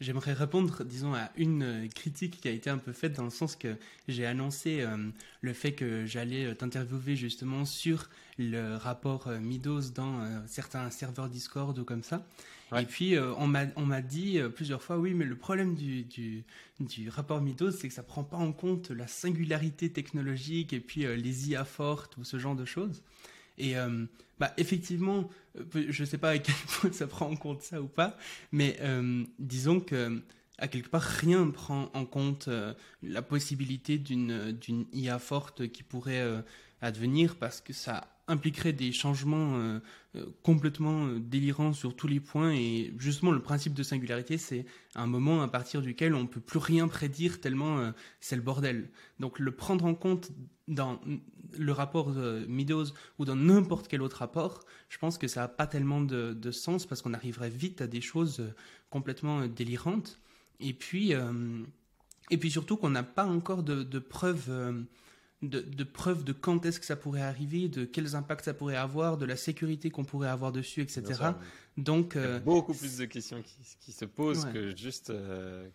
J'aimerais 0.00 0.32
répondre, 0.32 0.84
disons, 0.84 1.12
à 1.14 1.28
une 1.36 1.62
euh, 1.64 1.88
critique 1.88 2.40
qui 2.40 2.46
a 2.46 2.52
été 2.52 2.70
un 2.70 2.78
peu 2.78 2.92
faite 2.92 3.14
dans 3.14 3.24
le 3.24 3.30
sens 3.30 3.56
que 3.56 3.74
j'ai 4.06 4.26
annoncé 4.26 4.80
euh, 4.80 4.96
le 5.40 5.52
fait 5.52 5.72
que 5.72 6.06
j'allais 6.06 6.44
euh, 6.44 6.54
t'interviewer 6.54 7.16
justement 7.16 7.64
sur 7.64 8.08
le 8.38 8.76
rapport 8.76 9.28
Midos 9.40 9.90
dans 9.92 10.46
certains 10.46 10.90
serveurs 10.90 11.28
Discord 11.28 11.76
ou 11.76 11.84
comme 11.84 12.04
ça. 12.04 12.24
Et 12.78 12.84
puis 12.84 13.16
on 13.18 13.48
m'a 13.48 14.00
dit 14.00 14.38
plusieurs 14.54 14.80
fois, 14.80 14.96
oui, 14.96 15.12
mais 15.12 15.24
le 15.24 15.34
problème 15.34 15.74
du, 15.74 16.04
du, 16.04 16.44
du 16.78 17.08
rapport 17.08 17.40
Midos, 17.40 17.72
c'est 17.72 17.88
que 17.88 17.94
ça 17.94 18.04
prend 18.04 18.22
pas 18.22 18.36
en 18.36 18.52
compte 18.52 18.92
la 18.92 19.08
singularité 19.08 19.90
technologique 19.90 20.72
et 20.72 20.78
puis 20.78 21.00
les 21.00 21.50
IA 21.50 21.64
fortes 21.64 22.16
ou 22.16 22.22
ce 22.22 22.38
genre 22.38 22.54
de 22.54 22.64
choses. 22.64 23.02
Et 23.58 23.76
bah, 24.38 24.52
effectivement, 24.56 25.28
euh, 25.56 25.86
je 25.88 26.02
ne 26.02 26.06
sais 26.06 26.18
pas 26.18 26.30
à 26.30 26.38
quel 26.38 26.54
point 26.66 26.92
ça 26.92 27.06
prend 27.06 27.30
en 27.30 27.36
compte 27.36 27.62
ça 27.62 27.82
ou 27.82 27.88
pas, 27.88 28.16
mais 28.52 28.76
euh, 28.80 29.24
disons 29.38 29.80
que 29.80 30.22
à 30.58 30.66
quelque 30.66 30.88
part 30.88 31.02
rien 31.02 31.44
ne 31.44 31.52
prend 31.52 31.88
en 31.94 32.04
compte 32.04 32.48
euh, 32.48 32.74
la 33.02 33.22
possibilité 33.22 33.98
d'une 33.98 34.86
IA 34.92 35.18
forte 35.18 35.68
qui 35.68 35.84
pourrait 35.84 36.24
advenir 36.80 37.36
parce 37.36 37.60
que 37.60 37.72
ça 37.72 38.17
impliquerait 38.28 38.72
des 38.72 38.92
changements 38.92 39.80
complètement 40.42 41.08
délirants 41.16 41.72
sur 41.72 41.96
tous 41.96 42.06
les 42.06 42.20
points 42.20 42.52
et 42.52 42.92
justement 42.98 43.30
le 43.30 43.40
principe 43.40 43.74
de 43.74 43.82
singularité 43.82 44.38
c'est 44.38 44.66
un 44.94 45.06
moment 45.06 45.42
à 45.42 45.48
partir 45.48 45.82
duquel 45.82 46.14
on 46.14 46.22
ne 46.22 46.26
peut 46.28 46.40
plus 46.40 46.58
rien 46.58 46.88
prédire 46.88 47.40
tellement 47.40 47.92
c'est 48.20 48.36
le 48.36 48.42
bordel. 48.42 48.90
Donc 49.18 49.38
le 49.38 49.52
prendre 49.52 49.84
en 49.84 49.94
compte 49.94 50.30
dans 50.68 51.00
le 51.56 51.72
rapport 51.72 52.12
de 52.12 52.44
Meadows 52.48 52.86
ou 53.18 53.24
dans 53.24 53.36
n'importe 53.36 53.88
quel 53.88 54.02
autre 54.02 54.18
rapport, 54.18 54.64
je 54.88 54.98
pense 54.98 55.18
que 55.18 55.28
ça 55.28 55.42
n'a 55.42 55.48
pas 55.48 55.66
tellement 55.66 56.00
de, 56.00 56.50
sens 56.50 56.86
parce 56.86 57.02
qu'on 57.02 57.14
arriverait 57.14 57.50
vite 57.50 57.80
à 57.80 57.86
des 57.86 58.00
choses 58.00 58.40
euh, 58.40 58.54
complètement 58.90 59.40
euh, 59.40 59.48
délirantes. 59.48 60.18
Et 60.60 60.72
puis, 60.72 61.14
euh, 61.14 61.62
et 62.30 62.38
puis 62.38 62.50
surtout 62.50 62.76
qu'on 62.76 62.90
n'a 62.90 63.02
pas 63.02 63.26
encore 63.26 63.62
de, 63.62 63.98
preuves. 63.98 64.50
De, 65.42 65.84
preuves 65.84 66.24
de 66.24 66.32
quand 66.32 66.66
est-ce 66.66 66.80
que 66.80 66.86
ça 66.86 66.96
pourrait 66.96 67.22
arriver, 67.22 67.68
de 67.68 67.84
quels 67.84 68.16
impacts 68.16 68.44
ça 68.44 68.54
pourrait 68.54 68.76
avoir, 68.76 69.16
de 69.16 69.26
la 69.26 69.36
sécurité 69.36 69.90
qu'on 69.90 70.04
pourrait 70.04 70.28
avoir 70.28 70.52
dessus, 70.52 70.82
etc. 70.82 71.02
Donc, 71.76 72.12
Il 72.16 72.22
y 72.22 72.24
a 72.24 72.38
beaucoup 72.40 72.74
plus 72.74 72.98
de 72.98 73.04
questions 73.04 73.42
qui, 73.80 73.92
se 73.92 74.04
posent 74.04 74.46
que, 74.52 74.76
juste, 74.76 75.12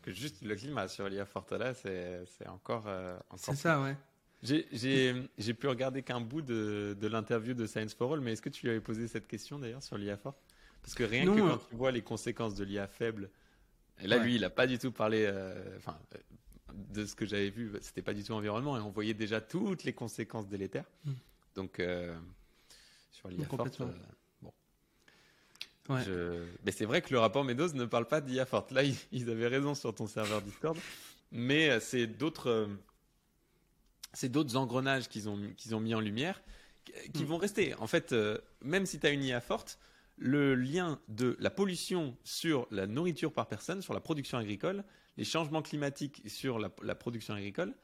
que 0.02 0.12
juste 0.12 0.42
le 0.44 0.56
climat 0.56 0.88
sur 0.88 1.08
l'IA 1.08 1.26
Fortala, 1.26 1.74
c'est 1.74 2.48
encore, 2.48 2.88
encore. 3.30 3.40
C'est 3.40 3.56
ça, 3.56 3.82
ouais. 3.82 3.96
J'ai 4.44 5.54
pu 5.54 5.68
regarder 5.68 6.04
qu'un 6.04 6.22
bout 6.22 6.42
de, 6.42 6.98
de 7.00 7.08
l'interview 7.08 7.54
de 7.54 7.66
Science 7.66 7.94
for 7.94 8.14
All, 8.14 8.20
mais 8.20 8.34
est-ce 8.34 8.42
que 8.42 8.50
tu 8.50 8.66
lui 8.66 8.72
avais 8.72 8.82
posé 8.82 9.08
cette 9.08 9.28
question 9.28 9.60
d'ailleurs 9.60 9.84
sur 9.84 9.98
l'IA 9.98 10.18
fort? 10.18 10.36
Parce 10.82 10.96
que 10.96 11.04
rien 11.04 11.26
que 11.26 11.40
quand 11.40 11.58
tu 11.70 11.76
vois 11.76 11.92
les 11.92 12.02
conséquences 12.02 12.56
de 12.56 12.66
l'IA 12.66 12.88
faible, 12.88 13.30
et 14.02 14.08
là 14.08 14.18
lui 14.18 14.36
il 14.36 14.42
n'a 14.42 14.50
pas 14.50 14.68
du 14.68 14.78
tout 14.78 14.92
parlé, 14.92 15.26
euh, 15.26 15.80
de 16.74 17.06
ce 17.06 17.16
que 17.16 17.26
j'avais 17.26 17.50
vu, 17.50 17.72
c'était 17.82 18.02
pas 18.02 18.14
du 18.14 18.24
tout 18.24 18.34
environnement, 18.34 18.78
et 18.78 18.82
on 18.82 18.90
voyait 18.90 19.14
déjà 19.14 19.42
toutes 19.42 19.84
les 19.84 19.94
conséquences 19.94 20.48
délétères. 20.48 20.90
Hmm. 21.06 21.14
Donc 21.56 21.80
euh, 21.80 22.16
sur 23.12 23.30
l'IA 23.30 23.46
forte, 23.46 23.82
euh, 23.82 23.92
bon. 24.42 24.54
Mais 26.66 26.72
c'est 26.72 26.86
vrai 26.86 27.02
que 27.02 27.14
le 27.14 27.20
rapport 27.20 27.44
Meadows 27.44 27.74
ne 27.74 27.86
parle 27.86 28.08
pas 28.08 28.22
d'IA 28.22 28.46
forte. 28.46 28.72
Là, 28.72 28.82
ils 29.12 29.30
avaient 29.30 29.48
raison 29.48 29.76
sur 29.76 29.94
ton 29.94 30.08
serveur 30.08 30.42
Discord, 30.42 30.78
mais 31.32 31.80
c'est 31.80 32.08
d'autres 32.08 32.70
c'est 34.14 34.30
d'autres 34.30 34.56
engrenages 34.56 35.10
qu'ils 35.10 35.28
ont, 35.28 35.40
qu'ils 35.58 35.76
ont 35.76 35.80
mis 35.80 35.94
en 35.96 36.00
lumière 36.00 36.42
qui 37.14 37.24
mm. 37.24 37.28
vont 37.28 37.38
rester. 37.38 37.74
En 37.76 37.88
fait, 37.88 38.14
euh, 38.14 38.38
même 38.62 38.86
si 38.86 39.00
tu 39.00 39.08
as 39.08 39.10
une 39.10 39.24
IA 39.24 39.42
forte, 39.42 39.80
le 40.18 40.56
lien 40.56 41.00
de 41.08 41.36
la 41.40 41.50
pollution 41.50 42.16
sur 42.24 42.68
la 42.72 42.88
nourriture 42.88 43.34
par 43.34 43.48
personne, 43.48 43.82
sur 43.82 43.94
la 43.94 44.00
production 44.00 44.38
agricole, 44.38 44.84
les 45.18 45.26
changements 45.26 45.62
climatiques 45.62 46.22
sur 46.28 46.60
la, 46.60 46.96
production 46.96 47.34
agricole, 47.34 47.76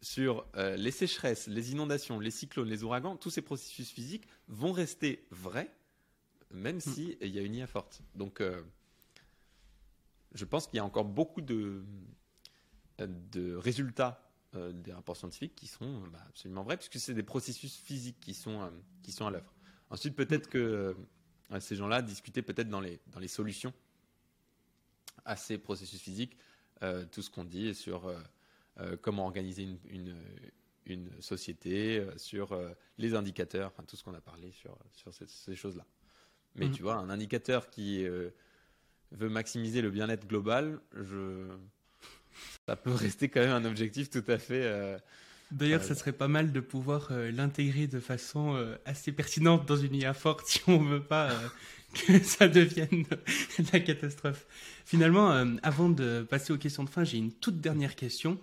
sur 0.00 0.46
euh, 0.56 0.76
les 0.76 0.90
sécheresses, 0.90 1.46
les 1.46 1.72
inondations, 1.72 2.18
les 2.18 2.30
cyclones, 2.30 2.68
les 2.68 2.82
ouragans, 2.82 3.16
tous 3.16 3.30
ces 3.30 3.42
processus 3.42 3.90
physiques 3.90 4.26
vont 4.48 4.72
rester 4.72 5.26
vrais, 5.30 5.72
même 6.50 6.80
s'il 6.80 7.16
y 7.20 7.38
a 7.38 7.42
une 7.42 7.54
IA 7.54 7.66
forte. 7.66 8.02
Donc, 8.14 8.40
euh, 8.40 8.62
je 10.34 10.44
pense 10.44 10.66
qu'il 10.66 10.76
y 10.76 10.80
a 10.80 10.84
encore 10.84 11.04
beaucoup 11.04 11.40
de, 11.40 11.84
de 12.98 13.54
résultats 13.54 14.28
euh, 14.54 14.72
des 14.72 14.92
rapports 14.92 15.16
scientifiques 15.16 15.54
qui 15.54 15.66
sont 15.66 16.00
bah, 16.12 16.22
absolument 16.28 16.62
vrais, 16.62 16.76
puisque 16.76 16.98
c'est 16.98 17.14
des 17.14 17.22
processus 17.22 17.76
physiques 17.76 18.20
qui 18.20 18.34
sont, 18.34 18.70
qui 19.02 19.12
sont 19.12 19.26
à 19.26 19.30
l'œuvre. 19.30 19.50
Ensuite, 19.88 20.14
peut-être 20.14 20.48
que 20.48 20.94
euh, 21.52 21.60
ces 21.60 21.76
gens-là 21.76 22.02
discutaient 22.02 22.42
peut-être 22.42 22.68
dans 22.68 22.80
les, 22.80 23.00
dans 23.08 23.18
les 23.18 23.28
solutions 23.28 23.72
à 25.24 25.36
ces 25.36 25.58
processus 25.58 26.00
physiques, 26.00 26.36
tout 27.10 27.22
ce 27.22 27.30
qu'on 27.30 27.44
dit 27.44 27.74
sur 27.74 28.12
comment 29.00 29.26
organiser 29.26 29.62
une, 29.62 29.78
une, 29.88 30.16
une 30.86 31.10
société, 31.20 32.04
sur 32.16 32.58
les 32.98 33.14
indicateurs, 33.14 33.68
enfin 33.68 33.84
tout 33.84 33.96
ce 33.96 34.02
qu'on 34.02 34.14
a 34.14 34.20
parlé 34.20 34.50
sur, 34.52 34.76
sur 34.92 35.12
ces, 35.14 35.54
choses-là. 35.54 35.86
Mais 36.56 36.66
mm. 36.66 36.72
tu 36.72 36.82
vois, 36.82 36.94
un 36.94 37.10
indicateur 37.10 37.70
qui 37.70 38.04
veut 38.04 39.28
maximiser 39.28 39.82
le 39.82 39.90
bien-être 39.90 40.26
global, 40.26 40.80
je 40.94 41.48
ça 42.66 42.76
peut 42.76 42.92
rester 42.94 43.28
quand 43.28 43.40
même 43.40 43.50
un 43.50 43.64
objectif 43.64 44.10
tout 44.10 44.24
à 44.28 44.38
fait. 44.38 44.98
Euh, 45.52 45.56
D'ailleurs, 45.56 45.82
ça 45.82 45.94
serait 45.94 46.12
pas 46.12 46.28
mal 46.28 46.52
de 46.52 46.60
pouvoir 46.60 47.08
euh, 47.10 47.30
l'intégrer 47.30 47.86
de 47.86 48.00
façon 48.00 48.54
euh, 48.54 48.76
assez 48.84 49.12
pertinente 49.12 49.66
dans 49.66 49.76
une 49.76 49.94
IA 49.94 50.14
forte 50.14 50.46
si 50.46 50.60
on 50.66 50.78
veut 50.78 51.02
pas 51.02 51.30
que 51.94 52.22
ça 52.22 52.48
devienne 52.48 53.04
la 53.72 53.80
catastrophe. 53.80 54.46
Finalement, 54.84 55.30
avant 55.62 55.88
de 55.88 56.26
passer 56.28 56.52
aux 56.52 56.58
questions 56.58 56.84
de 56.84 56.90
fin, 56.90 57.04
j'ai 57.04 57.18
une 57.18 57.32
toute 57.32 57.60
dernière 57.60 57.96
question. 57.96 58.38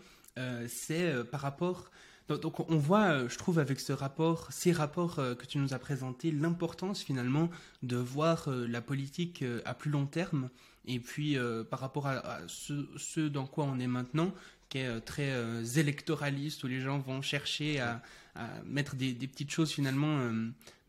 C'est 0.68 1.14
par 1.32 1.42
rapport 1.42 1.92
donc 2.30 2.60
on 2.70 2.78
voit, 2.78 3.28
je 3.28 3.38
trouve, 3.38 3.60
avec 3.60 3.80
ce 3.80 3.92
rapport, 3.92 4.48
ces 4.52 4.72
rapports 4.72 5.16
que 5.16 5.46
tu 5.46 5.58
nous 5.58 5.74
as 5.74 5.80
présentés, 5.80 6.32
l'importance 6.32 7.02
finalement 7.02 7.50
de 7.82 7.98
voir 7.98 8.48
la 8.48 8.82
politique 8.82 9.44
à 9.66 9.74
plus 9.74 9.90
long 9.90 10.06
terme 10.06 10.50
et 10.90 11.00
puis, 11.00 11.38
euh, 11.38 11.64
par 11.64 11.80
rapport 11.80 12.08
à, 12.08 12.40
ce, 12.48 13.28
dans 13.28 13.46
quoi 13.46 13.66
on 13.66 13.80
est 13.80 13.88
maintenant, 13.88 14.34
qui 14.70 14.80
est 14.80 14.88
euh, 14.88 15.00
très 15.00 15.32
euh, 15.32 15.64
électoraliste, 15.64 16.64
où 16.64 16.68
les 16.68 16.80
gens 16.80 17.00
vont 17.00 17.22
chercher 17.22 17.80
à, 17.80 18.02
mettre 18.64 18.96
des, 18.96 19.14
petites 19.14 19.52
choses 19.52 19.70
finalement, 19.70 20.32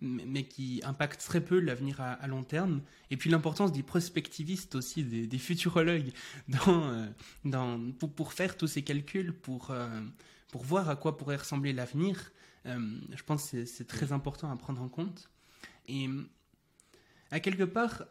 mais 0.00 0.44
qui 0.44 0.80
impactent 0.84 1.20
très 1.20 1.40
peu 1.40 1.58
l'avenir 1.58 2.00
à, 2.00 2.24
long 2.28 2.44
terme. 2.44 2.80
Et 3.10 3.16
puis 3.16 3.28
l'importance 3.28 3.72
des 3.72 3.82
prospectivistes 3.82 4.76
aussi, 4.76 5.02
des, 5.02 5.38
futurologues, 5.38 6.12
dans, 6.48 7.08
dans, 7.44 7.90
pour, 7.98 8.12
pour, 8.12 8.32
faire 8.34 8.56
tous 8.56 8.68
ces 8.68 8.82
calculs, 8.82 9.32
pour, 9.32 9.74
pour 10.52 10.62
voir 10.62 10.88
à 10.88 10.94
quoi 10.94 11.16
pourrait 11.16 11.36
ressembler 11.36 11.72
l'avenir. 11.72 12.30
je 12.66 13.22
pense 13.26 13.50
que 13.50 13.64
c'est 13.64 13.86
très 13.86 14.12
important 14.12 14.48
à 14.52 14.56
prendre 14.56 14.80
en 14.80 14.88
compte. 14.88 15.28
Et 15.88 16.08
à 17.32 17.40
quelque 17.40 17.64
part, 17.64 18.04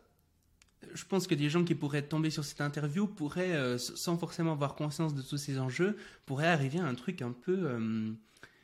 je 0.93 1.05
pense 1.05 1.27
que 1.27 1.35
des 1.35 1.49
gens 1.49 1.63
qui 1.63 1.75
pourraient 1.75 2.01
tomber 2.01 2.29
sur 2.29 2.43
cette 2.43 2.61
interview 2.61 3.07
pourraient, 3.07 3.55
euh, 3.55 3.77
sans 3.77 4.17
forcément 4.17 4.53
avoir 4.53 4.75
conscience 4.75 5.13
de 5.13 5.21
tous 5.21 5.37
ces 5.37 5.59
enjeux, 5.59 5.97
pourraient 6.25 6.47
arriver 6.47 6.79
à 6.79 6.85
un 6.85 6.95
truc 6.95 7.21
un 7.21 7.31
peu, 7.31 7.57
euh, 7.63 8.11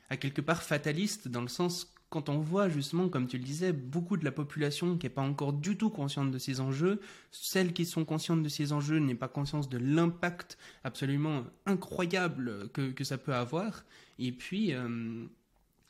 à 0.10 0.18
quelque 0.18 0.42
part 0.42 0.64
fataliste, 0.64 1.28
dans 1.28 1.42
le 1.42 1.48
sens 1.48 1.94
quand 2.10 2.30
on 2.30 2.40
voit 2.40 2.70
justement, 2.70 3.10
comme 3.10 3.28
tu 3.28 3.38
le 3.38 3.44
disais, 3.44 3.74
beaucoup 3.74 4.16
de 4.16 4.24
la 4.24 4.32
population 4.32 4.98
qui 4.98 5.06
n'est 5.06 5.14
pas 5.14 5.22
encore 5.22 5.52
du 5.52 5.76
tout 5.78 5.90
consciente 5.90 6.32
de 6.32 6.38
ces 6.38 6.62
enjeux, 6.62 7.02
celles 7.32 7.74
qui 7.74 7.86
sont 7.86 8.06
conscientes 8.06 8.44
de 8.44 8.50
ces 8.50 8.72
enjeux 8.72 9.00
n'aient 9.00 9.16
pas 9.16 9.28
conscience 9.28 9.68
de 9.68 9.78
l'impact 9.78 10.58
absolument 10.84 11.44
incroyable 11.66 12.70
que, 12.70 12.92
que, 12.92 13.04
ça 13.04 13.18
peut 13.18 13.34
avoir, 13.34 13.84
et 14.18 14.32
puis 14.32 14.74
euh, 14.74 15.26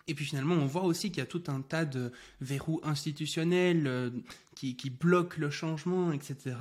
et 0.07 0.13
puis 0.13 0.25
finalement, 0.25 0.55
on 0.55 0.67
voit 0.67 0.83
aussi 0.83 1.09
qu'il 1.09 1.19
y 1.19 1.21
a 1.21 1.25
tout 1.25 1.43
un 1.47 1.61
tas 1.61 1.85
de 1.85 2.11
verrous 2.39 2.79
institutionnels 2.83 3.87
euh, 3.87 4.09
qui, 4.55 4.89
bloquent 4.89 5.37
le 5.39 5.49
changement, 5.49 6.11
etc. 6.11 6.57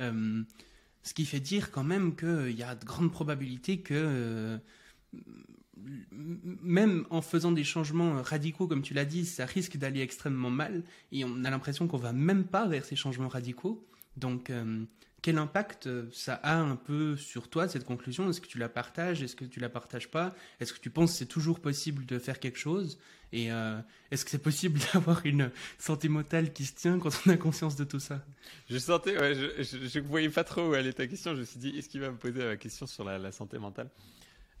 Euh, 0.00 0.42
ce 1.02 1.14
qui 1.14 1.24
fait 1.24 1.40
dire 1.40 1.70
quand 1.70 1.84
même 1.84 2.14
qu'il 2.14 2.56
y 2.56 2.62
a 2.62 2.74
de 2.74 2.84
grandes 2.84 3.10
probabilités 3.10 3.78
que, 3.78 3.94
euh, 3.94 4.58
même 6.62 7.06
en 7.10 7.22
faisant 7.22 7.52
des 7.52 7.64
changements 7.64 8.22
radicaux, 8.22 8.66
comme 8.66 8.82
tu 8.82 8.92
l'as 8.92 9.04
dit, 9.04 9.24
ça 9.24 9.46
risque 9.46 9.76
d'aller 9.76 10.00
extrêmement 10.00 10.50
mal. 10.50 10.82
Et 11.10 11.24
on 11.24 11.44
a 11.44 11.50
l'impression 11.50 11.86
qu'on 11.88 11.98
va 11.98 12.12
même 12.12 12.44
pas 12.44 12.66
vers 12.68 12.84
ces 12.84 12.96
changements 12.96 13.28
radicaux. 13.28 13.86
Donc, 14.16 14.52
quel 15.24 15.38
impact 15.38 15.86
euh, 15.86 16.06
ça 16.12 16.34
a 16.34 16.54
un 16.54 16.76
peu 16.76 17.16
sur 17.16 17.48
toi, 17.48 17.66
cette 17.66 17.84
conclusion? 17.84 18.28
Est-ce 18.28 18.42
que 18.42 18.46
tu 18.46 18.58
la 18.58 18.68
partages? 18.68 19.22
Est-ce 19.22 19.34
que 19.34 19.46
tu 19.46 19.58
la 19.58 19.70
partages 19.70 20.10
pas? 20.10 20.34
Est-ce 20.60 20.74
que 20.74 20.78
tu 20.78 20.90
penses 20.90 21.12
que 21.12 21.16
c'est 21.16 21.24
toujours 21.24 21.60
possible 21.60 22.04
de 22.04 22.18
faire 22.18 22.38
quelque 22.38 22.58
chose? 22.58 22.98
Et 23.32 23.50
euh, 23.50 23.80
est-ce 24.10 24.26
que 24.26 24.30
c'est 24.30 24.42
possible 24.42 24.78
d'avoir 24.92 25.24
une 25.24 25.50
santé 25.78 26.10
mentale 26.10 26.52
qui 26.52 26.66
se 26.66 26.74
tient 26.74 26.98
quand 26.98 27.08
on 27.24 27.30
a 27.30 27.38
conscience 27.38 27.74
de 27.74 27.84
tout 27.84 28.00
ça? 28.00 28.22
Je 28.68 28.76
sentais, 28.76 29.14
je 29.14 29.98
ne 29.98 30.04
voyais 30.04 30.28
pas 30.28 30.44
trop 30.44 30.68
où 30.68 30.74
allait 30.74 30.92
ta 30.92 31.06
question. 31.06 31.34
Je 31.34 31.40
me 31.40 31.46
suis 31.46 31.58
dit, 31.58 31.70
est-ce 31.70 31.88
qu'il 31.88 32.02
va 32.02 32.10
me 32.10 32.18
poser 32.18 32.44
la 32.44 32.58
question 32.58 32.86
sur 32.86 33.02
la, 33.02 33.32
santé 33.32 33.58
mentale? 33.58 33.88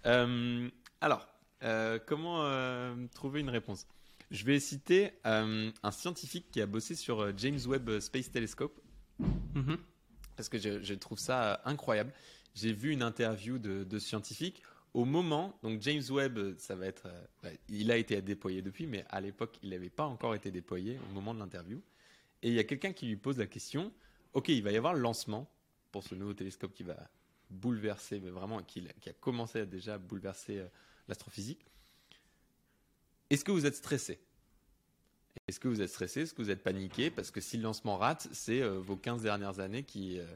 Euh, 0.06 0.70
Alors, 1.02 1.28
comment 2.06 2.42
trouver 3.12 3.40
une 3.40 3.50
réponse? 3.50 3.86
Je 4.30 4.46
vais 4.46 4.58
citer 4.60 5.10
un 5.24 5.72
scientifique 5.90 6.46
qui 6.50 6.62
a 6.62 6.66
bossé 6.66 6.94
sur 6.94 7.36
James 7.36 7.60
Webb 7.66 8.00
Space 8.00 8.30
Telescope. 8.30 8.80
Mhm. 9.54 9.76
Parce 10.36 10.48
que 10.48 10.58
je, 10.58 10.94
trouve 10.94 11.18
ça 11.18 11.54
euh, 11.54 11.56
incroyable. 11.64 12.12
J'ai 12.54 12.72
vu 12.72 12.92
une 12.92 13.02
interview 13.02 13.58
de, 13.58 13.84
de 13.84 13.98
scientifiques 13.98 14.62
au 14.94 15.04
moment, 15.04 15.58
donc 15.62 15.82
James 15.82 16.02
Webb, 16.08 16.38
euh, 16.38 16.54
ça 16.58 16.76
va 16.76 16.86
être, 16.86 17.06
euh, 17.06 17.24
bah, 17.42 17.50
il 17.68 17.90
a 17.90 17.96
été 17.96 18.20
déployé 18.22 18.62
depuis, 18.62 18.86
mais 18.86 19.04
à 19.10 19.20
l'époque, 19.20 19.58
il 19.62 19.70
n'avait 19.70 19.90
pas 19.90 20.04
encore 20.04 20.34
été 20.34 20.52
déployé 20.52 20.98
au 21.10 21.12
moment 21.12 21.34
de 21.34 21.40
l'interview. 21.40 21.82
Et 22.42 22.48
il 22.48 22.54
y 22.54 22.60
a 22.60 22.64
quelqu'un 22.64 22.92
qui 22.92 23.06
lui 23.06 23.16
pose 23.16 23.38
la 23.38 23.46
question, 23.46 23.92
ok, 24.34 24.48
il 24.48 24.62
va 24.62 24.70
y 24.70 24.76
avoir 24.76 24.94
le 24.94 25.00
lancement 25.00 25.50
pour 25.90 26.04
ce 26.04 26.14
nouveau 26.14 26.34
télescope 26.34 26.72
qui 26.72 26.84
va 26.84 26.96
bouleverser, 27.50 28.20
mais 28.20 28.30
vraiment, 28.30 28.62
qui, 28.62 28.86
qui 29.00 29.08
a 29.08 29.12
commencé 29.14 29.60
à 29.60 29.66
déjà 29.66 29.98
bouleverser 29.98 30.64
l'astrophysique. 31.08 31.64
Est-ce 33.30 33.44
que 33.44 33.52
vous 33.52 33.66
êtes 33.66 33.76
stressé? 33.76 34.20
Est-ce 35.48 35.60
que 35.60 35.68
vous 35.68 35.82
êtes 35.82 35.90
stressé? 35.90 36.22
Est-ce 36.22 36.34
que 36.34 36.42
vous 36.42 36.50
êtes 36.50 36.62
paniqué? 36.62 37.10
Parce 37.10 37.30
que 37.30 37.40
si 37.40 37.56
le 37.56 37.64
lancement 37.64 37.96
rate, 37.96 38.28
c'est 38.32 38.62
euh, 38.62 38.78
vos 38.78 38.96
15 38.96 39.22
dernières 39.22 39.60
années 39.60 39.82
qui, 39.82 40.18
euh, 40.18 40.26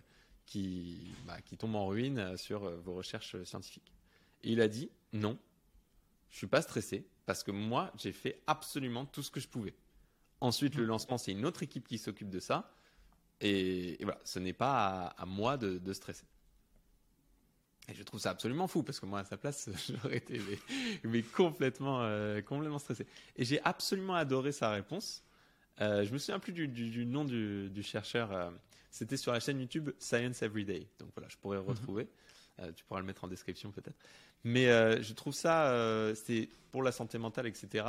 qui, 0.48 1.14
bah, 1.26 1.40
qui 1.42 1.56
tombent 1.56 1.76
en 1.76 1.86
ruine 1.86 2.18
euh, 2.18 2.36
sur 2.36 2.64
euh, 2.64 2.76
vos 2.84 2.94
recherches 2.94 3.42
scientifiques. 3.44 3.92
Et 4.42 4.52
il 4.52 4.60
a 4.60 4.68
dit 4.68 4.90
non, 5.12 5.38
je 6.30 6.36
suis 6.36 6.46
pas 6.46 6.62
stressé 6.62 7.06
parce 7.26 7.42
que 7.42 7.50
moi, 7.50 7.92
j'ai 7.96 8.12
fait 8.12 8.40
absolument 8.46 9.04
tout 9.06 9.22
ce 9.22 9.30
que 9.30 9.40
je 9.40 9.48
pouvais. 9.48 9.74
Ensuite, 10.40 10.74
le 10.74 10.84
lancement, 10.84 11.18
c'est 11.18 11.32
une 11.32 11.44
autre 11.44 11.62
équipe 11.62 11.86
qui 11.86 11.98
s'occupe 11.98 12.30
de 12.30 12.40
ça. 12.40 12.72
Et, 13.40 14.00
et 14.00 14.04
voilà, 14.04 14.20
ce 14.24 14.38
n'est 14.38 14.52
pas 14.52 15.06
à, 15.06 15.22
à 15.22 15.26
moi 15.26 15.56
de, 15.56 15.78
de 15.78 15.92
stresser. 15.92 16.24
Et 17.90 17.94
je 17.94 18.02
trouve 18.02 18.20
ça 18.20 18.30
absolument 18.30 18.66
fou 18.68 18.82
parce 18.82 19.00
que 19.00 19.06
moi, 19.06 19.20
à 19.20 19.24
sa 19.24 19.36
place, 19.38 19.70
j'aurais 20.02 20.18
été 20.18 20.38
mais, 20.40 20.58
mais 21.08 21.22
complètement, 21.22 22.02
euh, 22.02 22.42
complètement 22.42 22.78
stressé. 22.78 23.06
Et 23.36 23.44
j'ai 23.44 23.60
absolument 23.64 24.14
adoré 24.14 24.52
sa 24.52 24.70
réponse. 24.70 25.24
Euh, 25.80 26.04
je 26.04 26.12
me 26.12 26.18
souviens 26.18 26.38
plus 26.38 26.52
du, 26.52 26.68
du- 26.68 26.90
du 26.90 27.06
nom 27.06 27.24
du, 27.24 27.70
du 27.70 27.82
chercheur. 27.82 28.32
euh, 28.32 28.50
C'était 28.90 29.16
sur 29.16 29.32
la 29.32 29.40
chaîne 29.40 29.60
YouTube 29.60 29.90
Science 29.98 30.42
Everyday. 30.42 30.86
Donc 30.98 31.10
voilà, 31.14 31.28
je 31.28 31.36
pourrais 31.38 31.56
le 31.56 31.62
retrouver. 31.62 32.08
Euh, 32.60 32.72
tu 32.72 32.84
pourras 32.84 33.00
le 33.00 33.06
mettre 33.06 33.24
en 33.24 33.28
description 33.28 33.70
peut-être. 33.70 33.96
Mais 34.44 34.68
euh, 34.68 35.00
je 35.02 35.12
trouve 35.14 35.32
ça, 35.34 35.72
c'est 36.14 36.48
pour 36.70 36.82
la 36.82 36.92
santé 36.92 37.16
mentale, 37.18 37.46
etc. 37.46 37.84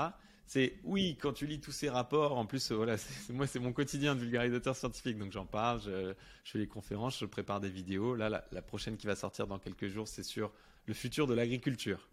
C'est 0.49 0.79
oui, 0.83 1.15
quand 1.21 1.31
tu 1.31 1.45
lis 1.45 1.59
tous 1.59 1.71
ces 1.71 1.89
rapports, 1.89 2.35
en 2.35 2.47
plus, 2.47 2.71
voilà, 2.71 2.97
c'est- 2.97 3.31
moi 3.31 3.45
c'est 3.45 3.59
mon 3.59 3.71
quotidien 3.71 4.15
de 4.15 4.21
vulgarisateur 4.21 4.75
scientifique, 4.75 5.19
donc 5.19 5.31
j'en 5.31 5.45
parle, 5.45 5.79
je, 5.79 6.15
je 6.43 6.51
fais 6.51 6.57
les 6.57 6.67
conférences, 6.67 7.19
je 7.19 7.25
prépare 7.27 7.59
des 7.59 7.69
vidéos. 7.69 8.15
Là, 8.15 8.29
la, 8.29 8.43
la 8.51 8.63
prochaine 8.63 8.97
qui 8.97 9.05
va 9.05 9.15
sortir 9.15 9.45
dans 9.45 9.59
quelques 9.59 9.89
jours, 9.89 10.07
c'est 10.07 10.23
sur 10.23 10.51
le 10.87 10.95
futur 10.95 11.27
de 11.27 11.35
l'agriculture. 11.35 12.09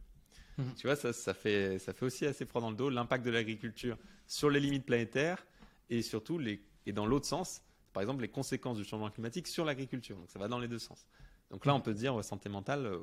Mhm. 0.58 0.74
Tu 0.76 0.86
vois, 0.86 0.96
ça, 0.96 1.14
ça, 1.14 1.32
fait, 1.32 1.78
ça 1.78 1.94
fait 1.94 2.04
aussi 2.04 2.26
assez 2.26 2.44
froid 2.44 2.60
dans 2.60 2.68
le 2.70 2.76
dos, 2.76 2.90
l'impact 2.90 3.24
de 3.24 3.30
l'agriculture 3.30 3.96
sur 4.26 4.50
les 4.50 4.60
limites 4.60 4.84
planétaires 4.84 5.46
et 5.88 6.02
surtout, 6.02 6.38
les, 6.38 6.60
et 6.84 6.92
dans 6.92 7.06
l'autre 7.06 7.26
sens, 7.26 7.62
par 7.94 8.02
exemple, 8.02 8.20
les 8.20 8.28
conséquences 8.28 8.76
du 8.76 8.84
changement 8.84 9.08
climatique 9.10 9.46
sur 9.46 9.64
l'agriculture. 9.64 10.14
Donc 10.18 10.28
ça 10.30 10.38
va 10.38 10.48
dans 10.48 10.58
les 10.58 10.68
deux 10.68 10.78
sens. 10.78 11.06
Donc 11.50 11.64
là, 11.64 11.74
on 11.74 11.80
peut 11.80 11.94
dire, 11.94 12.22
santé 12.22 12.50
mentale, 12.50 12.84
euh, 12.84 12.98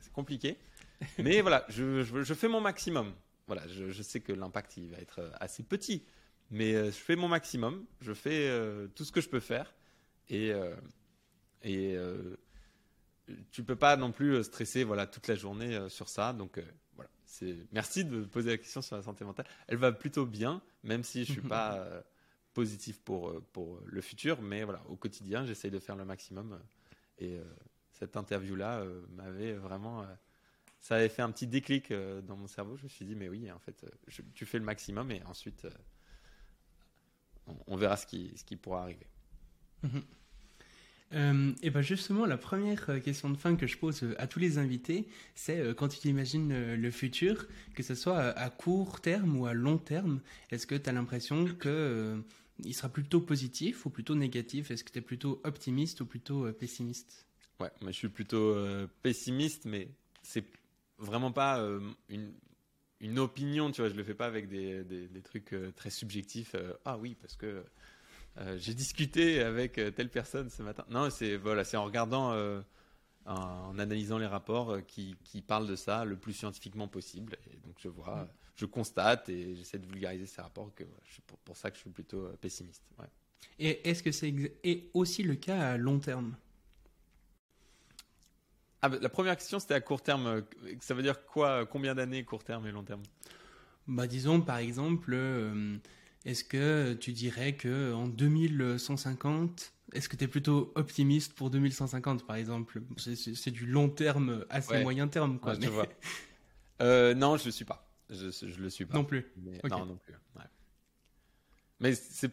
c'est 0.00 0.12
compliqué. 0.14 0.56
Mais 1.18 1.42
voilà, 1.42 1.66
je, 1.68 2.02
je, 2.02 2.22
je 2.22 2.34
fais 2.34 2.48
mon 2.48 2.62
maximum. 2.62 3.12
Voilà, 3.46 3.66
je, 3.68 3.90
je 3.90 4.02
sais 4.02 4.20
que 4.20 4.32
l'impact, 4.32 4.76
il 4.76 4.90
va 4.90 4.98
être 4.98 5.20
euh, 5.20 5.30
assez 5.40 5.62
petit. 5.62 6.04
Mais 6.50 6.74
euh, 6.74 6.86
je 6.86 6.96
fais 6.96 7.16
mon 7.16 7.28
maximum, 7.28 7.86
je 8.00 8.12
fais 8.12 8.48
euh, 8.48 8.88
tout 8.88 9.04
ce 9.04 9.12
que 9.12 9.20
je 9.20 9.28
peux 9.28 9.40
faire. 9.40 9.74
Et, 10.28 10.52
euh, 10.52 10.74
et 11.62 11.94
euh, 11.96 12.36
tu 13.52 13.62
peux 13.62 13.76
pas 13.76 13.96
non 13.96 14.12
plus 14.12 14.42
stresser 14.44 14.84
voilà, 14.84 15.06
toute 15.06 15.28
la 15.28 15.36
journée 15.36 15.88
sur 15.88 16.08
ça. 16.08 16.32
Donc 16.32 16.60
voilà, 16.94 17.10
c'est 17.24 17.56
merci 17.72 18.04
de 18.04 18.24
poser 18.24 18.50
la 18.50 18.58
question 18.58 18.82
sur 18.82 18.96
la 18.96 19.02
santé 19.02 19.24
mentale. 19.24 19.46
Elle 19.68 19.76
va 19.76 19.92
plutôt 19.92 20.26
bien, 20.26 20.62
même 20.82 21.04
si 21.04 21.24
je 21.24 21.32
suis 21.32 21.40
pas 21.40 21.86
positif 22.54 23.00
pour, 23.00 23.40
pour 23.52 23.80
le 23.86 24.00
futur. 24.00 24.42
Mais 24.42 24.64
voilà, 24.64 24.82
au 24.88 24.96
quotidien, 24.96 25.46
j'essaye 25.46 25.70
de 25.70 25.78
faire 25.78 25.96
le 25.96 26.04
maximum. 26.04 26.58
Et 27.18 27.38
cette 28.00 28.16
interview-là 28.16 28.80
euh, 28.80 29.02
m'avait 29.10 29.52
vraiment. 29.52 30.04
Ça 30.80 30.96
avait 30.96 31.08
fait 31.08 31.22
un 31.22 31.30
petit 31.30 31.46
déclic 31.46 31.90
euh, 31.90 32.20
dans 32.22 32.36
mon 32.36 32.46
cerveau. 32.46 32.76
Je 32.76 32.84
me 32.84 32.88
suis 32.88 33.04
dit, 33.04 33.14
mais 33.14 33.28
oui, 33.28 33.50
en 33.52 33.58
fait, 33.58 33.84
euh, 33.84 33.90
je- 34.08 34.22
tu 34.34 34.46
fais 34.46 34.58
le 34.58 34.64
maximum 34.64 35.10
et 35.10 35.22
ensuite, 35.24 35.64
euh, 35.66 35.70
on, 37.46 37.54
on 37.66 37.76
verra 37.76 37.96
ce 37.98 38.06
qui, 38.06 38.32
ce 38.36 38.44
qui 38.44 38.56
pourra 38.56 38.82
arriver. 38.82 39.06
Euh, 41.12 41.52
et 41.62 41.70
ben 41.70 41.82
justement, 41.82 42.24
la 42.24 42.36
première 42.36 43.02
question 43.02 43.30
de 43.30 43.36
fin 43.36 43.56
que 43.56 43.66
je 43.66 43.76
pose 43.76 44.14
à 44.18 44.26
tous 44.28 44.38
les 44.38 44.58
invités, 44.58 45.08
c'est 45.34 45.74
quand 45.76 45.88
tu 45.88 46.06
imagines 46.08 46.74
le 46.74 46.90
futur, 46.90 47.48
que 47.74 47.82
ce 47.82 47.94
soit 47.96 48.18
à 48.18 48.48
court 48.50 49.00
terme 49.00 49.36
ou 49.36 49.46
à 49.46 49.52
long 49.52 49.78
terme, 49.78 50.20
est-ce 50.50 50.66
que 50.68 50.76
tu 50.76 50.88
as 50.88 50.92
l'impression 50.92 51.46
que 51.46 51.68
euh, 51.68 52.20
il 52.64 52.74
sera 52.74 52.88
plutôt 52.88 53.20
positif 53.20 53.86
ou 53.86 53.90
plutôt 53.90 54.14
négatif? 54.14 54.70
Est-ce 54.70 54.84
que 54.84 54.92
tu 54.92 54.98
es 54.98 55.02
plutôt 55.02 55.40
optimiste 55.44 56.00
ou 56.00 56.06
plutôt 56.06 56.50
pessimiste? 56.52 57.26
Ouais, 57.60 57.70
moi 57.82 57.90
je 57.92 57.96
suis 57.96 58.08
plutôt 58.08 58.54
euh, 58.54 58.86
pessimiste, 59.02 59.64
mais 59.66 59.88
c'est 60.22 60.44
vraiment 61.00 61.32
pas 61.32 61.60
euh, 61.60 61.80
une, 62.08 62.32
une 63.00 63.18
opinion, 63.18 63.70
tu 63.72 63.80
vois. 63.80 63.90
Je 63.90 63.96
le 63.96 64.04
fais 64.04 64.14
pas 64.14 64.26
avec 64.26 64.48
des, 64.48 64.84
des, 64.84 65.08
des 65.08 65.22
trucs 65.22 65.52
euh, 65.52 65.72
très 65.72 65.90
subjectifs. 65.90 66.54
euh, 66.54 66.74
ah 66.84 66.96
oui, 66.98 67.16
parce 67.20 67.36
que 67.36 67.64
j'ai 68.56 68.74
discuté 68.74 69.40
avec 69.42 69.74
telle 69.74 70.08
personne 70.08 70.48
ce 70.48 70.62
matin. 70.62 70.84
Non, 70.88 71.10
c'est 71.10 71.36
voilà, 71.36 71.62
c'est 71.64 71.76
en 71.76 71.84
regardant, 71.84 72.32
en, 73.26 73.78
analysant 73.78 74.16
les 74.16 74.26
rapports 74.26 74.78
qui, 74.86 75.16
qui 75.24 75.42
parlent 75.42 75.66
de 75.66 75.76
ça 75.76 76.04
le 76.06 76.16
plus 76.16 76.32
scientifiquement 76.32 76.88
possible. 76.88 77.36
Et 77.52 77.56
donc 77.66 77.76
je 77.78 77.88
vois, 77.88 78.28
je 78.54 78.64
constate 78.64 79.28
et 79.28 79.56
j'essaie 79.56 79.78
de 79.78 79.86
vulgariser 79.86 80.24
ces 80.26 80.40
rapports. 80.40 80.72
Que 80.74 80.84
je 81.04 81.20
pour, 81.26 81.38
pour 81.38 81.56
ça 81.56 81.70
que 81.70 81.76
je 81.76 81.82
suis 81.82 81.90
plutôt 81.90 82.28
pessimiste. 82.40 82.84
Ouais. 82.98 83.08
Et 83.58 83.90
est-ce 83.90 84.02
que 84.02 84.12
c'est 84.12 84.32
aussi 84.94 85.22
le 85.22 85.34
cas 85.34 85.72
à 85.72 85.76
long 85.76 85.98
terme? 85.98 86.34
Ah, 88.82 88.88
bah, 88.88 88.98
la 89.00 89.08
première 89.08 89.36
question 89.36 89.58
c'était 89.58 89.74
à 89.74 89.80
court 89.80 90.02
terme. 90.02 90.26
euh, 90.26 90.40
Ça 90.80 90.94
veut 90.94 91.02
dire 91.02 91.24
quoi 91.26 91.66
Combien 91.66 91.94
d'années 91.94 92.24
court 92.24 92.44
terme 92.44 92.66
et 92.66 92.72
long 92.72 92.82
terme? 92.84 93.02
Bah, 93.88 94.06
disons 94.06 94.40
par 94.40 94.58
exemple, 94.58 95.12
euh, 95.14 95.76
est-ce 96.24 96.44
que 96.44 96.94
tu 96.94 97.12
dirais 97.12 97.54
que 97.56 97.92
en 97.92 98.06
2150, 98.08 99.72
est-ce 99.92 100.08
que 100.08 100.16
tu 100.16 100.24
es 100.24 100.28
plutôt 100.28 100.72
optimiste 100.76 101.34
pour 101.34 101.50
2150 101.50 102.26
par 102.26 102.36
exemple? 102.36 102.80
C'est- 102.96 103.50
du 103.50 103.66
long 103.66 103.88
terme, 103.88 104.44
assez 104.50 104.72
Ouais. 104.72 104.82
moyen 104.82 105.08
terme 105.08 105.38
quoi. 105.38 105.52
Ouais, 105.52 105.58
mais- 105.60 105.66
je 105.66 105.70
vois. 105.70 105.86
Euh, 106.82 107.12
non, 107.14 107.36
je 107.36 107.44
le 107.44 107.50
suis 107.50 107.66
pas. 107.66 107.86
Je, 108.08 108.30
je 108.30 108.58
le 108.58 108.70
suis 108.70 108.86
pas. 108.86 108.94
Non 108.94 109.04
plus. 109.04 109.26
Mais-. 109.36 109.60
Non, 109.68 109.84
non 109.84 109.96
plus. 109.98 110.14
ouais. 110.36 110.44
Mais 111.80 111.94
c'est, 111.94 112.30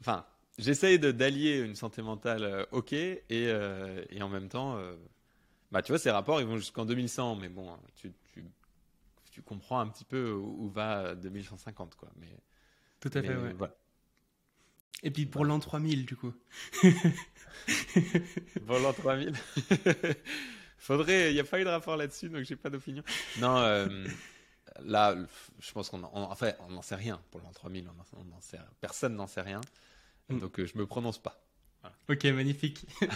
enfin, 0.00 0.26
j'essaye 0.58 0.98
d'allier 0.98 1.60
une 1.60 1.74
santé 1.74 2.02
mentale 2.02 2.42
euh, 2.44 2.66
ok 2.72 2.92
et, 2.92 3.22
euh, 3.30 4.04
et 4.10 4.22
en 4.22 4.28
même 4.28 4.48
temps, 4.50 4.76
euh, 4.76 4.94
bah 5.76 5.82
tu 5.82 5.92
vois, 5.92 5.98
ces 5.98 6.10
rapports 6.10 6.40
ils 6.40 6.46
vont 6.46 6.56
jusqu'en 6.56 6.86
2100, 6.86 7.36
mais 7.36 7.50
bon, 7.50 7.76
tu, 7.96 8.10
tu, 8.32 8.42
tu 9.30 9.42
comprends 9.42 9.78
un 9.78 9.88
petit 9.88 10.06
peu 10.06 10.32
où, 10.32 10.70
va 10.70 11.14
2150 11.14 11.96
quoi. 11.96 12.08
Mais, 12.16 12.28
Tout 13.00 13.10
à 13.12 13.20
fait, 13.20 13.36
ouais. 13.36 13.52
voilà. 13.52 13.76
Et 15.02 15.10
puis 15.10 15.26
pour 15.26 15.44
l'an 15.44 15.58
3000 15.58 16.06
du 16.06 16.16
coup. 16.16 16.32
Volant 18.62 18.94
3000. 18.94 19.34
Faudrait, 20.78 21.30
il 21.30 21.34
n'y 21.34 21.40
a 21.40 21.44
pas 21.44 21.60
eu 21.60 21.64
de 21.64 21.68
rapport 21.68 21.98
là-dessus, 21.98 22.30
donc 22.30 22.44
j'ai 22.44 22.56
pas 22.56 22.70
d'opinion. 22.70 23.02
Non, 23.38 23.58
euh, 23.58 24.06
là, 24.80 25.14
je 25.58 25.72
pense 25.72 25.90
qu'on, 25.90 26.02
en, 26.04 26.30
en 26.30 26.34
fait, 26.34 26.56
on 26.60 26.70
n'en 26.70 26.80
sait 26.80 26.94
rien 26.94 27.20
pour 27.30 27.42
l'an 27.42 27.50
3000. 27.52 27.86
On 27.88 28.00
en, 28.00 28.24
on 28.30 28.34
en 28.34 28.40
sait, 28.40 28.58
personne 28.80 29.14
n'en 29.14 29.26
sait 29.26 29.42
rien, 29.42 29.60
Mm. 30.28 30.40
donc 30.40 30.58
euh, 30.58 30.66
je 30.66 30.76
me 30.76 30.86
prononce 30.86 31.18
pas. 31.18 31.40
Ok, 32.08 32.24
magnifique. 32.24 32.86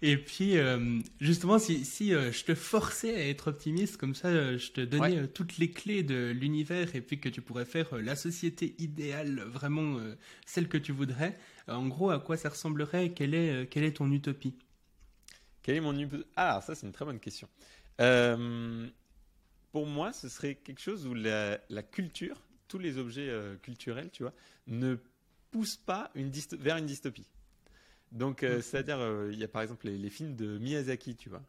Et 0.00 0.16
puis, 0.16 0.56
euh, 0.58 1.00
justement, 1.20 1.58
si, 1.58 1.84
si 1.84 2.14
euh, 2.14 2.30
je 2.30 2.44
te 2.44 2.54
forçais 2.54 3.14
à 3.16 3.28
être 3.28 3.48
optimiste, 3.48 3.96
comme 3.96 4.14
ça, 4.14 4.28
euh, 4.28 4.56
je 4.56 4.70
te 4.70 4.80
donnais 4.80 5.20
Ouais. 5.20 5.28
toutes 5.28 5.58
les 5.58 5.70
clés 5.72 6.04
de 6.04 6.30
l'univers 6.30 6.94
et 6.94 7.00
puis 7.00 7.18
que 7.18 7.28
tu 7.28 7.42
pourrais 7.42 7.64
faire 7.64 7.96
la 7.96 8.14
société 8.14 8.76
idéale, 8.78 9.40
vraiment 9.40 9.98
celle 10.46 10.68
que 10.68 10.78
tu 10.78 10.92
voudrais, 10.92 11.36
en 11.66 11.86
gros, 11.88 12.10
à 12.10 12.20
quoi 12.20 12.36
ça 12.36 12.48
ressemblerait 12.48 13.10
quelle 13.12 13.34
est, 13.34 13.68
quelle 13.68 13.82
est 13.84 13.96
ton 13.96 14.10
utopie? 14.12 14.54
Quel 15.62 15.76
est 15.76 15.80
mon 15.80 15.98
up- 16.00 16.24
Ah, 16.36 16.60
ça 16.64 16.74
c'est 16.76 16.86
une 16.86 16.92
très 16.92 17.04
bonne 17.04 17.18
question. 17.20 17.48
Pour 19.72 19.86
moi, 19.86 20.12
ce 20.12 20.28
serait 20.28 20.54
quelque 20.54 20.80
chose 20.80 21.06
où 21.06 21.14
la, 21.14 21.58
la 21.68 21.82
culture, 21.82 22.36
tous 22.68 22.78
les 22.78 22.98
objets 22.98 23.30
culturels, 23.62 24.10
tu 24.12 24.22
vois, 24.22 24.32
ne 24.68 24.96
poussent 25.50 25.76
pas 25.76 26.10
une 26.14 26.30
vers 26.52 26.76
une 26.76 26.86
dystopie. 26.86 27.26
Donc, 28.12 28.42
euh, 28.42 28.56
Mhm. 28.56 28.62
c'est-à-dire, 28.62 28.98
euh, 28.98 29.30
il 29.32 29.38
y 29.38 29.44
a 29.44 29.48
par 29.48 29.62
exemple 29.62 29.86
les, 29.86 29.98
les 29.98 30.10
films 30.10 30.34
de 30.34 30.58
Miyazaki, 30.58 31.16
tu 31.16 31.28
vois. 31.28 31.42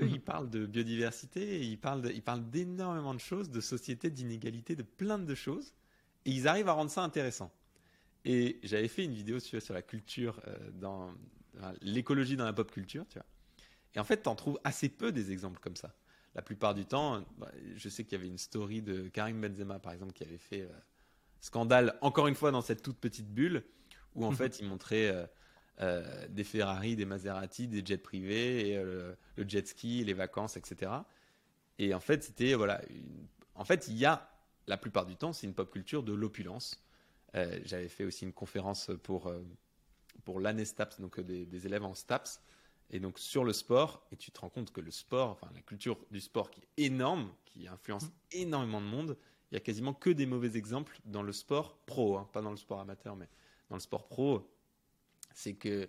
Eux, 0.00 0.06
Mhm. 0.06 0.14
ils 0.14 0.20
parlent 0.20 0.50
de 0.50 0.66
biodiversité, 0.66 1.42
et 1.56 1.62
ils 1.62 1.78
parlent, 1.78 2.02
de- 2.02 2.10
ils 2.10 2.22
parlent 2.22 2.48
d'énormément 2.50 3.14
de 3.14 3.20
choses, 3.20 3.50
de 3.50 3.60
société, 3.60 4.10
d'inégalité, 4.10 4.76
de 4.76 4.82
plein 4.82 5.18
de 5.18 5.34
choses, 5.34 5.74
et 6.26 6.30
ils 6.30 6.48
arrivent 6.48 6.68
à 6.68 6.72
rendre 6.72 6.90
ça 6.90 7.02
intéressant. 7.02 7.50
Et 8.24 8.58
j'avais 8.62 8.88
fait 8.88 9.04
une 9.04 9.14
vidéo 9.14 9.38
sur 9.40 9.74
la 9.74 9.82
culture, 9.82 10.40
euh, 10.48 10.70
dans 10.72 11.14
l'écologie 11.80 12.36
dans 12.36 12.44
la 12.44 12.52
pop 12.52 12.70
culture, 12.70 13.06
tu 13.08 13.18
vois. 13.18 13.26
Et 13.94 14.00
en 14.00 14.04
fait, 14.04 14.22
tu 14.22 14.28
en 14.28 14.34
trouves 14.34 14.60
assez 14.64 14.88
peu 14.90 15.12
des 15.12 15.32
exemples 15.32 15.60
comme 15.60 15.76
ça. 15.76 15.94
La 16.34 16.42
plupart 16.42 16.74
du 16.74 16.84
temps, 16.84 17.24
bah, 17.38 17.50
je 17.76 17.88
sais 17.88 18.04
qu'il 18.04 18.12
y 18.18 18.20
avait 18.20 18.28
une 18.28 18.36
story 18.38 18.82
de 18.82 19.08
Karim 19.08 19.40
Benzema, 19.40 19.78
par 19.78 19.92
exemple, 19.94 20.12
qui 20.12 20.24
avait 20.24 20.36
fait 20.36 20.68
scandale, 21.40 21.96
encore 22.02 22.26
une 22.26 22.34
fois, 22.34 22.50
dans 22.50 22.60
cette 22.60 22.82
toute 22.82 22.98
petite 22.98 23.28
bulle, 23.32 23.64
où 24.14 24.26
en 24.26 24.32
fait, 24.32 24.60
il 24.60 24.66
montrait 24.66 25.30
des 25.78 26.44
Ferrari, 26.44 26.96
des 26.96 27.04
Maserati, 27.04 27.68
des 27.68 27.84
jets 27.84 27.98
privés, 27.98 28.70
et, 28.70 28.82
le 28.82 29.16
jet 29.46 29.66
ski, 29.66 30.04
les 30.04 30.14
vacances, 30.14 30.56
etc. 30.56 30.92
Et 31.78 31.92
en 31.92 32.00
fait, 32.00 32.24
c'était, 32.24 32.54
voilà, 32.54 32.80
en 33.54 33.64
fait, 33.64 33.88
il 33.88 33.96
y 33.96 34.06
a, 34.06 34.30
la 34.66 34.78
plupart 34.78 35.04
du 35.04 35.16
temps, 35.16 35.32
c'est 35.32 35.46
une 35.46 35.54
pop 35.54 35.70
culture 35.70 36.02
de 36.02 36.14
l'opulence. 36.14 36.82
J'avais 37.64 37.88
fait 37.88 38.04
aussi 38.04 38.24
une 38.24 38.32
conférence 38.32 38.90
pour, 39.02 39.30
pour 40.26 40.40
l'année 40.40 40.64
STAPS, 40.64 41.00
donc 41.00 41.20
des, 41.20 41.66
élèves 41.66 41.84
en 41.84 41.94
STAPS, 41.94 42.40
et 42.90 43.00
donc 43.00 43.18
sur 43.18 43.44
le 43.44 43.52
sport, 43.52 44.06
et 44.10 44.16
tu 44.16 44.30
te 44.30 44.40
rends 44.40 44.48
compte 44.48 44.72
que 44.72 44.80
le 44.80 44.90
sport, 44.90 45.30
enfin 45.30 45.48
la 45.54 45.60
culture 45.60 45.98
du 46.10 46.20
sport 46.20 46.50
qui 46.50 46.60
est 46.60 46.86
énorme, 46.86 47.32
qui 47.44 47.66
influence 47.68 48.06
énormément 48.32 48.80
de 48.80 48.86
monde, 48.86 49.16
il 49.50 49.54
y 49.54 49.56
a 49.56 49.60
quasiment 49.60 49.94
que 49.94 50.10
des 50.10 50.26
mauvais 50.26 50.56
exemples 50.56 50.98
dans 51.04 51.22
le 51.22 51.32
sport 51.32 51.78
pro, 51.86 52.18
hein, 52.18 52.28
pas 52.32 52.42
dans 52.42 52.50
le 52.50 52.56
sport 52.56 52.80
amateur, 52.80 53.14
mais 53.14 53.28
dans 53.70 53.76
le 53.76 53.80
sport 53.80 54.08
pro. 54.08 54.50
C'est 55.36 55.54
que 55.54 55.88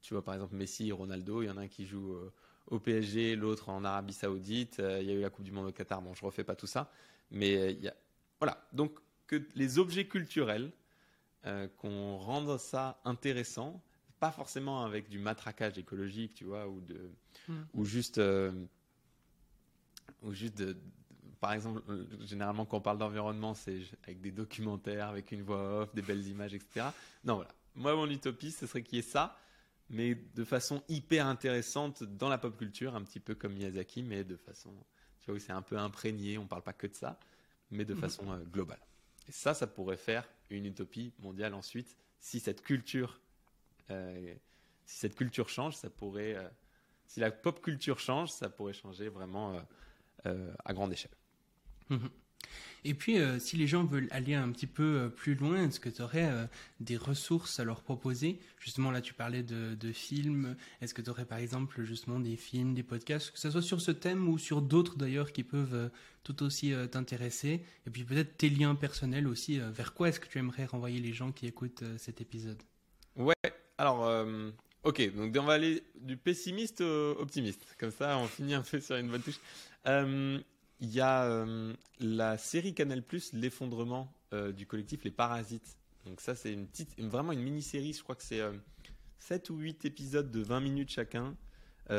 tu 0.00 0.14
vois 0.14 0.22
par 0.22 0.34
exemple 0.34 0.54
Messi, 0.54 0.92
Ronaldo, 0.92 1.42
il 1.42 1.46
y 1.46 1.50
en 1.50 1.56
a 1.56 1.62
un 1.62 1.68
qui 1.68 1.86
joue 1.86 2.12
euh, 2.12 2.32
au 2.68 2.78
PSG, 2.78 3.34
l'autre 3.34 3.68
en 3.68 3.84
Arabie 3.84 4.12
Saoudite. 4.12 4.78
Euh, 4.78 5.00
il 5.00 5.08
y 5.08 5.10
a 5.10 5.14
eu 5.14 5.20
la 5.20 5.30
Coupe 5.30 5.44
du 5.44 5.50
Monde 5.50 5.66
au 5.66 5.72
Qatar. 5.72 6.00
Bon, 6.02 6.14
je 6.14 6.24
refais 6.24 6.44
pas 6.44 6.54
tout 6.54 6.66
ça, 6.68 6.90
mais 7.30 7.56
euh, 7.56 7.70
il 7.70 7.80
y 7.80 7.88
a 7.88 7.94
voilà. 8.38 8.64
Donc 8.72 8.98
que 9.26 9.42
les 9.54 9.78
objets 9.78 10.06
culturels, 10.06 10.70
qu'on 11.76 12.16
rende 12.16 12.58
ça 12.58 13.00
intéressant, 13.04 13.80
pas 14.18 14.32
forcément 14.32 14.84
avec 14.84 15.08
du 15.08 15.18
matraquage 15.18 15.78
écologique, 15.78 16.34
tu 16.34 16.44
vois, 16.44 16.68
ou 16.68 16.80
de, 16.80 17.10
hmm. 17.48 17.62
ou 17.74 17.84
juste, 17.84 18.18
euh, 18.18 18.52
ou 20.22 20.32
juste 20.32 20.58
de, 20.58 20.76
par 21.40 21.52
exemple, 21.52 21.82
généralement 22.20 22.64
quand 22.64 22.78
on 22.78 22.80
parle 22.80 22.98
d'environnement, 22.98 23.54
c'est 23.54 23.80
avec 24.04 24.20
des 24.20 24.30
documentaires, 24.30 25.08
avec 25.08 25.32
une 25.32 25.42
voix 25.42 25.82
off, 25.82 25.94
des 25.94 26.02
belles 26.02 26.26
images, 26.26 26.54
etc. 26.54 26.86
Non, 27.24 27.36
voilà. 27.36 27.50
Moi, 27.76 27.94
mon 27.94 28.08
utopie, 28.10 28.50
ce 28.50 28.66
serait 28.66 28.82
qu'il 28.82 28.96
y 28.96 28.98
ait 28.98 29.02
ça, 29.02 29.38
mais 29.90 30.14
de 30.14 30.44
façon 30.44 30.82
hyper 30.88 31.26
intéressante 31.26 32.02
dans 32.02 32.28
la 32.28 32.38
pop 32.38 32.56
culture, 32.56 32.94
un 32.94 33.02
petit 33.02 33.20
peu 33.20 33.34
comme 33.34 33.52
Miyazaki, 33.52 34.02
mais 34.02 34.24
de 34.24 34.36
façon, 34.36 34.72
tu 35.20 35.26
vois, 35.26 35.36
où 35.36 35.38
c'est 35.38 35.52
un 35.52 35.62
peu 35.62 35.78
imprégné, 35.78 36.38
on 36.38 36.46
parle 36.46 36.62
pas 36.62 36.72
que 36.72 36.86
de 36.86 36.94
ça, 36.94 37.18
mais 37.70 37.84
de 37.84 37.94
hmm. 37.94 37.98
façon 37.98 38.32
euh, 38.32 38.38
globale. 38.44 38.80
Et 39.28 39.32
ça, 39.32 39.54
ça 39.54 39.66
pourrait 39.66 39.96
faire 39.96 40.28
une 40.50 40.66
utopie 40.66 41.12
mondiale 41.18 41.54
ensuite, 41.54 41.96
si 42.18 42.40
cette 42.40 42.62
culture 42.62 43.20
euh, 43.90 44.34
si 44.84 44.98
cette 44.98 45.16
culture 45.16 45.48
change, 45.48 45.76
ça 45.76 45.90
pourrait, 45.90 46.36
euh, 46.36 46.48
si 47.06 47.20
la 47.20 47.30
pop 47.30 47.60
culture 47.60 47.98
change, 47.98 48.30
ça 48.30 48.48
pourrait 48.48 48.72
changer 48.72 49.08
vraiment 49.08 49.60
à 50.64 50.74
grande 50.74 50.92
échelle. 50.92 51.14
Mhm. 51.88 52.10
Et 52.84 52.94
puis, 52.94 53.18
si 53.40 53.56
les 53.56 53.66
gens 53.66 53.84
veulent 53.84 54.06
aller 54.12 54.34
un 54.34 54.50
petit 54.52 54.68
peu 54.68 55.10
plus 55.16 55.34
loin, 55.34 55.64
est-ce 55.64 55.80
que 55.80 55.88
tu 55.88 56.02
aurais 56.02 56.30
des 56.78 56.96
ressources 56.96 57.58
à 57.58 57.64
leur 57.64 57.80
proposer? 57.80 58.38
Justement, 58.60 58.92
là, 58.92 59.00
tu 59.00 59.12
parlais 59.12 59.42
de, 59.42 59.92
films. 59.92 60.54
Est-ce 60.80 60.94
que 60.94 61.02
tu 61.02 61.10
aurais, 61.10 61.24
par 61.24 61.38
exemple, 61.38 61.82
justement 61.82 62.20
des 62.20 62.36
films, 62.36 62.74
des 62.74 62.84
podcasts, 62.84 63.32
que 63.32 63.40
ce 63.40 63.50
soit 63.50 63.62
sur 63.62 63.80
ce 63.80 63.90
thème 63.90 64.28
ou 64.28 64.38
sur 64.38 64.62
d'autres 64.62 64.96
d'ailleurs 64.96 65.32
qui 65.32 65.42
peuvent 65.42 65.90
tout 66.22 66.44
aussi 66.44 66.72
t'intéresser 66.92 67.64
Et 67.88 67.90
puis 67.90 68.04
peut-être 68.04 68.36
tes 68.36 68.50
liens 68.50 68.76
personnels 68.76 69.26
aussi. 69.26 69.58
vers 69.58 69.92
quoi 69.92 70.10
est-ce 70.10 70.20
que 70.20 70.28
tu 70.28 70.38
aimerais 70.38 70.66
renvoyer 70.66 71.00
les 71.00 71.12
gens 71.12 71.32
qui 71.32 71.48
écoutent 71.48 71.82
cet 71.98 72.20
épisode? 72.20 72.62
Ouais, 73.16 73.34
alors, 73.78 74.06
euh, 74.06 74.50
ok, 74.84 75.14
donc 75.14 75.34
on 75.38 75.44
va 75.44 75.54
aller 75.54 75.82
du 75.96 76.16
pessimiste 76.16 76.80
au 76.80 77.16
optimiste. 77.18 77.66
Comme 77.78 77.90
ça, 77.90 78.18
on 78.18 78.26
finit 78.26 78.54
un 78.54 78.62
peu 78.62 78.80
sur 78.80 78.96
une 78.96 79.08
bonne 79.08 79.22
touche. 79.22 79.40
Euh, 80.80 80.84
il 80.84 80.92
y 80.92 81.00
a 81.00 81.24
euh, 81.24 81.74
la 82.00 82.38
série 82.38 82.74
Canal 82.74 83.02
Plus, 83.02 83.32
l'effondrement 83.32 84.12
du 84.54 84.66
collectif 84.66 85.02
Les 85.04 85.10
Parasites. 85.10 85.78
Donc 86.04 86.20
ça, 86.20 86.34
c'est 86.34 86.52
une 86.52 86.66
petite, 86.66 87.00
vraiment 87.00 87.32
une 87.32 87.40
mini-série. 87.40 87.94
Je 87.94 88.02
crois 88.02 88.14
que 88.14 88.22
c'est 88.22 88.42
7 89.18 89.48
ou 89.48 89.56
8 89.56 89.86
épisodes 89.86 90.30
de 90.30 90.40
20 90.42 90.60
minutes 90.60 90.90
chacun, 90.90 91.34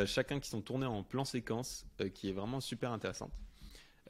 chacun 0.06 0.40
qui 0.40 0.48
sont 0.48 0.62
tournés 0.62 0.86
en 0.86 1.02
plan 1.02 1.26
séquence, 1.26 1.88
qui 2.14 2.30
est 2.30 2.34
vraiment 2.34 2.62
super 2.62 2.91
intéressante. 2.91 3.32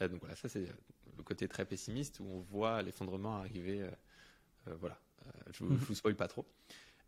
donc 0.01 0.19
voilà, 0.19 0.35
ça 0.35 0.49
c'est 0.49 0.67
le 1.15 1.23
côté 1.23 1.47
très 1.47 1.63
pessimiste 1.63 2.19
où 2.19 2.25
on 2.25 2.41
voit 2.41 2.81
l'effondrement 2.81 3.37
arriver. 3.37 3.87
voilà, 4.81 4.99
je 5.51 5.63
ne 5.63 5.69
vous, 5.69 5.77
vous 5.77 5.95
spoil 5.95 6.15
pas 6.15 6.27
trop. 6.27 6.45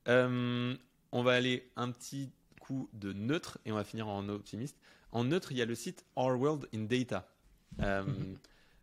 Euh, 0.07 0.75
on 1.11 1.23
va 1.23 1.33
aller 1.33 1.69
un 1.75 1.91
petit 1.91 2.31
coup 2.59 2.89
de 2.93 3.13
neutre 3.13 3.59
et 3.65 3.71
on 3.71 3.75
va 3.75 3.83
finir 3.83 4.07
en 4.07 4.27
optimiste. 4.29 4.77
En 5.11 5.23
neutre, 5.23 5.51
il 5.51 5.57
y 5.57 5.61
a 5.61 5.65
le 5.65 5.75
site 5.75 6.05
Our 6.15 6.39
World 6.39 6.67
in 6.73 6.81
Data. 6.81 7.27
Euh, 7.81 8.03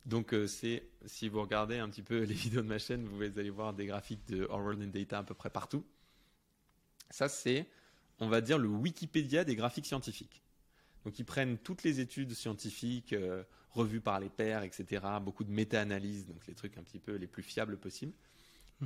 donc, 0.05 0.33
euh, 0.33 0.47
c'est 0.47 0.85
si 1.07 1.29
vous 1.29 1.41
regardez 1.41 1.79
un 1.79 1.89
petit 1.89 2.03
peu 2.03 2.21
les 2.25 2.35
vidéos 2.35 2.63
de 2.63 2.67
ma 2.67 2.79
chaîne, 2.79 3.07
vous 3.07 3.23
allez 3.23 3.51
voir 3.51 3.75
des 3.75 3.87
graphiques 3.87 4.27
de 4.29 4.45
Our 4.45 4.61
World 4.61 4.83
in 4.83 4.87
Data 4.87 5.19
à 5.19 5.23
peu 5.23 5.35
près 5.35 5.51
partout. 5.51 5.85
Ça, 7.11 7.29
c'est, 7.29 7.67
on 8.19 8.29
va 8.29 8.41
dire, 8.41 8.59
le 8.59 8.69
Wikipédia 8.69 9.45
des 9.45 9.57
graphiques 9.57 9.87
scientifiques. 9.87 10.43
Donc, 11.05 11.19
ils 11.19 11.25
prennent 11.25 11.59
toutes 11.59 11.85
les 11.85 12.01
études 12.01 12.33
scientifiques 12.35 13.15
revues 13.71 14.01
par 14.01 14.19
les 14.19 14.29
pairs, 14.29 14.65
etc. 14.65 15.05
Beaucoup 15.23 15.45
de 15.45 15.53
méta-analyses, 15.53 16.27
donc 16.27 16.45
les 16.49 16.55
trucs 16.55 16.77
un 16.79 16.83
petit 16.83 16.99
peu 16.99 17.15
les 17.15 17.29
plus 17.29 17.45
fiables 17.45 17.77
possibles. 17.77 18.13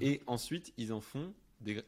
Et 0.03 0.21
ensuite, 0.27 0.75
ils 0.77 0.93
en 0.93 1.01
font 1.01 1.33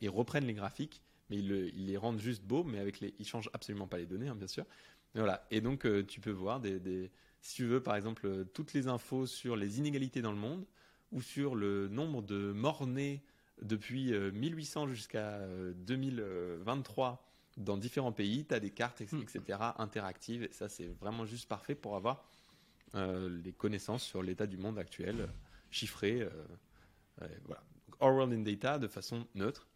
ils 0.01 0.11
reprennent 0.11 0.47
les 0.47 0.55
graphiques, 0.55 1.03
mais 1.31 1.39
ils, 1.39 1.87
les 1.87 1.97
rendent 1.97 2.21
juste 2.21 2.43
beaux, 2.43 2.65
mais 2.65 2.79
avec 2.79 3.01
les, 3.01 3.15
ils 3.19 3.27
changent 3.27 3.51
absolument 3.53 3.87
pas 3.87 3.99
les 3.99 4.07
données, 4.07 4.29
hein, 4.29 4.35
bien 4.35 4.49
sûr. 4.49 4.67
voilà. 5.15 5.47
Et 5.51 5.61
donc, 5.61 5.87
euh, 5.87 6.05
tu 6.05 6.21
peux 6.21 6.31
voir 6.31 6.61
des, 6.61 7.11
si 7.43 7.57
tu 7.57 7.67
veux, 7.67 7.83
par 7.83 7.97
exemple, 7.97 8.27
euh, 8.27 8.45
toutes 8.45 8.73
les 8.73 8.89
infos 8.89 9.27
sur 9.27 9.57
les 9.57 9.79
inégalités 9.79 10.23
dans 10.23 10.33
le 10.33 10.39
monde 10.39 10.65
ou 11.11 11.21
sur 11.21 11.55
le 11.55 11.89
nombre 11.89 12.23
de 12.23 12.53
morts-nés 12.53 13.23
depuis 13.61 14.13
1800 14.13 14.85
euh, 14.85 14.89
jusqu'à 14.89 15.41
2023 15.77 17.29
dans 17.59 17.77
différents 17.77 18.13
pays. 18.13 18.47
Tu 18.47 18.55
as 18.55 18.61
des 18.61 18.71
cartes, 18.71 19.03
etc., 19.03 19.41
hmm. 19.49 19.83
interactives. 19.83 20.45
Et 20.45 20.53
ça, 20.53 20.71
c'est 20.71 20.89
vraiment 21.01 21.27
juste 21.27 21.49
parfait 21.49 21.75
pour 21.75 21.97
avoir 21.97 22.25
les 22.95 23.53
connaissances 23.53 24.03
sur 24.03 24.23
l'état 24.23 24.47
du 24.47 24.59
monde 24.59 24.79
actuel, 24.79 25.29
chiffrées. 25.71 26.29
voilà. 27.47 27.63
Our 28.01 28.15
World 28.15 28.33
in 28.33 28.41
Data 28.41 28.79
de 28.79 28.89
façon 28.89 29.27
neutre. 29.35 29.67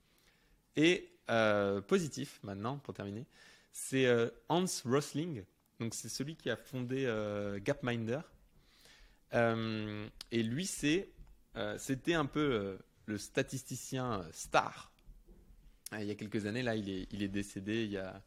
Et 0.76 1.09
euh, 1.30 1.80
positif 1.80 2.40
maintenant, 2.43 2.78
pour 2.78 2.94
terminer, 2.94 3.26
c'est 3.72 4.06
euh, 4.06 4.28
Hans 4.48 4.66
Rosling. 4.84 5.44
Donc 5.81 5.94
c'est 5.94 6.09
celui 6.09 6.36
qui 6.36 6.51
a 6.51 6.57
fondé 6.57 7.05
euh, 7.07 7.59
Gapminder. 7.62 8.20
et 9.32 10.43
lui, 10.43 10.66
c'est, 10.66 11.11
c'était 11.78 12.15
un 12.15 12.27
peu 12.27 12.78
le 13.07 13.19
statisticien 13.19 14.27
star. 14.32 14.93
il 15.93 16.05
y 16.05 16.11
a 16.11 16.15
quelques 16.15 16.47
années, 16.47 16.62
là, 16.62 16.77
il 16.77 16.89
est, 16.89 17.07
il 17.11 17.23
est 17.23 17.28
décédé 17.28 17.85
il 17.85 17.93
y, 17.93 17.98
a, 17.98 18.23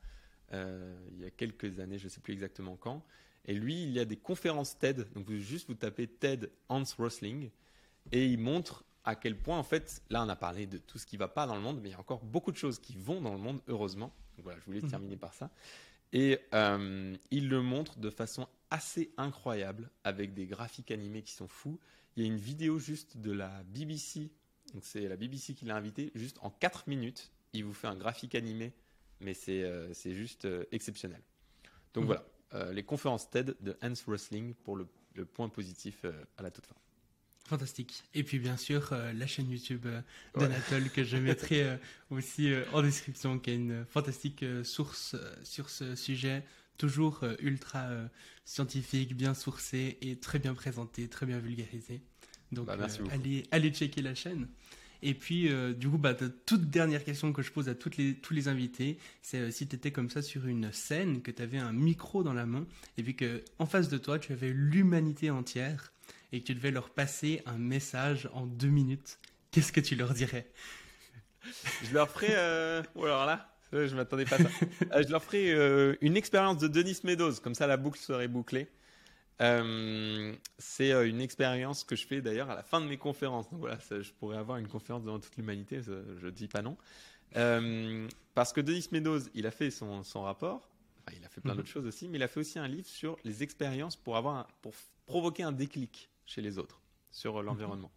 il 0.52 1.20
y 1.20 1.26
a 1.26 1.32
quelques 1.32 1.80
années, 1.80 1.98
je 1.98 2.06
ne 2.06 2.10
sais 2.10 2.22
plus 2.22 2.34
exactement 2.34 2.76
quand. 2.76 3.04
Et 3.46 3.54
lui, 3.54 3.82
il 3.82 3.92
y 3.92 4.00
a 4.00 4.06
des 4.06 4.18
conférences 4.18 4.78
TED. 4.78 5.12
Donc, 5.14 5.26
vous, 5.26 5.38
juste 5.38 5.68
vous 5.68 5.74
tapez 5.74 6.08
TED 6.08 6.52
Hans 6.68 6.84
Rosling 6.98 7.50
et 8.12 8.26
il 8.26 8.38
montre 8.40 8.86
à 9.04 9.16
quel 9.16 9.38
point, 9.38 9.58
en 9.58 9.64
fait, 9.64 10.04
là, 10.10 10.24
on 10.24 10.30
a 10.30 10.36
parlé 10.36 10.68
de 10.68 10.78
tout 10.78 10.98
ce 10.98 11.06
qui 11.06 11.18
va 11.18 11.28
pas 11.28 11.48
dans 11.48 11.56
le 11.56 11.62
monde, 11.62 11.80
mais 11.82 11.90
il 11.90 11.92
y 11.94 11.96
a 11.96 12.00
encore 12.00 12.24
beaucoup 12.24 12.52
de 12.52 12.58
choses 12.58 12.80
qui 12.80 12.96
vont 12.96 13.22
dans 13.22 13.34
le 13.34 13.40
monde, 13.40 13.62
heureusement. 13.68 14.14
Donc 14.36 14.44
voilà, 14.44 14.60
je 14.60 14.66
voulais 14.66 14.82
mhm. 14.82 14.90
terminer 14.90 15.18
par 15.18 15.34
ça. 15.34 15.50
Et 16.14 16.40
euh, 16.54 17.16
il 17.32 17.50
le 17.50 17.62
montre 17.62 18.00
de 18.00 18.10
façon 18.10 18.48
assez 18.72 19.12
incroyable, 19.18 19.90
avec 20.04 20.34
des 20.34 20.46
graphiques 20.46 20.92
animés 20.92 21.22
qui 21.22 21.34
sont 21.34 21.48
fous. 21.48 21.80
Il 22.16 22.24
y 22.24 22.26
a 22.26 22.28
une 22.30 22.40
vidéo 22.40 22.80
juste 22.80 23.18
de 23.18 23.32
la 23.32 23.64
BBC, 23.64 24.32
donc 24.74 24.84
c'est 24.86 25.08
la 25.08 25.16
BBC 25.16 25.54
qui 25.54 25.66
l'a 25.66 25.76
invité, 25.76 26.12
juste 26.16 26.38
en 26.42 26.50
4 26.50 26.88
minutes, 26.88 27.32
il 27.54 27.64
vous 27.66 27.74
fait 27.74 27.88
un 27.88 27.96
graphique 27.96 28.36
animé, 28.36 28.74
mais 29.20 29.34
c'est 29.34 29.64
euh, 29.64 29.94
juste 29.94 30.46
euh, 30.46 30.66
exceptionnel. 30.72 31.22
Donc 31.94 32.06
mhm. 32.06 32.20
voilà, 32.52 32.72
les 32.72 32.84
conférences 32.84 33.30
TED 33.30 33.56
de 33.62 33.78
Hans 33.82 33.94
Rosling 34.08 34.54
pour 34.54 34.76
le 34.76 34.88
point 35.26 35.50
positif 35.50 36.06
à 36.38 36.44
la 36.44 36.50
toute 36.50 36.66
fin. 36.66 36.76
Fantastique. 37.50 38.04
Et 38.14 38.24
puis 38.24 38.38
bien 38.38 38.58
sûr 38.58 38.90
euh, 38.92 39.12
la 39.12 39.26
chaîne 39.26 39.50
YouTube 39.50 39.88
euh, 39.88 40.02
d'Anatole 40.38 40.92
que 40.92 41.04
je 41.04 41.18
mettrai 41.18 41.64
euh, 41.68 41.78
aussi 42.12 42.54
en 42.74 42.84
description, 42.84 43.40
qui 43.40 43.50
est 43.50 43.56
une 43.56 43.86
fantastique 43.90 44.46
source 44.64 45.16
sur 45.44 45.72
ce 45.72 45.96
sujet, 45.96 46.44
toujours 46.78 47.24
ultra 47.40 47.90
scientifique, 48.46 49.18
bien 49.18 49.34
sourcé 49.34 49.98
et 50.02 50.18
très 50.18 50.38
bien 50.38 50.54
présenté, 50.54 51.08
très 51.08 51.26
bien 51.26 51.40
vulgarisé. 51.40 52.04
Donc 52.52 52.68
bah, 52.68 52.78
allez, 53.10 53.44
allez 53.50 53.72
checker 53.72 54.04
la 54.04 54.14
chaîne. 54.14 54.48
Et 55.02 55.16
puis, 55.16 55.50
du 55.76 55.90
coup, 55.90 55.98
bah, 55.98 56.14
toute 56.46 56.70
dernière 56.70 57.04
question 57.04 57.34
que 57.34 57.42
je 57.42 57.52
pose 57.52 57.70
à 57.70 57.76
toutes 57.76 57.98
les, 57.98 58.16
tous 58.16 58.34
les 58.34 58.48
invités, 58.48 58.98
c'est 59.22 59.52
si 59.52 59.68
tu 59.68 59.76
étais 59.76 59.92
comme 59.92 60.10
ça 60.10 60.22
sur 60.22 60.46
une 60.46 60.72
scène, 60.72 61.22
que 61.22 61.32
tu 61.32 61.42
avais 61.42 61.58
un 61.58 61.72
micro 61.72 62.22
dans 62.24 62.34
la 62.34 62.46
main, 62.46 62.68
et 62.98 63.04
puis 63.04 63.16
qu'en 63.16 63.66
face 63.66 63.90
de 63.90 63.98
toi, 63.98 64.20
tu 64.20 64.34
avais 64.34 64.52
l'humanité 64.52 65.30
entière, 65.30 65.94
et 66.32 66.42
que 66.42 66.46
tu 66.46 66.56
devais 66.56 66.72
leur 66.72 66.90
passer 66.90 67.42
un 67.46 67.58
message 67.58 68.30
en 68.34 68.46
deux 68.46 68.68
minutes, 68.68 69.20
qu'est-ce 69.52 69.72
que 69.72 69.82
tu 69.82 69.96
leur 69.96 70.14
dirais? 70.14 70.52
Je 71.84 71.94
leur 71.94 72.10
ferais. 72.10 72.36
Euh... 72.36 72.84
Oh, 72.96 73.06
alors 73.06 73.26
là, 73.26 73.56
je 73.72 73.96
m'attendais 73.96 74.26
pas 74.26 74.36
à 74.36 74.40
ça. 74.40 74.50
Euh, 74.92 75.04
je 75.06 75.12
leur 75.12 75.24
ferais 75.24 75.52
euh, 75.52 75.96
une 76.02 76.18
expérience 76.18 76.58
de 76.58 76.68
Denis 76.68 76.98
Meadows, 77.04 77.34
comme 77.44 77.54
ça 77.54 77.68
la 77.68 77.78
boucle 77.78 78.00
serait 78.00 78.28
bouclée. 78.28 78.68
Euh, 79.42 80.34
c'est 80.58 80.92
une 81.08 81.22
expérience 81.22 81.84
que 81.84 81.96
je 81.96 82.06
fais 82.08 82.22
d'ailleurs 82.22 82.50
à 82.50 82.56
la 82.56 82.64
fin 82.64 82.82
de 82.82 82.88
mes 82.88 82.98
conférences. 82.98 83.50
Donc 83.52 83.60
voilà, 83.60 83.80
ça, 83.80 84.02
je 84.02 84.12
pourrais 84.12 84.38
avoir 84.38 84.58
une 84.58 84.68
conférence 84.68 85.04
devant 85.04 85.20
toute 85.20 85.38
l'humanité, 85.38 85.82
je 85.82 86.28
dis 86.30 86.48
pas 86.48 86.62
non. 86.62 86.76
Euh, 87.36 88.08
parce 88.34 88.52
que 88.52 88.62
Denis 88.62 88.88
Meadows, 88.92 89.20
il 89.36 89.46
a 89.46 89.52
fait 89.52 89.70
son, 89.70 90.02
son 90.04 90.24
rapport, 90.24 90.68
enfin, 91.06 91.16
il 91.18 91.24
a 91.24 91.30
fait 91.30 91.42
plein 91.42 91.52
Mhm. 91.54 91.58
d'autres 91.58 91.70
choses 91.70 91.86
aussi, 91.86 92.10
mais 92.10 92.18
il 92.18 92.24
a 92.24 92.28
fait 92.28 92.40
aussi 92.40 92.58
un 92.60 92.68
livre 92.68 92.88
sur 92.88 93.18
les 93.24 93.44
expériences 93.44 93.96
pour, 93.96 94.18
avoir 94.18 94.36
un- 94.38 94.48
pour 94.62 94.74
provoquer 95.06 95.44
un 95.44 95.52
déclic 95.52 96.09
chez 96.30 96.42
les 96.42 96.58
autres 96.58 96.80
sur 97.12 97.38
euh, 97.38 97.44
l'environnement. 97.44 97.92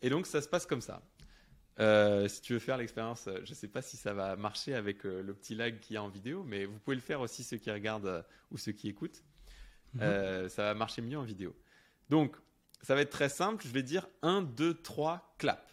Et 0.00 0.10
donc 0.10 0.26
ça 0.26 0.40
se 0.40 0.48
passe 0.48 0.64
comme 0.64 0.80
ça. 0.80 1.02
Euh, 1.80 2.28
si 2.28 2.40
tu 2.40 2.52
veux 2.52 2.60
faire 2.60 2.76
l'expérience, 2.76 3.26
euh, 3.26 3.40
je 3.44 3.50
ne 3.50 3.54
sais 3.54 3.66
pas 3.66 3.82
si 3.82 3.96
ça 3.96 4.14
va 4.14 4.36
marcher 4.36 4.74
avec 4.74 5.04
euh, 5.04 5.22
le 5.22 5.34
petit 5.34 5.56
lag 5.56 5.80
qu'il 5.80 5.94
y 5.94 5.96
a 5.96 6.02
en 6.02 6.08
vidéo, 6.08 6.44
mais 6.44 6.66
vous 6.66 6.78
pouvez 6.78 6.94
le 6.94 7.02
faire 7.02 7.20
aussi 7.20 7.42
ceux 7.42 7.56
qui 7.56 7.70
regardent 7.70 8.06
euh, 8.06 8.22
ou 8.52 8.58
ceux 8.58 8.72
qui 8.72 8.88
écoutent. 8.88 9.24
Mhm. 9.94 10.48
Ça 10.48 10.64
va 10.64 10.74
marcher 10.74 11.02
mieux 11.02 11.18
en 11.18 11.22
vidéo. 11.22 11.54
Donc, 12.10 12.36
ça 12.82 12.96
va 12.96 13.00
être 13.00 13.10
très 13.10 13.28
simple. 13.28 13.64
Je 13.64 13.72
vais 13.72 13.84
dire 13.84 14.08
1, 14.22 14.42
2, 14.42 14.74
3, 14.82 15.36
clap. 15.38 15.72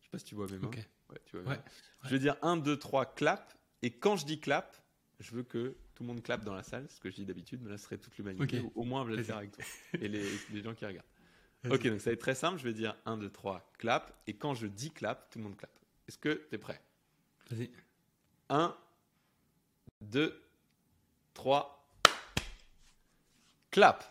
Je 0.00 0.04
sais 0.04 0.10
pas 0.10 0.18
si 0.18 0.24
tu 0.24 0.34
vois 0.34 0.48
mes 0.48 0.58
mains. 0.58 0.70
Ouais, 1.10 1.20
tu 1.26 1.38
vois 1.38 1.52
Ouais. 1.52 1.60
Je 2.04 2.08
vais 2.10 2.18
dire 2.18 2.36
1, 2.42 2.56
2, 2.56 2.76
3, 2.76 3.14
clap. 3.14 3.54
Et 3.82 3.92
quand 3.92 4.16
je 4.16 4.26
dis 4.26 4.40
clap, 4.40 4.76
je 5.20 5.30
veux 5.30 5.44
que 5.44 5.76
tout 5.94 6.02
le 6.02 6.08
monde 6.08 6.22
clappe 6.24 6.44
dans 6.44 6.54
la 6.54 6.64
salle. 6.64 6.88
Ce 6.90 6.98
que 6.98 7.08
je 7.08 7.14
dis 7.14 7.24
d'habitude, 7.24 7.60
mais 7.62 7.70
là, 7.70 7.78
ce 7.78 7.84
serait 7.84 7.98
toute 7.98 8.16
l'humanité. 8.16 8.62
Au 8.74 8.82
moins, 8.82 9.04
je 9.04 9.10
vais 9.10 9.16
le 9.16 9.22
faire 9.22 9.36
avec 9.36 9.52
toi. 9.52 9.64
Et 10.00 10.08
les, 10.08 10.24
les 10.52 10.62
gens 10.62 10.74
qui 10.74 10.84
regardent. 10.84 11.06
Ok, 11.70 11.86
donc 11.86 12.00
ça 12.00 12.10
va 12.10 12.14
être 12.14 12.20
très 12.20 12.34
simple. 12.34 12.58
Je 12.58 12.64
vais 12.64 12.72
dire 12.72 12.96
1, 13.06 13.16
2, 13.18 13.30
3, 13.30 13.70
clap. 13.78 14.12
Et 14.26 14.34
quand 14.34 14.54
je 14.54 14.66
dis 14.66 14.90
clap, 14.90 15.30
tout 15.30 15.38
le 15.38 15.44
monde 15.44 15.56
clappe. 15.56 15.70
Est-ce 16.08 16.18
que 16.18 16.44
tu 16.48 16.54
es 16.54 16.58
prêt? 16.58 16.80
Vas-y. 17.50 17.70
1, 18.48 18.76
2, 20.00 20.42
3, 21.34 21.88
clap. 23.70 24.04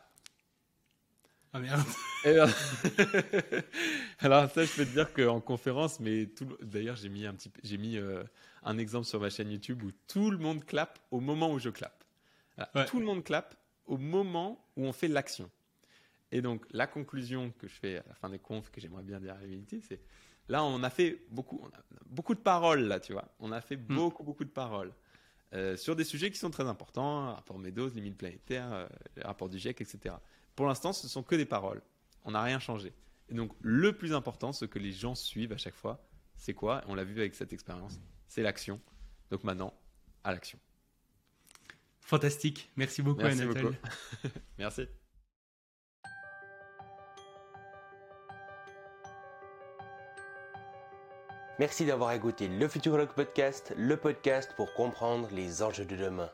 Ah 1.54 1.60
merde. 1.60 1.82
Et 2.24 2.34
ben- 2.34 2.50
Alors 4.20 4.50
ça, 4.52 4.64
je 4.64 4.74
peux 4.76 4.86
te 4.86 4.92
dire 4.92 5.12
qu'en 5.12 5.42
conférence, 5.42 6.00
mais 6.00 6.28
tout 6.28 6.46
le- 6.46 6.58
d'ailleurs, 6.66 6.96
j'ai 6.96 7.10
mis 7.10 7.26
un 7.26 7.34
petit, 7.34 7.52
j'ai 7.64 7.78
mis 7.78 7.98
euh, 7.98 8.24
un 8.64 8.78
exemple 8.78 9.06
sur 9.08 9.20
ma 9.20 9.30
chaîne 9.30 9.52
YouTube 9.52 9.84
où 9.84 9.92
tout 10.08 10.32
le 10.32 10.38
monde 10.38 10.64
clappe 10.66 11.00
au 11.12 11.20
moment 11.20 11.52
où 11.52 11.60
je. 11.60 11.70
Voilà, 11.70 11.92
Ouais. 12.76 12.86
Tout 12.86 13.00
le 13.00 13.06
monde 13.06 13.24
clappe 13.24 13.56
au 13.88 13.98
moment 13.98 14.64
où 14.78 14.86
on 14.86 14.94
fait 14.94 15.08
l'action. 15.08 15.50
Et 16.32 16.42
donc 16.42 16.66
la 16.72 16.88
conclusion 16.88 17.52
que 17.60 17.68
je 17.68 17.74
fais 17.74 17.98
à 17.98 18.04
la 18.08 18.14
fin 18.16 18.30
des 18.30 18.40
confs, 18.40 18.70
que 18.72 18.80
j'aimerais 18.82 19.04
bien 19.04 19.20
dire 19.20 19.36
à 19.36 19.40
l'humanité, 19.42 19.82
c'est 19.82 20.00
là 20.48 20.64
on 20.64 20.82
a 20.84 20.90
fait 20.90 21.22
beaucoup, 21.30 21.60
on 21.64 21.68
a 21.68 21.82
beaucoup 22.06 22.34
de 22.36 22.40
paroles 22.40 22.84
là, 22.88 23.00
tu 23.00 23.14
vois. 23.14 23.28
On 23.40 23.52
a 23.52 23.62
fait 23.62 23.76
beaucoup 23.78 24.24
beaucoup 24.24 24.44
de 24.46 24.50
paroles. 24.50 24.94
euh, 25.54 25.76
sur 25.76 25.96
des 25.98 26.06
sujets 26.06 26.32
qui 26.32 26.38
sont 26.40 26.50
très 26.50 26.66
importants, 26.68 27.34
rapport 27.36 27.60
Meadows, 27.60 27.90
limites 27.90 28.18
planétaires, 28.18 28.72
euh, 28.72 28.88
les 29.18 29.24
rapports 29.24 29.50
du 29.50 29.58
GIEC, 29.60 29.82
etc. 29.82 30.16
Pour 30.56 30.66
l'instant, 30.68 30.94
ce 30.94 31.08
sont 31.10 31.24
que 31.24 31.36
des 31.36 31.46
paroles. 31.46 31.82
On 32.24 32.32
n'a 32.32 32.42
rien 32.42 32.60
changé. 32.60 32.94
Et 33.28 33.34
donc, 33.34 33.52
le 33.62 33.92
plus 33.92 34.14
important, 34.14 34.54
ce 34.54 34.64
que 34.66 34.80
les 34.80 34.94
gens 34.94 35.14
suivent 35.16 35.52
à 35.52 35.58
chaque 35.58 35.76
fois, 35.76 36.02
c'est 36.36 36.54
quoi? 36.54 36.82
On 36.88 36.96
l'a 36.96 37.04
vu 37.04 37.20
avec 37.20 37.36
cette 37.36 37.52
expérience, 37.52 38.00
c'est 38.28 38.42
l'action. 38.44 38.80
Donc 39.30 39.44
maintenant, 39.44 39.74
à 40.24 40.32
l'action. 40.32 40.58
Fantastique. 42.00 42.72
Merci 42.78 43.02
beaucoup, 43.02 43.22
Merci 43.22 43.42
Anatole. 43.42 43.64
beaucoup. 43.64 44.34
Merci. 44.58 44.88
Merci 51.62 51.86
d'avoir 51.86 52.12
écouté 52.14 52.48
le 52.48 52.68
Futurologue 52.68 53.14
Podcast, 53.14 53.72
le 53.78 53.96
podcast 53.96 54.50
pour 54.58 54.74
comprendre 54.74 55.28
les 55.32 55.62
enjeux 55.62 55.86
de 55.86 55.96
demain. 55.96 56.32